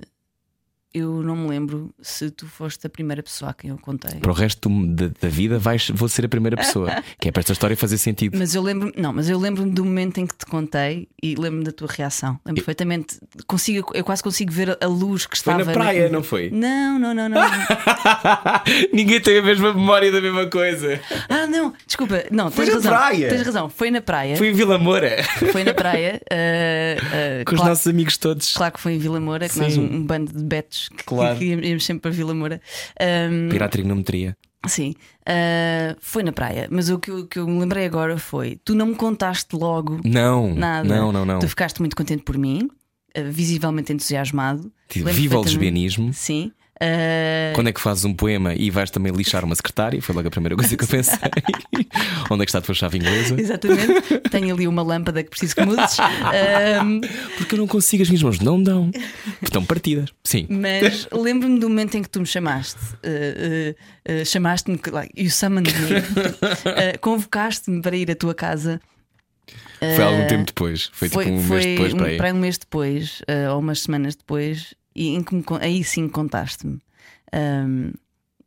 eu 0.96 1.22
não 1.22 1.36
me 1.36 1.48
lembro 1.48 1.94
se 2.00 2.30
tu 2.30 2.46
foste 2.46 2.86
a 2.86 2.90
primeira 2.90 3.22
pessoa 3.22 3.50
a 3.50 3.54
quem 3.54 3.68
eu 3.68 3.76
contei. 3.76 4.18
Para 4.18 4.30
o 4.30 4.34
resto 4.34 4.70
da, 4.86 5.08
da 5.20 5.28
vida, 5.28 5.58
vais, 5.58 5.90
vou 5.94 6.08
ser 6.08 6.24
a 6.24 6.28
primeira 6.28 6.56
pessoa. 6.56 7.02
que 7.20 7.28
é 7.28 7.32
para 7.32 7.40
esta 7.40 7.52
história 7.52 7.76
fazer 7.76 7.98
sentido. 7.98 8.38
Mas 8.38 8.54
eu 8.54 8.62
lembro, 8.62 8.90
não, 8.96 9.12
mas 9.12 9.28
eu 9.28 9.38
lembro-me 9.38 9.70
do 9.70 9.84
momento 9.84 10.18
em 10.18 10.26
que 10.26 10.34
te 10.34 10.46
contei 10.46 11.06
e 11.22 11.34
lembro-me 11.34 11.64
da 11.64 11.72
tua 11.72 11.86
reação. 11.90 12.40
Lembro 12.46 12.62
perfeitamente. 12.62 13.18
Consigo, 13.46 13.90
eu 13.92 14.02
quase 14.04 14.22
consigo 14.22 14.50
ver 14.50 14.78
a 14.80 14.86
luz 14.86 15.26
que 15.26 15.36
Foi 15.38 15.52
estava 15.52 15.64
na 15.66 15.72
praia, 15.72 16.08
não 16.08 16.22
foi? 16.22 16.48
Não, 16.50 16.98
não, 16.98 17.12
não, 17.12 17.28
não. 17.28 17.42
Ninguém 18.92 19.20
tem 19.20 19.38
a 19.38 19.42
mesma 19.42 19.74
memória 19.74 20.10
da 20.10 20.20
mesma 20.20 20.46
coisa. 20.46 20.98
ah, 21.28 21.46
não, 21.46 21.74
desculpa, 21.86 22.24
não, 22.30 22.50
Foi 22.50 22.64
tens 22.64 22.82
na 22.82 22.90
razão. 22.90 22.92
praia. 22.92 23.28
Tens 23.28 23.42
razão, 23.42 23.68
foi 23.68 23.90
na 23.90 24.00
praia. 24.00 24.36
Foi 24.36 24.48
em 24.48 24.52
Vila 24.54 24.78
Moura. 24.78 25.22
Foi 25.52 25.62
na 25.62 25.74
praia. 25.74 26.22
ah, 26.30 26.96
ah, 27.40 27.44
Com 27.44 27.52
os 27.54 27.58
claro, 27.58 27.70
nossos 27.70 27.86
amigos 27.86 28.16
todos. 28.16 28.54
claro 28.54 28.72
que 28.72 28.80
foi 28.80 28.94
em 28.94 28.98
Vila 28.98 29.20
Moura, 29.20 29.46
que 29.46 29.54
Sim. 29.54 29.60
nós, 29.60 29.76
um, 29.76 29.82
um 29.84 30.02
bando 30.02 30.32
de 30.32 30.42
betos 30.42 30.85
que, 30.88 31.04
Claro. 31.04 31.36
que 31.38 31.44
íamos 31.44 31.84
sempre 31.84 32.02
para 32.02 32.10
Vila 32.10 32.34
Moura. 32.34 32.60
Ir 33.52 33.62
à 33.62 33.68
trigonometria. 33.68 34.36
Sim, 34.66 34.94
Ah, 35.24 35.96
foi 36.00 36.22
na 36.24 36.32
praia, 36.32 36.66
mas 36.70 36.88
o 36.88 36.98
que, 36.98 37.10
eu- 37.10 37.26
que 37.26 37.38
eu 37.38 37.46
me 37.46 37.58
lembrei 37.60 37.84
agora 37.86 38.18
foi: 38.18 38.58
tu 38.64 38.74
não 38.74 38.86
me 38.86 38.94
contaste 38.96 39.54
logo 39.56 40.00
Não. 40.04 40.54
nada. 40.54 40.88
Não, 40.88 41.12
não, 41.12 41.24
não. 41.24 41.38
Tu 41.38 41.48
ficaste 41.48 41.78
muito 41.80 41.94
contente 41.96 42.22
por 42.22 42.36
mim, 42.38 42.68
ah, 43.14 43.20
visivelmente 43.22 43.92
entusiasmado. 43.92 44.72
Viva 44.90 45.38
o 45.38 45.42
lesbianismo. 45.42 46.12
Sim. 46.12 46.50
Ah, 46.80 47.52
Quando 47.54 47.68
é 47.68 47.72
que 47.72 47.80
fazes 47.80 48.04
um 48.04 48.12
poema 48.12 48.54
e 48.54 48.70
vais 48.70 48.90
também 48.90 49.12
lixar 49.12 49.44
uma 49.44 49.54
secretária? 49.54 50.00
Foi 50.02 50.14
logo 50.14 50.28
a 50.28 50.30
primeira 50.30 50.54
coisa 50.54 50.76
que 50.76 50.84
eu 50.84 50.88
pensei. 50.88 51.18
Onde 52.30 52.42
é 52.42 52.44
que 52.44 52.50
está 52.50 52.58
a 52.58 52.62
tua 52.62 52.74
chave 52.74 52.98
inglesa? 52.98 53.34
Exatamente, 53.38 54.18
tenho 54.30 54.54
ali 54.54 54.68
uma 54.68 54.82
lâmpada 54.82 55.22
que 55.22 55.30
preciso 55.30 55.54
que 55.54 55.64
mudes. 55.64 55.98
Ahm, 55.98 57.00
Porque 57.38 57.54
eu 57.54 57.58
não 57.58 57.66
consigo, 57.66 58.02
as 58.02 58.08
minhas 58.08 58.22
mãos 58.22 58.40
não 58.40 58.62
dão. 58.62 58.90
Estão 59.42 59.64
partidas. 59.64 60.10
Sim. 60.22 60.46
mas 60.50 61.08
lembro-me 61.12 61.58
do 61.58 61.68
momento 61.68 61.96
em 61.96 62.02
que 62.02 62.10
tu 62.10 62.20
me 62.20 62.26
chamaste. 62.26 62.78
Uh, 62.96 64.12
uh, 64.12 64.20
uh, 64.20 64.24
chamaste-me, 64.26 64.78
like, 64.92 65.12
you 65.16 65.30
summoned 65.30 65.72
me. 65.72 65.98
Uh, 65.98 66.98
Convocaste-me 67.00 67.80
para 67.80 67.96
ir 67.96 68.10
à 68.10 68.14
tua 68.14 68.34
casa. 68.34 68.80
Foi 69.78 70.04
algum 70.04 70.26
tempo 70.26 70.46
depois. 70.46 70.90
Foi, 70.92 71.08
tipo 71.08 71.22
um 71.22 71.42
mês 71.42 71.64
depois 71.64 71.94
um, 71.94 71.98
para 71.98 72.16
para 72.16 72.34
um 72.34 72.38
mês 72.38 72.58
depois, 72.58 73.20
uh, 73.22 73.52
ou 73.52 73.60
umas 73.60 73.80
semanas 73.80 74.16
depois, 74.16 74.74
e 74.96 75.08
em 75.08 75.22
que 75.22 75.34
me 75.34 75.44
aí 75.60 75.84
sim 75.84 76.08
contaste-me. 76.08 76.78
Um, 77.34 77.92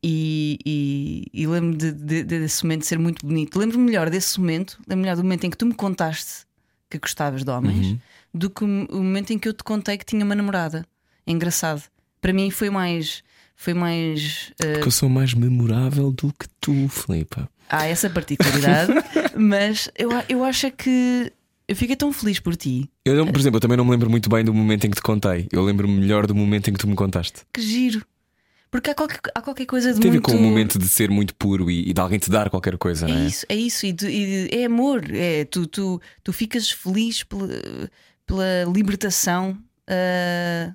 e 0.01 0.57
e, 0.65 1.25
e 1.33 1.47
lembro-me 1.47 1.75
de, 1.75 1.91
de- 1.91 2.23
desse 2.23 2.63
momento 2.63 2.85
ser 2.85 2.97
muito 2.97 3.25
bonito. 3.25 3.59
Lembro-me 3.59 3.83
melhor 3.85 4.09
desse 4.09 4.39
momento, 4.39 4.77
lembro-me 4.87 5.01
melhor 5.03 5.15
do 5.17 5.23
momento 5.23 5.43
em 5.45 5.49
que 5.49 5.57
tu 5.57 5.65
me 5.65 5.73
contaste 5.73 6.45
que 6.89 6.97
gostavas 6.97 7.43
de 7.43 7.51
homens, 7.51 7.87
Uhum. 7.87 7.99
do 8.33 8.49
que 8.49 8.63
o 8.63 8.67
momento 8.67 9.31
em 9.31 9.37
que 9.37 9.47
eu 9.47 9.53
te 9.53 9.63
contei 9.63 9.97
que 9.97 10.05
tinha 10.05 10.23
uma 10.25 10.33
namorada. 10.35 10.85
É 11.27 11.31
engraçado. 11.31 11.83
Para 12.21 12.33
mim 12.33 12.49
foi 12.49 12.69
mais. 12.69 13.23
Foi 13.55 13.73
mais. 13.73 14.51
uh, 14.63 14.73
Porque 14.73 14.87
eu 14.87 14.91
sou 14.91 15.09
mais 15.09 15.33
memorável 15.33 16.11
do 16.11 16.31
que 16.33 16.47
tu, 16.61 16.87
Filipa. 16.87 17.49
há 17.69 17.85
essa 17.85 18.09
particularidade, 18.09 18.91
mas 19.37 19.89
eu, 19.97 20.09
eu 20.29 20.43
acho 20.45 20.65
é 20.65 20.71
que 20.71 21.31
eu 21.69 21.75
fiquei 21.75 21.95
tão 21.95 22.11
feliz 22.11 22.39
por 22.39 22.55
ti. 22.55 22.89
Eu, 23.05 23.15
não- 23.15 23.31
por 23.31 23.39
exemplo, 23.39 23.57
eu 23.57 23.61
também 23.61 23.77
não 23.77 23.85
me 23.85 23.91
lembro 23.91 24.09
muito 24.09 24.29
bem 24.29 24.43
do 24.43 24.53
momento 24.53 24.85
em 24.85 24.89
que 24.89 24.95
te 24.97 25.01
contei. 25.03 25.47
Eu 25.51 25.63
lembro-me 25.63 25.93
melhor 25.99 26.25
do 26.27 26.33
momento 26.35 26.69
em 26.69 26.73
que 26.73 26.79
tu 26.79 26.87
me 26.87 26.95
contaste. 26.95 27.41
Que 27.53 27.61
giro. 27.61 28.03
Porque 28.71 28.89
há 28.91 28.95
qualquer, 28.95 29.19
há 29.33 29.41
qualquer 29.41 29.65
coisa 29.65 29.93
de 29.93 29.99
ver 29.99 30.09
muito. 30.09 30.23
com 30.23 30.31
o 30.37 30.39
momento 30.41 30.77
de 30.77 30.87
ser 30.87 31.09
muito 31.09 31.33
puro 31.35 31.71
e, 31.71 31.89
e 31.89 31.93
de 31.93 31.99
alguém 32.01 32.19
te 32.19 32.29
dar 32.29 32.49
qualquer 32.51 32.77
coisa, 32.77 33.07
É 33.07 33.09
não 33.09 33.17
é? 33.17 33.25
isso, 33.25 33.45
é 33.49 33.55
isso. 33.55 33.85
E, 33.85 33.93
tu- 33.93 34.05
e 34.07 34.47
é 34.51 34.65
amor. 34.65 35.03
É, 35.11 35.45
tu, 35.45 35.65
tu, 35.67 35.99
tu 36.23 36.31
ficas 36.33 36.69
feliz 36.69 37.23
pela, 37.23 37.47
pela 38.27 38.65
libertação 38.71 39.57
ah, 39.87 40.73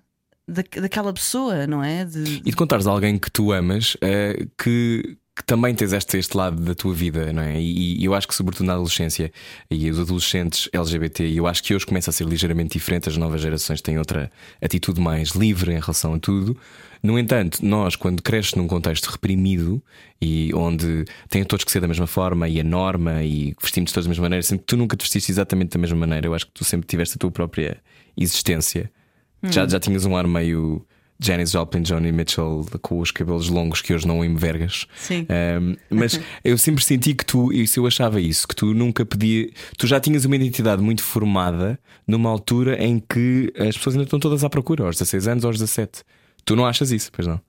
da, 0.48 0.62
daquela 0.80 1.12
pessoa, 1.12 1.66
não 1.68 1.82
é? 1.84 2.04
De, 2.04 2.38
E 2.44 2.50
de 2.50 2.56
contares 2.56 2.86
a 2.86 2.90
alguém 2.90 3.16
que 3.18 3.30
tu 3.30 3.52
amas 3.52 3.96
eh, 4.00 4.46
que, 4.60 5.16
que 5.36 5.42
também 5.44 5.74
tens 5.74 5.92
este, 5.92 6.16
este 6.16 6.36
lado 6.36 6.62
da 6.62 6.74
tua 6.76 6.94
vida, 6.94 7.32
não 7.32 7.42
é? 7.42 7.60
E, 7.60 8.00
e 8.00 8.04
eu 8.04 8.14
acho 8.14 8.28
que, 8.28 8.34
sobretudo 8.34 8.66
na 8.66 8.74
adolescência 8.74 9.32
e 9.68 9.90
os 9.90 9.98
adolescentes 9.98 10.68
LGBT, 10.72 11.24
eu 11.34 11.46
acho 11.48 11.60
que 11.62 11.74
hoje 11.74 11.84
começa 11.84 12.10
a 12.10 12.12
ser 12.12 12.24
ligeiramente 12.24 12.74
diferente, 12.74 13.08
as 13.08 13.16
novas 13.16 13.40
gerações 13.40 13.82
têm 13.82 13.98
outra 13.98 14.30
atitude 14.62 15.00
mais 15.00 15.30
livre 15.30 15.72
em 15.72 15.80
relação 15.80 16.14
a 16.14 16.20
tudo. 16.20 16.56
No 17.02 17.18
entanto, 17.18 17.66
nós, 17.66 17.96
quando 17.96 18.22
cresces 18.22 18.54
num 18.54 18.68
contexto 18.68 19.06
reprimido 19.06 19.82
e 20.22 20.54
onde 20.54 21.04
têm 21.28 21.44
todos 21.44 21.64
que 21.64 21.72
ser 21.72 21.80
da 21.80 21.88
mesma 21.88 22.06
forma 22.06 22.48
e 22.48 22.60
a 22.60 22.64
norma 22.64 23.24
e 23.24 23.56
vestimos 23.60 23.90
todos 23.90 24.06
da 24.06 24.10
mesma 24.10 24.22
maneira, 24.22 24.42
sendo 24.42 24.60
que 24.60 24.66
tu 24.66 24.76
nunca 24.76 24.96
te 24.96 25.02
vestiste 25.02 25.32
exatamente 25.32 25.70
da 25.70 25.80
mesma 25.80 25.98
maneira, 25.98 26.28
eu 26.28 26.34
acho 26.34 26.46
que 26.46 26.52
tu 26.52 26.64
sempre 26.64 26.86
tiveste 26.86 27.16
a 27.16 27.18
tua 27.18 27.30
própria 27.32 27.78
existência. 28.16 28.90
Já, 29.42 29.66
já 29.66 29.78
tinhas 29.78 30.06
um 30.06 30.16
ar 30.16 30.26
meio 30.26 30.86
Janis 31.20 31.52
Joplin, 31.52 31.82
Johnny 31.82 32.10
Mitchell 32.12 32.66
com 32.82 32.98
os 32.98 33.10
cabelos 33.10 33.48
longos 33.48 33.80
que 33.80 33.94
hoje 33.94 34.06
não 34.06 34.24
envergas. 34.24 34.86
Sim. 34.96 35.26
Um, 35.60 35.76
mas 35.88 36.18
eu 36.44 36.58
sempre 36.58 36.84
senti 36.84 37.14
que 37.14 37.24
tu, 37.24 37.52
isso 37.52 37.78
eu 37.80 37.86
achava 37.86 38.20
isso, 38.20 38.46
que 38.48 38.54
tu 38.56 38.74
nunca 38.74 39.04
podia. 39.06 39.48
Tu 39.78 39.86
já 39.86 40.00
tinhas 40.00 40.24
uma 40.24 40.36
identidade 40.36 40.82
muito 40.82 41.02
formada 41.02 41.78
numa 42.06 42.28
altura 42.28 42.82
em 42.84 42.98
que 42.98 43.52
as 43.56 43.76
pessoas 43.76 43.94
ainda 43.94 44.04
estão 44.04 44.18
todas 44.18 44.42
à 44.44 44.50
procura, 44.50 44.84
aos 44.84 44.96
16 44.96 45.28
anos 45.28 45.44
aos 45.44 45.56
17. 45.58 46.02
Tu 46.44 46.54
não 46.56 46.66
achas 46.66 46.90
isso, 46.90 47.10
pois 47.12 47.26
não? 47.26 47.40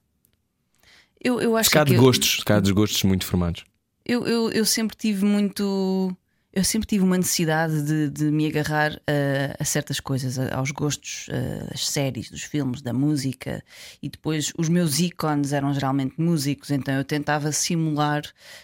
eu, 1.21 1.41
eu 1.41 1.57
acho 1.57 1.69
Se 1.69 1.75
que 1.77 1.83
de 1.85 1.95
eu- 1.95 2.01
gostos, 2.01 2.43
se 2.47 2.61
de 2.61 2.71
gostos 2.71 3.03
muito 3.03 3.25
formados. 3.25 3.63
Eu, 4.05 4.25
eu, 4.27 4.51
eu 4.51 4.63
sempre 4.65 4.95
tive 4.95 5.25
muito. 5.25 6.15
Eu 6.55 6.63
sempre 6.63 6.87
tive 6.87 7.03
uma 7.03 7.17
necessidade 7.17 7.83
de, 7.83 8.09
de 8.09 8.23
me 8.31 8.47
agarrar 8.47 8.93
a, 9.05 9.61
a 9.61 9.65
certas 9.65 9.99
coisas, 9.99 10.39
a- 10.39 10.55
aos 10.55 10.71
gostos 10.71 11.27
a- 11.29 11.65
das 11.71 11.85
séries, 11.85 12.29
dos 12.31 12.43
filmes, 12.43 12.81
da 12.81 12.93
música. 12.93 13.61
E 14.01 14.07
depois 14.07 14.53
os 14.57 14.69
meus 14.69 14.99
ícones 14.99 15.51
eram 15.51 15.73
geralmente 15.73 16.13
músicos, 16.17 16.71
então 16.71 16.93
eu 16.95 17.03
tentava 17.03 17.51
simular 17.51 18.21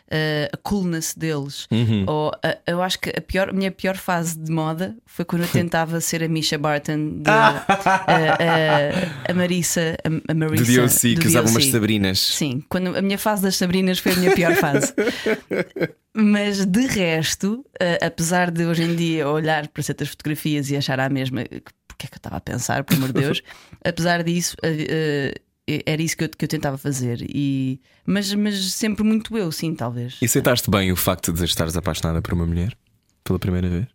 eh, 0.10 0.50
a 0.54 0.58
coolness 0.58 1.14
deles. 1.14 1.68
Ou, 2.08 2.32
a- 2.42 2.58
eu 2.66 2.82
acho 2.82 2.98
que 2.98 3.10
a, 3.10 3.20
pior, 3.22 3.50
a 3.50 3.54
minha 3.54 3.72
pior 3.72 3.98
fase 3.98 4.40
de 4.40 4.50
moda 4.52 4.96
foi 5.06 5.26
quando 5.26 5.42
eu 5.42 5.50
tentava 5.52 6.00
ser 6.00 6.24
a 6.24 6.30
Misha 6.30 6.58
Barton, 6.58 7.20
de, 7.22 7.30
a, 7.30 7.66
a, 7.68 9.32
a 9.32 9.34
Marissa, 9.34 9.98
a, 10.30 10.34
Marissa 10.34 10.64
De 10.64 10.78
DOC, 10.78 11.16
do 11.16 11.22
que 11.22 11.28
usava 11.28 11.50
umas. 11.50 11.66
Sabrinas. 11.66 12.20
Sim, 12.20 12.64
quando 12.70 12.96
a 12.96 13.02
minha 13.02 13.18
fase 13.18 13.44
das 13.44 13.58
Sabrinas 13.58 14.00
foi 14.00 14.14
a 14.14 14.16
minha 14.16 14.34
pior 14.34 14.56
fase. 14.56 14.94
Mas 16.14 16.66
de 16.66 16.86
resto, 16.88 17.66
eh, 17.80 17.98
apesar 18.06 18.52
de 18.52 18.66
hoje 18.66 18.84
em 18.84 18.96
dia 18.96 19.30
olhar 19.30 19.68
para 19.70 19.82
certas 19.82 20.10
fotografias 20.10 20.70
e 20.70 20.76
achar 20.76 21.00
a 21.00 21.10
mesma, 21.10 21.44
que- 21.46 21.62
porque 21.88 22.06
é 22.06 22.10
que 22.10 22.16
eu 22.16 22.18
estava 22.18 22.36
a 22.38 22.42
pensar, 22.42 22.84
por 22.84 22.96
amor 22.96 23.14
de 23.14 23.22
Deus, 23.22 23.42
apesar 23.86 24.22
disso, 24.24 24.56
eh, 24.62 25.34
eh, 25.68 25.84
era 25.86 26.02
isso 26.02 26.18
que 26.18 26.26
eu, 26.26 26.30
que 26.30 26.44
eu 26.44 26.50
tentava 26.50 26.78
fazer. 26.78 27.22
E, 27.30 27.80
mas, 28.06 28.34
mas 28.34 28.74
sempre 28.74 29.04
muito 29.06 29.38
eu, 29.38 29.50
sim, 29.54 29.74
talvez. 29.74 30.18
E 30.22 30.26
aceitaste 30.26 30.70
bem 30.70 30.92
o 30.92 30.96
facto 30.98 31.32
de 31.32 31.46
estares 31.46 31.78
apaixonada 31.78 32.22
por 32.22 32.34
uma 32.34 32.46
mulher 32.46 32.78
pela 33.24 33.40
primeira 33.40 33.70
vez? 33.70 33.88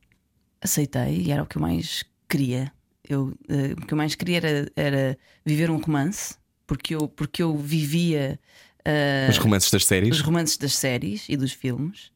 Aceitei 0.62 1.23
e 1.23 1.31
era 1.31 1.43
o 1.43 1.47
que 1.47 1.59
eu 1.59 1.62
mais 1.62 2.03
queria. 2.29 2.73
Eu, 3.09 3.37
o 3.77 3.87
que 3.87 3.93
eu 3.93 3.99
mais 3.99 4.14
queria 4.14 4.39
era, 4.39 4.73
era 4.75 5.19
viver 5.45 5.71
um 5.71 5.77
romance, 5.79 6.35
porque 6.67 6.95
eu, 6.95 7.09
porque 7.09 7.43
eu 7.43 7.55
vivia. 7.57 8.41
Eh, 8.87 9.26
Os 9.28 9.37
romances 9.39 9.70
das 9.70 9.84
séries? 9.84 10.14
os 10.16 10.20
romances 10.22 10.57
das 10.57 10.74
séries 10.74 11.24
e 11.28 11.37
dos 11.37 11.53
filmes. 11.53 12.11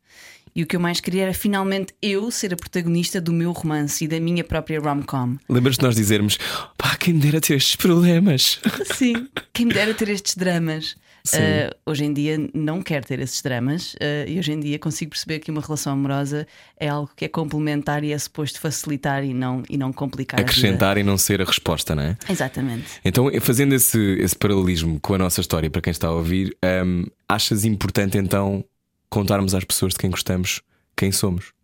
E 0.54 0.62
o 0.64 0.66
que 0.66 0.74
eu 0.74 0.80
mais 0.80 1.00
queria 1.00 1.22
era 1.24 1.34
finalmente 1.34 1.94
eu 2.02 2.28
ser 2.30 2.52
a 2.52 2.56
protagonista 2.56 3.20
do 3.20 3.32
meu 3.32 3.52
romance 3.52 4.04
e 4.04 4.08
da 4.08 4.18
minha 4.18 4.42
própria 4.42 4.80
rom-com. 4.80 5.36
Lembras 5.48 5.76
de 5.76 5.84
nós 5.84 5.94
dizermos 5.94 6.38
pá, 6.76 6.96
quem 6.96 7.14
me 7.14 7.20
dera 7.20 7.40
ter 7.40 7.54
estes 7.56 7.76
problemas? 7.76 8.58
Sim, 8.96 9.28
quem 9.52 9.66
me 9.66 9.72
dera 9.72 9.94
ter 9.94 10.08
estes 10.08 10.34
dramas. 10.36 10.96
Uh, 11.28 11.74
hoje 11.84 12.04
em 12.04 12.12
dia 12.12 12.36
não 12.54 12.82
quero 12.82 13.06
ter 13.06 13.20
esses 13.20 13.42
dramas 13.42 13.94
uh, 13.94 14.26
e 14.26 14.38
hoje 14.38 14.52
em 14.52 14.60
dia 14.60 14.78
consigo 14.78 15.10
perceber 15.10 15.38
que 15.40 15.50
uma 15.50 15.60
relação 15.60 15.92
amorosa 15.92 16.46
é 16.78 16.88
algo 16.88 17.10
que 17.14 17.24
é 17.24 17.28
complementar 17.28 18.02
e 18.02 18.12
é 18.12 18.18
suposto 18.18 18.58
facilitar 18.60 19.22
e 19.22 19.34
não, 19.34 19.62
e 19.68 19.76
não 19.76 19.92
complicar. 19.92 20.40
Acrescentar 20.40 20.96
e 20.96 21.02
não 21.02 21.18
ser 21.18 21.42
a 21.42 21.44
resposta, 21.44 21.94
não 21.94 22.02
é? 22.02 22.16
Exatamente. 22.28 22.86
Então, 23.04 23.30
fazendo 23.40 23.74
esse, 23.74 23.98
esse 24.18 24.36
paralelismo 24.36 24.98
com 25.00 25.14
a 25.14 25.18
nossa 25.18 25.40
história, 25.40 25.68
para 25.70 25.82
quem 25.82 25.90
está 25.90 26.08
a 26.08 26.12
ouvir, 26.12 26.56
hum, 26.84 27.04
achas 27.28 27.64
importante 27.64 28.16
então 28.16 28.64
contarmos 29.08 29.54
às 29.54 29.64
pessoas 29.64 29.92
de 29.92 29.98
quem 29.98 30.10
gostamos 30.10 30.62
quem 31.00 31.10
somos? 31.12 31.54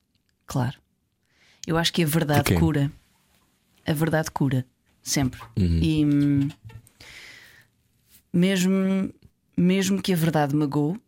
Claro. 0.46 0.78
Eu 1.66 1.76
acho 1.76 1.92
que 1.92 2.02
a 2.02 2.06
verdade 2.06 2.54
cura. 2.54 2.90
A 3.86 3.92
verdade 3.92 4.30
cura. 4.30 4.64
Sempre. 5.02 5.40
Uhum. 5.58 5.78
E 5.82 6.04
hum, 6.06 6.48
mesmo, 8.32 9.12
mesmo 9.56 10.00
que 10.02 10.12
a 10.12 10.16
verdade 10.16 10.54
magoe, 10.54 11.00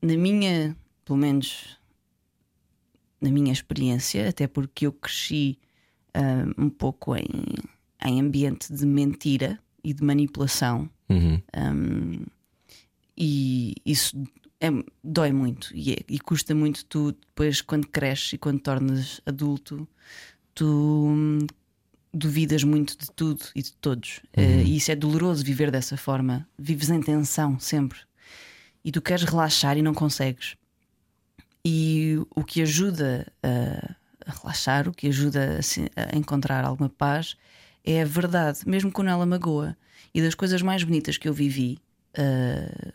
na 0.00 0.16
minha, 0.16 0.76
pelo 1.04 1.18
menos 1.18 1.78
na 3.20 3.30
minha 3.30 3.52
experiência, 3.52 4.28
até 4.28 4.46
porque 4.46 4.86
eu 4.86 4.92
cresci 4.92 5.58
hum, 6.56 6.64
um 6.66 6.70
pouco 6.70 7.16
em, 7.16 7.24
em 8.04 8.20
ambiente 8.20 8.72
de 8.72 8.84
mentira 8.86 9.58
e 9.82 9.92
de 9.92 10.02
manipulação, 10.02 10.88
Uhum. 11.08 11.40
Hum, 11.56 12.24
e 13.16 13.74
isso 13.84 14.16
é- 14.58 14.70
dói 15.04 15.30
muito 15.32 15.70
e, 15.76 15.92
é- 15.92 16.04
e 16.08 16.18
custa 16.18 16.54
muito 16.54 16.84
tu 16.86 17.12
depois 17.12 17.60
quando 17.60 17.86
cresces 17.86 18.32
e 18.32 18.38
quando 18.38 18.60
tornas 18.60 19.20
adulto 19.26 19.86
tu 20.54 21.46
duvidas 22.14 22.62
muito 22.62 22.96
de 22.96 23.10
tudo 23.10 23.44
e 23.54 23.62
de 23.62 23.72
todos. 23.72 24.20
Eh, 24.32 24.62
e 24.62 24.76
isso 24.76 24.92
é 24.92 24.96
doloroso 24.96 25.44
viver 25.44 25.70
dessa 25.70 25.96
forma. 25.96 26.48
Vives 26.56 26.88
em 26.88 27.02
tensão 27.02 27.58
sempre. 27.58 27.98
E 28.84 28.92
tu 28.92 29.02
queres 29.02 29.24
relaxar 29.24 29.76
e 29.76 29.82
não 29.82 29.92
consegues. 29.92 30.56
E 31.64 32.16
o 32.34 32.44
que 32.44 32.62
ajuda 32.62 33.26
a, 33.42 33.96
a 34.26 34.32
relaxar 34.40 34.88
o 34.88 34.92
que 34.92 35.08
ajuda 35.08 35.58
a, 35.96 36.14
a 36.14 36.16
encontrar 36.16 36.64
alguma 36.64 36.88
paz 36.88 37.36
é 37.84 38.02
a 38.02 38.04
verdade 38.04 38.60
mesmo 38.66 38.92
quando 38.92 39.08
ela 39.08 39.26
magoa. 39.26 39.76
E 40.14 40.22
das 40.22 40.34
coisas 40.34 40.62
mais 40.62 40.84
bonitas 40.84 41.18
que 41.18 41.28
eu 41.28 41.34
vivi 41.34 41.78
ah, 42.16 42.92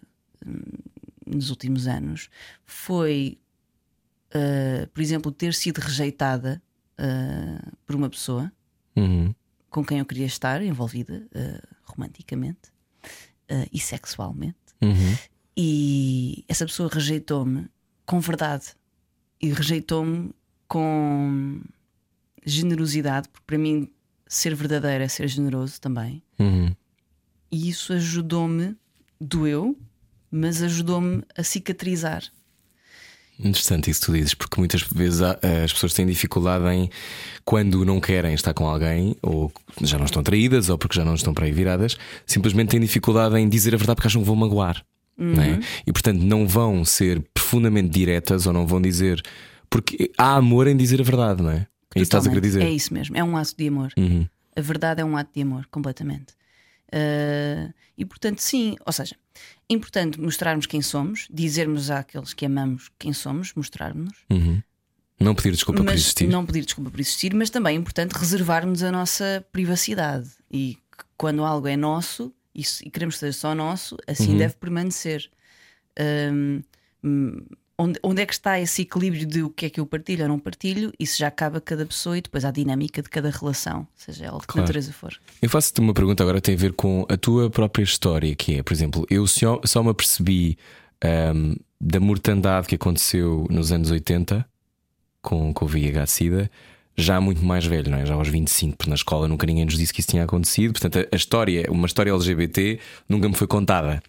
nos 1.26 1.50
últimos 1.50 1.88
anos 1.88 2.30
foi, 2.66 3.38
ah, 4.34 4.88
por 4.94 5.02
exemplo, 5.02 5.32
ter 5.32 5.54
sido 5.54 5.80
rejeitada 5.80 6.62
por 7.86 7.96
uma 7.96 8.10
pessoa 8.10 8.52
Uhum. 9.00 9.34
com 9.70 9.84
quem 9.86 10.00
eu 10.00 10.06
queria 10.06 10.26
estar 10.26 10.62
envolvida 10.62 11.28
ah, 11.34 11.62
romanticamente 11.84 12.72
ah, 13.50 13.66
e 13.72 13.80
sexualmente. 13.80 14.58
Uhum. 14.82 15.18
E 15.56 16.44
essa 16.48 16.66
pessoa 16.66 16.90
rejeitou-me 16.92 17.68
com 18.06 18.20
verdade 18.20 18.68
e 19.42 19.52
rejeitou-me 19.52 20.32
com 20.68 21.62
generosidade, 22.46 23.28
porque 23.30 23.46
para 23.46 23.58
mim 23.58 23.90
ser 24.28 24.56
verdadeiro 24.56 25.04
é 25.04 25.08
ser 25.08 25.28
generoso 25.28 25.82
também. 25.82 26.24
Uhum. 26.40 26.74
E 27.52 27.70
isso 27.70 27.94
ajudou-me, 27.94 28.76
doeu, 29.20 29.78
mas 30.32 30.62
ajudou-me 30.62 31.24
a 31.36 31.44
cicatrizar. 31.44 32.24
Interessante 33.42 33.90
isso 33.90 34.02
que 34.02 34.06
tu 34.08 34.14
dizes, 34.14 34.34
porque 34.34 34.60
muitas 34.60 34.82
vezes 34.82 35.22
há- 35.22 35.40
as 35.64 35.72
pessoas 35.72 35.94
têm 35.94 36.06
dificuldade 36.06 36.66
em 36.76 36.90
quando 37.46 37.86
não 37.86 38.00
querem 38.02 38.34
estar 38.34 38.54
com 38.54 38.68
alguém, 38.68 39.16
ou 39.22 39.52
já 39.82 39.98
não 39.98 40.06
estão 40.06 40.22
traídas, 40.22 40.68
ou 40.70 40.78
porque 40.78 40.98
já 40.98 41.06
não 41.06 41.16
estão 41.16 41.34
para 41.34 41.46
aí 41.46 41.52
viradas, 41.52 41.98
simplesmente 42.26 42.70
têm 42.72 42.80
dificuldade 42.82 43.38
em 43.38 43.48
dizer 43.48 43.74
a 43.74 43.78
verdade 43.78 43.96
porque 43.96 44.08
acham 44.08 44.22
que 44.22 44.28
vão 44.28 44.36
magoar. 44.36 44.84
não 45.18 45.44
é? 45.44 45.60
E 45.86 45.92
portanto 45.92 46.22
não 46.22 46.48
vão 46.48 46.86
ser 46.86 47.22
profundamente 47.34 47.90
diretas 47.90 48.46
ou 48.48 48.54
não 48.54 48.66
vão 48.66 48.82
dizer. 48.82 49.22
Porque 49.70 50.10
há 50.18 50.36
amor 50.36 50.66
em 50.68 50.76
dizer 50.78 51.00
a 51.02 51.04
verdade, 51.04 51.44
não 51.44 51.52
é? 51.52 51.56
É 51.56 51.60
isso 51.60 51.68
que 51.94 52.00
estás 52.02 52.26
a 52.26 52.30
querer 52.30 52.42
dizer. 52.42 52.62
É 52.62 52.70
isso 52.72 52.94
mesmo, 52.94 53.18
é 53.18 53.24
um 53.24 53.36
ato 53.36 53.54
de 53.58 53.68
amor. 53.68 53.92
Uhum. 53.98 54.26
A 54.56 54.62
verdade 54.62 55.02
é 55.02 55.06
um 55.06 55.16
ato 55.18 55.30
de 55.36 55.42
amor, 55.42 55.66
completamente. 55.70 56.34
Ah, 56.92 57.74
e 57.98 58.06
portanto, 58.06 58.40
sim, 58.40 58.76
ou 58.86 58.92
seja, 58.94 59.16
é 59.70 59.74
importante 59.74 60.20
mostrarmos 60.20 60.66
quem 60.66 60.82
somos, 60.82 61.28
dizermos 61.32 61.92
àqueles 61.92 62.34
que 62.34 62.46
amamos 62.46 62.90
quem 62.98 63.14
somos, 63.14 63.54
mostrarmos-nos, 63.54 64.18
Uhum. 64.30 64.62
Não 65.20 65.36
pedir 65.36 65.52
desculpa 65.52 65.84
por 65.84 65.94
existir. 65.94 66.28
não 66.30 66.46
pedir 66.46 66.64
desculpa 66.64 66.90
por 66.90 67.00
existir, 67.00 67.34
mas 67.36 67.50
também 67.50 67.76
é 67.76 67.78
importante 67.80 68.14
reservarmos 68.14 68.82
a 68.84 68.90
nossa 68.92 69.46
privacidade. 69.52 70.30
E 70.50 70.78
quando 71.18 71.44
algo 71.44 71.68
é 71.68 71.76
nosso 71.76 72.34
e, 72.56 72.62
e 72.84 72.90
queremos 72.90 73.16
que 73.16 73.20
seja 73.20 73.38
só 73.38 73.54
nosso, 73.54 73.98
assim 74.08 74.32
Uhum. 74.32 74.38
deve 74.38 74.56
permanecer. 74.56 75.30
Hum, 76.32 76.64
hum, 77.04 77.46
onde, 77.80 77.98
onde 78.04 78.22
é 78.22 78.26
que 78.26 78.34
está 78.34 78.60
esse 78.60 78.82
equilíbrio 78.82 79.26
de 79.26 79.42
o 79.42 79.50
que 79.50 79.66
é 79.66 79.70
que 79.70 79.80
eu 79.80 79.86
partilho 79.86 80.24
ou 80.24 80.28
não 80.30 80.38
partilho? 80.38 80.92
Isso 81.00 81.18
já 81.18 81.32
cabe 81.32 81.58
a 81.58 81.62
cada 81.62 81.86
pessoa 81.86 82.18
e 82.18 82.22
depois 82.22 82.44
à 82.44 82.52
dinâmica 82.52 83.02
de 83.02 83.10
cada 83.10 83.30
relação, 83.30 83.88
seja 83.96 84.26
ela 84.26 84.38
de 84.40 84.46
que 84.46 84.54
Claro. 84.54 84.64
natureza 84.68 84.92
for. 84.92 85.14
Eu 85.42 85.50
faço-te 85.50 85.80
uma 85.80 85.94
pergunta 85.94 86.22
agora 86.22 86.40
que 86.40 86.46
tem 86.46 86.56
a 86.56 86.58
ver 86.58 86.74
com 86.74 87.06
a 87.10 87.16
tua 87.16 87.50
própria 87.50 87.84
história, 87.84 88.36
que 88.36 88.56
é, 88.58 88.64
por 88.64 88.74
exemplo, 88.74 89.06
eu 89.10 89.26
só, 89.26 89.62
só 89.64 89.82
me 89.82 89.90
apercebi 89.90 90.58
ahm, 91.02 91.56
da 91.80 92.00
mortandade 92.00 92.68
que 92.68 92.76
aconteceu 92.76 93.48
nos 93.50 93.72
anos 93.72 93.90
80 93.90 94.46
com, 95.22 95.54
com 95.54 95.66
o 95.66 95.68
VIH-Sida, 95.68 96.52
já 96.98 97.22
muito 97.22 97.44
mais 97.46 97.66
velho, 97.66 97.90
não 97.90 97.98
é? 97.98 98.06
já 98.06 98.14
aos 98.14 98.28
25, 98.28 98.76
porque 98.76 98.90
na 98.90 98.96
escola 98.96 99.26
nunca 99.28 99.48
ninguém 99.48 99.64
nos 99.64 99.78
disse 99.78 99.94
que 99.94 100.02
isso 100.02 100.10
tinha 100.10 100.26
acontecido. 100.26 100.74
Portanto, 100.74 101.00
a, 101.00 101.08
a 101.14 101.16
história, 101.16 101.66
uma 101.70 101.88
história 101.88 102.12
LGBT, 102.12 102.78
nunca 103.08 103.30
me 103.30 103.36
foi 103.36 103.48
contada. 103.48 104.04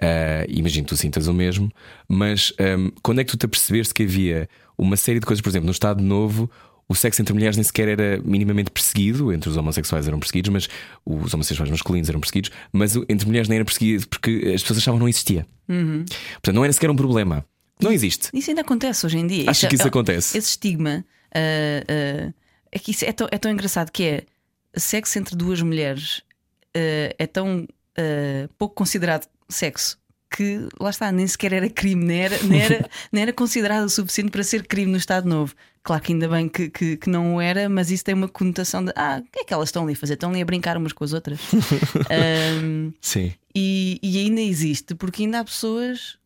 Ah, 0.00 0.44
imagino 0.48 0.84
que 0.84 0.90
tu 0.90 0.96
sintas 0.96 1.26
o 1.26 1.34
mesmo, 1.34 1.70
mas 2.08 2.52
ahm, 2.58 2.88
quando 3.02 3.20
é 3.20 3.24
que 3.24 3.30
tu 3.30 3.36
te 3.36 3.46
apercebeste 3.46 3.94
que 3.94 4.02
havia 4.02 4.48
uma 4.76 4.96
série 4.96 5.20
de 5.20 5.26
coisas, 5.26 5.42
por 5.42 5.50
exemplo, 5.50 5.66
no 5.66 5.72
Estado 5.72 6.02
Novo, 6.02 6.50
o 6.88 6.94
sexo 6.94 7.22
entre 7.22 7.32
mulheres 7.32 7.56
nem 7.56 7.62
sequer 7.62 7.86
era 7.86 8.20
minimamente 8.24 8.70
perseguido, 8.70 9.32
entre 9.32 9.48
os 9.48 9.56
homossexuais 9.56 10.08
eram 10.08 10.18
perseguidos, 10.18 10.50
mas 10.50 10.68
os 11.06 11.32
homossexuais 11.32 11.70
masculinos 11.70 12.08
eram 12.08 12.18
perseguidos, 12.18 12.50
mas 12.72 12.96
entre 13.08 13.26
mulheres 13.26 13.48
nem 13.48 13.56
era 13.56 13.64
perseguido 13.64 14.08
porque 14.08 14.50
as 14.52 14.62
pessoas 14.62 14.78
achavam 14.78 14.98
que 14.98 15.02
não 15.02 15.08
existia. 15.08 15.46
Portanto, 15.66 16.54
não 16.54 16.64
era 16.64 16.72
sequer 16.72 16.90
um 16.90 16.96
problema. 16.96 17.44
Não 17.80 17.92
existe. 17.92 18.28
Isso 18.34 18.50
ainda 18.50 18.62
acontece 18.62 19.06
hoje 19.06 19.18
em 19.18 19.26
dia. 19.26 19.48
Achas 19.50 19.68
que 19.68 19.74
isso 19.76 19.84
é- 19.84 19.88
acontece? 19.88 20.36
Esse 20.36 20.50
estigma 20.50 21.04
ah, 21.34 21.84
ah, 21.88 22.32
é 22.72 22.78
que 22.78 22.90
isso 22.90 23.04
é 23.04 23.12
tão, 23.12 23.28
é 23.30 23.38
tão 23.38 23.50
engraçado 23.52 23.90
que 23.90 24.02
é 24.02 24.22
sexo 24.74 25.18
entre 25.18 25.36
duas 25.36 25.62
mulheres 25.62 26.22
ah, 26.76 27.14
é 27.18 27.26
tão 27.26 27.66
pouco 28.58 28.74
considerado 28.74 29.28
sexo 29.50 30.00
que 30.30 30.68
lá 30.78 30.90
está, 30.90 31.10
nem 31.10 31.26
sequer 31.26 31.52
era 31.52 31.68
crime, 31.68 32.04
nem 32.04 32.20
era, 32.20 32.42
nem 32.44 32.62
era, 32.62 32.90
nem 33.10 33.22
era 33.22 33.32
considerado 33.32 33.84
o 33.84 33.90
suficiente 33.90 34.30
para 34.30 34.44
ser 34.44 34.64
crime 34.66 34.90
no 34.90 34.96
Estado 34.96 35.28
Novo. 35.28 35.54
Claro 35.82 36.02
que 36.02 36.12
ainda 36.12 36.28
bem 36.28 36.48
que, 36.48 36.70
que, 36.70 36.96
que 36.96 37.10
não 37.10 37.36
o 37.36 37.40
era, 37.40 37.68
mas 37.68 37.90
isso 37.90 38.04
tem 38.04 38.14
uma 38.14 38.28
conotação 38.28 38.84
de 38.84 38.92
ah, 38.94 39.20
o 39.20 39.30
que 39.30 39.40
é 39.40 39.44
que 39.44 39.52
elas 39.52 39.70
estão 39.70 39.82
ali 39.82 39.94
a 39.94 39.96
fazer? 39.96 40.14
Estão 40.14 40.30
ali 40.30 40.40
a 40.40 40.44
brincar 40.44 40.76
umas 40.76 40.92
com 40.92 41.02
as 41.02 41.12
outras. 41.12 41.40
Ahm, 42.10 42.92
Sim. 43.00 43.32
e, 43.54 43.98
e 44.02 44.18
ainda 44.18 44.40
existe, 44.40 44.94
porque 44.94 45.24
ainda 45.24 45.40
há 45.40 45.44
pessoas 45.44 46.19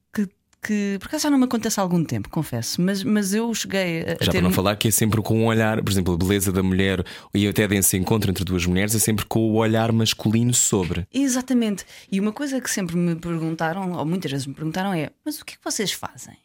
que, 0.64 0.96
por 0.98 1.08
acaso 1.08 1.24
já 1.24 1.30
não 1.30 1.38
me 1.38 1.44
acontece 1.44 1.78
há 1.78 1.82
algum 1.82 2.02
tempo, 2.02 2.28
confesso, 2.28 2.80
mas, 2.80 3.04
mas 3.04 3.34
eu 3.34 3.52
cheguei 3.54 4.00
a, 4.02 4.24
Já 4.24 4.32
ter 4.32 4.38
para 4.38 4.40
não 4.42 4.50
falar 4.50 4.76
que 4.76 4.88
é 4.88 4.90
sempre 4.90 5.20
com 5.22 5.40
um 5.40 5.46
olhar, 5.46 5.82
por 5.82 5.90
exemplo, 5.92 6.14
a 6.14 6.16
beleza 6.16 6.50
da 6.50 6.62
mulher 6.62 7.04
e 7.34 7.46
até 7.46 7.68
desse 7.68 7.96
encontro 7.96 8.30
entre 8.30 8.44
duas 8.44 8.64
mulheres 8.64 8.94
é 8.94 8.98
sempre 8.98 9.24
com 9.26 9.40
o 9.40 9.54
olhar 9.54 9.92
masculino 9.92 10.54
sobre. 10.54 11.06
Exatamente. 11.12 11.84
E 12.10 12.18
uma 12.18 12.32
coisa 12.32 12.60
que 12.60 12.70
sempre 12.70 12.96
me 12.96 13.14
perguntaram, 13.14 13.92
ou 13.92 14.04
muitas 14.06 14.30
vezes 14.30 14.46
me 14.46 14.54
perguntaram, 14.54 14.92
é: 14.92 15.10
mas 15.24 15.40
o 15.40 15.44
que 15.44 15.54
é 15.54 15.56
que 15.56 15.64
vocês 15.64 15.92
fazem? 15.92 16.36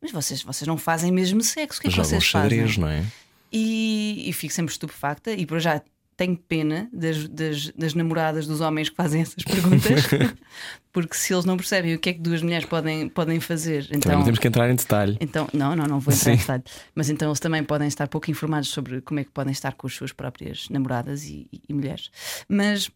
Mas 0.00 0.10
vocês, 0.10 0.42
vocês 0.42 0.66
não 0.66 0.78
fazem 0.78 1.12
mesmo 1.12 1.42
sexo, 1.42 1.78
o 1.78 1.82
que 1.82 1.88
é 1.88 1.90
que 1.90 1.96
Jogam 1.96 2.08
vocês 2.10 2.24
xadrez, 2.24 2.60
fazem? 2.62 2.80
não 2.80 2.88
é? 2.88 3.04
E, 3.52 4.24
e 4.28 4.32
fico 4.32 4.52
sempre 4.54 4.72
estupefacta 4.72 5.32
e 5.32 5.44
por 5.44 5.58
já 5.58 5.80
tenho 6.18 6.36
pena 6.36 6.90
das, 6.92 7.28
das, 7.28 7.70
das 7.70 7.94
namoradas 7.94 8.44
dos 8.46 8.60
homens 8.60 8.88
que 8.90 8.96
fazem 8.96 9.22
essas 9.22 9.42
perguntas, 9.44 10.02
porque 10.92 11.14
se 11.16 11.32
eles 11.32 11.44
não 11.44 11.56
percebem 11.56 11.94
o 11.94 11.98
que 11.98 12.10
é 12.10 12.12
que 12.12 12.18
duas 12.20 12.42
mulheres 12.42 12.66
podem, 12.66 13.08
podem 13.08 13.38
fazer, 13.38 13.84
Também 13.84 13.98
então. 13.98 14.12
não 14.18 14.24
temos 14.24 14.40
que 14.40 14.48
entrar 14.48 14.68
em 14.68 14.74
detalhe. 14.74 15.16
Então, 15.20 15.48
não, 15.54 15.76
não, 15.76 15.86
não 15.86 16.00
vou 16.00 16.12
entrar 16.12 16.24
Sim. 16.24 16.32
em 16.32 16.36
detalhe. 16.36 16.64
Mas 16.92 17.08
então 17.08 17.28
eles 17.28 17.38
também 17.38 17.62
podem 17.62 17.86
estar 17.86 18.08
pouco 18.08 18.28
informados 18.30 18.68
sobre 18.68 19.00
como 19.00 19.20
é 19.20 19.24
que 19.24 19.30
podem 19.30 19.52
estar 19.52 19.72
com 19.74 19.86
as 19.86 19.94
suas 19.94 20.12
próprias 20.12 20.68
namoradas 20.70 21.24
e, 21.24 21.46
e- 21.52 21.62
e 21.68 21.72
mulheres. 21.72 22.10
Mas, 22.48 22.90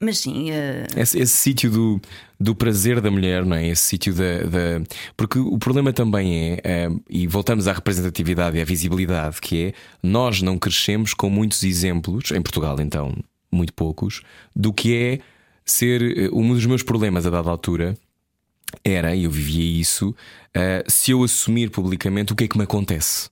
mas 0.00 0.18
sim, 0.18 0.50
eh, 0.50 0.86
Esse, 0.96 1.18
esse 1.18 1.36
sítio 1.36 1.70
do, 1.70 2.00
do 2.38 2.54
prazer 2.54 3.00
da 3.00 3.10
mulher, 3.10 3.44
não 3.44 3.56
é? 3.56 3.66
Esse 3.68 3.82
sítio 3.82 4.12
da, 4.14 4.42
da- 4.44 4.82
Porque 5.16 5.38
o 5.38 5.58
problema 5.58 5.92
também 5.92 6.52
é, 6.52 6.60
eh, 6.64 6.88
e 7.08 7.26
voltamos 7.26 7.66
à 7.68 7.72
representatividade 7.72 8.56
e 8.56 8.60
à 8.60 8.64
visibilidade, 8.64 9.40
que 9.40 9.66
é 9.66 9.72
nós 10.02 10.42
não 10.42 10.58
crescemos 10.58 11.14
com 11.14 11.30
muitos 11.30 11.62
exemplos, 11.62 12.30
em 12.32 12.42
Portugal 12.42 12.78
então, 12.80 13.14
muito 13.50 13.72
poucos, 13.72 14.20
do 14.54 14.72
que 14.72 14.94
é 14.96 15.18
ser. 15.64 16.02
eh, 16.02 16.28
Um 16.32 16.52
dos 16.52 16.66
meus 16.66 16.82
problemas 16.82 17.24
a 17.26 17.30
dada 17.30 17.48
altura 17.50 17.96
era, 18.84 19.14
e 19.14 19.24
eu 19.24 19.30
vivia 19.30 19.80
isso, 19.80 20.14
eh, 20.52 20.84
se 20.88 21.12
eu 21.12 21.22
assumir 21.22 21.70
publicamente 21.70 22.32
o 22.32 22.36
que 22.36 22.44
é 22.44 22.48
que 22.48 22.58
me 22.58 22.64
acontece. 22.64 23.30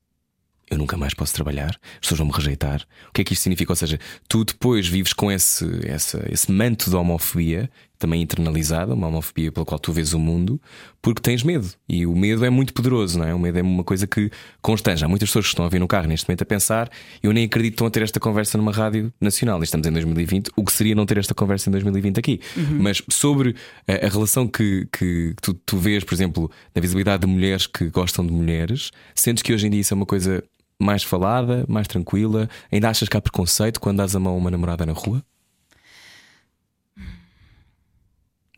Eu 0.73 0.79
nunca 0.79 0.97
mais 0.97 1.13
posso 1.13 1.35
trabalhar, 1.35 1.79
as 1.95 2.01
pessoas 2.01 2.19
vão 2.19 2.29
me 2.29 2.33
rejeitar. 2.33 2.81
O 3.11 3.13
que 3.13 3.21
é 3.21 3.25
que 3.25 3.35
isto 3.35 3.43
significa? 3.43 3.71
Ou 3.73 3.77
seja, 3.77 3.99
tu 4.27 4.43
depois 4.43 4.89
vives 4.89 5.13
com 5.13 5.31
esse, 5.31 5.67
essa- 5.87 6.25
esse 6.33 6.51
manto 6.51 6.89
de 6.89 6.97
homofobia, 6.97 7.69
também 7.99 8.23
internalizada, 8.23 8.95
uma 8.95 9.07
homofobia 9.07 9.53
pela 9.53 9.65
qual 9.67 9.79
tu 9.79 9.93
vês 9.93 10.15
o 10.15 10.19
mundo, 10.19 10.59
porque 11.03 11.21
tens 11.21 11.43
medo. 11.43 11.69
E 11.87 12.07
o 12.07 12.17
medo 12.17 12.43
é 12.45 12.49
muito 12.51 12.73
poderoso, 12.73 13.19
não 13.19 13.27
é? 13.27 13.35
O 13.35 13.39
medo 13.39 13.59
é 13.59 13.63
uma 13.63 13.85
coisa 13.85 14.07
que 14.07 14.31
constrange. 14.63 15.05
Há 15.05 15.09
muitas 15.09 15.29
pessoas 15.29 15.45
que 15.45 15.51
estão 15.51 15.65
a 15.65 15.69
vir 15.69 15.79
no 15.79 15.87
carro 15.87 16.09
neste 16.09 16.27
momento 16.27 16.41
a 16.43 16.47
pensar: 16.47 16.91
eu 17.23 17.33
nem 17.35 17.45
acredito 17.45 17.73
que 17.73 17.75
estão 17.75 17.87
a 17.87 17.91
ter 17.91 18.03
esta 18.03 18.19
conversa 18.19 18.57
numa 18.57 18.73
rádio 18.73 19.13
nacional. 19.21 19.61
E 19.61 19.65
estamos 19.65 19.87
em 19.87 19.93
2020, 19.93 20.51
o 20.57 20.65
que 20.65 20.73
seria 20.73 20.95
não 20.95 21.05
ter 21.05 21.19
esta 21.19 21.35
conversa 21.35 21.69
em 21.69 21.73
2020 21.73 22.19
aqui. 22.19 22.41
Mas 22.81 23.03
sobre 23.11 23.55
a, 23.87 24.07
a 24.07 24.09
relação 24.09 24.49
que, 24.49 24.89
que 24.91 25.35
tu, 25.43 25.53
tu 25.55 25.77
vês, 25.77 26.03
por 26.03 26.15
exemplo, 26.15 26.51
na 26.75 26.81
visibilidade 26.81 27.21
de 27.21 27.27
mulheres 27.29 27.67
que 27.69 27.91
gostam 27.91 28.27
de 28.27 28.33
mulheres, 28.33 28.91
sentes 29.15 29.43
que 29.43 29.53
hoje 29.53 29.67
em 29.67 29.71
dia 29.71 29.81
isso 29.83 29.93
é 29.95 29.97
uma 29.97 30.07
coisa 30.07 30.43
mais 30.83 31.03
falada, 31.03 31.65
mais 31.69 31.87
tranquila? 31.87 32.49
Ainda 32.71 32.91
achas 32.91 33.09
que 33.09 33.17
há 33.17 33.21
preconceito 33.21 33.81
quando 33.81 33.99
dás 33.99 34.15
a 34.15 34.21
mão 34.21 34.35
a 34.35 34.37
uma 34.37 34.51
namorada 34.51 34.85
na 34.85 34.93
rua? 34.93 35.25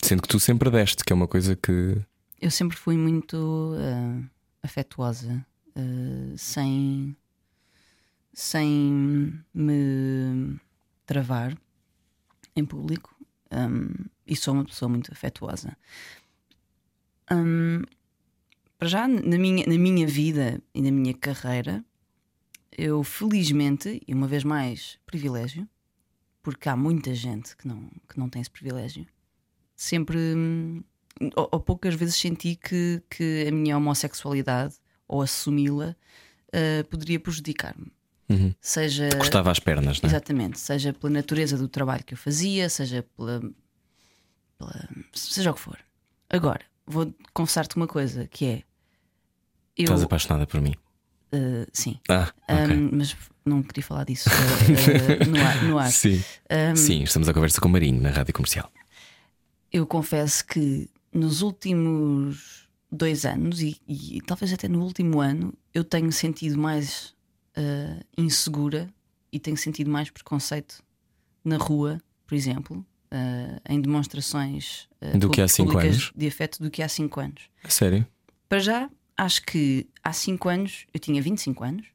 Sendo 0.02 0.22
que 0.22 0.28
tu 0.28 0.38
sempre 0.38 0.70
deste, 0.70 1.04
que 1.04 1.12
é 1.12 1.16
uma 1.16 1.28
coisa 1.28 1.56
que. 1.56 1.96
Eu 2.40 2.50
sempre 2.50 2.76
fui 2.76 2.96
muito 2.96 3.74
ah, 3.78 4.20
afetuosa, 4.62 5.44
ah, 5.76 6.34
sem, 6.36 7.16
sem 8.32 9.40
me 9.54 10.60
travar 11.06 11.56
em 12.54 12.64
público. 12.64 13.14
Um, 13.50 13.92
e 14.26 14.34
sou 14.34 14.54
uma 14.54 14.64
pessoa 14.64 14.88
muito 14.88 15.12
afetuosa. 15.12 15.76
Um, 17.30 17.82
para 18.78 18.88
já, 18.88 19.08
na 19.08 19.38
minha, 19.38 19.64
na 19.66 19.78
minha 19.78 20.06
vida 20.06 20.60
e 20.74 20.82
na 20.82 20.90
minha 20.90 21.14
carreira, 21.14 21.84
eu 22.76 23.02
felizmente, 23.02 24.00
e 24.06 24.14
uma 24.14 24.26
vez 24.26 24.44
mais, 24.44 24.98
privilégio, 25.06 25.68
porque 26.42 26.68
há 26.68 26.76
muita 26.76 27.14
gente 27.14 27.56
que 27.56 27.66
não, 27.66 27.88
que 28.08 28.18
não 28.18 28.28
tem 28.28 28.42
esse 28.42 28.50
privilégio, 28.50 29.06
sempre, 29.74 30.18
hum, 30.18 30.82
ou, 31.36 31.48
ou 31.52 31.60
poucas 31.60 31.94
vezes 31.94 32.16
senti 32.16 32.56
que, 32.56 33.02
que 33.08 33.46
a 33.48 33.52
minha 33.52 33.76
homossexualidade 33.76 34.74
ou 35.08 35.22
assumi-la 35.22 35.96
uh, 36.48 36.84
poderia 36.88 37.18
prejudicar-me. 37.20 37.92
Uhum. 38.28 38.54
Seja. 38.60 39.08
Cortava 39.18 39.50
as 39.50 39.58
pernas, 39.58 40.00
não 40.00 40.08
é? 40.08 40.10
Exatamente, 40.10 40.58
seja 40.58 40.92
pela 40.92 41.12
natureza 41.12 41.58
do 41.58 41.68
trabalho 41.68 42.02
que 42.04 42.14
eu 42.14 42.18
fazia, 42.18 42.68
seja 42.68 43.04
pela. 43.16 43.40
pela- 44.58 44.88
seja 45.12 45.50
o 45.50 45.54
que 45.54 45.60
for. 45.60 45.78
Agora, 46.30 46.62
vou 46.86 47.14
confessar-te 47.34 47.76
uma 47.76 47.86
coisa 47.86 48.26
que 48.26 48.46
é. 48.46 48.62
Eu, 49.76 49.84
Estás 49.84 50.02
apaixonada 50.02 50.46
por 50.46 50.60
mim. 50.60 50.74
Uh, 51.34 51.66
sim, 51.72 51.98
Ah, 52.08 52.32
ok. 52.48 52.76
Um, 52.76 52.90
mas 52.92 53.16
não 53.44 53.62
queria 53.62 53.82
falar 53.82 54.04
disso 54.04 54.28
uh, 54.30 55.28
no 55.30 55.40
ar. 55.40 55.64
No 55.64 55.78
ar. 55.78 55.90
Sim. 55.92 56.22
Um, 56.50 56.76
Sim, 56.76 57.02
estamos 57.02 57.28
a 57.28 57.34
conversa 57.34 57.60
com 57.60 57.68
o 57.68 57.70
Marinho 57.70 58.00
na 58.00 58.10
rádio 58.10 58.32
comercial. 58.32 58.72
Eu 59.72 59.86
confesso 59.86 60.46
que 60.46 60.88
nos 61.12 61.42
últimos 61.42 62.68
dois 62.90 63.24
anos 63.24 63.60
e, 63.60 63.76
e 63.88 64.20
talvez 64.22 64.52
até 64.52 64.68
no 64.68 64.82
último 64.82 65.20
ano 65.20 65.52
eu 65.72 65.82
tenho 65.84 66.10
sentido 66.12 66.56
mais 66.56 67.14
uh, 67.56 68.04
insegura 68.16 68.88
e 69.32 69.38
tenho 69.38 69.56
sentido 69.56 69.90
mais 69.90 70.10
preconceito 70.10 70.82
na 71.44 71.56
rua, 71.56 72.00
por 72.26 72.34
exemplo, 72.34 72.86
em 73.68 73.80
demonstrações 73.80 74.88
Do 75.18 75.28
que 75.30 75.40
há 75.40 75.46
cinco 75.46 75.76
anos? 75.78 76.10
de 76.16 76.26
afeto 76.26 76.60
do 76.62 76.70
que 76.70 76.82
há 76.82 76.88
cinco 76.88 77.20
anos. 77.20 77.42
Sério? 77.68 78.06
Para 78.48 78.58
já, 78.60 78.90
acho 79.16 79.42
que 79.42 79.86
há 80.02 80.12
5 80.12 80.48
anos, 80.48 80.86
eu 80.92 81.00
tinha 81.00 81.20
25 81.22 81.64
anos, 81.64 81.86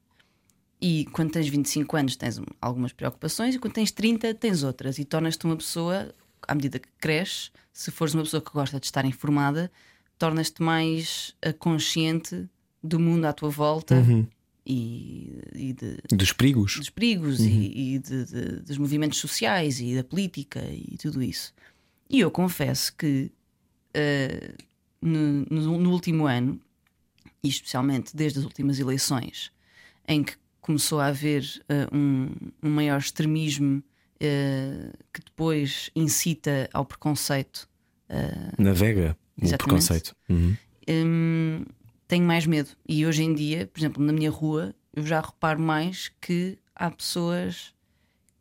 e 0.82 1.05
quando 1.11 1.32
tens 1.32 1.47
25 1.47 1.97
anos 1.97 2.15
tens 2.15 2.38
um- 2.38 2.45
algumas 2.61 2.93
preocupações, 2.93 3.55
e 3.55 3.59
quando 3.59 3.74
tens 3.74 3.91
30 3.91 4.34
tens 4.34 4.63
outras, 4.63 4.97
e 4.97 5.05
tornas-te 5.05 5.45
uma 5.45 5.57
pessoa, 5.57 6.13
à 6.47 6.55
medida 6.55 6.80
que 6.80 6.88
cresces, 6.99 7.51
se 7.74 7.91
fores 7.91 8.13
uma 8.13 8.24
pessoa 8.24 8.41
que 8.41 8.51
gosta 8.51 8.80
de 8.80 8.86
estar 8.86 9.03
informada, 9.05 9.72
tornas-te 10.17 10.61
mais 10.61 11.36
eh, 11.41 11.53
consciente 11.53 12.47
do 12.84 12.99
mundo 12.99 13.26
à 13.26 13.34
tua 13.34 13.49
volta 13.49 13.95
Uhum. 13.95 14.26
e, 14.65 15.41
e 15.53 15.74
de, 15.74 15.97
Dos 16.15 16.32
perigos? 16.32 16.78
dos 16.78 16.89
perigos 16.89 17.39
e, 17.41 17.95
e 17.95 17.99
de- 17.99 18.26
de- 18.26 18.59
dos 18.61 18.78
movimentos 18.78 19.17
sociais 19.20 19.80
e 19.82 19.95
da 19.95 20.03
política 20.03 20.61
e 20.72 20.97
tudo 20.97 21.22
isso. 21.22 21.53
E 22.09 22.20
eu 22.22 22.32
confesso 22.32 22.95
que 22.95 23.32
eh, 23.93 24.53
no, 25.01 25.45
no- 25.49 25.78
no 25.80 25.91
último 25.91 26.26
ano, 26.26 26.59
e 27.43 27.47
especialmente 27.47 28.15
desde 28.15 28.39
as 28.39 28.45
últimas 28.45 28.79
eleições, 28.79 29.51
em 30.07 30.23
que 30.23 30.33
começou 30.61 30.99
a 30.99 31.07
haver 31.07 31.43
eh, 31.69 31.87
um, 31.93 32.29
um 32.61 32.69
maior 32.69 32.99
extremismo 32.99 33.83
eh, 34.19 34.91
que 35.13 35.21
depois 35.21 35.89
incita 35.95 36.69
ao 36.73 36.85
preconceito 36.85 37.67
Navega 38.57 39.17
o 39.41 39.57
preconceito. 39.57 40.15
Uhum. 40.27 40.55
hum, 40.89 41.65
tenho 42.07 42.25
mais 42.25 42.45
medo. 42.45 42.69
E 42.87 43.05
hoje 43.05 43.23
em 43.23 43.33
dia, 43.33 43.67
por 43.67 43.79
exemplo, 43.79 44.03
na 44.03 44.11
minha 44.11 44.29
rua, 44.29 44.73
eu 44.93 45.05
já 45.05 45.21
reparo 45.21 45.59
mais 45.59 46.11
que 46.19 46.57
há 46.75 46.89
pessoas 46.89 47.73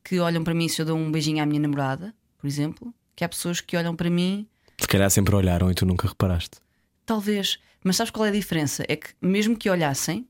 que 0.03 0.19
olham 0.19 0.43
para 0.43 0.55
mim 0.55 0.69
se 0.69 0.81
eu 0.81 0.87
dou 0.87 0.97
um 0.97 1.13
beijinho 1.13 1.43
à 1.43 1.47
minha 1.47 1.61
namorada, 1.61 2.15
por 2.39 2.47
exemplo, 2.47 2.95
que 3.15 3.23
há 3.23 3.29
pessoas 3.29 3.61
que 3.61 3.77
olham 3.77 3.95
para 3.95 4.09
mim, 4.09 4.49
Se 4.81 4.89
calhar 4.89 5.11
sempre 5.11 5.35
olharam 5.35 5.71
e 5.71 5.75
tu 5.75 5.85
nunca 5.85 6.09
reparaste. 6.09 6.59
talvez, 7.05 7.59
mas 7.85 7.97
sabes 7.97 8.11
qual 8.11 8.27
é 8.27 8.29
a 8.29 8.33
diferença? 8.33 8.85
É 8.89 8.97
que 8.97 9.09
mesmo 9.21 9.57
que 9.57 9.69
olhassem, 9.71 10.27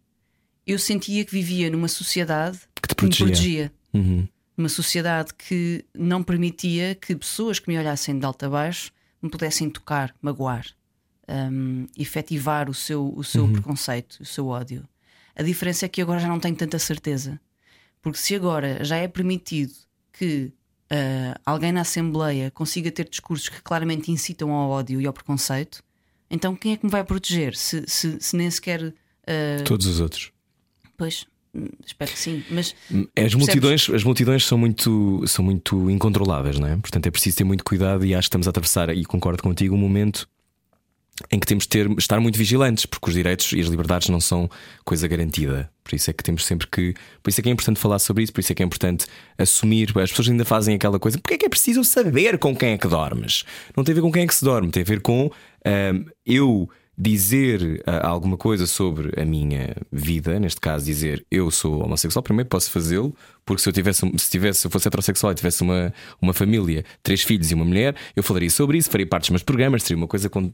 eu 0.66 0.78
sentia 0.78 1.24
que 1.24 1.32
vivia 1.32 1.70
numa 1.70 1.88
sociedade 1.88 2.58
Que 2.80 2.88
te 2.88 2.94
que 2.94 3.04
me 3.04 3.10
protegia. 3.10 3.28
protegia. 3.28 3.72
Uhum. 3.94 4.28
Uma 4.56 4.68
sociedade 4.68 5.32
que 5.34 5.84
não 5.94 6.22
permitia 6.22 6.94
que 6.94 7.14
pessoas 7.14 7.58
que 7.58 7.68
me 7.70 7.78
olhassem 7.78 8.18
de 8.18 8.24
alto 8.26 8.44
a 8.44 8.48
baixo 8.48 8.92
me 9.22 9.30
pudessem 9.30 9.70
tocar, 9.70 10.14
magoar, 10.20 10.66
hum, 11.28 11.86
efetivar 11.96 12.68
o 12.68 12.74
seu, 12.74 13.12
o 13.16 13.22
seu 13.24 13.48
preconceito, 13.48 14.18
o 14.20 14.24
seu 14.24 14.46
ódio. 14.48 14.86
A 15.34 15.42
diferença 15.42 15.86
é 15.86 15.88
que 15.88 16.02
agora 16.02 16.18
já 16.18 16.28
não 16.28 16.40
tenho 16.40 16.56
tanta 16.56 16.78
certeza. 16.78 17.40
Porque 18.02 18.18
se 18.18 18.34
agora 18.34 18.84
já 18.84 18.96
é 18.96 19.06
permitido 19.08 19.72
que 20.12 20.52
ah, 20.90 21.38
alguém 21.46 21.72
na 21.72 21.82
Assembleia 21.82 22.50
consiga 22.50 22.90
ter 22.90 23.08
discursos 23.08 23.48
que 23.48 23.62
claramente 23.62 24.10
incitam 24.10 24.50
ao 24.50 24.70
ódio 24.70 25.00
e 25.00 25.06
ao 25.06 25.12
preconceito, 25.12 25.82
então 26.30 26.54
quem 26.56 26.72
é 26.72 26.76
que 26.76 26.84
me 26.84 26.90
vai 26.90 27.04
proteger? 27.04 27.54
Se, 27.56 27.84
se, 27.86 28.18
se 28.20 28.36
nem 28.36 28.50
sequer. 28.50 28.92
ah, 29.26 29.62
Todos 29.64 29.86
os 29.86 30.00
outros. 30.00 30.30
pois, 30.96 31.26
hum, 31.54 31.66
espero 31.86 32.10
que 32.10 32.18
sim. 32.18 32.44
Mas 32.50 32.74
As 33.16 33.34
multidões, 33.34 33.88
as 33.90 34.04
multidões 34.04 34.44
são 34.46 34.58
muito, 34.58 35.24
são 35.26 35.44
muito 35.44 35.90
incontroláveis, 35.90 36.58
não 36.58 36.68
é? 36.68 36.76
Portanto, 36.76 37.06
é 37.06 37.10
preciso 37.10 37.36
ter 37.38 37.44
muito 37.44 37.64
cuidado 37.64 38.04
e 38.04 38.14
acho 38.14 38.26
que 38.26 38.30
estamos 38.30 38.46
a 38.46 38.50
atravessar, 38.50 38.90
e 38.94 39.04
concordo 39.04 39.42
contigo, 39.42 39.74
um 39.74 39.78
momento 39.78 40.28
em 41.30 41.38
que 41.38 41.46
temos 41.46 41.64
de 41.64 41.68
ter, 41.68 41.90
estar 41.98 42.20
muito 42.20 42.38
vigilantes, 42.38 42.86
porque 42.86 43.08
os 43.08 43.14
direitos 43.14 43.52
e 43.52 43.60
as 43.60 43.66
liberdades 43.66 44.08
não 44.08 44.20
são 44.20 44.48
coisa 44.84 45.06
garantida. 45.08 45.70
Por 45.82 45.94
isso 45.94 46.10
é 46.10 46.12
que 46.12 46.22
temos 46.22 46.44
sempre 46.44 46.66
que. 46.66 46.94
Por 47.22 47.30
isso 47.30 47.40
é 47.40 47.42
que 47.42 47.48
é 47.48 47.52
importante 47.52 47.80
falar 47.80 47.98
sobre 47.98 48.22
isso, 48.22 48.32
por 48.32 48.40
isso 48.40 48.52
é 48.52 48.54
que 48.54 48.62
é 48.62 48.66
importante 48.66 49.06
assumir. 49.36 49.90
As 49.98 50.10
pessoas 50.10 50.28
ainda 50.28 50.44
fazem 50.44 50.74
aquela 50.74 50.98
coisa. 50.98 51.18
Porque 51.18 51.34
é 51.34 51.38
que 51.38 51.46
é 51.46 51.48
preciso 51.48 51.82
saber 51.82 52.38
com 52.38 52.54
quem 52.54 52.72
é 52.72 52.78
que 52.78 52.86
dormes? 52.86 53.44
Não 53.76 53.84
tem 53.84 53.92
a 53.92 53.96
ver 53.96 54.02
com 54.02 54.12
quem 54.12 54.22
é 54.22 54.26
que 54.26 54.34
se 54.34 54.44
dorme, 54.44 54.70
tem 54.70 54.82
a 54.82 54.86
ver 54.86 55.00
com 55.00 55.30
ahm, 55.64 56.04
eu 56.26 56.68
dizer 57.00 57.82
ah, 57.86 58.08
alguma 58.08 58.36
coisa 58.36 58.66
sobre 58.66 59.12
a 59.20 59.24
minha 59.24 59.76
vida, 59.92 60.38
neste 60.40 60.60
caso, 60.60 60.84
dizer 60.84 61.24
eu 61.30 61.50
sou 61.50 61.84
homossexual, 61.84 62.22
primeiro 62.22 62.48
posso 62.48 62.70
fazê-lo, 62.70 63.14
porque 63.46 63.62
se 63.62 63.68
eu 63.68 63.72
tivesse, 63.72 64.00
se 64.18 64.30
tivesse, 64.30 64.60
se 64.60 64.66
eu 64.66 64.70
fosse 64.70 64.88
heterossexual 64.88 65.30
e 65.32 65.34
tivesse 65.36 65.62
uma, 65.62 65.94
uma 66.20 66.32
família, 66.34 66.84
três 67.02 67.22
filhos 67.22 67.50
e 67.50 67.54
uma 67.54 67.64
mulher, 67.64 67.94
eu 68.16 68.22
falaria 68.22 68.50
sobre 68.50 68.78
isso, 68.78 68.90
faria 68.90 69.06
parte 69.06 69.22
dos 69.24 69.30
meus 69.30 69.42
programas, 69.44 69.82
seria 69.84 69.96
uma 69.96 70.08
coisa 70.08 70.28
com, 70.28 70.52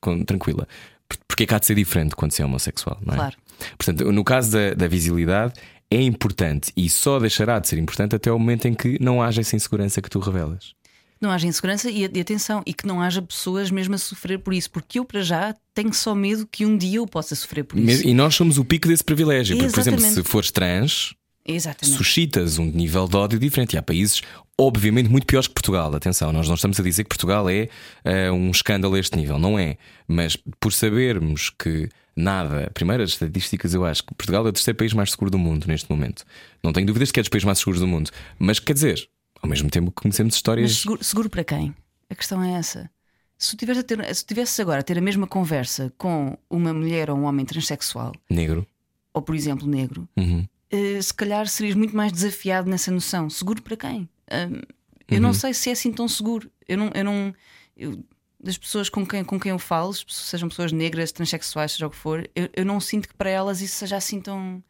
com- 0.00 0.24
tranquila. 0.24 0.68
Por- 1.08 1.18
Porque 1.26 1.44
é 1.44 1.46
que 1.46 1.54
há 1.54 1.58
de 1.58 1.66
ser 1.66 1.74
diferente 1.74 2.14
quando 2.14 2.32
se 2.32 2.42
é 2.42 2.44
homossexual, 2.44 2.98
não 3.04 3.14
é? 3.14 3.16
Claro. 3.16 3.36
Portanto, 3.78 4.12
no 4.12 4.22
caso 4.22 4.52
da, 4.52 4.74
da 4.74 4.86
visibilidade, 4.86 5.54
é 5.90 6.00
importante 6.02 6.72
e 6.76 6.88
só 6.88 7.18
deixará 7.18 7.58
de 7.58 7.66
ser 7.68 7.78
importante 7.78 8.14
até 8.14 8.30
o 8.30 8.38
momento 8.38 8.66
em 8.68 8.74
que 8.74 8.96
não 9.02 9.20
haja 9.22 9.40
essa 9.40 9.56
insegurança 9.56 10.00
que 10.00 10.08
tu 10.10 10.20
revelas. 10.20 10.72
Não 11.20 11.30
haja 11.30 11.46
insegurança 11.46 11.90
e, 11.90 12.08
e 12.12 12.20
atenção, 12.20 12.62
e 12.64 12.72
que 12.72 12.86
não 12.86 13.00
haja 13.00 13.20
pessoas 13.20 13.70
mesmo 13.70 13.94
a 13.94 13.98
sofrer 13.98 14.38
por 14.38 14.54
isso, 14.54 14.70
porque 14.70 14.98
eu, 14.98 15.04
para 15.04 15.22
já, 15.22 15.54
tenho 15.74 15.92
só 15.92 16.14
medo 16.14 16.46
que 16.50 16.64
um 16.64 16.76
dia 16.76 16.98
eu 16.98 17.06
possa 17.06 17.34
sofrer 17.34 17.64
por 17.64 17.78
isso. 17.78 18.06
E 18.06 18.14
nós 18.14 18.34
somos 18.34 18.58
o 18.58 18.64
pico 18.64 18.88
desse 18.88 19.04
privilégio. 19.04 19.56
Porque, 19.56 19.72
por 19.72 19.80
exemplo, 19.80 20.00
se 20.00 20.22
fores 20.22 20.50
trans, 20.50 21.14
Exatamente. 21.46 21.96
suscitas 21.96 22.58
um 22.58 22.64
nível 22.64 23.06
de 23.06 23.16
ódio 23.16 23.38
diferente. 23.38 23.74
E 23.74 23.78
há 23.78 23.82
países, 23.82 24.22
obviamente, 24.58 25.08
muito 25.08 25.26
piores 25.26 25.46
que 25.46 25.54
Portugal. 25.54 25.94
Atenção, 25.94 26.32
nós 26.32 26.48
não 26.48 26.54
estamos 26.54 26.78
a 26.80 26.82
dizer 26.82 27.04
que 27.04 27.10
Portugal 27.10 27.48
é 27.50 27.68
eh, 28.04 28.30
um 28.30 28.50
escândalo 28.50 28.94
a 28.94 28.98
este 28.98 29.16
nível, 29.16 29.38
não 29.38 29.58
é. 29.58 29.76
Mas 30.08 30.36
por 30.58 30.72
sabermos 30.72 31.50
que 31.50 31.88
nada, 32.16 32.70
primeiro 32.74 33.02
as 33.02 33.10
estatísticas, 33.10 33.74
eu 33.74 33.84
acho 33.84 34.04
que 34.04 34.14
Portugal 34.14 34.46
é 34.46 34.50
o 34.50 34.52
terceiro 34.52 34.76
país 34.76 34.92
mais 34.92 35.10
seguro 35.10 35.30
do 35.30 35.38
mundo 35.38 35.66
neste 35.66 35.90
momento. 35.90 36.24
Não 36.62 36.72
tenho 36.72 36.86
dúvidas 36.86 37.10
que 37.10 37.20
é 37.20 37.22
dos 37.22 37.28
países 37.28 37.44
mais 37.44 37.58
seguros 37.58 37.80
do 37.80 37.86
mundo. 37.86 38.10
Mas 38.38 38.58
quer 38.58 38.74
dizer, 38.74 39.08
ao 39.42 39.48
mesmo 39.48 39.70
tempo 39.70 39.90
que 39.90 40.02
conhecemos 40.02 40.34
histórias. 40.34 40.70
Mas 40.70 40.78
seguro, 40.80 41.04
seguro 41.04 41.30
para 41.30 41.44
quem? 41.44 41.74
A 42.08 42.14
questão 42.14 42.42
é 42.42 42.52
essa. 42.54 42.90
Se 43.38 43.50
tu 43.50 43.56
tivesses, 43.58 43.82
a 43.82 43.86
ter, 43.86 44.14
se 44.14 44.24
tu 44.24 44.28
tivesses 44.28 44.60
agora 44.60 44.80
a 44.80 44.82
ter 44.82 44.98
a 44.98 45.00
mesma 45.00 45.26
conversa 45.26 45.92
com 45.96 46.36
uma 46.50 46.72
mulher 46.74 47.10
ou 47.10 47.16
um 47.16 47.24
homem 47.24 47.46
transexual, 47.46 48.12
Negro. 48.28 48.66
ou 49.14 49.22
por 49.22 49.34
exemplo 49.34 49.66
negro, 49.66 50.06
Uhum. 50.16 50.46
eh, 50.70 51.00
se 51.00 51.14
calhar 51.14 51.46
serias 51.48 51.74
muito 51.74 51.96
mais 51.96 52.12
desafiado 52.12 52.68
nessa 52.68 52.90
noção. 52.90 53.30
Seguro 53.30 53.62
para 53.62 53.76
quem? 53.76 54.08
Hum, 54.30 54.60
eu 55.08 55.20
não 55.20 55.32
sei 55.32 55.54
se 55.54 55.70
é 55.70 55.72
assim 55.72 55.90
tão 55.92 56.06
seguro. 56.06 56.50
Eu 56.68 56.76
não. 56.78 56.90
Eu 56.94 57.04
não 57.04 57.34
eu- 57.76 58.04
das 58.42 58.56
pessoas 58.56 58.88
com 58.88 59.06
quem, 59.06 59.22
com 59.22 59.38
quem 59.38 59.50
eu 59.50 59.58
falo, 59.58 59.92
sejam 60.08 60.48
pessoas 60.48 60.72
negras, 60.72 61.12
transexuais, 61.12 61.72
seja 61.72 61.86
o 61.86 61.90
que 61.90 61.96
for, 61.96 62.26
eu, 62.34 62.48
eu 62.56 62.64
não 62.64 62.80
sinto 62.80 63.06
que 63.06 63.14
para 63.14 63.28
elas 63.28 63.60
isso 63.60 63.76
seja 63.76 63.96
assim 63.96 64.18
tão. 64.18 64.62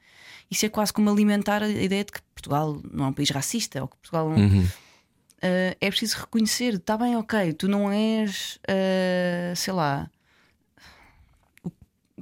Isso 0.50 0.66
é 0.66 0.68
quase 0.68 0.92
como 0.92 1.08
alimentar 1.10 1.62
a 1.62 1.68
ideia 1.68 2.04
de 2.04 2.12
que 2.12 2.20
Portugal 2.34 2.80
não 2.92 3.04
é 3.04 3.08
um 3.08 3.12
país 3.12 3.30
racista 3.30 3.80
ou 3.80 3.88
que 3.88 3.96
Portugal 3.98 4.28
não. 4.30 4.38
Uhum. 4.38 4.64
Uh, 4.64 5.76
é 5.80 5.88
preciso 5.88 6.18
reconhecer, 6.18 6.74
está 6.74 6.98
bem, 6.98 7.16
ok, 7.16 7.52
tu 7.54 7.66
não 7.68 7.90
és, 7.90 8.58
uh, 8.68 9.56
sei 9.56 9.72
lá, 9.72 10.10
o 11.64 11.70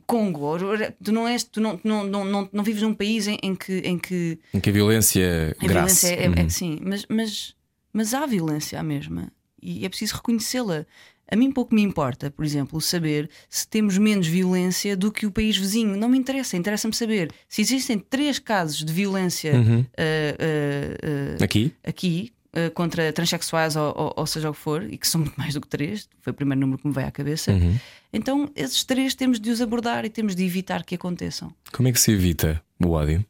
Congo, 0.06 0.40
ou- 0.42 0.59
tu 1.02 1.10
não 1.12 1.26
és, 1.26 1.42
tu 1.44 1.60
não, 1.60 1.80
não, 1.82 2.05
não, 2.05 2.24
não, 2.24 2.48
não 2.52 2.62
vives 2.64 2.82
num 2.82 2.94
país 2.94 3.26
em, 3.26 3.38
em 3.42 3.55
que, 3.56 3.78
em 3.78 3.98
que 3.98 4.38
Em 4.55 4.60
que 4.60 4.70
a 4.70 4.72
violência 4.72 5.56
a 5.59 5.66
graça. 5.66 6.06
violência 6.06 6.09
é, 6.09 6.24
é- 6.24 6.42
Uhum. 6.42 6.48
sim, 6.50 6.78
mas, 6.82 7.06
mas, 7.09 7.55
mas 7.92 8.14
há 8.14 8.24
violência 8.26 8.78
à 8.78 8.82
mesma 8.82 9.32
e 9.60 9.84
é 9.84 9.88
preciso 9.88 10.14
reconhecê-la. 10.16 10.86
A 11.30 11.36
mim 11.36 11.52
pouco 11.52 11.74
me 11.74 11.82
importa, 11.82 12.30
por 12.30 12.44
exemplo, 12.44 12.80
saber 12.80 13.28
se 13.50 13.68
temos 13.68 13.98
menos 13.98 14.26
violência 14.26 14.96
do 14.96 15.12
que 15.12 15.26
o 15.26 15.30
país 15.30 15.56
vizinho. 15.56 15.96
Não 15.96 16.09
me 16.09 16.16
interessa, 16.18 16.56
interessa-me 16.56 16.94
saber 16.94 17.30
se 17.48 17.60
existem 17.60 17.98
três 17.98 18.38
casos 18.38 18.84
de 18.84 18.92
violência 18.92 19.55
Uhum. 19.55 19.80
uh, 19.80 19.82
uh, 19.82 21.40
uh, 21.40 21.44
Aqui? 21.44 21.72
aqui 21.84 22.32
uh, 22.55 22.70
contra 22.72 23.12
transexuais 23.12 23.76
ou, 23.76 23.94
ou, 23.96 24.14
ou 24.16 24.26
seja 24.26 24.48
o 24.50 24.52
que 24.52 24.59
for, 24.59 24.82
e 24.90 24.96
que 24.96 25.06
são 25.06 25.20
muito 25.20 25.36
mais 25.36 25.55
do 25.55 25.60
que 25.60 25.68
três, 25.68 26.09
foi 26.20 26.30
o 26.30 26.34
primeiro 26.34 26.60
número 26.60 26.80
que 26.80 26.86
me 26.88 26.94
veio 26.94 27.06
à 27.06 27.10
cabeça. 27.10 27.52
Uhum. 27.52 27.78
Então, 28.12 28.50
esses 28.56 28.84
três 28.84 29.14
temos 29.14 29.38
de 29.38 29.50
os 29.50 29.60
abordar 29.60 30.05
e 30.05 30.10
temos 30.10 30.34
de 30.34 30.44
evitar 30.44 30.84
que 30.84 30.94
aconteçam. 30.94 31.52
Como 31.72 31.88
é 31.88 31.92
que 31.92 32.00
se 32.00 32.12
evita 32.12 32.62
o 32.82 32.90
ódio? 32.90 33.24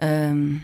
Um, 0.00 0.60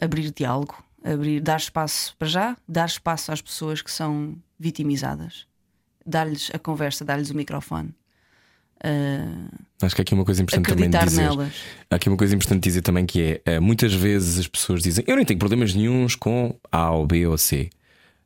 abrir 0.00 0.30
diálogo, 0.30 0.82
abrir, 1.04 1.40
dar 1.40 1.58
espaço 1.58 2.14
para 2.18 2.28
já, 2.28 2.56
dar 2.68 2.86
espaço 2.86 3.32
às 3.32 3.40
pessoas 3.40 3.82
que 3.82 3.90
são 3.90 4.36
vitimizadas, 4.58 5.46
dar-lhes 6.04 6.50
a 6.54 6.58
conversa, 6.58 7.04
dar-lhes 7.04 7.30
o 7.30 7.36
microfone, 7.36 7.94
uh, 8.84 9.72
Acho 9.82 9.94
que 9.96 10.00
há 10.00 10.02
aqui 10.02 10.14
uma 10.14 10.24
coisa 10.24 10.42
importante 10.42 10.68
também 10.68 10.88
dizer. 10.88 11.22
nelas. 11.22 11.52
Há 11.90 11.96
aqui 11.96 12.08
uma 12.08 12.16
coisa 12.16 12.34
importante 12.34 12.62
dizer 12.62 12.82
também 12.82 13.04
que 13.04 13.20
é 13.44 13.54
eh, 13.54 13.60
muitas 13.60 13.92
vezes 13.92 14.38
as 14.38 14.46
pessoas 14.46 14.80
dizem 14.80 15.04
eu 15.08 15.16
nem 15.16 15.24
tenho 15.24 15.40
problemas 15.40 15.74
nenhuns 15.74 16.14
com 16.14 16.56
A 16.70 16.92
ou 16.92 17.06
B 17.06 17.26
ou 17.26 17.36
C. 17.36 17.68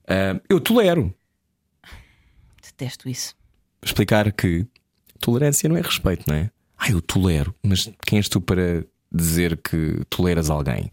Ah, 0.07 0.39
eu 0.48 0.61
tolero. 0.61 1.15
Detesto 2.62 3.09
isso. 3.09 3.35
Explicar 3.82 4.31
que 4.32 4.66
tolerância 5.19 5.69
não 5.69 5.77
é 5.77 5.81
respeito, 5.81 6.24
não 6.28 6.36
é? 6.36 6.51
Ah, 6.77 6.90
eu 6.90 7.01
tolero, 7.01 7.55
mas 7.62 7.90
quem 8.05 8.19
és 8.19 8.28
tu 8.28 8.40
para 8.40 8.85
dizer 9.11 9.57
que 9.57 10.05
toleras 10.11 10.51
alguém? 10.51 10.93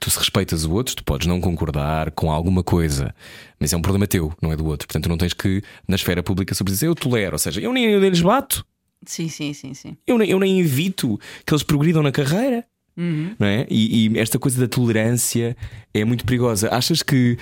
Tu 0.00 0.10
se 0.10 0.18
respeitas 0.18 0.64
o 0.64 0.72
outro, 0.72 0.96
tu 0.96 1.04
podes 1.04 1.26
não 1.26 1.40
concordar 1.40 2.10
com 2.12 2.32
alguma 2.32 2.64
coisa, 2.64 3.14
mas 3.60 3.72
é 3.72 3.76
um 3.76 3.82
problema 3.82 4.06
teu, 4.06 4.32
não 4.40 4.50
é 4.50 4.56
do 4.56 4.64
outro. 4.64 4.88
Portanto, 4.88 5.04
tu 5.04 5.08
não 5.10 5.18
tens 5.18 5.34
que, 5.34 5.62
na 5.86 5.94
esfera 5.94 6.22
pública, 6.22 6.54
sobre 6.54 6.72
dizer 6.72 6.86
eu 6.86 6.94
tolero, 6.94 7.34
ou 7.34 7.38
seja, 7.38 7.60
eu 7.60 7.70
nem 7.72 7.84
eu 7.84 8.00
nem 8.00 8.08
lhes 8.08 8.22
bato, 8.22 8.64
Sim, 9.06 9.28
sim, 9.28 9.52
sim, 9.54 9.72
sim. 9.72 9.96
eu 10.06 10.18
nem, 10.18 10.28
eu 10.28 10.38
nem 10.38 10.60
evito 10.60 11.18
que 11.46 11.52
eles 11.54 11.62
progridam 11.62 12.02
na 12.02 12.12
carreira. 12.12 12.66
Uhum. 12.96 13.34
Não 13.38 13.46
é? 13.46 13.66
e, 13.70 14.08
e 14.08 14.18
esta 14.18 14.38
coisa 14.38 14.60
da 14.60 14.68
tolerância 14.68 15.56
é 15.94 16.04
muito 16.04 16.24
perigosa. 16.24 16.68
Achas 16.70 17.02
que 17.02 17.38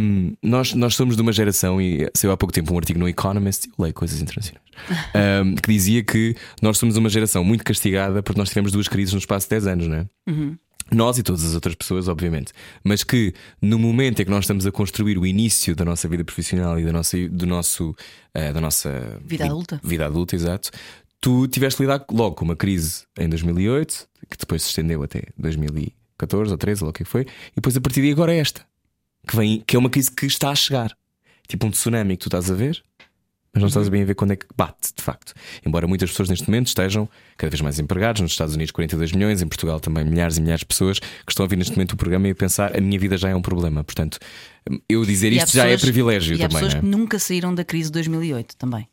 hum, 0.00 0.34
nós, 0.42 0.74
nós 0.74 0.94
somos 0.94 1.14
de 1.16 1.22
uma 1.22 1.32
geração, 1.32 1.80
e 1.80 2.10
saiu 2.16 2.32
há 2.32 2.36
pouco 2.36 2.52
tempo 2.52 2.72
um 2.74 2.78
artigo 2.78 2.98
no 2.98 3.08
Economist, 3.08 3.68
eu 3.68 3.74
leio 3.82 3.94
coisas 3.94 4.20
internacionais, 4.20 4.62
hum, 5.44 5.54
que 5.54 5.70
dizia 5.72 6.02
que 6.02 6.34
nós 6.60 6.78
somos 6.78 6.96
uma 6.96 7.08
geração 7.08 7.44
muito 7.44 7.62
castigada 7.64 8.22
porque 8.22 8.38
nós 8.38 8.48
tivemos 8.48 8.72
duas 8.72 8.88
crises 8.88 9.12
no 9.12 9.18
espaço 9.20 9.46
de 9.46 9.50
10 9.50 9.66
anos, 9.66 9.86
não 9.86 9.96
é? 9.96 10.06
Nós 10.90 11.18
e 11.18 11.22
todas 11.22 11.44
as 11.44 11.54
outras 11.54 11.74
pessoas, 11.74 12.08
obviamente, 12.08 12.50
mas 12.82 13.04
que 13.04 13.34
no 13.60 13.78
momento 13.78 14.22
em 14.22 14.24
que 14.24 14.30
nós 14.30 14.44
estamos 14.44 14.64
a 14.66 14.72
construir 14.72 15.18
o 15.18 15.26
início 15.26 15.76
da 15.76 15.84
nossa 15.84 16.08
vida 16.08 16.24
profissional 16.24 16.80
e 16.80 16.84
da 16.84 16.90
nossa, 16.90 17.28
do 17.28 17.44
nosso, 17.46 17.94
eh, 18.32 18.54
da 18.54 18.60
nossa 18.60 19.20
Vida 19.22 19.44
vi- 19.44 19.50
adulta. 19.50 19.80
vida 19.84 20.06
adulta, 20.06 20.34
exato, 20.34 20.70
tu 21.20 21.46
tiveste 21.48 21.78
de 21.78 21.82
lidar 21.88 22.04
logo 22.10 22.36
com 22.36 22.44
uma 22.44 22.56
crise 22.56 23.04
em 23.18 23.28
2008, 23.28 24.08
que 24.30 24.36
depois 24.38 24.62
se 24.62 24.68
estendeu 24.68 25.02
até 25.02 25.22
2014 25.38 26.50
ou 26.52 26.58
13, 26.58 26.84
ou 26.84 26.90
o 26.90 26.92
que 26.92 27.04
foi, 27.04 27.22
e 27.22 27.54
depois 27.56 27.76
a 27.76 27.80
partir 27.80 28.02
de 28.02 28.10
agora 28.12 28.34
é 28.34 28.38
esta, 28.38 28.62
que, 29.26 29.36
vem, 29.36 29.62
que 29.66 29.76
é 29.76 29.78
uma 29.78 29.90
crise 29.90 30.10
que 30.10 30.26
está 30.26 30.50
a 30.50 30.54
chegar, 30.54 30.96
tipo 31.48 31.66
um 31.66 31.70
tsunami 31.70 32.16
que 32.16 32.22
tu 32.24 32.28
estás 32.28 32.50
a 32.50 32.54
ver. 32.54 32.82
Mas 33.50 33.62
não 33.62 33.68
estás 33.68 33.88
bem 33.88 34.02
a 34.02 34.04
ver 34.04 34.14
quando 34.14 34.32
é 34.32 34.36
que 34.36 34.44
bate, 34.54 34.90
de 34.94 35.02
facto. 35.02 35.32
Embora 35.64 35.86
muitas 35.86 36.10
pessoas 36.10 36.28
neste 36.28 36.46
momento 36.48 36.66
estejam 36.66 37.08
cada 37.36 37.50
vez 37.50 37.62
mais 37.62 37.78
empregados, 37.78 38.20
nos 38.20 38.30
Estados 38.32 38.54
Unidos 38.54 38.70
42 38.70 39.10
milhões, 39.12 39.40
em 39.40 39.48
Portugal 39.48 39.80
também 39.80 40.04
milhares 40.04 40.36
e 40.36 40.42
milhares 40.42 40.60
de 40.60 40.66
pessoas 40.66 40.98
que 40.98 41.06
estão 41.30 41.44
a 41.44 41.46
ouvir 41.46 41.56
neste 41.56 41.72
momento 41.74 41.92
o 41.92 41.96
programa 41.96 42.28
e 42.28 42.32
a 42.32 42.34
pensar 42.34 42.76
a 42.76 42.80
minha 42.80 42.98
vida 43.00 43.16
já 43.16 43.30
é 43.30 43.34
um 43.34 43.40
problema. 43.40 43.82
Portanto, 43.82 44.18
eu 44.86 45.02
dizer 45.04 45.32
E 45.32 45.40
há 45.40 45.44
isto 45.44 45.54
já 45.56 45.62
é 45.62 45.68
pessoas- 45.68 45.80
privilégio 45.80 46.36
E 46.36 46.42
há 46.44 46.48
também. 46.48 46.62
pessoas 46.62 46.74
não 46.74 46.78
é? 46.78 46.82
que 46.82 46.88
nunca 46.98 47.18
saíram 47.18 47.54
da 47.54 47.64
crise 47.64 47.88
de 47.88 47.92
2008 47.94 48.54
também. 48.54 48.86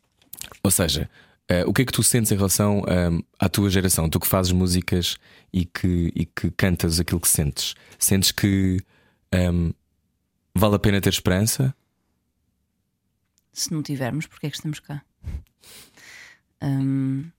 Ou 0.62 0.70
seja, 0.70 1.08
eh, 1.48 1.64
o 1.66 1.72
que 1.72 1.82
é 1.82 1.84
que 1.84 1.92
tu 1.92 2.02
sentes 2.02 2.32
em 2.32 2.36
relação 2.36 2.82
ahm, 2.88 3.20
à 3.38 3.48
tua 3.48 3.70
geração? 3.70 4.08
Tu 4.08 4.18
que 4.18 4.26
fazes 4.26 4.52
músicas 4.52 5.16
e 5.52 5.64
que, 5.64 6.12
e 6.14 6.26
que 6.26 6.50
cantas 6.50 6.98
aquilo 6.98 7.20
que 7.20 7.28
sentes, 7.28 7.74
sentes 7.98 8.32
que 8.32 8.80
ahm, 9.32 9.70
vale 10.54 10.76
a 10.76 10.78
pena 10.78 11.00
ter 11.00 11.10
esperança? 11.10 11.74
Se 13.52 13.72
não 13.72 13.82
tivermos, 13.82 14.26
porque 14.26 14.46
é 14.46 14.50
que 14.50 14.56
estamos 14.56 14.80
cá? 14.80 15.02
Hum, 16.62 17.24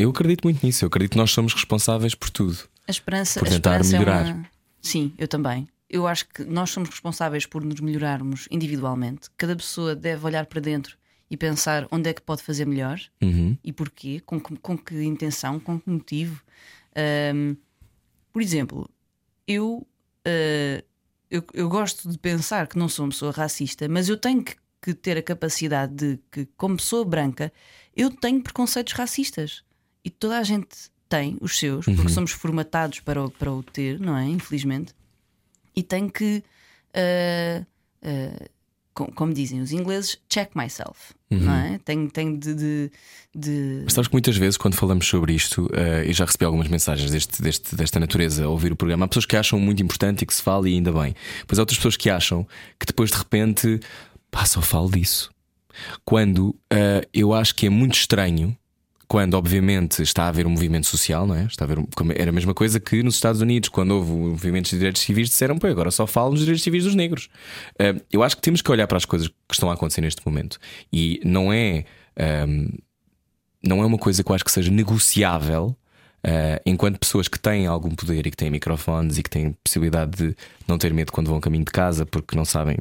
Eu 0.00 0.08
acredito 0.08 0.44
muito 0.44 0.64
nisso. 0.64 0.82
Eu 0.82 0.86
acredito 0.86 1.12
que 1.12 1.18
nós 1.18 1.30
somos 1.30 1.52
responsáveis 1.52 2.14
por 2.14 2.30
tudo. 2.30 2.58
a 2.88 2.90
esperança, 2.90 3.38
Por 3.38 3.48
tentar 3.50 3.82
esperança 3.82 3.98
melhorar. 3.98 4.26
É 4.26 4.32
uma... 4.32 4.50
Sim, 4.80 5.12
eu 5.18 5.28
também. 5.28 5.68
Eu 5.90 6.06
acho 6.06 6.26
que 6.26 6.42
nós 6.42 6.70
somos 6.70 6.88
responsáveis 6.88 7.44
por 7.44 7.62
nos 7.62 7.80
melhorarmos 7.80 8.48
individualmente. 8.50 9.28
Cada 9.36 9.54
pessoa 9.54 9.94
deve 9.94 10.24
olhar 10.24 10.46
para 10.46 10.58
dentro 10.58 10.96
e 11.30 11.36
pensar 11.36 11.86
onde 11.92 12.10
é 12.10 12.12
que 12.14 12.20
pode 12.22 12.42
fazer 12.42 12.66
melhor 12.66 13.00
Uhum. 13.22 13.56
e 13.62 13.72
porquê, 13.72 14.20
com 14.26 14.40
que, 14.40 14.56
com 14.56 14.76
que 14.76 15.00
intenção, 15.02 15.60
com 15.60 15.78
que 15.80 15.88
motivo. 15.88 16.42
Ahm, 16.96 17.54
por 18.32 18.42
exemplo, 18.42 18.90
eu, 19.46 19.86
ah, 20.24 20.82
eu, 21.30 21.44
eu 21.54 21.68
gosto 21.68 22.08
de 22.10 22.18
pensar 22.18 22.66
que 22.66 22.76
não 22.78 22.88
sou 22.88 23.04
uma 23.04 23.10
pessoa 23.12 23.30
racista, 23.32 23.88
mas 23.88 24.08
eu 24.08 24.16
tenho 24.16 24.42
que, 24.42 24.56
que 24.82 24.92
ter 24.94 25.16
a 25.16 25.22
capacidade 25.22 25.94
de 25.94 26.18
que, 26.32 26.46
como 26.56 26.76
pessoa 26.76 27.04
branca, 27.04 27.52
eu 27.96 28.10
tenho 28.10 28.42
preconceitos 28.42 28.92
racistas 28.94 29.62
e 30.04 30.10
toda 30.10 30.38
a 30.38 30.42
gente 30.42 30.90
tem 31.08 31.36
os 31.40 31.58
seus, 31.58 31.84
porque 31.86 32.08
somos 32.14 32.30
formatados 32.32 33.00
para 33.00 33.24
o, 33.24 33.30
para 33.30 33.52
o 33.52 33.62
ter, 33.62 33.98
não 34.00 34.16
é? 34.16 34.24
Infelizmente, 34.26 34.94
e 35.76 35.82
tenho 35.82 36.10
que. 36.10 36.42
ah, 36.94 37.64
com- 38.02 38.50
como 38.94 39.32
dizem 39.32 39.60
os 39.60 39.72
ingleses, 39.72 40.18
check 40.28 40.50
myself, 40.54 41.14
não 41.30 41.54
é? 41.54 41.78
Tenho, 41.84 42.10
tenho 42.10 42.36
de- 42.38 42.54
de- 42.54 42.90
de 43.34 43.80
Mas 43.84 43.92
sabes 43.94 44.08
que 44.08 44.14
muitas 44.14 44.36
vezes, 44.36 44.56
quando 44.56 44.74
falamos 44.74 45.06
sobre 45.06 45.32
isto, 45.32 45.68
eh, 45.72 46.04
e 46.08 46.12
já 46.12 46.24
recebi 46.24 46.44
algumas 46.44 46.68
mensagens 46.68 47.10
deste, 47.10 47.40
deste- 47.40 47.76
desta 47.76 48.00
natureza 48.00 48.44
a 48.44 48.48
ouvir 48.48 48.72
o 48.72 48.76
programa, 48.76 49.04
há 49.04 49.08
pessoas 49.08 49.26
que 49.26 49.36
acham 49.36 49.58
muito 49.60 49.82
importante 49.82 50.22
e 50.22 50.26
que 50.26 50.34
se 50.34 50.42
fala 50.42 50.68
e 50.68 50.74
ainda 50.74 50.92
bem. 50.92 51.14
Pois 51.46 51.58
há 51.58 51.62
outras 51.62 51.78
pessoas 51.78 51.96
que 51.96 52.10
acham 52.10 52.46
que 52.78 52.84
depois 52.86 53.10
de 53.10 53.16
repente, 53.16 53.78
pá, 54.30 54.44
só 54.44 54.60
falo 54.60 54.90
disso. 54.90 55.30
Quando 56.04 56.54
eh, 56.70 57.06
eu 57.14 57.32
acho 57.32 57.54
que 57.54 57.66
é 57.66 57.70
muito 57.70 57.94
estranho. 57.94 58.56
Quando, 59.10 59.34
obviamente, 59.34 60.02
está 60.02 60.26
a 60.26 60.28
haver 60.28 60.46
um 60.46 60.50
movimento 60.50 60.86
social, 60.86 61.26
não 61.26 61.34
é? 61.34 61.42
Está 61.46 61.64
a 61.64 61.66
haver 61.66 61.80
um- 61.80 61.88
era 62.14 62.30
a 62.30 62.32
mesma 62.32 62.54
coisa 62.54 62.78
que 62.78 63.02
nos 63.02 63.16
Estados 63.16 63.40
Unidos, 63.40 63.68
quando 63.68 63.90
houve 63.90 64.12
movimentos 64.12 64.70
de 64.70 64.76
direitos 64.78 65.02
civis, 65.02 65.28
disseram, 65.30 65.58
pô, 65.58 65.66
agora 65.66 65.90
só 65.90 66.06
falo 66.06 66.30
nos 66.30 66.38
direitos 66.38 66.62
civis 66.62 66.84
dos 66.84 66.94
negros. 66.94 67.28
Eh, 67.76 67.96
eu 68.12 68.22
acho 68.22 68.36
que 68.36 68.42
temos 68.42 68.62
que 68.62 68.70
olhar 68.70 68.86
para 68.86 68.98
as 68.98 69.04
coisas 69.04 69.26
que 69.26 69.34
estão 69.52 69.68
a 69.68 69.74
acontecer 69.74 70.00
neste 70.00 70.24
momento. 70.24 70.60
E 70.92 71.20
não 71.24 71.52
é. 71.52 71.86
ehm, 72.14 72.68
não 73.66 73.82
é 73.82 73.86
uma 73.86 73.98
coisa 73.98 74.22
que 74.22 74.30
eu 74.30 74.34
acho 74.36 74.44
que 74.44 74.52
seja 74.52 74.70
negociável 74.70 75.76
eh, 76.22 76.62
enquanto 76.64 77.00
pessoas 77.00 77.26
que 77.26 77.38
têm 77.38 77.66
algum 77.66 77.90
poder 77.90 78.24
e 78.28 78.30
que 78.30 78.36
têm 78.36 78.48
microfones 78.48 79.18
e 79.18 79.24
que 79.24 79.30
têm 79.30 79.56
possibilidade 79.64 80.16
de 80.16 80.36
não 80.68 80.78
ter 80.78 80.94
medo 80.94 81.10
quando 81.10 81.26
vão 81.28 81.40
caminho 81.40 81.64
de 81.64 81.72
casa 81.72 82.06
porque 82.06 82.36
não 82.36 82.44
sabem, 82.44 82.76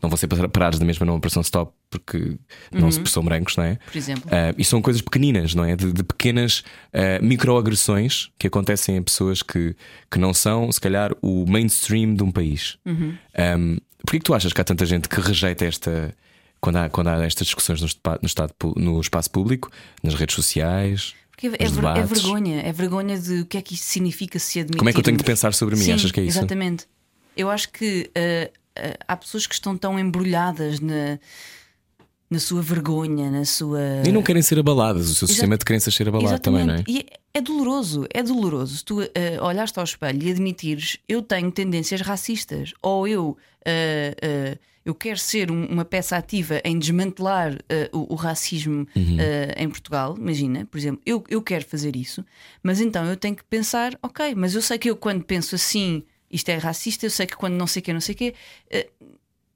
não 0.00 0.08
vão 0.08 0.16
ser 0.16 0.28
parados 0.28 0.78
da 0.78 0.84
mesma 0.86 1.04
numa 1.04 1.16
operação 1.18 1.42
stop 1.42 1.72
porque 1.92 2.36
não 2.72 2.90
se 2.90 3.00
são 3.06 3.22
brancos, 3.22 3.56
não 3.56 3.64
é? 3.64 3.76
por 3.76 3.96
exemplo. 3.96 4.28
Uh, 4.28 4.54
e 4.56 4.64
são 4.64 4.80
coisas 4.80 5.02
pequeninas, 5.02 5.54
não 5.54 5.64
é? 5.64 5.76
De, 5.76 5.92
de 5.92 6.02
pequenas 6.02 6.64
uh, 6.92 7.22
microagressões 7.22 8.30
que 8.38 8.46
acontecem 8.46 8.98
a 8.98 9.02
pessoas 9.02 9.42
que, 9.42 9.76
que 10.10 10.18
não 10.18 10.32
são, 10.32 10.72
se 10.72 10.80
calhar, 10.80 11.12
o 11.20 11.44
mainstream 11.46 12.14
de 12.14 12.22
um 12.22 12.30
país. 12.30 12.78
Um, 12.86 13.76
Porquê 14.04 14.18
que 14.18 14.24
tu 14.24 14.34
achas 14.34 14.52
que 14.52 14.60
há 14.60 14.64
tanta 14.64 14.84
gente 14.84 15.08
que 15.08 15.20
rejeita 15.20 15.64
esta. 15.64 16.14
Quando 16.60 16.76
há, 16.76 16.88
quando 16.88 17.08
há 17.08 17.24
estas 17.24 17.46
discussões 17.46 17.80
no, 17.80 17.88
no, 18.20 18.26
estado, 18.26 18.52
no 18.76 19.00
espaço 19.00 19.30
público, 19.30 19.70
nas 20.02 20.14
redes 20.14 20.34
sociais? 20.34 21.14
Porque 21.30 21.46
é, 21.46 21.50
ver- 21.50 21.62
é 21.62 21.68
debates. 21.68 22.10
vergonha, 22.22 22.62
é 22.62 22.72
vergonha 22.72 23.18
de 23.18 23.40
o 23.40 23.46
que 23.46 23.56
é 23.56 23.62
que 23.62 23.74
isto 23.74 23.84
significa 23.84 24.38
se 24.38 24.60
admitir. 24.60 24.78
Como 24.78 24.88
é 24.88 24.92
que 24.92 24.98
eu 24.98 25.02
tenho 25.02 25.16
de 25.16 25.24
pensar 25.24 25.54
sobre 25.54 25.76
mim? 25.76 25.84
Sim, 25.84 25.92
Achas 25.92 26.10
que 26.10 26.20
é 26.20 26.24
isso? 26.24 26.38
Exatamente. 26.38 26.86
Eu 27.36 27.50
acho 27.50 27.70
que 27.70 28.10
ah, 28.14 28.50
ah, 28.76 28.96
há 29.08 29.16
pessoas 29.16 29.46
que 29.46 29.54
estão 29.54 29.76
tão 29.76 29.98
embrulhadas 29.98 30.80
na, 30.80 31.18
na 32.32 32.38
sua 32.38 32.62
vergonha, 32.62 33.30
na 33.30 33.44
sua. 33.44 33.80
E 34.06 34.10
não 34.10 34.22
querem 34.22 34.42
ser 34.42 34.58
abaladas, 34.58 35.08
o 35.10 35.14
seu 35.14 35.28
sistema 35.28 35.56
de 35.56 35.64
crenças 35.64 35.94
ser 35.94 36.08
abalado 36.08 36.38
também, 36.40 36.64
não 36.64 36.74
é? 36.74 36.84
E 36.88 37.06
é 37.34 37.40
doloroso, 37.40 38.06
é 38.12 38.22
doloroso 38.22 38.78
se 38.78 38.84
tu 38.84 39.00
uh, 39.00 39.08
olhaste 39.42 39.78
ao 39.78 39.84
espelho 39.84 40.22
e 40.26 40.30
admitires 40.30 40.98
eu 41.08 41.22
tenho 41.22 41.50
tendências 41.52 42.00
racistas 42.00 42.72
ou 42.82 43.06
eu, 43.08 43.28
uh, 43.30 44.54
uh, 44.54 44.58
eu 44.84 44.94
quero 44.94 45.18
ser 45.18 45.50
um- 45.50 45.66
uma 45.66 45.84
peça 45.84 46.16
ativa 46.16 46.60
em 46.64 46.78
desmantelar 46.78 47.56
o, 47.92 48.12
o 48.12 48.16
racismo 48.16 48.86
Uhum. 48.96 49.16
uh, 49.16 49.52
em 49.56 49.68
Portugal. 49.68 50.16
Imagina, 50.18 50.66
por 50.70 50.76
exemplo, 50.78 51.00
eu, 51.06 51.22
eu 51.30 51.40
quero 51.40 51.64
fazer 51.64 51.94
isso, 51.96 52.24
mas 52.62 52.80
então 52.80 53.04
eu 53.06 53.16
tenho 53.16 53.36
que 53.36 53.44
pensar, 53.44 53.96
ok, 54.02 54.34
mas 54.34 54.54
eu 54.54 54.60
sei 54.62 54.78
que 54.78 54.90
eu 54.90 54.96
quando 54.96 55.22
penso 55.24 55.54
assim 55.54 56.02
isto 56.30 56.48
é 56.48 56.56
racista, 56.56 57.04
eu 57.06 57.10
sei 57.10 57.26
que 57.26 57.36
quando 57.36 57.54
não 57.54 57.66
sei 57.66 57.80
o 57.80 57.84
que, 57.84 57.92
não 57.92 58.00
sei 58.00 58.14
o 58.14 58.18
quê, 58.18 58.34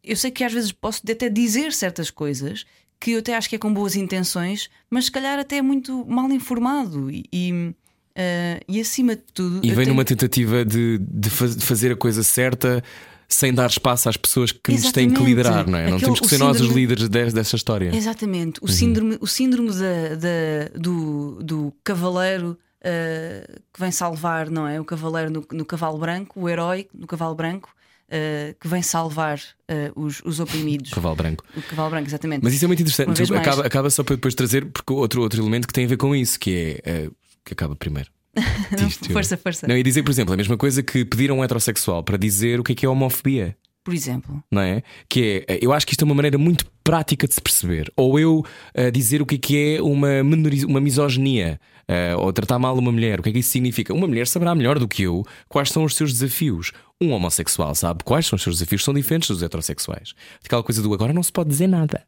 eu 0.07 0.17
sei 0.17 0.31
que 0.31 0.45
às 0.45 0.53
vezes 0.53 0.73
posso 0.73 1.03
até 1.09 1.29
dizer 1.29 1.73
certas 1.73 2.11
coisas 2.11 2.65
que 2.99 3.11
eu 3.13 3.19
até 3.19 3.37
acho 3.37 3.49
que 3.49 3.57
é 3.57 3.59
com 3.59 3.73
boas 3.75 3.95
intenções, 3.97 4.71
mas 4.89 5.07
se 5.07 5.11
calhar 5.11 5.39
até 5.39 5.57
é 5.59 5.63
muito 5.63 6.07
mal 6.07 6.31
informado 6.31 7.11
e, 7.11 7.25
e, 7.33 7.75
eh, 8.15 8.61
e 8.67 8.81
acima 8.81 9.15
de 9.17 9.23
tudo. 9.35 9.59
E 9.63 9.69
vem 9.69 9.77
tenho- 9.77 9.89
numa 9.89 10.05
tentativa 10.05 10.65
de, 10.65 10.99
de 10.99 11.29
fa- 11.31 11.49
de 11.49 11.65
fazer 11.65 11.93
a 11.93 11.97
coisa 11.97 12.23
certa 12.23 12.83
sem 13.29 13.53
dar 13.53 13.69
espaço 13.69 14.09
às 14.09 14.17
pessoas 14.17 14.53
que 14.53 14.71
nos 14.73 14.93
têm 14.93 15.11
que 15.13 15.21
liderar, 15.23 15.69
não 15.69 15.77
é? 15.79 15.91
não 15.91 15.99
temos 15.99 16.21
que 16.21 16.29
ser 16.29 16.39
nós 16.39 16.53
os 16.53 16.59
síndrome- 16.63 16.81
líderes 16.81 17.09
de- 17.09 17.33
dessa 17.35 17.57
história. 17.57 17.95
Exatamente, 17.95 18.61
Uhum. 18.61 18.67
o 18.67 18.69
síndrome, 18.73 19.19
o 19.21 19.27
síndrome 19.27 19.71
da, 19.73 20.15
da- 20.15 20.79
do, 20.81 21.43
do 21.43 21.75
cavaleiro 21.85 22.57
eh, 22.89 23.45
que 23.75 23.81
vem 23.81 23.91
salvar, 23.91 24.49
não 24.49 24.67
é? 24.69 24.81
O 24.81 24.85
cavaleiro 24.85 25.29
no, 25.31 25.45
no 25.53 25.65
cavalo 25.65 25.99
branco, 25.99 26.41
o 26.41 26.49
herói 26.49 26.87
no 26.95 27.07
cavalo 27.07 27.35
branco. 27.35 27.75
Eh, 28.09 28.55
que 28.61 28.69
vem 28.69 28.83
salvar 28.83 29.41
eh, 29.67 29.91
os, 29.97 30.23
os 30.25 30.39
oprimidos. 30.39 30.91
Cavalo 30.91 31.17
branco. 31.17 31.45
O 31.57 31.63
cavalo 31.63 31.91
branco, 31.91 32.09
exatamente. 32.09 32.43
Mas 32.43 32.55
isso 32.55 32.65
é 32.65 32.69
muito 32.69 32.81
interessante. 32.81 33.35
acaba, 33.35 33.67
acaba 33.67 33.91
só 33.91 34.05
para 34.05 34.15
depois 34.17 34.35
trazer 34.35 34.67
porque 34.67 34.93
outro, 34.93 35.23
outro 35.23 35.41
elemento 35.43 35.67
que 35.67 35.73
tem 35.73 35.85
a 35.85 35.89
ver 35.89 35.97
com 35.97 36.15
isso, 36.15 36.39
que 36.39 36.81
é 36.85 36.91
eh, 36.91 37.11
que 37.45 37.53
acaba 37.53 37.75
primeiro. 37.75 38.11
Diz 38.77 38.99
força, 39.13 39.37
força. 39.37 39.67
Não, 39.67 39.77
e 39.77 39.83
dizer, 39.83 40.03
por 40.03 40.11
exemplo, 40.11 40.35
a 40.35 40.37
mesma 40.37 40.57
coisa 40.57 40.83
que 40.83 41.05
pedir 41.05 41.31
a 41.31 41.35
um 41.35 41.43
heterossexual 41.43 42.05
para 42.05 42.17
dizer 42.17 42.61
o 42.61 42.63
que 42.63 42.73
é 42.73 42.75
que 42.75 42.87
é 42.87 42.89
homofobia. 42.89 43.57
Por 43.87 43.95
exemplo. 43.95 44.43
não 44.51 44.61
é? 44.61 44.83
Que 45.09 45.45
é, 45.47 45.61
eu 45.63 45.73
acho 45.73 45.87
que 45.87 45.93
isto 45.93 46.03
é 46.03 46.05
uma 46.05 46.15
maneira 46.17 46.37
muito 46.37 46.67
prática 46.83 47.29
de 47.29 47.35
se 47.35 47.41
perceber. 47.41 47.89
Ou 47.95 48.19
eu 48.19 48.45
eh, 48.75 48.91
dizer 48.91 49.23
o 49.23 49.27
que 49.27 49.37
é 49.37 49.39
que 49.39 49.77
é 49.77 49.81
uma, 49.81 50.23
uma 50.67 50.81
misoginia, 50.81 51.61
eh, 51.87 52.17
ou 52.17 52.33
tratar 52.33 52.59
mal 52.59 52.77
uma 52.77 52.91
mulher, 52.91 53.21
o 53.21 53.23
que 53.23 53.29
é 53.29 53.33
que 53.33 53.39
isso 53.39 53.51
significa? 53.51 53.95
Uma 53.95 54.09
mulher 54.09 54.27
saberá 54.27 54.57
melhor 54.57 54.81
do 54.81 54.89
que 54.89 55.05
eu 55.05 55.25
quais 55.49 55.71
são 55.71 55.85
os 55.85 55.95
seus 55.95 56.13
desafios. 56.13 56.73
Um 57.01 57.13
homossexual 57.13 57.77
sabe 57.77 58.03
quais 58.03 58.27
são 58.27 58.37
os 58.37 58.43
seus 58.43 58.57
desafios, 58.57 58.83
são 58.83 58.93
diferentes 58.93 59.29
dos 59.29 59.41
heterossexuais. 59.41 60.15
Aquela 60.45 60.65
coisa 60.65 60.83
do 60.83 60.93
agora 60.93 61.13
não 61.13 61.23
se 61.23 61.31
pode 61.31 61.49
dizer 61.49 61.69
nada. 61.69 62.03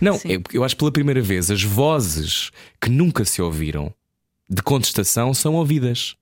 Não, 0.00 0.20
eu, 0.24 0.40
eu 0.52 0.62
acho 0.62 0.76
que 0.76 0.78
pela 0.78 0.92
primeira 0.92 1.20
vez 1.20 1.50
as 1.50 1.64
vozes 1.64 2.52
que 2.80 2.88
nunca 2.88 3.24
se 3.24 3.42
ouviram 3.42 3.92
de 4.48 4.62
contestação 4.62 5.34
são 5.34 5.56
ouvidas. 5.56 6.14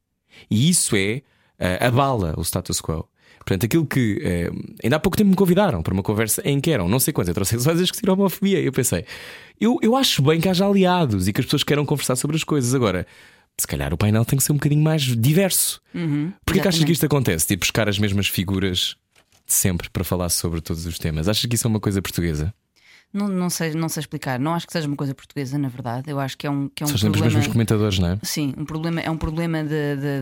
E 0.50 0.70
isso 0.70 0.96
é 0.96 1.20
eh, 1.58 1.78
abala 1.86 2.32
o 2.38 2.42
status 2.42 2.80
quo. 2.80 3.06
Portanto, 3.44 3.66
aquilo 3.66 3.84
que 3.84 4.18
eh, 4.22 4.50
ainda 4.82 4.96
há 4.96 5.00
pouco 5.00 5.18
tempo 5.18 5.30
me 5.30 5.36
convidaram 5.36 5.82
para 5.82 5.92
uma 5.92 6.02
conversa 6.02 6.40
em 6.44 6.60
que 6.60 6.70
eram 6.70 6.88
não 6.88 6.98
sei 6.98 7.12
quantos 7.12 7.30
heterossexuais 7.30 7.78
a 7.78 7.82
discutir 7.82 8.08
homofobia. 8.08 8.58
E 8.58 8.64
eu 8.64 8.72
pensei, 8.72 9.04
eu, 9.60 9.78
eu 9.82 9.94
acho 9.94 10.22
bem 10.22 10.40
que 10.40 10.48
haja 10.48 10.66
aliados 10.66 11.28
e 11.28 11.32
que 11.32 11.40
as 11.40 11.46
pessoas 11.46 11.62
queiram 11.62 11.84
conversar 11.84 12.16
sobre 12.16 12.36
as 12.36 12.44
coisas. 12.44 12.74
Agora, 12.74 13.06
se 13.58 13.66
calhar 13.66 13.92
o 13.92 13.98
painel 13.98 14.24
tem 14.24 14.38
que 14.38 14.44
ser 14.44 14.52
um 14.52 14.56
bocadinho 14.56 14.82
mais 14.82 15.02
diverso. 15.02 15.80
Porquê 16.44 16.60
que 16.60 16.68
achas 16.68 16.82
que 16.82 16.92
isto 16.92 17.04
acontece? 17.04 17.52
Ir 17.52 17.56
buscar 17.58 17.88
as 17.88 17.98
mesmas 17.98 18.28
figuras 18.28 18.96
de 19.46 19.52
sempre 19.52 19.90
para 19.90 20.04
falar 20.04 20.30
sobre 20.30 20.60
todos 20.62 20.86
os 20.86 20.98
temas. 20.98 21.28
Achas 21.28 21.44
que 21.44 21.54
isso 21.54 21.66
é 21.66 21.70
uma 21.70 21.80
coisa 21.80 22.00
portuguesa? 22.00 22.52
Não, 23.12 23.28
não, 23.28 23.48
sei, 23.48 23.72
não 23.74 23.88
sei 23.88 24.00
explicar. 24.00 24.40
Não 24.40 24.54
acho 24.54 24.66
que 24.66 24.72
seja 24.72 24.88
uma 24.88 24.96
coisa 24.96 25.14
portuguesa, 25.14 25.56
na 25.56 25.68
verdade. 25.68 26.10
Eu 26.10 26.18
acho 26.18 26.36
que 26.36 26.46
é 26.46 26.50
um, 26.50 26.68
que 26.68 26.82
é 26.82 26.86
um 26.86 26.88
São 26.88 26.98
sempre 26.98 27.20
os 27.20 27.26
mesmos 27.26 27.46
comentadores, 27.46 27.98
não 28.00 28.08
é? 28.08 28.18
Sim, 28.24 28.54
um 28.58 28.64
problema, 28.64 29.00
é 29.00 29.10
um 29.10 29.16
problema 29.16 29.62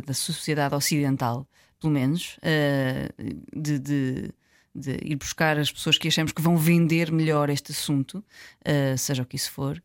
da 0.04 0.12
sociedade 0.12 0.74
ocidental, 0.74 1.46
pelo 1.82 1.92
menos, 1.92 2.38
eh, 2.42 3.10
de, 3.54 3.78
de- 3.78 4.30
de 4.74 4.92
ir 5.04 5.16
buscar 5.16 5.58
as 5.58 5.70
pessoas 5.70 5.98
que 5.98 6.08
achamos 6.08 6.32
que 6.32 6.40
vão 6.40 6.56
vender 6.56 7.12
melhor 7.12 7.50
este 7.50 7.72
assunto, 7.72 8.24
eh, 8.64 8.96
seja 8.96 9.22
o 9.22 9.26
que 9.26 9.36
isso 9.36 9.50
for. 9.50 9.82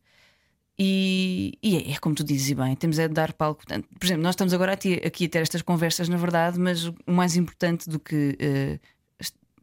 E, 0.78 1.58
e 1.62 1.76
é, 1.76 1.92
é 1.92 1.98
como 1.98 2.14
tu 2.14 2.22
dizes 2.24 2.50
e 2.50 2.54
bem, 2.54 2.76
temos 2.76 2.98
é 2.98 3.08
de 3.08 3.14
dar 3.14 3.32
palco. 3.32 3.64
Portanto, 3.66 3.86
por 3.98 4.06
exemplo, 4.06 4.22
nós 4.22 4.32
estamos 4.34 4.54
agora 4.54 4.72
aqui, 4.72 4.94
a 5.04 5.10
ter 5.28 5.38
estas 5.42 5.60
conversas, 5.60 6.08
na 6.08 6.16
verdade, 6.16 6.58
mas 6.58 6.84
o 6.86 6.94
mais 7.06 7.36
importante 7.36 7.90
do 7.90 7.98
que. 7.98 8.36
eh, 8.40 8.78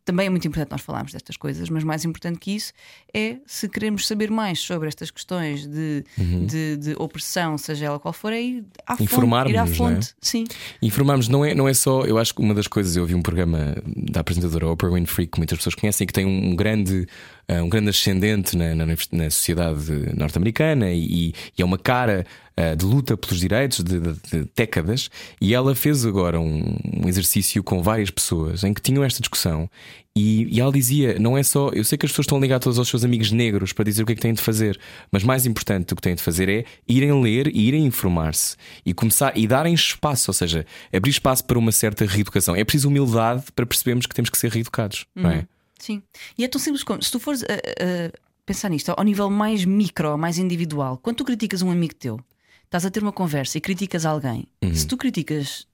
também 0.05 0.27
é 0.27 0.29
muito 0.29 0.47
importante 0.47 0.69
nós 0.69 0.81
falarmos 0.81 1.11
destas 1.11 1.35
coisas, 1.35 1.67
mas 1.67 1.83
mais 1.83 2.05
importante 2.05 2.37
que 2.37 2.55
isso 2.55 2.71
é 3.11 3.37
se 3.45 3.67
queremos 3.67 4.05
saber 4.05 4.29
mais 4.29 4.59
sobre 4.59 4.87
estas 4.87 5.09
questões 5.09 5.65
de, 5.65 6.05
de, 6.17 6.77
de 6.77 6.95
opressão, 6.97 7.57
seja 7.57 7.87
ela 7.87 7.99
qual 7.99 8.13
for, 8.13 8.31
é 8.31 8.39
ir 8.39 8.65
à 8.85 8.95
fonte. 8.95 9.01
Ir 9.01 9.03
à 9.03 9.03
Informarmos-nos, 9.03 9.79
não 9.79 9.87
é? 9.89 9.93
fonte. 9.95 10.15
Sim, 10.21 10.45
Informarmos 10.81 11.27
não 11.27 11.43
é, 11.43 11.55
não 11.55 11.67
é 11.67 11.73
só, 11.73 12.03
eu 12.03 12.19
acho 12.19 12.35
que 12.35 12.41
uma 12.41 12.53
das 12.53 12.67
coisas, 12.67 12.95
eu 12.95 13.01
ouvi 13.01 13.15
um 13.15 13.21
programa 13.21 13.75
da 13.85 14.21
apresentadora 14.21 14.67
Oprah 14.69 14.93
Winfrey 14.93 15.25
que 15.25 15.39
muitas 15.39 15.57
pessoas 15.57 15.73
conhecem, 15.73 16.05
que 16.05 16.13
tem 16.13 16.25
um 16.25 16.55
grande, 16.55 17.07
eh, 17.47 17.61
um 17.61 17.69
grande 17.69 17.89
ascendente 17.89 18.55
na, 18.57 18.73
na, 18.75 18.85
na 18.85 19.29
sociedade 19.29 19.91
norte-americana 20.17 20.91
e, 20.91 21.33
e 21.57 21.61
é 21.61 21.65
uma 21.65 21.77
cara 21.77 22.25
eh, 22.57 22.75
de 22.75 22.85
luta 22.85 23.15
pelos 23.17 23.39
direitos 23.39 23.83
de, 23.83 23.99
de- 23.99 24.13
de 24.13 24.49
décadas. 24.55 25.09
E 25.39 25.53
ela 25.53 25.75
fez 25.75 26.05
agora 26.05 26.39
um, 26.39 26.77
um 27.03 27.07
exercício 27.07 27.63
com 27.63 27.81
várias 27.83 28.09
pessoas 28.09 28.63
em 28.63 28.73
que 28.73 28.81
tinham 28.81 29.03
esta 29.03 29.19
discussão. 29.21 29.69
E, 30.17 30.47
e 30.55 30.61
ela 30.61 30.71
dizia: 30.71 31.19
não 31.19 31.37
é 31.37 31.43
só. 31.43 31.69
Eu 31.73 31.83
sei 31.83 31.97
que 31.97 32.05
as 32.05 32.11
pessoas 32.13 32.23
estão 32.23 32.39
ligadas 32.39 32.63
todos 32.63 32.79
aos 32.79 32.87
seus 32.87 33.03
amigos 33.03 33.33
negros 33.33 33.73
para 33.73 33.83
dizer 33.83 34.01
o 34.03 34.05
que 34.05 34.13
é 34.13 34.15
que 34.15 34.21
têm 34.21 34.33
de 34.33 34.41
fazer, 34.41 34.79
mas 35.11 35.23
mais 35.25 35.45
importante 35.45 35.87
do 35.87 35.95
que 35.97 36.01
têm 36.01 36.15
de 36.15 36.21
fazer 36.21 36.47
é 36.47 36.63
irem 36.87 37.21
ler 37.21 37.47
e 37.53 37.67
irem 37.67 37.85
informar-se 37.85 38.55
e 38.85 38.93
começar 38.93 39.37
e 39.37 39.45
darem 39.45 39.73
espaço, 39.73 40.29
ou 40.29 40.33
seja, 40.33 40.65
abrir 40.93 41.11
espaço 41.11 41.43
para 41.43 41.59
uma 41.59 41.71
certa 41.73 42.05
reeducação. 42.05 42.55
É 42.55 42.63
preciso 42.63 42.87
humildade 42.87 43.43
para 43.53 43.65
percebermos 43.65 44.05
que 44.05 44.15
temos 44.15 44.29
que 44.29 44.37
ser 44.37 44.49
reeducados, 44.51 45.05
não 45.13 45.29
é? 45.31 45.47
Sim. 45.79 46.01
E 46.37 46.43
é 46.43 46.47
tão 46.47 46.59
simples 46.59 46.83
como 46.83 47.01
se 47.01 47.11
tu 47.11 47.19
fores 47.19 47.43
a, 47.43 47.45
a 47.45 48.11
pensar 48.45 48.69
nisto 48.69 48.89
ao 48.89 49.03
nível 49.03 49.29
mais 49.29 49.65
micro, 49.65 50.17
mais 50.17 50.37
individual, 50.37 50.97
quando 50.97 51.17
tu 51.17 51.25
criticas 51.25 51.61
um 51.61 51.71
amigo 51.71 51.95
teu, 51.95 52.19
estás 52.63 52.85
a 52.85 52.91
ter 52.91 53.01
uma 53.01 53.11
conversa 53.11 53.57
e 53.57 53.61
criticas 53.61 54.05
alguém, 54.05 54.47
se 54.73 54.85
tu 54.85 54.97
criticas, 54.97 55.67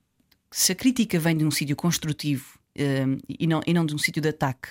se 0.49 0.71
a 0.71 0.75
crítica 0.75 1.19
vem 1.19 1.35
de 1.35 1.45
um 1.45 1.51
sítio 1.51 1.75
construtivo 1.75 2.59
eh, 2.75 3.05
e, 3.27 3.47
não, 3.47 3.61
e 3.65 3.73
não 3.73 3.85
de 3.85 3.93
um 3.93 3.97
sítio 3.97 4.21
de 4.21 4.29
ataque. 4.29 4.69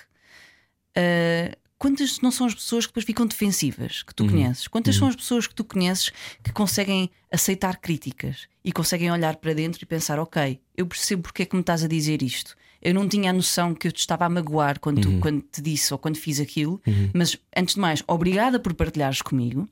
Uh, 0.97 1.55
quantas 1.77 2.19
não 2.19 2.31
são 2.31 2.47
as 2.47 2.53
pessoas 2.53 2.85
que 2.85 2.91
depois 2.91 3.05
ficam 3.05 3.25
defensivas 3.25 4.03
que 4.03 4.13
tu 4.13 4.27
conheces? 4.27 4.67
Quantas 4.67 4.95
são 4.95 5.07
as 5.07 5.15
pessoas 5.15 5.47
que 5.47 5.55
tu 5.55 5.63
conheces 5.63 6.11
que 6.43 6.51
conseguem 6.51 7.09
aceitar 7.31 7.77
críticas 7.77 8.47
e 8.63 8.71
conseguem 8.71 9.11
olhar 9.11 9.37
para 9.37 9.53
dentro 9.53 9.81
e 9.81 9.85
pensar: 9.85 10.19
ok, 10.19 10.59
eu 10.75 10.85
percebo 10.85 11.23
porque 11.23 11.43
é 11.43 11.45
que 11.45 11.55
me 11.55 11.61
estás 11.61 11.83
a 11.83 11.87
dizer 11.87 12.21
isto. 12.21 12.55
Eu 12.81 12.93
não 12.93 13.07
tinha 13.07 13.29
a 13.29 13.33
noção 13.33 13.73
que 13.75 13.87
eu 13.87 13.91
te 13.91 13.99
estava 13.99 14.25
a 14.25 14.29
magoar 14.29 14.79
quando, 14.79 15.01
tu- 15.01 15.19
quando 15.19 15.41
te 15.41 15.61
disse 15.61 15.93
ou 15.93 15.99
quando 15.99 16.17
fiz 16.17 16.39
aquilo, 16.39 16.81
mas 17.13 17.37
antes 17.55 17.75
de 17.75 17.81
mais, 17.81 18.03
obrigada 18.07 18.59
por 18.59 18.73
partilhares 18.73 19.21
comigo. 19.21 19.67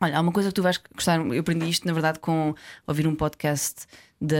Olha, 0.00 0.18
há 0.18 0.20
uma 0.20 0.30
coisa 0.32 0.50
que 0.50 0.54
tu 0.54 0.62
vais 0.62 0.78
gostar. 0.94 1.18
Eu 1.26 1.40
aprendi 1.40 1.68
isto, 1.68 1.86
na 1.86 1.92
verdade, 1.92 2.18
com 2.20 2.54
ouvir 2.86 3.06
um 3.06 3.14
podcast 3.14 3.86
da 4.20 4.36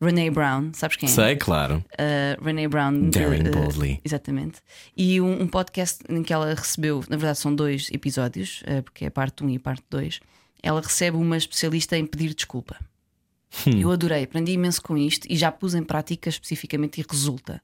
Renee 0.00 0.30
Brown. 0.30 0.70
Sabes 0.74 0.96
quem 0.96 1.08
é? 1.08 1.12
Sei, 1.12 1.36
claro. 1.36 1.84
uh, 1.94 2.44
Renee 2.44 2.68
Brown. 2.68 3.10
Daring 3.10 3.48
uh, 3.48 3.50
Boldly. 3.50 4.00
Exatamente. 4.04 4.60
E 4.96 5.20
um, 5.20 5.42
um 5.42 5.46
podcast 5.48 6.02
em 6.08 6.22
que 6.22 6.32
ela 6.32 6.54
recebeu, 6.54 7.02
na 7.08 7.16
verdade 7.16 7.38
são 7.38 7.52
dois 7.54 7.88
episódios, 7.92 8.62
uh, 8.62 8.82
porque 8.82 9.06
é 9.06 9.10
parte 9.10 9.42
1 9.44 9.50
e 9.50 9.58
parte 9.58 9.82
2. 9.90 10.20
Ela 10.62 10.80
recebe 10.80 11.16
uma 11.16 11.36
especialista 11.36 11.96
em 11.96 12.06
pedir 12.06 12.32
desculpa. 12.34 12.76
Hum. 13.66 13.80
Eu 13.80 13.90
adorei, 13.90 14.24
aprendi 14.24 14.52
imenso 14.52 14.82
com 14.82 14.96
isto 14.96 15.26
e 15.30 15.34
já 15.36 15.50
pus 15.50 15.74
em 15.74 15.82
prática 15.82 16.28
especificamente 16.28 17.00
e 17.00 17.04
resulta. 17.08 17.62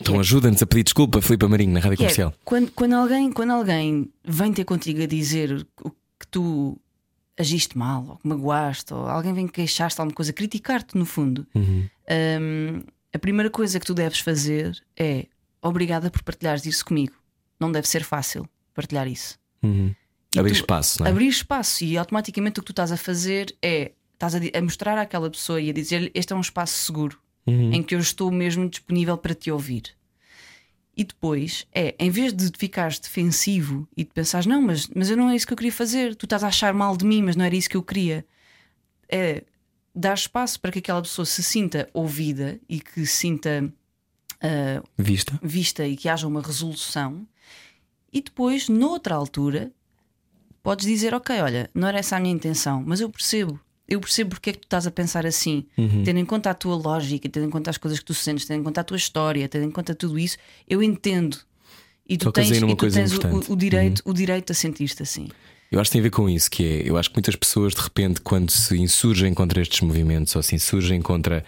Então 0.00 0.18
ajuda-nos 0.20 0.62
a 0.62 0.66
pedir 0.66 0.84
desculpa, 0.84 1.20
Filipe 1.20 1.46
Marinho, 1.46 1.72
na 1.72 1.80
rádio 1.80 1.96
Que 1.98 2.04
é, 2.04 2.06
comercial. 2.06 2.34
quando, 2.44 2.70
quando, 2.72 2.92
alguém, 2.94 3.32
quando 3.32 3.50
alguém 3.50 4.10
vem 4.24 4.52
ter 4.52 4.64
contigo 4.64 5.02
a 5.02 5.06
dizer 5.06 5.66
que 6.20 6.26
tu 6.30 6.78
agiste 7.36 7.76
mal, 7.76 8.06
ou 8.10 8.16
que 8.16 8.28
magoaste, 8.28 8.94
ou 8.94 9.06
alguém 9.08 9.32
vem 9.34 9.48
queixar-te 9.48 9.96
de 9.96 10.00
alguma 10.00 10.14
coisa, 10.14 10.32
criticar-te 10.32 10.96
no 10.96 11.04
fundo, 11.04 11.44
Uhum. 11.54 11.88
hum, 12.40 12.82
a 13.12 13.18
primeira 13.18 13.50
coisa 13.50 13.78
que 13.80 13.86
tu 13.86 13.94
deves 13.94 14.20
fazer 14.20 14.80
é 14.96 15.26
obrigada 15.60 16.10
por 16.10 16.22
partilhares 16.22 16.64
isso 16.66 16.84
comigo. 16.84 17.14
Não 17.58 17.72
deve 17.72 17.88
ser 17.88 18.04
fácil 18.04 18.48
partilhar 18.72 19.08
isso. 19.08 19.36
Uhum. 19.62 19.92
Abrir 20.36 20.52
tu- 20.52 20.56
espaço, 20.56 21.00
não 21.00 21.06
é? 21.06 21.10
Abrir 21.10 21.28
espaço 21.28 21.84
e 21.84 21.96
automaticamente 21.98 22.58
o 22.60 22.62
que 22.62 22.66
tu 22.66 22.72
estás 22.72 22.90
a 22.92 22.96
fazer 22.96 23.54
é 23.62 23.92
estás 24.14 24.34
a, 24.34 24.38
a 24.38 24.62
mostrar 24.62 24.96
àquela 24.98 25.28
pessoa 25.30 25.60
e 25.60 25.70
a 25.70 25.72
dizer 25.72 26.10
este 26.14 26.32
é 26.32 26.36
um 26.36 26.40
espaço 26.40 26.74
seguro 26.84 27.18
Uhum. 27.46 27.74
em 27.74 27.82
que 27.82 27.94
eu 27.94 27.98
estou 27.98 28.30
mesmo 28.30 28.66
disponível 28.70 29.18
para 29.18 29.34
te 29.34 29.50
ouvir. 29.50 29.94
E 30.96 31.04
depois 31.04 31.66
é, 31.74 31.94
em 31.98 32.08
vez 32.08 32.32
de 32.32 32.50
ficares 32.56 32.98
defensivo 32.98 33.86
e 33.94 34.02
de 34.02 34.10
pensares, 34.10 34.46
não, 34.46 34.62
mas, 34.62 34.86
mas 34.94 35.10
eu 35.10 35.16
não 35.16 35.28
é 35.28 35.36
isso 35.36 35.46
que 35.46 35.52
eu 35.52 35.56
queria 35.58 35.72
fazer, 35.72 36.14
tu 36.16 36.24
estás 36.24 36.42
a 36.42 36.46
achar 36.48 36.72
mal 36.72 36.96
de 36.96 37.04
mim, 37.04 37.20
mas 37.22 37.36
não 37.36 37.44
era 37.44 37.54
isso 37.54 37.68
que 37.68 37.76
eu 37.76 37.82
queria. 37.82 38.24
É 39.10 39.44
dar 39.94 40.14
espaço 40.14 40.58
para 40.58 40.72
que 40.72 40.78
aquela 40.78 41.02
pessoa 41.02 41.26
se 41.26 41.42
sinta 41.42 41.86
ouvida 41.92 42.58
e 42.66 42.80
que 42.80 43.04
se 43.04 43.14
sinta 43.14 43.70
ah, 44.40 44.82
Vista. 44.96 45.38
vista 45.42 45.86
e 45.86 45.96
que 45.96 46.08
haja 46.08 46.26
uma 46.26 46.40
resolução 46.40 47.26
E 48.10 48.22
depois, 48.22 48.70
noutra 48.70 49.14
altura, 49.14 49.70
podes 50.62 50.86
dizer: 50.86 51.12
Ok, 51.12 51.38
olha, 51.42 51.68
não 51.74 51.88
era 51.88 51.98
essa 51.98 52.16
a 52.16 52.20
minha 52.20 52.34
intenção, 52.34 52.82
mas 52.86 53.00
eu 53.00 53.10
percebo. 53.10 53.60
Eu 53.86 54.00
percebo 54.00 54.30
porque 54.30 54.50
é 54.50 54.52
que 54.54 54.60
tu 54.60 54.64
estás 54.64 54.86
a 54.86 54.90
pensar 54.90 55.26
assim, 55.26 55.66
tendo 56.04 56.18
em 56.18 56.24
conta 56.24 56.50
a 56.50 56.54
tua 56.54 56.74
lógica, 56.74 57.28
tendo 57.28 57.46
em 57.46 57.50
conta 57.50 57.70
as 57.70 57.76
coisas 57.76 57.98
que 57.98 58.04
tu 58.04 58.14
sentes, 58.14 58.46
tendo 58.46 58.60
em 58.60 58.64
conta 58.64 58.80
a 58.80 58.84
tua 58.84 58.96
história, 58.96 59.46
tendo 59.46 59.66
em 59.66 59.70
conta 59.70 59.94
tudo 59.94 60.18
isso, 60.18 60.38
eu 60.68 60.82
entendo. 60.82 61.36
E 62.08 62.16
tu 62.16 62.26
Tocas 62.26 62.48
tens, 62.48 62.62
e 62.62 62.76
tu 62.76 62.90
tens 62.90 63.12
o, 63.12 63.52
o 63.52 63.56
direito, 63.56 64.02
o 64.04 64.12
direito 64.12 64.52
a 64.52 64.54
sentir-te 64.54 65.02
assim. 65.02 65.28
Eu 65.70 65.80
acho 65.80 65.90
que 65.90 65.92
tem 65.94 66.00
a 66.00 66.02
ver 66.04 66.10
com 66.10 66.28
isso, 66.28 66.50
que 66.50 66.62
é, 66.64 66.88
eu 66.88 66.96
acho 66.96 67.10
que 67.10 67.16
muitas 67.16 67.34
pessoas 67.34 67.74
de 67.74 67.80
repente, 67.80 68.20
quando 68.20 68.50
se 68.50 68.76
insurgem 68.78 69.34
contra 69.34 69.60
estes 69.60 69.80
movimentos 69.80 70.34
ou 70.36 70.42
se 70.42 70.54
insurgem 70.54 71.02
contra 71.02 71.44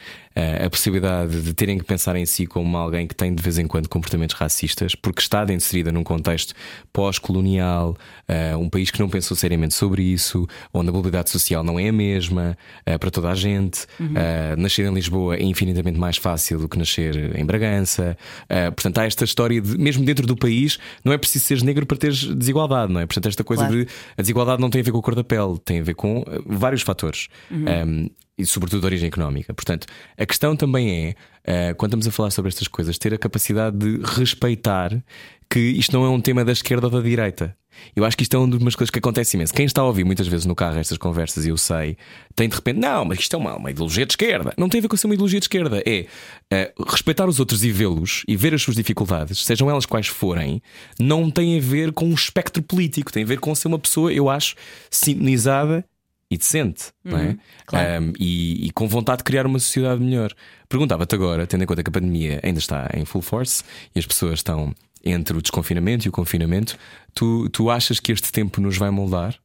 a 0.64 0.68
possibilidade 0.68 1.40
de 1.40 1.54
terem 1.54 1.78
que 1.78 1.84
pensar 1.84 2.14
em 2.16 2.26
si 2.26 2.46
como 2.46 2.76
alguém 2.76 3.06
que 3.06 3.14
tem 3.14 3.34
de 3.34 3.42
vez 3.42 3.56
em 3.58 3.66
quando 3.66 3.88
comportamentos 3.88 4.36
racistas, 4.36 4.94
porque 4.94 5.20
está 5.20 5.44
inserida 5.52 5.90
num 5.90 6.04
contexto 6.04 6.54
pós-colonial, 6.92 7.96
eh, 8.28 8.56
um 8.56 8.68
país 8.68 8.90
que 8.90 8.98
não 9.00 9.08
pensou 9.08 9.36
seriamente 9.36 9.74
sobre 9.74 10.02
isso, 10.02 10.46
onde 10.74 10.90
a 10.90 10.92
mobilidade 10.92 11.30
social 11.30 11.62
não 11.62 11.78
é 11.78 11.88
a 11.88 11.92
mesma 11.92 12.56
eh, 12.84 12.98
para 12.98 13.10
toda 13.10 13.30
a 13.30 13.34
gente. 13.34 13.86
Eh, 14.14 14.54
nascer 14.56 14.84
em 14.86 14.92
Lisboa 14.92 15.36
é 15.36 15.42
infinitamente 15.42 15.98
mais 15.98 16.16
fácil 16.16 16.58
do 16.58 16.68
que 16.68 16.78
nascer 16.78 17.36
em 17.36 17.44
Bragança. 17.44 18.16
Eh, 18.48 18.70
portanto, 18.70 18.98
há 18.98 19.04
esta 19.06 19.24
história 19.24 19.60
de, 19.60 19.78
mesmo 19.78 20.04
dentro 20.04 20.26
do 20.26 20.36
país, 20.36 20.78
não 21.04 21.12
é 21.12 21.18
preciso 21.18 21.44
seres 21.46 21.62
negro 21.62 21.86
para 21.86 21.96
teres 21.96 22.24
desigualdade, 22.24 22.92
não 22.92 23.00
é? 23.00 23.06
Portanto, 23.06 23.26
esta 23.28 23.44
coisa 23.44 23.64
Claro. 23.66 23.84
de 23.84 23.90
a 24.16 24.22
desigualdade 24.22 24.60
não 24.60 24.68
tem 24.70 24.80
a 24.80 24.84
ver 24.84 24.90
com 24.92 24.98
a 24.98 25.02
cor 25.02 25.14
da 25.14 25.24
pele, 25.24 25.58
tem 25.64 25.80
a 25.80 25.82
ver 25.82 25.94
com 25.94 26.24
eh, 26.26 26.40
vários 26.44 26.82
fatores. 26.82 27.28
Um, 27.50 28.08
e 28.38 28.44
sobretudo 28.44 28.80
de 28.80 28.86
origem 28.86 29.08
económica. 29.08 29.54
Portanto, 29.54 29.86
a 30.16 30.26
questão 30.26 30.54
também 30.54 30.90
é, 30.90 31.14
eh, 31.44 31.74
quando 31.74 31.90
estamos 31.90 32.06
a 32.06 32.10
falar 32.10 32.30
sobre 32.30 32.48
estas 32.50 32.68
coisas, 32.68 32.98
ter 32.98 33.14
a 33.14 33.18
capacidade 33.18 33.76
de 33.76 34.00
respeitar 34.04 35.02
que 35.48 35.60
isto 35.60 35.92
não 35.92 36.04
é 36.04 36.10
um 36.10 36.20
tema 36.20 36.44
da 36.44 36.52
esquerda 36.52 36.86
ou 36.86 36.90
da 36.90 37.00
direita. 37.00 37.56
Eu 37.94 38.04
acho 38.04 38.16
que 38.16 38.22
isto 38.22 38.34
é 38.34 38.38
uma 38.38 38.58
das 38.58 38.74
coisas 38.74 38.90
que 38.90 38.98
acontece 38.98 39.36
imenso. 39.36 39.52
Quem 39.52 39.66
está 39.66 39.82
a 39.82 39.84
ouvir 39.84 40.04
muitas 40.04 40.26
vezes 40.26 40.46
no 40.46 40.54
carro 40.54 40.78
estas 40.78 40.98
conversas, 40.98 41.44
e 41.44 41.50
eu 41.50 41.56
sei, 41.56 41.96
tem 42.34 42.48
de 42.48 42.54
repente, 42.54 42.78
não, 42.78 43.04
mas 43.04 43.18
isto 43.20 43.34
é 43.34 43.38
uma, 43.38 43.56
uma 43.56 43.70
ideologia 43.70 44.06
de 44.06 44.12
esquerda. 44.12 44.52
Não 44.56 44.68
tem 44.68 44.78
a 44.78 44.82
ver 44.82 44.88
com 44.88 44.96
ser 44.96 45.06
uma 45.06 45.14
ideologia 45.14 45.38
de 45.38 45.44
esquerda. 45.44 45.82
É 45.86 46.06
eh, 46.50 46.72
respeitar 46.88 47.28
os 47.28 47.38
outros 47.38 47.64
e 47.64 47.70
vê-los 47.70 48.22
e 48.26 48.36
ver 48.36 48.54
as 48.54 48.62
suas 48.62 48.76
dificuldades, 48.76 49.44
sejam 49.44 49.70
elas 49.70 49.86
quais 49.86 50.08
forem, 50.08 50.62
não 50.98 51.30
tem 51.30 51.58
a 51.58 51.60
ver 51.60 51.92
com 51.92 52.06
um 52.06 52.14
espectro 52.14 52.62
político, 52.62 53.12
tem 53.12 53.22
a 53.22 53.26
ver 53.26 53.38
com 53.38 53.54
ser 53.54 53.68
uma 53.68 53.78
pessoa, 53.78 54.12
eu 54.12 54.28
acho, 54.28 54.54
sintonizada 54.90 55.84
e 56.30 56.36
decente, 56.36 56.92
não 57.04 57.18
é? 57.18 57.38
claro. 57.64 58.04
Um, 58.04 58.12
e, 58.18 58.66
e 58.66 58.70
com 58.72 58.88
vontade 58.88 59.18
de 59.18 59.24
criar 59.24 59.46
uma 59.46 59.58
sociedade 59.58 60.00
melhor. 60.00 60.34
Perguntava-te 60.68 61.14
agora, 61.14 61.46
tendo 61.46 61.62
em 61.62 61.66
conta 61.66 61.82
que 61.82 61.88
a 61.88 61.92
pandemia 61.92 62.40
ainda 62.42 62.58
está 62.58 62.90
em 62.94 63.04
full 63.04 63.22
force 63.22 63.62
e 63.94 63.98
as 63.98 64.06
pessoas 64.06 64.40
estão 64.40 64.74
entre 65.04 65.36
o 65.36 65.40
desconfinamento 65.40 66.06
e 66.06 66.08
o 66.08 66.12
confinamento, 66.12 66.76
tu, 67.14 67.48
tu 67.50 67.70
achas 67.70 68.00
que 68.00 68.10
este 68.10 68.32
tempo 68.32 68.60
nos 68.60 68.76
vai 68.76 68.90
moldar? 68.90 69.38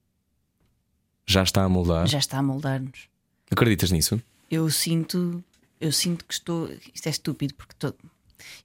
Já 1.25 1.43
está 1.43 1.63
a 1.63 1.69
moldar? 1.69 2.07
Já 2.07 2.17
está 2.17 2.39
a 2.39 2.43
moldar-nos. 2.43 3.07
Acreditas 3.51 3.91
nisso? 3.91 4.19
Eu 4.49 4.69
sinto, 4.71 5.43
eu 5.79 5.91
sinto 5.91 6.25
que 6.25 6.33
estou. 6.33 6.69
Isto 6.93 7.07
é 7.07 7.09
estúpido, 7.11 7.53
porque 7.53 7.75
tô, 7.77 7.93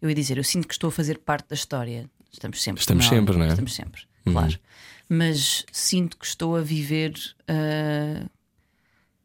eu 0.00 0.08
ia 0.08 0.14
dizer, 0.14 0.38
eu 0.38 0.44
sinto 0.44 0.66
que 0.66 0.74
estou 0.74 0.88
a 0.88 0.92
fazer 0.92 1.18
parte 1.18 1.48
da 1.48 1.54
história. 1.54 2.08
Estamos 2.32 2.62
sempre. 2.62 2.80
Estamos 2.80 3.06
como 3.06 3.16
sempre, 3.16 3.36
não 3.36 3.44
é? 3.44 3.48
Estamos 3.48 3.74
sempre, 3.74 4.02
claro. 4.24 4.58
Mas 5.08 5.64
sinto 5.72 6.16
que 6.18 6.26
estou 6.26 6.56
a 6.56 6.60
viver. 6.60 7.12
ah, 7.48 8.26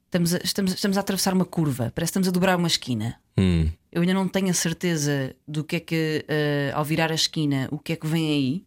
estamos, 0.05 0.33
a, 0.33 0.37
estamos, 0.43 0.73
estamos 0.73 0.97
a 0.97 0.99
atravessar 1.01 1.33
uma 1.33 1.45
curva, 1.45 1.91
parece 1.95 2.11
que 2.11 2.19
estamos 2.19 2.27
a 2.27 2.31
dobrar 2.31 2.57
uma 2.57 2.67
esquina. 2.67 3.19
Hum, 3.37 3.69
Eu 3.91 4.01
ainda 4.01 4.13
não 4.13 4.27
tenho 4.27 4.49
a 4.49 4.53
certeza 4.53 5.35
do 5.47 5.63
que 5.63 5.77
é 5.77 5.79
que, 5.79 6.25
ah, 6.73 6.77
ao 6.77 6.83
virar 6.85 7.11
a 7.11 7.15
esquina, 7.15 7.67
o 7.71 7.79
que 7.79 7.93
é 7.93 7.95
que 7.95 8.05
vem 8.07 8.29
aí, 8.29 8.65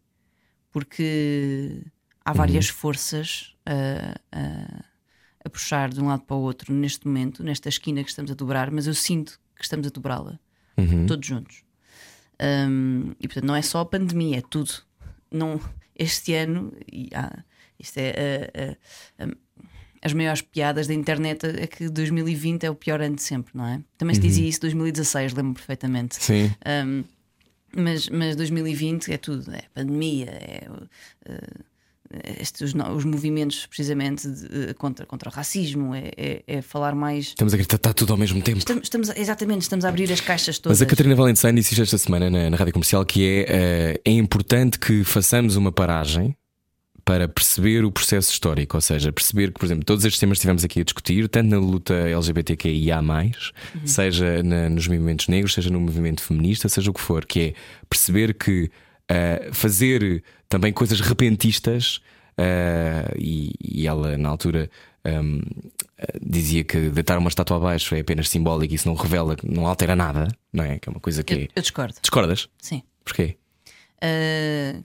porque 0.71 1.83
há 2.23 2.33
várias 2.33 2.67
forças 2.67 3.55
ah, 3.65 4.15
ah, 4.31 4.83
a 5.45 5.49
puxar 5.49 5.89
de 5.89 6.01
um 6.01 6.07
lado 6.07 6.23
para 6.23 6.35
o 6.35 6.41
outro 6.41 6.73
neste 6.73 7.05
momento, 7.07 7.43
nesta 7.43 7.69
esquina 7.69 8.03
que 8.03 8.09
estamos 8.09 8.31
a 8.31 8.33
dobrar, 8.33 8.71
mas 8.71 8.87
eu 8.87 8.93
sinto 8.93 9.39
que 9.55 9.63
estamos 9.63 9.87
a 9.87 9.89
dobrá-la, 9.89 10.37
todos 11.07 11.25
juntos. 11.25 11.63
Hum, 12.41 13.13
e 13.19 13.27
portanto, 13.27 13.45
não 13.45 13.55
é 13.55 13.61
só 13.61 13.79
a 13.79 13.85
pandemia, 13.85 14.39
é 14.39 14.41
tudo. 14.41 14.73
Não, 15.31 15.59
este 15.95 16.33
ano, 16.35 16.73
e, 16.91 17.09
ah, 17.13 17.43
isto 17.79 17.97
é. 17.97 18.77
as 20.01 20.13
maiores 20.13 20.41
piadas 20.41 20.87
da 20.87 20.93
internet 20.93 21.45
é 21.45 21.67
que 21.67 21.89
2020 21.89 22.63
é 22.65 22.69
o 22.69 22.75
pior 22.75 23.01
ano 23.01 23.15
de 23.15 23.23
sempre, 23.23 23.51
não 23.55 23.65
é? 23.65 23.81
Também 23.97 24.15
se 24.15 24.21
dizia 24.21 24.47
isso 24.47 24.59
em 24.59 24.61
2016, 24.61 25.33
lembro 25.33 25.53
perfeitamente. 25.53 26.15
sim. 26.23 26.51
Um, 26.65 27.03
mas, 27.75 28.07
mas 28.09 28.35
2020 28.37 29.11
é 29.11 29.17
tudo, 29.17 29.53
é 29.53 29.63
pandemia, 29.73 30.29
é 30.29 30.67
uh, 30.69 31.65
estes, 32.39 32.73
os 32.73 33.03
movimentos 33.05 33.65
precisamente 33.65 34.27
de- 34.27 34.73
contra, 34.75 35.05
contra 35.05 35.29
o 35.29 35.31
racismo, 35.33 35.93
é, 35.95 36.11
é- 36.17 36.43
é 36.47 36.61
falar 36.61 36.93
mais. 36.95 37.27
Estamos 37.27 37.53
a 37.53 37.57
gritar 37.57 37.75
está 37.77 37.93
tudo 37.93 38.13
ao 38.13 38.17
mesmo 38.17 38.41
tempo. 38.41 38.57
Estamos, 38.59 38.83
estamos 38.83 39.09
exatamente, 39.15 39.61
estamos 39.63 39.85
a 39.85 39.89
abrir 39.89 40.11
as 40.11 40.21
caixas 40.21 40.59
todas. 40.59 40.79
Mas 40.79 40.81
a 40.87 40.89
Catarina 40.89 41.15
Valentim 41.15 41.53
disse 41.53 41.79
esta 41.81 41.97
semana 41.97 42.29
na, 42.29 42.49
na 42.49 42.57
rádio 42.57 42.73
comercial 42.73 43.05
que 43.05 43.25
é, 43.25 43.45
eh, 43.47 44.01
é 44.05 44.11
importante 44.11 44.79
que 44.79 45.03
façamos 45.03 45.55
uma 45.55 45.71
paragem 45.71 46.35
para 47.03 47.27
perceber 47.27 47.85
o 47.85 47.91
processo 47.91 48.31
histórico, 48.31 48.75
ou 48.77 48.81
seja, 48.81 49.11
perceber 49.11 49.51
que, 49.53 49.59
por 49.59 49.65
exemplo, 49.65 49.85
todos 49.85 50.03
estes 50.05 50.19
temas 50.19 50.37
que 50.37 50.39
estivemos 50.39 50.63
aqui 50.63 50.79
a 50.79 50.83
discutir, 50.83 51.29
tanto 51.29 51.49
na 51.49 51.59
luta 51.59 51.93
LGBTQIA, 51.93 52.99
seja 53.85 54.41
na- 54.43 54.69
nos 54.69 54.87
movimentos 54.87 55.27
negros, 55.27 55.53
seja 55.53 55.69
no 55.69 55.79
movimento 55.79 56.21
feminista, 56.23 56.67
seja 56.69 56.89
o 56.89 56.93
que 56.93 57.01
for, 57.01 57.25
que 57.25 57.39
é 57.39 57.53
perceber 57.89 58.33
que 58.33 58.71
eh, 59.09 59.49
fazer 59.51 60.23
também 60.49 60.71
coisas 60.73 60.99
repentistas, 61.01 62.01
eh, 62.37 63.13
e, 63.17 63.51
e 63.61 63.87
ela 63.87 64.17
na 64.17 64.29
altura. 64.29 64.69
eh, 65.97 66.19
dizia 66.21 66.63
que 66.63 66.89
deitar 66.89 67.17
uma 67.17 67.29
estátua 67.29 67.57
abaixo 67.57 67.95
é 67.95 67.99
apenas 68.01 68.27
simbólico 68.27 68.73
e 68.73 68.75
isso 68.75 68.87
não 68.87 68.95
revela, 68.95 69.35
não 69.43 69.65
altera 69.67 69.95
nada, 69.95 70.27
não 70.51 70.63
é? 70.63 70.79
Que 70.79 70.89
é 70.89 70.91
uma 70.91 70.99
coisa 70.99 71.23
que 71.23 71.33
eu, 71.33 71.47
eu 71.55 71.61
discordo, 71.61 71.93
Discordas? 72.01 72.49
sim. 72.59 72.81
Porquê? 73.03 73.37
Uh, 74.03 74.83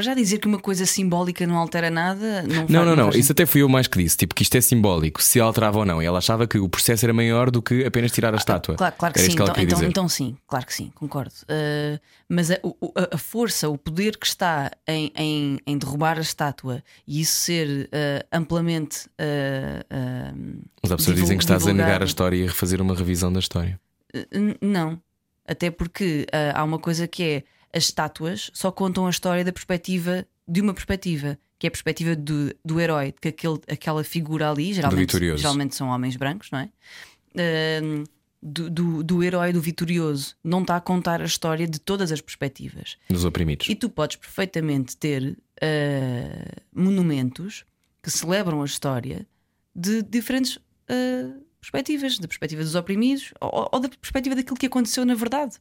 para 0.00 0.06
já 0.06 0.14
dizer 0.14 0.38
que 0.38 0.46
uma 0.48 0.58
coisa 0.58 0.86
simbólica 0.86 1.46
não 1.46 1.56
altera 1.58 1.90
nada, 1.90 2.42
não 2.42 2.66
Não, 2.68 2.84
não, 2.86 2.96
não. 2.96 3.10
Isso 3.10 3.32
até 3.32 3.44
fui 3.44 3.60
eu 3.60 3.68
mais 3.68 3.86
que 3.86 4.02
disse. 4.02 4.16
Tipo, 4.16 4.34
que 4.34 4.42
isto 4.42 4.54
é 4.56 4.60
simbólico, 4.62 5.22
se 5.22 5.38
alterava 5.38 5.78
ou 5.78 5.84
não. 5.84 6.02
E 6.02 6.06
ela 6.06 6.16
achava 6.18 6.46
que 6.46 6.58
o 6.58 6.68
processo 6.70 7.04
era 7.04 7.12
maior 7.12 7.50
do 7.50 7.60
que 7.60 7.84
apenas 7.84 8.10
tirar 8.10 8.32
a 8.32 8.38
estátua. 8.38 8.76
Claro, 8.76 8.94
claro 8.96 9.12
que 9.14 9.20
Era 9.20 9.30
sim. 9.30 9.36
que 9.36 9.42
Então, 9.42 9.54
então, 9.62 9.82
então 9.84 10.08
sim, 10.08 10.36
claro 10.46 10.64
que 10.64 10.72
sim, 10.72 10.90
concordo. 10.94 11.34
Uh, 11.42 12.00
mas 12.28 12.50
a, 12.50 12.54
a- 12.54 13.14
a 13.14 13.18
força, 13.18 13.68
o 13.68 13.76
poder 13.76 14.16
que 14.16 14.26
está 14.26 14.70
em, 14.88 15.12
em, 15.14 15.58
em 15.66 15.76
derrubar 15.76 16.16
a 16.16 16.22
estátua 16.22 16.82
e 17.06 17.20
isso 17.20 17.34
ser 17.34 17.84
uh, 17.88 18.26
amplamente. 18.32 19.06
uh, 19.20 20.64
Mas 20.82 20.92
há 20.92 20.96
pessoas 20.96 21.04
que 21.04 21.12
divul- 21.12 21.22
dizem 21.24 21.36
que 21.36 21.44
estás 21.44 21.66
a 21.66 21.72
negar 21.74 22.00
a 22.00 22.06
história 22.06 22.36
e 22.36 22.44
a 22.44 22.46
refazer 22.46 22.80
uma 22.80 22.94
revisão 22.94 23.30
da 23.32 23.40
história. 23.40 23.78
Não. 24.62 24.98
Até 25.46 25.70
porque 25.70 26.26
há 26.54 26.62
uma 26.64 26.78
coisa 26.78 27.06
que 27.08 27.22
é 27.22 27.42
as 27.72 27.84
estátuas 27.84 28.50
só 28.52 28.70
contam 28.70 29.06
a 29.06 29.10
história 29.10 29.44
da 29.44 29.52
perspectiva 29.52 30.26
de 30.46 30.60
uma 30.60 30.74
perspectiva, 30.74 31.38
que 31.58 31.66
é 31.66 31.68
a 31.68 31.70
perspectiva 31.70 32.16
do, 32.16 32.54
do 32.64 32.80
herói, 32.80 33.14
que 33.20 33.28
aquele, 33.28 33.60
aquela 33.68 34.02
figura 34.02 34.50
ali, 34.50 34.72
geralmente, 34.72 35.36
geralmente 35.36 35.74
são 35.74 35.88
homens 35.88 36.16
brancos, 36.16 36.50
não 36.50 36.58
é? 36.58 36.70
Um, 37.82 38.04
do, 38.42 38.70
do, 38.70 39.02
do 39.02 39.22
herói, 39.22 39.52
do 39.52 39.60
vitorioso, 39.60 40.34
não 40.42 40.62
está 40.62 40.76
a 40.76 40.80
contar 40.80 41.20
a 41.20 41.24
história 41.24 41.66
de 41.66 41.78
todas 41.78 42.10
as 42.10 42.20
perspectivas. 42.20 42.96
Dos 43.08 43.24
oprimidos. 43.24 43.68
E 43.68 43.74
tu 43.74 43.90
podes 43.90 44.16
perfeitamente 44.16 44.96
ter 44.96 45.36
uh, 45.62 46.62
monumentos 46.74 47.64
que 48.02 48.10
celebram 48.10 48.62
a 48.62 48.64
história 48.64 49.26
de 49.76 50.02
diferentes 50.02 50.56
uh, 50.56 51.44
perspectivas, 51.60 52.18
da 52.18 52.26
perspectiva 52.26 52.62
dos 52.62 52.74
oprimidos 52.74 53.32
ou, 53.40 53.68
ou 53.70 53.80
da 53.80 53.88
perspectiva 53.88 54.34
daquilo 54.34 54.56
que 54.56 54.66
aconteceu 54.66 55.04
na 55.04 55.14
verdade. 55.14 55.58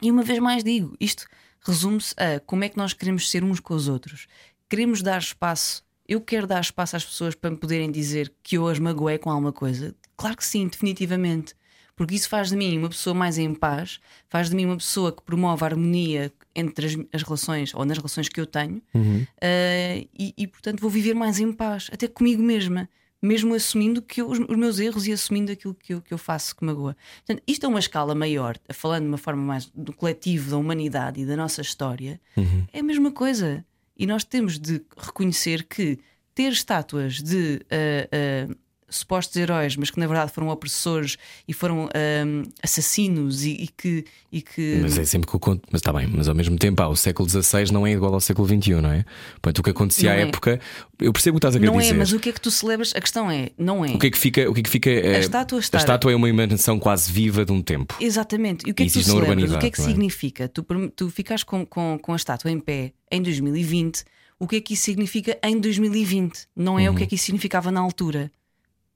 E 0.00 0.10
uma 0.10 0.22
vez 0.22 0.38
mais 0.38 0.62
digo, 0.62 0.96
isto 1.00 1.26
resume-se 1.60 2.14
a 2.16 2.40
como 2.40 2.64
é 2.64 2.68
que 2.68 2.76
nós 2.76 2.92
queremos 2.92 3.30
ser 3.30 3.44
uns 3.44 3.60
com 3.60 3.74
os 3.74 3.88
outros. 3.88 4.26
Queremos 4.68 5.02
dar 5.02 5.18
espaço. 5.18 5.84
Eu 6.08 6.20
quero 6.20 6.46
dar 6.46 6.60
espaço 6.60 6.96
às 6.96 7.04
pessoas 7.04 7.34
para 7.34 7.50
me 7.50 7.56
poderem 7.56 7.90
dizer 7.90 8.32
que 8.42 8.56
eu 8.56 8.66
as 8.66 8.78
magoei 8.78 9.18
com 9.18 9.30
alguma 9.30 9.52
coisa. 9.52 9.94
Claro 10.16 10.36
que 10.36 10.44
sim, 10.44 10.66
definitivamente. 10.66 11.54
Porque 11.94 12.14
isso 12.14 12.28
faz 12.28 12.48
de 12.48 12.56
mim 12.56 12.78
uma 12.78 12.88
pessoa 12.88 13.14
mais 13.14 13.38
em 13.38 13.54
paz, 13.54 14.00
faz 14.28 14.48
de 14.48 14.56
mim 14.56 14.64
uma 14.64 14.76
pessoa 14.76 15.12
que 15.12 15.22
promove 15.22 15.62
a 15.62 15.66
harmonia 15.66 16.32
entre 16.54 16.86
as, 16.86 16.96
as 17.12 17.22
relações 17.22 17.74
ou 17.74 17.84
nas 17.84 17.98
relações 17.98 18.28
que 18.28 18.40
eu 18.40 18.46
tenho 18.46 18.82
Uh, 18.94 20.08
e, 20.18 20.34
e, 20.36 20.46
portanto 20.46 20.80
vou 20.80 20.90
viver 20.90 21.14
mais 21.14 21.38
em 21.38 21.52
paz, 21.52 21.90
até 21.92 22.08
comigo 22.08 22.42
mesma, 22.42 22.88
mesmo 23.22 23.54
assumindo 23.54 24.02
que 24.02 24.20
eu- 24.20 24.28
os, 24.28 24.38
meus 24.40 24.78
erros 24.80 25.06
e 25.06 25.12
assumindo 25.12 25.52
aquilo 25.52 25.74
que 25.74 25.94
eu, 25.94 26.02
que 26.02 26.12
eu 26.12 26.18
faço 26.18 26.56
que 26.56 26.64
magoa. 26.64 26.96
Portanto, 27.24 27.42
isto 27.46 27.64
é 27.64 27.68
uma 27.68 27.78
escala 27.78 28.14
maior, 28.14 28.58
falando 28.72 29.02
de 29.04 29.08
uma 29.08 29.18
forma 29.18 29.40
mais 29.42 29.70
do 29.74 29.92
coletivo, 29.92 30.50
da 30.50 30.56
humanidade 30.56 31.20
e 31.20 31.24
da 31.26 31.36
nossa 31.36 31.60
história, 31.60 32.20
é 32.72 32.80
a 32.80 32.82
mesma 32.82 33.12
coisa. 33.12 33.64
E 33.96 34.06
nós 34.06 34.24
temos 34.24 34.58
de 34.58 34.82
reconhecer 34.96 35.62
que 35.64 35.98
ter 36.34 36.50
estátuas 36.50 37.22
de 37.22 37.60
uh, 37.70 38.50
uh, 38.50 38.56
supostos 38.92 39.36
heróis, 39.36 39.76
mas 39.76 39.90
que 39.90 39.98
na 39.98 40.06
verdade 40.06 40.30
foram 40.32 40.48
opressores 40.48 41.16
e 41.48 41.52
foram 41.52 41.88
hum, 42.26 42.42
assassinos 42.62 43.44
e, 43.44 43.50
e 43.64 43.68
que, 43.68 44.04
e 44.30 44.40
que. 44.42 44.78
Mas 44.82 44.98
é 44.98 45.04
sempre 45.04 45.28
que 45.28 45.34
eu 45.34 45.40
conto. 45.40 45.62
Mas 45.70 45.80
está 45.80 45.92
bem, 45.92 46.06
mas 46.06 46.28
ao 46.28 46.34
mesmo 46.34 46.56
tempo, 46.56 46.82
ah, 46.82 46.88
o 46.88 46.96
século 46.96 47.28
XVI 47.28 47.72
não 47.72 47.86
é 47.86 47.92
igual 47.92 48.14
ao 48.14 48.20
século 48.20 48.46
XXI, 48.46 48.74
não 48.80 48.90
é? 48.92 49.04
Portanto, 49.40 49.58
o 49.58 49.62
que 49.62 49.70
acontecia 49.70 50.10
Não 50.10 50.16
à 50.16 50.20
é. 50.20 50.22
época. 50.28 50.60
Eu 51.00 51.12
percebo 51.12 51.36
o 51.36 51.40
que 51.40 51.46
estás 51.46 51.56
a 51.56 51.58
querer 51.58 51.72
Não 51.72 51.78
dizer. 51.80 51.94
é, 51.94 51.98
mas 51.98 52.12
o 52.12 52.18
que 52.20 52.28
é 52.28 52.32
que 52.32 52.40
tu 52.40 52.50
celebras? 52.50 52.92
A 52.94 53.00
questão 53.00 53.30
é, 53.30 53.50
não 53.58 53.84
é. 53.84 53.88
O 53.90 53.98
que 53.98 54.06
é 54.06 54.10
que 54.10 54.18
fica? 54.18 54.48
O 54.48 54.54
que 54.54 54.60
é 54.60 54.62
que 54.62 54.70
fica 54.70 54.88
é- 54.90 55.18
estátua 55.18 55.58
a 55.58 55.60
estar- 55.60 55.78
estátua 55.78 56.12
é 56.12 56.14
uma 56.16 56.28
emanação 56.28 56.78
quase 56.78 57.10
viva 57.10 57.44
de 57.44 57.52
um 57.52 57.60
tempo. 57.60 57.96
Exatamente. 58.00 58.66
E 58.68 58.70
o 58.70 58.74
que 58.74 58.84
é 58.84 58.86
que 58.86 58.92
tu 58.92 59.02
celebras? 59.02 59.52
O 59.52 59.58
que 59.58 59.66
é 59.66 59.70
que 59.70 59.78
não 59.80 59.86
é? 59.86 59.88
significa? 59.90 60.48
Tu, 60.48 60.64
tu 60.94 61.10
ficas 61.10 61.42
com, 61.42 61.66
com, 61.66 61.98
com 62.00 62.12
a 62.12 62.16
estátua 62.16 62.50
em 62.50 62.60
pé 62.60 62.92
em 63.10 63.20
2020. 63.22 64.04
O 64.38 64.48
que 64.48 64.56
é 64.56 64.60
que 64.60 64.74
isso 64.74 64.82
significa 64.84 65.38
em 65.44 65.58
2020? 65.60 66.46
Não 66.56 66.76
é 66.78 66.88
o 66.88 66.90
Uhum. 66.92 66.98
que 66.98 67.04
é 67.04 67.06
que 67.06 67.14
isso 67.14 67.24
significava 67.26 67.70
na 67.70 67.80
altura. 67.80 68.30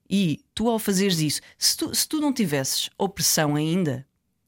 E 0.08 0.40
tu, 0.54 0.68
ao 0.68 0.78
fazeres 0.78 1.18
isso, 1.20 1.40
se 1.58 1.76
tu, 1.76 1.94
se 1.94 2.06
tu 2.08 2.20
não 2.20 2.32
tivesses 2.32 2.88
opressão 2.98 3.54
ainda, 3.56 4.06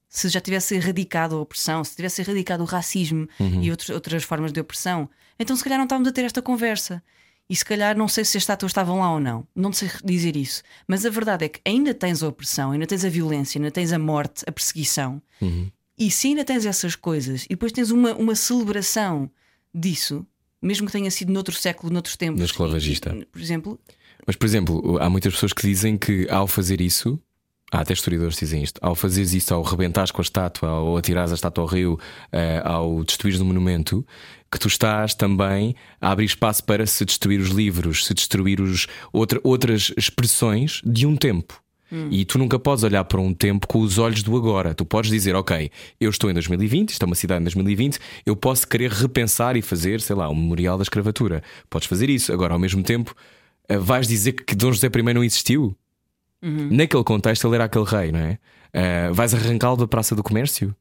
se 0.09 0.29
já 0.29 0.41
tivesse 0.41 0.75
erradicado 0.75 1.37
a 1.37 1.41
opressão, 1.41 1.83
se 1.85 1.95
tivesse 1.97 2.23
erradicado 2.23 2.63
o 2.63 2.67
racismo 2.67 3.29
Uhum. 3.39 3.63
e 3.63 3.71
outros, 3.71 3.91
outras 3.91 4.25
formas 4.25 4.53
de 4.53 4.61
opressão, 4.61 5.09
então 5.39 5.55
se 5.57 5.63
calhar 5.63 5.79
não 5.79 5.85
estávamos 5.85 6.09
a 6.09 6.13
ter 6.13 6.25
esta 6.25 6.41
conversa. 6.43 7.03
E 7.51 7.57
se 7.57 7.65
calhar 7.65 7.97
não 7.97 8.09
sei 8.09 8.25
se 8.27 8.37
as 8.37 8.43
estátuas 8.43 8.71
estavam 8.71 8.99
lá 9.01 9.11
ou 9.13 9.19
não, 9.21 9.47
não 9.57 9.73
sei 9.73 9.91
dizer 10.05 10.37
isso. 10.37 10.63
Mas 10.87 11.07
a 11.07 11.11
verdade 11.11 11.47
é 11.47 11.49
que 11.49 11.61
ainda 11.65 11.95
tens 11.95 12.23
a 12.23 12.29
opressão, 12.29 12.73
ainda 12.73 12.87
tens 12.87 13.05
a 13.07 13.09
violência, 13.09 13.59
ainda 13.59 13.71
tens 13.71 13.91
a 13.91 13.99
morte, 13.99 14.45
a 14.47 14.53
perseguição. 14.53 15.23
E 15.97 16.11
se 16.11 16.29
ainda 16.29 16.45
tens 16.45 16.67
essas 16.67 16.95
coisas 16.95 17.45
e 17.45 17.49
depois 17.51 17.73
tens 17.73 17.91
uma, 17.91 18.15
uma 18.15 18.35
celebração 18.35 19.31
disso, 19.75 20.27
mesmo 20.61 20.87
que 20.87 20.93
tenha 20.93 21.11
sido 21.11 21.33
noutro 21.33 21.55
século, 21.55 21.91
noutros 21.93 22.17
tempos. 22.17 22.39
No 22.41 22.45
esclavagista. 22.45 23.17
Por 23.33 23.41
exemplo, 23.41 23.81
Mas, 24.29 24.37
por 24.37 24.45
exemplo, 24.45 24.99
há 25.01 25.09
muitas 25.09 25.33
pessoas 25.33 25.55
que 25.55 25.67
dizem 25.67 25.97
que 25.97 26.29
ao 26.29 26.47
fazer 26.47 26.83
isso, 26.83 27.19
há 27.73 27.81
até 27.81 27.95
historiadores 27.95 28.39
que 28.39 28.45
dizem 28.45 28.63
isto, 28.63 28.79
ao 28.83 28.95
fazeres 28.95 29.33
isso, 29.33 29.55
ao 29.55 29.63
rebentares 29.63 30.11
com 30.11 30.21
a 30.21 30.23
estátua, 30.23 30.69
ao 30.69 30.99
atirares 30.99 31.33
a 31.33 31.35
estátua 31.35 31.65
ao 31.65 31.67
rio, 31.67 31.99
eh, 32.31 32.61
ao 32.63 33.03
destruires 33.05 33.41
o 33.41 33.45
monumento, 33.47 34.07
que 34.53 34.59
tu 34.59 34.69
estás 34.69 35.15
também 35.15 35.75
a 35.99 36.11
abrir 36.11 36.27
espaço 36.27 36.63
para 36.63 36.87
se 36.87 37.07
destruir 37.07 37.41
os 37.41 37.49
livros, 37.49 38.05
se 38.05 38.13
destruir 38.13 38.61
os, 38.61 38.87
outra, 39.15 39.41
outras 39.43 39.95
expressões 39.97 40.83
de 40.85 41.07
um 41.07 41.17
tempo. 41.17 41.59
E 42.11 42.27
tu 42.27 42.37
nunca 42.37 42.59
podes 42.59 42.85
olhar 42.85 43.05
para 43.05 43.19
um 43.23 43.33
tempo 43.33 43.67
com 43.67 43.81
os 43.81 43.97
olhos 43.97 44.23
do 44.23 44.37
agora. 44.37 44.75
Tu 44.75 44.85
podes 44.85 45.11
dizer, 45.11 45.35
ok, 45.35 45.71
eu 45.99 46.11
estou 46.11 46.31
em 46.31 46.35
2020, 46.35 46.91
isto 46.91 47.03
é 47.03 47.07
uma 47.07 47.15
cidade 47.15 47.41
em 47.41 47.45
2020, 47.45 47.99
eu 48.27 48.37
posso 48.37 48.69
querer 48.69 48.91
repensar 48.91 49.57
e 49.57 49.63
fazer, 49.63 50.03
sei 50.03 50.15
lá, 50.15 50.29
um 50.29 50.35
memorial 50.35 50.77
da 50.77 50.83
escravatura. 50.83 51.43
Podes 51.71 51.89
fazer 51.89 52.11
isso. 52.11 52.31
Agora, 52.31 52.53
ao 52.53 52.59
mesmo 52.59 52.83
tempo, 52.83 53.15
vais 53.77 54.07
dizer 54.07 54.33
que 54.33 54.55
Dom 54.55 54.73
José 54.73 54.87
I 54.87 55.15
não 55.15 55.25
existiu? 55.25 55.77
Naquele 56.71 57.05
contexto, 57.05 57.47
ele 57.47 57.57
era 57.57 57.65
aquele 57.65 57.85
rei, 57.85 58.13
não 58.13 58.21
é? 58.21 58.39
Eh, 58.73 59.11
vais 59.13 59.35
arrancá-lo 59.35 59.77
da 59.77 59.89
Praça 59.89 60.15
do 60.15 60.23
Comércio? 60.23 60.75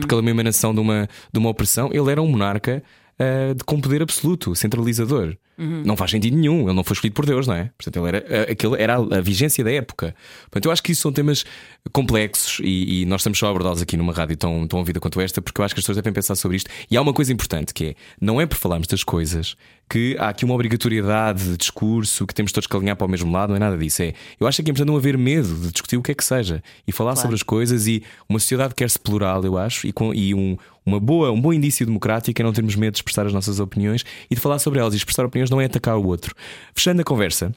Porque 0.00 0.14
ele 0.14 0.20
é 0.20 0.22
uma 0.22 0.30
emanação 0.30 0.74
de 0.74 0.80
uma, 0.80 1.08
de 1.32 1.38
uma 1.38 1.50
opressão. 1.50 1.90
Ele 1.92 2.10
era 2.10 2.22
um 2.22 2.28
monarca 2.28 2.82
eh, 3.18 3.54
de, 3.54 3.64
com 3.64 3.80
poder 3.80 4.02
absoluto, 4.02 4.54
centralizador. 4.54 5.36
Não 5.84 5.96
faz 5.96 6.10
sentido 6.10 6.36
nenhum. 6.36 6.62
Ele 6.62 6.74
não 6.74 6.84
foi 6.84 6.94
escolhido 6.94 7.14
por 7.14 7.26
Deus, 7.26 7.46
não 7.46 7.54
é? 7.54 7.70
Portanto, 7.76 7.96
ele 7.98 8.08
era, 8.08 8.26
eh, 8.28 8.52
aquele 8.52 8.82
era 8.82 8.96
a, 8.96 9.18
a 9.18 9.20
vigência 9.20 9.62
da 9.62 9.70
época. 9.70 10.14
Portanto, 10.42 10.66
eu 10.66 10.72
acho 10.72 10.82
que 10.82 10.92
isso 10.92 11.02
são 11.02 11.12
temas 11.12 11.44
complexos 11.92 12.60
e, 12.62 13.02
e 13.02 13.06
nós 13.06 13.20
estamos 13.20 13.38
só 13.38 13.46
a 13.46 13.50
abordá-los 13.50 13.82
aqui 13.82 13.96
numa 13.96 14.12
rádio 14.12 14.36
tão, 14.36 14.66
tão 14.66 14.78
ouvida 14.78 15.00
quanto 15.00 15.20
esta, 15.20 15.42
porque 15.42 15.60
eu 15.60 15.64
acho 15.64 15.74
que 15.74 15.80
as 15.80 15.84
pessoas 15.84 15.96
devem 15.96 16.12
pensar 16.12 16.34
sobre 16.36 16.56
isto. 16.56 16.70
E 16.90 16.96
há 16.96 17.02
uma 17.02 17.12
coisa 17.12 17.32
importante 17.32 17.74
que 17.74 17.86
é: 17.86 17.94
não 18.20 18.40
é 18.40 18.46
por 18.46 18.56
falarmos 18.56 18.86
das 18.86 19.04
coisas 19.04 19.56
que 19.92 20.16
há 20.18 20.30
aqui 20.30 20.44
uma 20.44 20.54
obrigatoriedade 20.54 21.44
de 21.44 21.56
discurso 21.58 22.26
que 22.26 22.34
temos 22.34 22.50
todos 22.50 22.66
que 22.66 22.74
alinhar 22.74 22.96
para 22.96 23.06
o 23.06 23.10
mesmo 23.10 23.30
lado, 23.30 23.50
não 23.50 23.56
é 23.56 23.58
nada 23.58 23.76
disso. 23.76 24.02
É, 24.02 24.14
eu 24.40 24.46
acho 24.46 24.62
que 24.62 24.62
é 24.62 24.70
importante 24.70 24.88
não 24.88 24.96
haver 24.96 25.18
medo 25.18 25.54
de 25.54 25.70
discutir 25.70 25.98
o 25.98 26.02
que 26.02 26.12
é 26.12 26.14
que 26.14 26.24
seja 26.24 26.62
e 26.86 26.92
falar 26.92 27.14
sobre 27.14 27.34
as 27.34 27.42
coisas. 27.42 27.86
E 27.86 28.02
uma 28.26 28.38
sociedade 28.38 28.74
quer-se 28.74 28.98
plural, 28.98 29.44
eu 29.44 29.58
acho, 29.58 29.86
e, 29.86 29.92
com, 29.92 30.14
e 30.14 30.34
um, 30.34 30.56
uma 30.84 30.98
boa, 30.98 31.30
um 31.30 31.40
bom 31.40 31.52
indício 31.52 31.84
democrático 31.84 32.40
é 32.40 32.44
não 32.44 32.52
termos 32.52 32.74
medo 32.74 32.92
de 32.92 32.98
expressar 32.98 33.26
as 33.26 33.32
nossas 33.32 33.60
opiniões 33.60 34.04
e 34.30 34.34
de 34.34 34.40
falar 34.40 34.58
sobre 34.58 34.80
elas. 34.80 34.94
E 34.94 34.96
expressar 34.96 35.26
opiniões 35.26 35.41
não 35.50 35.60
é 35.60 35.66
atacar 35.66 35.96
o 35.96 36.06
outro. 36.06 36.34
Fechando 36.74 37.00
a 37.00 37.04
conversa. 37.04 37.54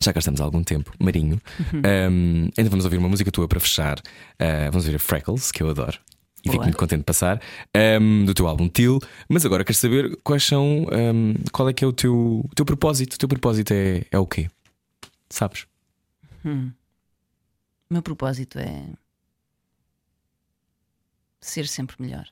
Já 0.00 0.12
cá 0.12 0.20
estamos 0.20 0.40
há 0.40 0.44
algum 0.44 0.62
tempo, 0.62 0.92
Marinho. 0.98 1.40
Um, 1.74 2.48
ainda 2.56 2.70
vamos 2.70 2.84
ouvir 2.84 2.98
uma 2.98 3.08
música 3.08 3.30
tua 3.32 3.48
para 3.48 3.58
fechar. 3.58 3.98
Uh, 3.98 4.70
vamos 4.70 4.84
ouvir 4.84 4.96
a 4.96 4.98
Freckles, 4.98 5.50
que 5.50 5.62
eu 5.62 5.70
adoro. 5.70 5.98
E 6.44 6.50
fico 6.50 6.62
muito 6.62 6.78
contente 6.78 7.00
de 7.00 7.04
passar. 7.04 7.42
um, 8.00 8.24
do 8.24 8.32
teu 8.32 8.46
álbum 8.46 8.68
Till. 8.68 9.00
Mas 9.28 9.44
agora 9.44 9.64
quero 9.64 9.76
saber 9.76 10.16
quais 10.22 10.44
são. 10.44 10.86
um, 10.92 11.34
qual 11.52 11.68
é 11.68 11.72
que 11.72 11.84
é 11.84 11.86
o 11.86 11.92
teu, 11.92 12.44
o 12.48 12.54
teu 12.54 12.64
propósito? 12.64 13.14
O 13.14 13.18
teu 13.18 13.28
propósito 13.28 13.72
é, 13.72 14.04
é 14.10 14.18
o 14.18 14.26
quê? 14.26 14.48
Sabes? 15.28 15.66
o 16.44 16.70
meu 17.90 18.02
propósito 18.02 18.58
é 18.58 18.86
ser 21.40 21.66
sempre 21.66 21.96
melhor. 21.98 22.26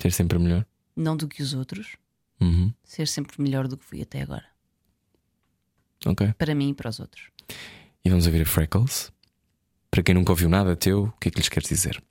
Ser 0.00 0.12
sempre 0.12 0.38
melhor? 0.38 0.66
Não 0.96 1.16
do 1.16 1.28
que 1.28 1.42
os 1.42 1.54
outros, 1.54 1.96
Uhum. 2.40 2.72
ser 2.84 3.08
sempre 3.08 3.40
melhor 3.42 3.66
do 3.66 3.76
que 3.76 3.84
fui 3.84 4.00
até 4.02 4.22
agora. 4.22 4.44
Ok. 6.06 6.32
Para 6.38 6.54
mim 6.54 6.70
e 6.70 6.74
para 6.74 6.88
os 6.90 7.00
outros. 7.00 7.30
E 8.04 8.08
vamos 8.10 8.26
ouvir 8.26 8.42
a 8.42 8.46
Freckles. 8.46 9.10
Para 9.90 10.02
quem 10.02 10.14
nunca 10.14 10.30
ouviu 10.32 10.48
nada 10.48 10.76
teu, 10.76 11.04
o 11.04 11.12
que 11.20 11.28
é 11.28 11.30
que 11.30 11.38
lhes 11.38 11.48
queres 11.48 11.68
dizer? 11.68 12.02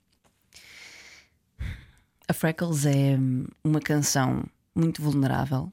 A 2.28 2.32
Freckles 2.34 2.84
é 2.84 3.16
hum, 3.18 3.46
uma 3.64 3.80
canção 3.80 4.44
muito 4.74 5.00
vulnerável, 5.00 5.72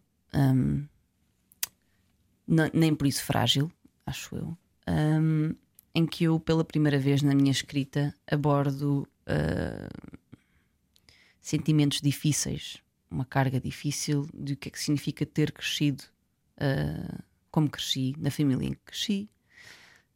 n- 2.47 2.71
nem 2.73 2.95
por 2.95 3.07
isso 3.07 3.23
frágil, 3.23 3.69
acho 4.05 4.35
eu, 4.35 4.57
hum, 4.87 5.53
em 5.93 6.05
que 6.05 6.23
eu, 6.25 6.39
pela 6.39 6.63
primeira 6.63 6.97
vez 6.97 7.21
na 7.21 7.35
minha 7.35 7.51
escrita, 7.51 8.13
abordo 8.25 9.05
ah, 9.27 9.89
sentimentos 11.41 11.99
difíceis, 12.01 12.77
uma 13.15 13.25
carga 13.25 13.59
difícil 13.59 14.27
de 14.33 14.53
o 14.53 14.57
que 14.57 14.67
é 14.69 14.71
que 14.71 14.79
significa 14.79 15.25
ter 15.25 15.51
crescido 15.51 16.03
ah, 16.57 17.19
como 17.49 17.69
cresci, 17.69 18.13
na 18.17 18.29
família 18.29 18.67
em 18.67 18.73
que 18.73 18.79
cresci. 18.85 19.29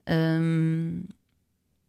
Hum, 0.07 1.03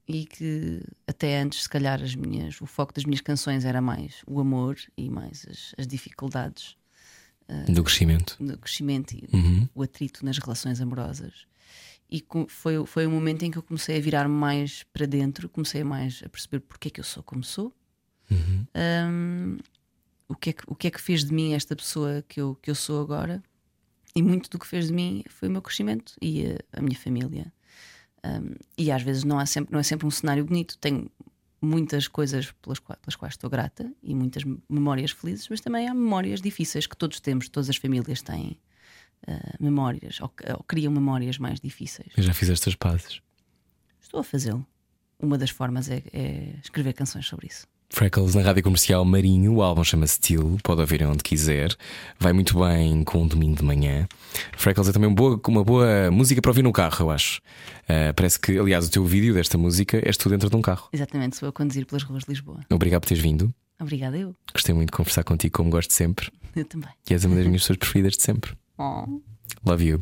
e 0.07 0.25
que 0.27 0.83
até 1.07 1.41
antes, 1.41 1.63
se 1.63 1.69
calhar, 1.69 2.03
as 2.03 2.15
minhas, 2.15 2.61
o 2.61 2.67
foco 2.67 2.93
das 2.93 3.05
minhas 3.05 3.21
canções 3.21 3.65
era 3.65 3.81
mais 3.81 4.23
o 4.27 4.41
amor 4.41 4.77
e 4.97 5.09
mais 5.09 5.47
as, 5.49 5.75
as 5.79 5.87
dificuldades 5.87 6.77
Do 7.69 7.83
crescimento. 7.85 8.37
no 8.41 8.57
crescimento 8.59 9.13
e 9.15 9.29
Uhum. 9.33 9.69
o 9.75 9.83
atrito 9.83 10.25
nas 10.25 10.39
relações 10.39 10.81
amorosas. 10.81 11.47
E 12.11 12.25
foi, 12.49 12.85
foi 12.87 13.07
o 13.07 13.11
momento 13.11 13.45
em 13.45 13.51
que 13.53 13.59
eu 13.59 13.63
comecei 13.63 13.97
a 13.97 14.01
virar-me 14.01 14.35
mais 14.35 14.83
para 14.93 15.07
dentro, 15.07 15.49
comecei 15.49 15.83
mais 15.85 16.23
a 16.25 16.29
perceber 16.29 16.61
porque 16.61 16.89
é 16.89 16.91
que 16.91 17.01
eu 17.01 17.05
sou 17.05 17.23
como 17.23 17.43
sou, 17.45 17.75
Hum, 18.33 19.59
o, 20.31 20.37
que 20.37 20.51
é 20.51 20.53
que, 20.53 20.63
o 20.67 20.75
que 20.75 20.87
é 20.87 20.91
que 20.91 21.01
fez 21.01 21.25
de 21.25 21.35
mim 21.35 21.53
esta 21.55 21.75
pessoa 21.77 22.25
que 22.29 22.41
eu, 22.41 22.55
que 22.63 22.71
eu 22.71 22.75
sou 22.75 23.03
agora. 23.03 23.43
E 24.15 24.23
muito 24.23 24.51
do 24.51 24.59
que 24.59 24.67
fez 24.67 24.87
de 24.89 24.93
mim 24.93 25.23
foi 25.29 25.49
o 25.49 25.53
meu 25.53 25.63
crescimento 25.63 26.15
e 26.21 26.47
a, 26.47 26.79
a 26.79 26.83
minha 26.83 26.99
família. 26.99 27.53
Um, 28.25 28.55
e 28.77 28.91
às 28.91 29.03
vezes 29.03 29.25
não, 29.25 29.39
há 29.39 29.47
sempre, 29.47 29.73
não 29.73 29.81
é 29.81 29.83
sempre 29.83 30.07
um 30.07 30.11
cenário 30.11 30.45
bonito. 30.45 30.77
Tenho 30.79 31.11
muitas 31.63 32.09
coisas 32.09 32.51
pelas, 32.63 32.79
qua- 32.79 32.97
pelas 32.97 33.17
quais 33.17 33.35
estou 33.35 33.49
grata 33.51 33.93
e 34.03 34.15
muitas 34.15 34.43
memórias 34.69 35.11
felizes, 35.11 35.49
mas 35.49 35.61
também 35.61 35.89
há 35.89 35.95
memórias 35.95 36.41
difíceis 36.41 36.87
que 36.87 36.97
todos 36.97 37.21
temos, 37.21 37.49
todas 37.49 37.69
as 37.71 37.77
famílias 37.77 38.21
têm 38.23 38.59
uh, 39.29 39.63
memórias 39.63 40.21
ou, 40.21 40.33
ou 40.57 40.65
criam 40.65 40.93
memórias 40.93 41.39
mais 41.39 41.61
difíceis. 41.61 42.09
Eu 42.17 42.23
já 42.23 42.35
fiz 42.35 42.49
estas 42.51 42.75
pazes. 42.75 43.21
Estou 44.01 44.21
a 44.21 44.25
fazê-lo. 44.25 44.67
Uma 45.19 45.37
das 45.39 45.51
formas 45.51 45.89
é, 45.91 46.03
é 46.13 46.55
escrever 46.63 46.95
canções 46.95 47.27
sobre 47.27 47.47
isso. 47.47 47.67
Freckles 47.93 48.37
na 48.37 48.43
rádio 48.43 48.63
comercial 48.63 49.05
Marinho, 49.05 49.55
o 49.55 49.63
álbum 49.63 49.83
chama-se 49.83 50.15
Steel, 50.15 50.59
pode 50.63 50.81
ouvir 50.81 51.03
onde 51.05 51.25
quiser, 51.25 51.75
vai 52.21 52.33
muito 52.33 52.59
bem 52.61 53.03
com 53.03 53.23
um 53.23 53.27
domingo 53.27 53.57
de 53.57 53.65
manhã. 53.65 54.07
Freckles 54.57 54.89
é 54.89 54.93
também 54.93 55.09
uma 55.09 55.15
boa, 55.17 55.41
uma 55.49 55.65
boa 55.65 56.09
música 56.11 56.41
para 56.41 56.51
ouvir 56.53 56.63
no 56.63 56.73
carro, 56.73 57.07
eu 57.07 57.11
acho. 57.11 57.41
Ah, 57.89 58.13
parece 58.15 58.39
que, 58.39 58.57
aliás, 58.57 58.87
o 58.87 58.91
teu 58.91 59.05
vídeo 59.05 59.35
desta 59.35 59.59
música 59.59 60.01
és 60.07 60.17
tu 60.17 60.29
dentro 60.29 60.49
de 60.49 60.55
um 60.57 60.63
carro. 60.63 60.89
Exatamente, 60.93 61.37
sou 61.37 61.47
eu 61.47 61.51
a 61.51 61.53
conduzir 61.53 61.85
pelas 61.85 62.05
ruas 62.05 62.23
de 62.23 62.31
Lisboa. 62.31 62.61
Obrigado 62.71 63.01
por 63.03 63.09
teres 63.09 63.23
vindo, 63.23 63.53
Obrigada, 63.81 64.17
eu. 64.17 64.37
gostei 64.55 64.73
muito 64.75 64.91
de 64.93 64.97
conversar 64.97 65.25
contigo, 65.25 65.57
como 65.57 65.69
gosto 65.71 65.93
sempre, 65.93 66.31
Eu 66.55 66.65
também. 66.65 66.91
e 67.09 67.13
és 67.13 67.25
uma 67.25 67.35
das 67.35 67.47
minhas 67.47 67.63
pessoas 67.63 67.79
preferidas 67.79 68.17
de 68.17 68.23
sempre. 68.23 68.53
Oh. 68.83 69.21
Love 69.67 69.85
you. 69.85 70.01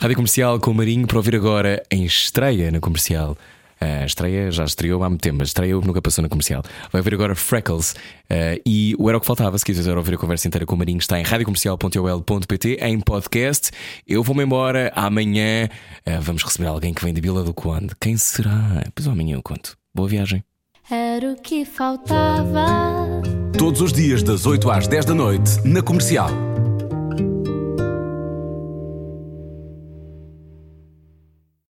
Rádio 0.00 0.16
Comercial 0.16 0.58
com 0.58 0.72
o 0.72 0.74
Marinho 0.74 1.06
para 1.06 1.18
ouvir 1.18 1.36
agora 1.36 1.80
em 1.88 2.04
estreia 2.04 2.68
na 2.72 2.80
comercial. 2.80 3.38
A 3.80 4.04
estreia 4.04 4.50
já 4.50 4.64
estreou 4.64 5.02
há 5.04 5.08
muito 5.08 5.22
tempo, 5.22 5.38
mas 5.38 5.48
estreou 5.48 5.80
nunca 5.82 6.02
passou 6.02 6.22
na 6.22 6.28
comercial. 6.28 6.62
Vai 6.92 7.02
ver 7.02 7.14
agora 7.14 7.34
Freckles 7.34 7.94
eh, 8.28 8.60
e 8.66 8.94
o 8.98 9.08
Era 9.08 9.18
o 9.18 9.20
que 9.20 9.26
Faltava. 9.26 9.58
Se 9.58 9.64
quiseres 9.64 9.88
ouvir 9.88 10.14
a 10.14 10.18
conversa 10.18 10.48
inteira 10.48 10.66
com 10.66 10.74
o 10.74 10.78
Marinho, 10.78 10.98
está 10.98 11.18
em 11.18 11.22
radiocomercial.ol.pt 11.22 12.78
em 12.80 13.00
podcast. 13.00 13.70
Eu 14.06 14.22
vou-me 14.22 14.42
embora. 14.42 14.92
Amanhã 14.94 15.68
eh, 16.04 16.18
vamos 16.20 16.42
receber 16.42 16.68
alguém 16.68 16.92
que 16.92 17.04
vem 17.04 17.12
de 17.12 17.20
Vila 17.20 17.44
do 17.44 17.54
Conde. 17.54 17.94
Quem 18.00 18.16
será? 18.16 18.84
Pois 18.94 19.06
amanhã 19.06 19.36
eu 19.36 19.42
conto. 19.42 19.76
Boa 19.94 20.08
viagem. 20.08 20.42
Era 20.90 21.32
o 21.32 21.36
que 21.36 21.64
faltava. 21.64 22.66
Todos 23.58 23.80
os 23.82 23.92
dias, 23.92 24.22
das 24.22 24.46
8 24.46 24.70
às 24.70 24.88
10 24.88 25.04
da 25.04 25.14
noite, 25.14 25.50
na 25.64 25.82
comercial. 25.82 26.30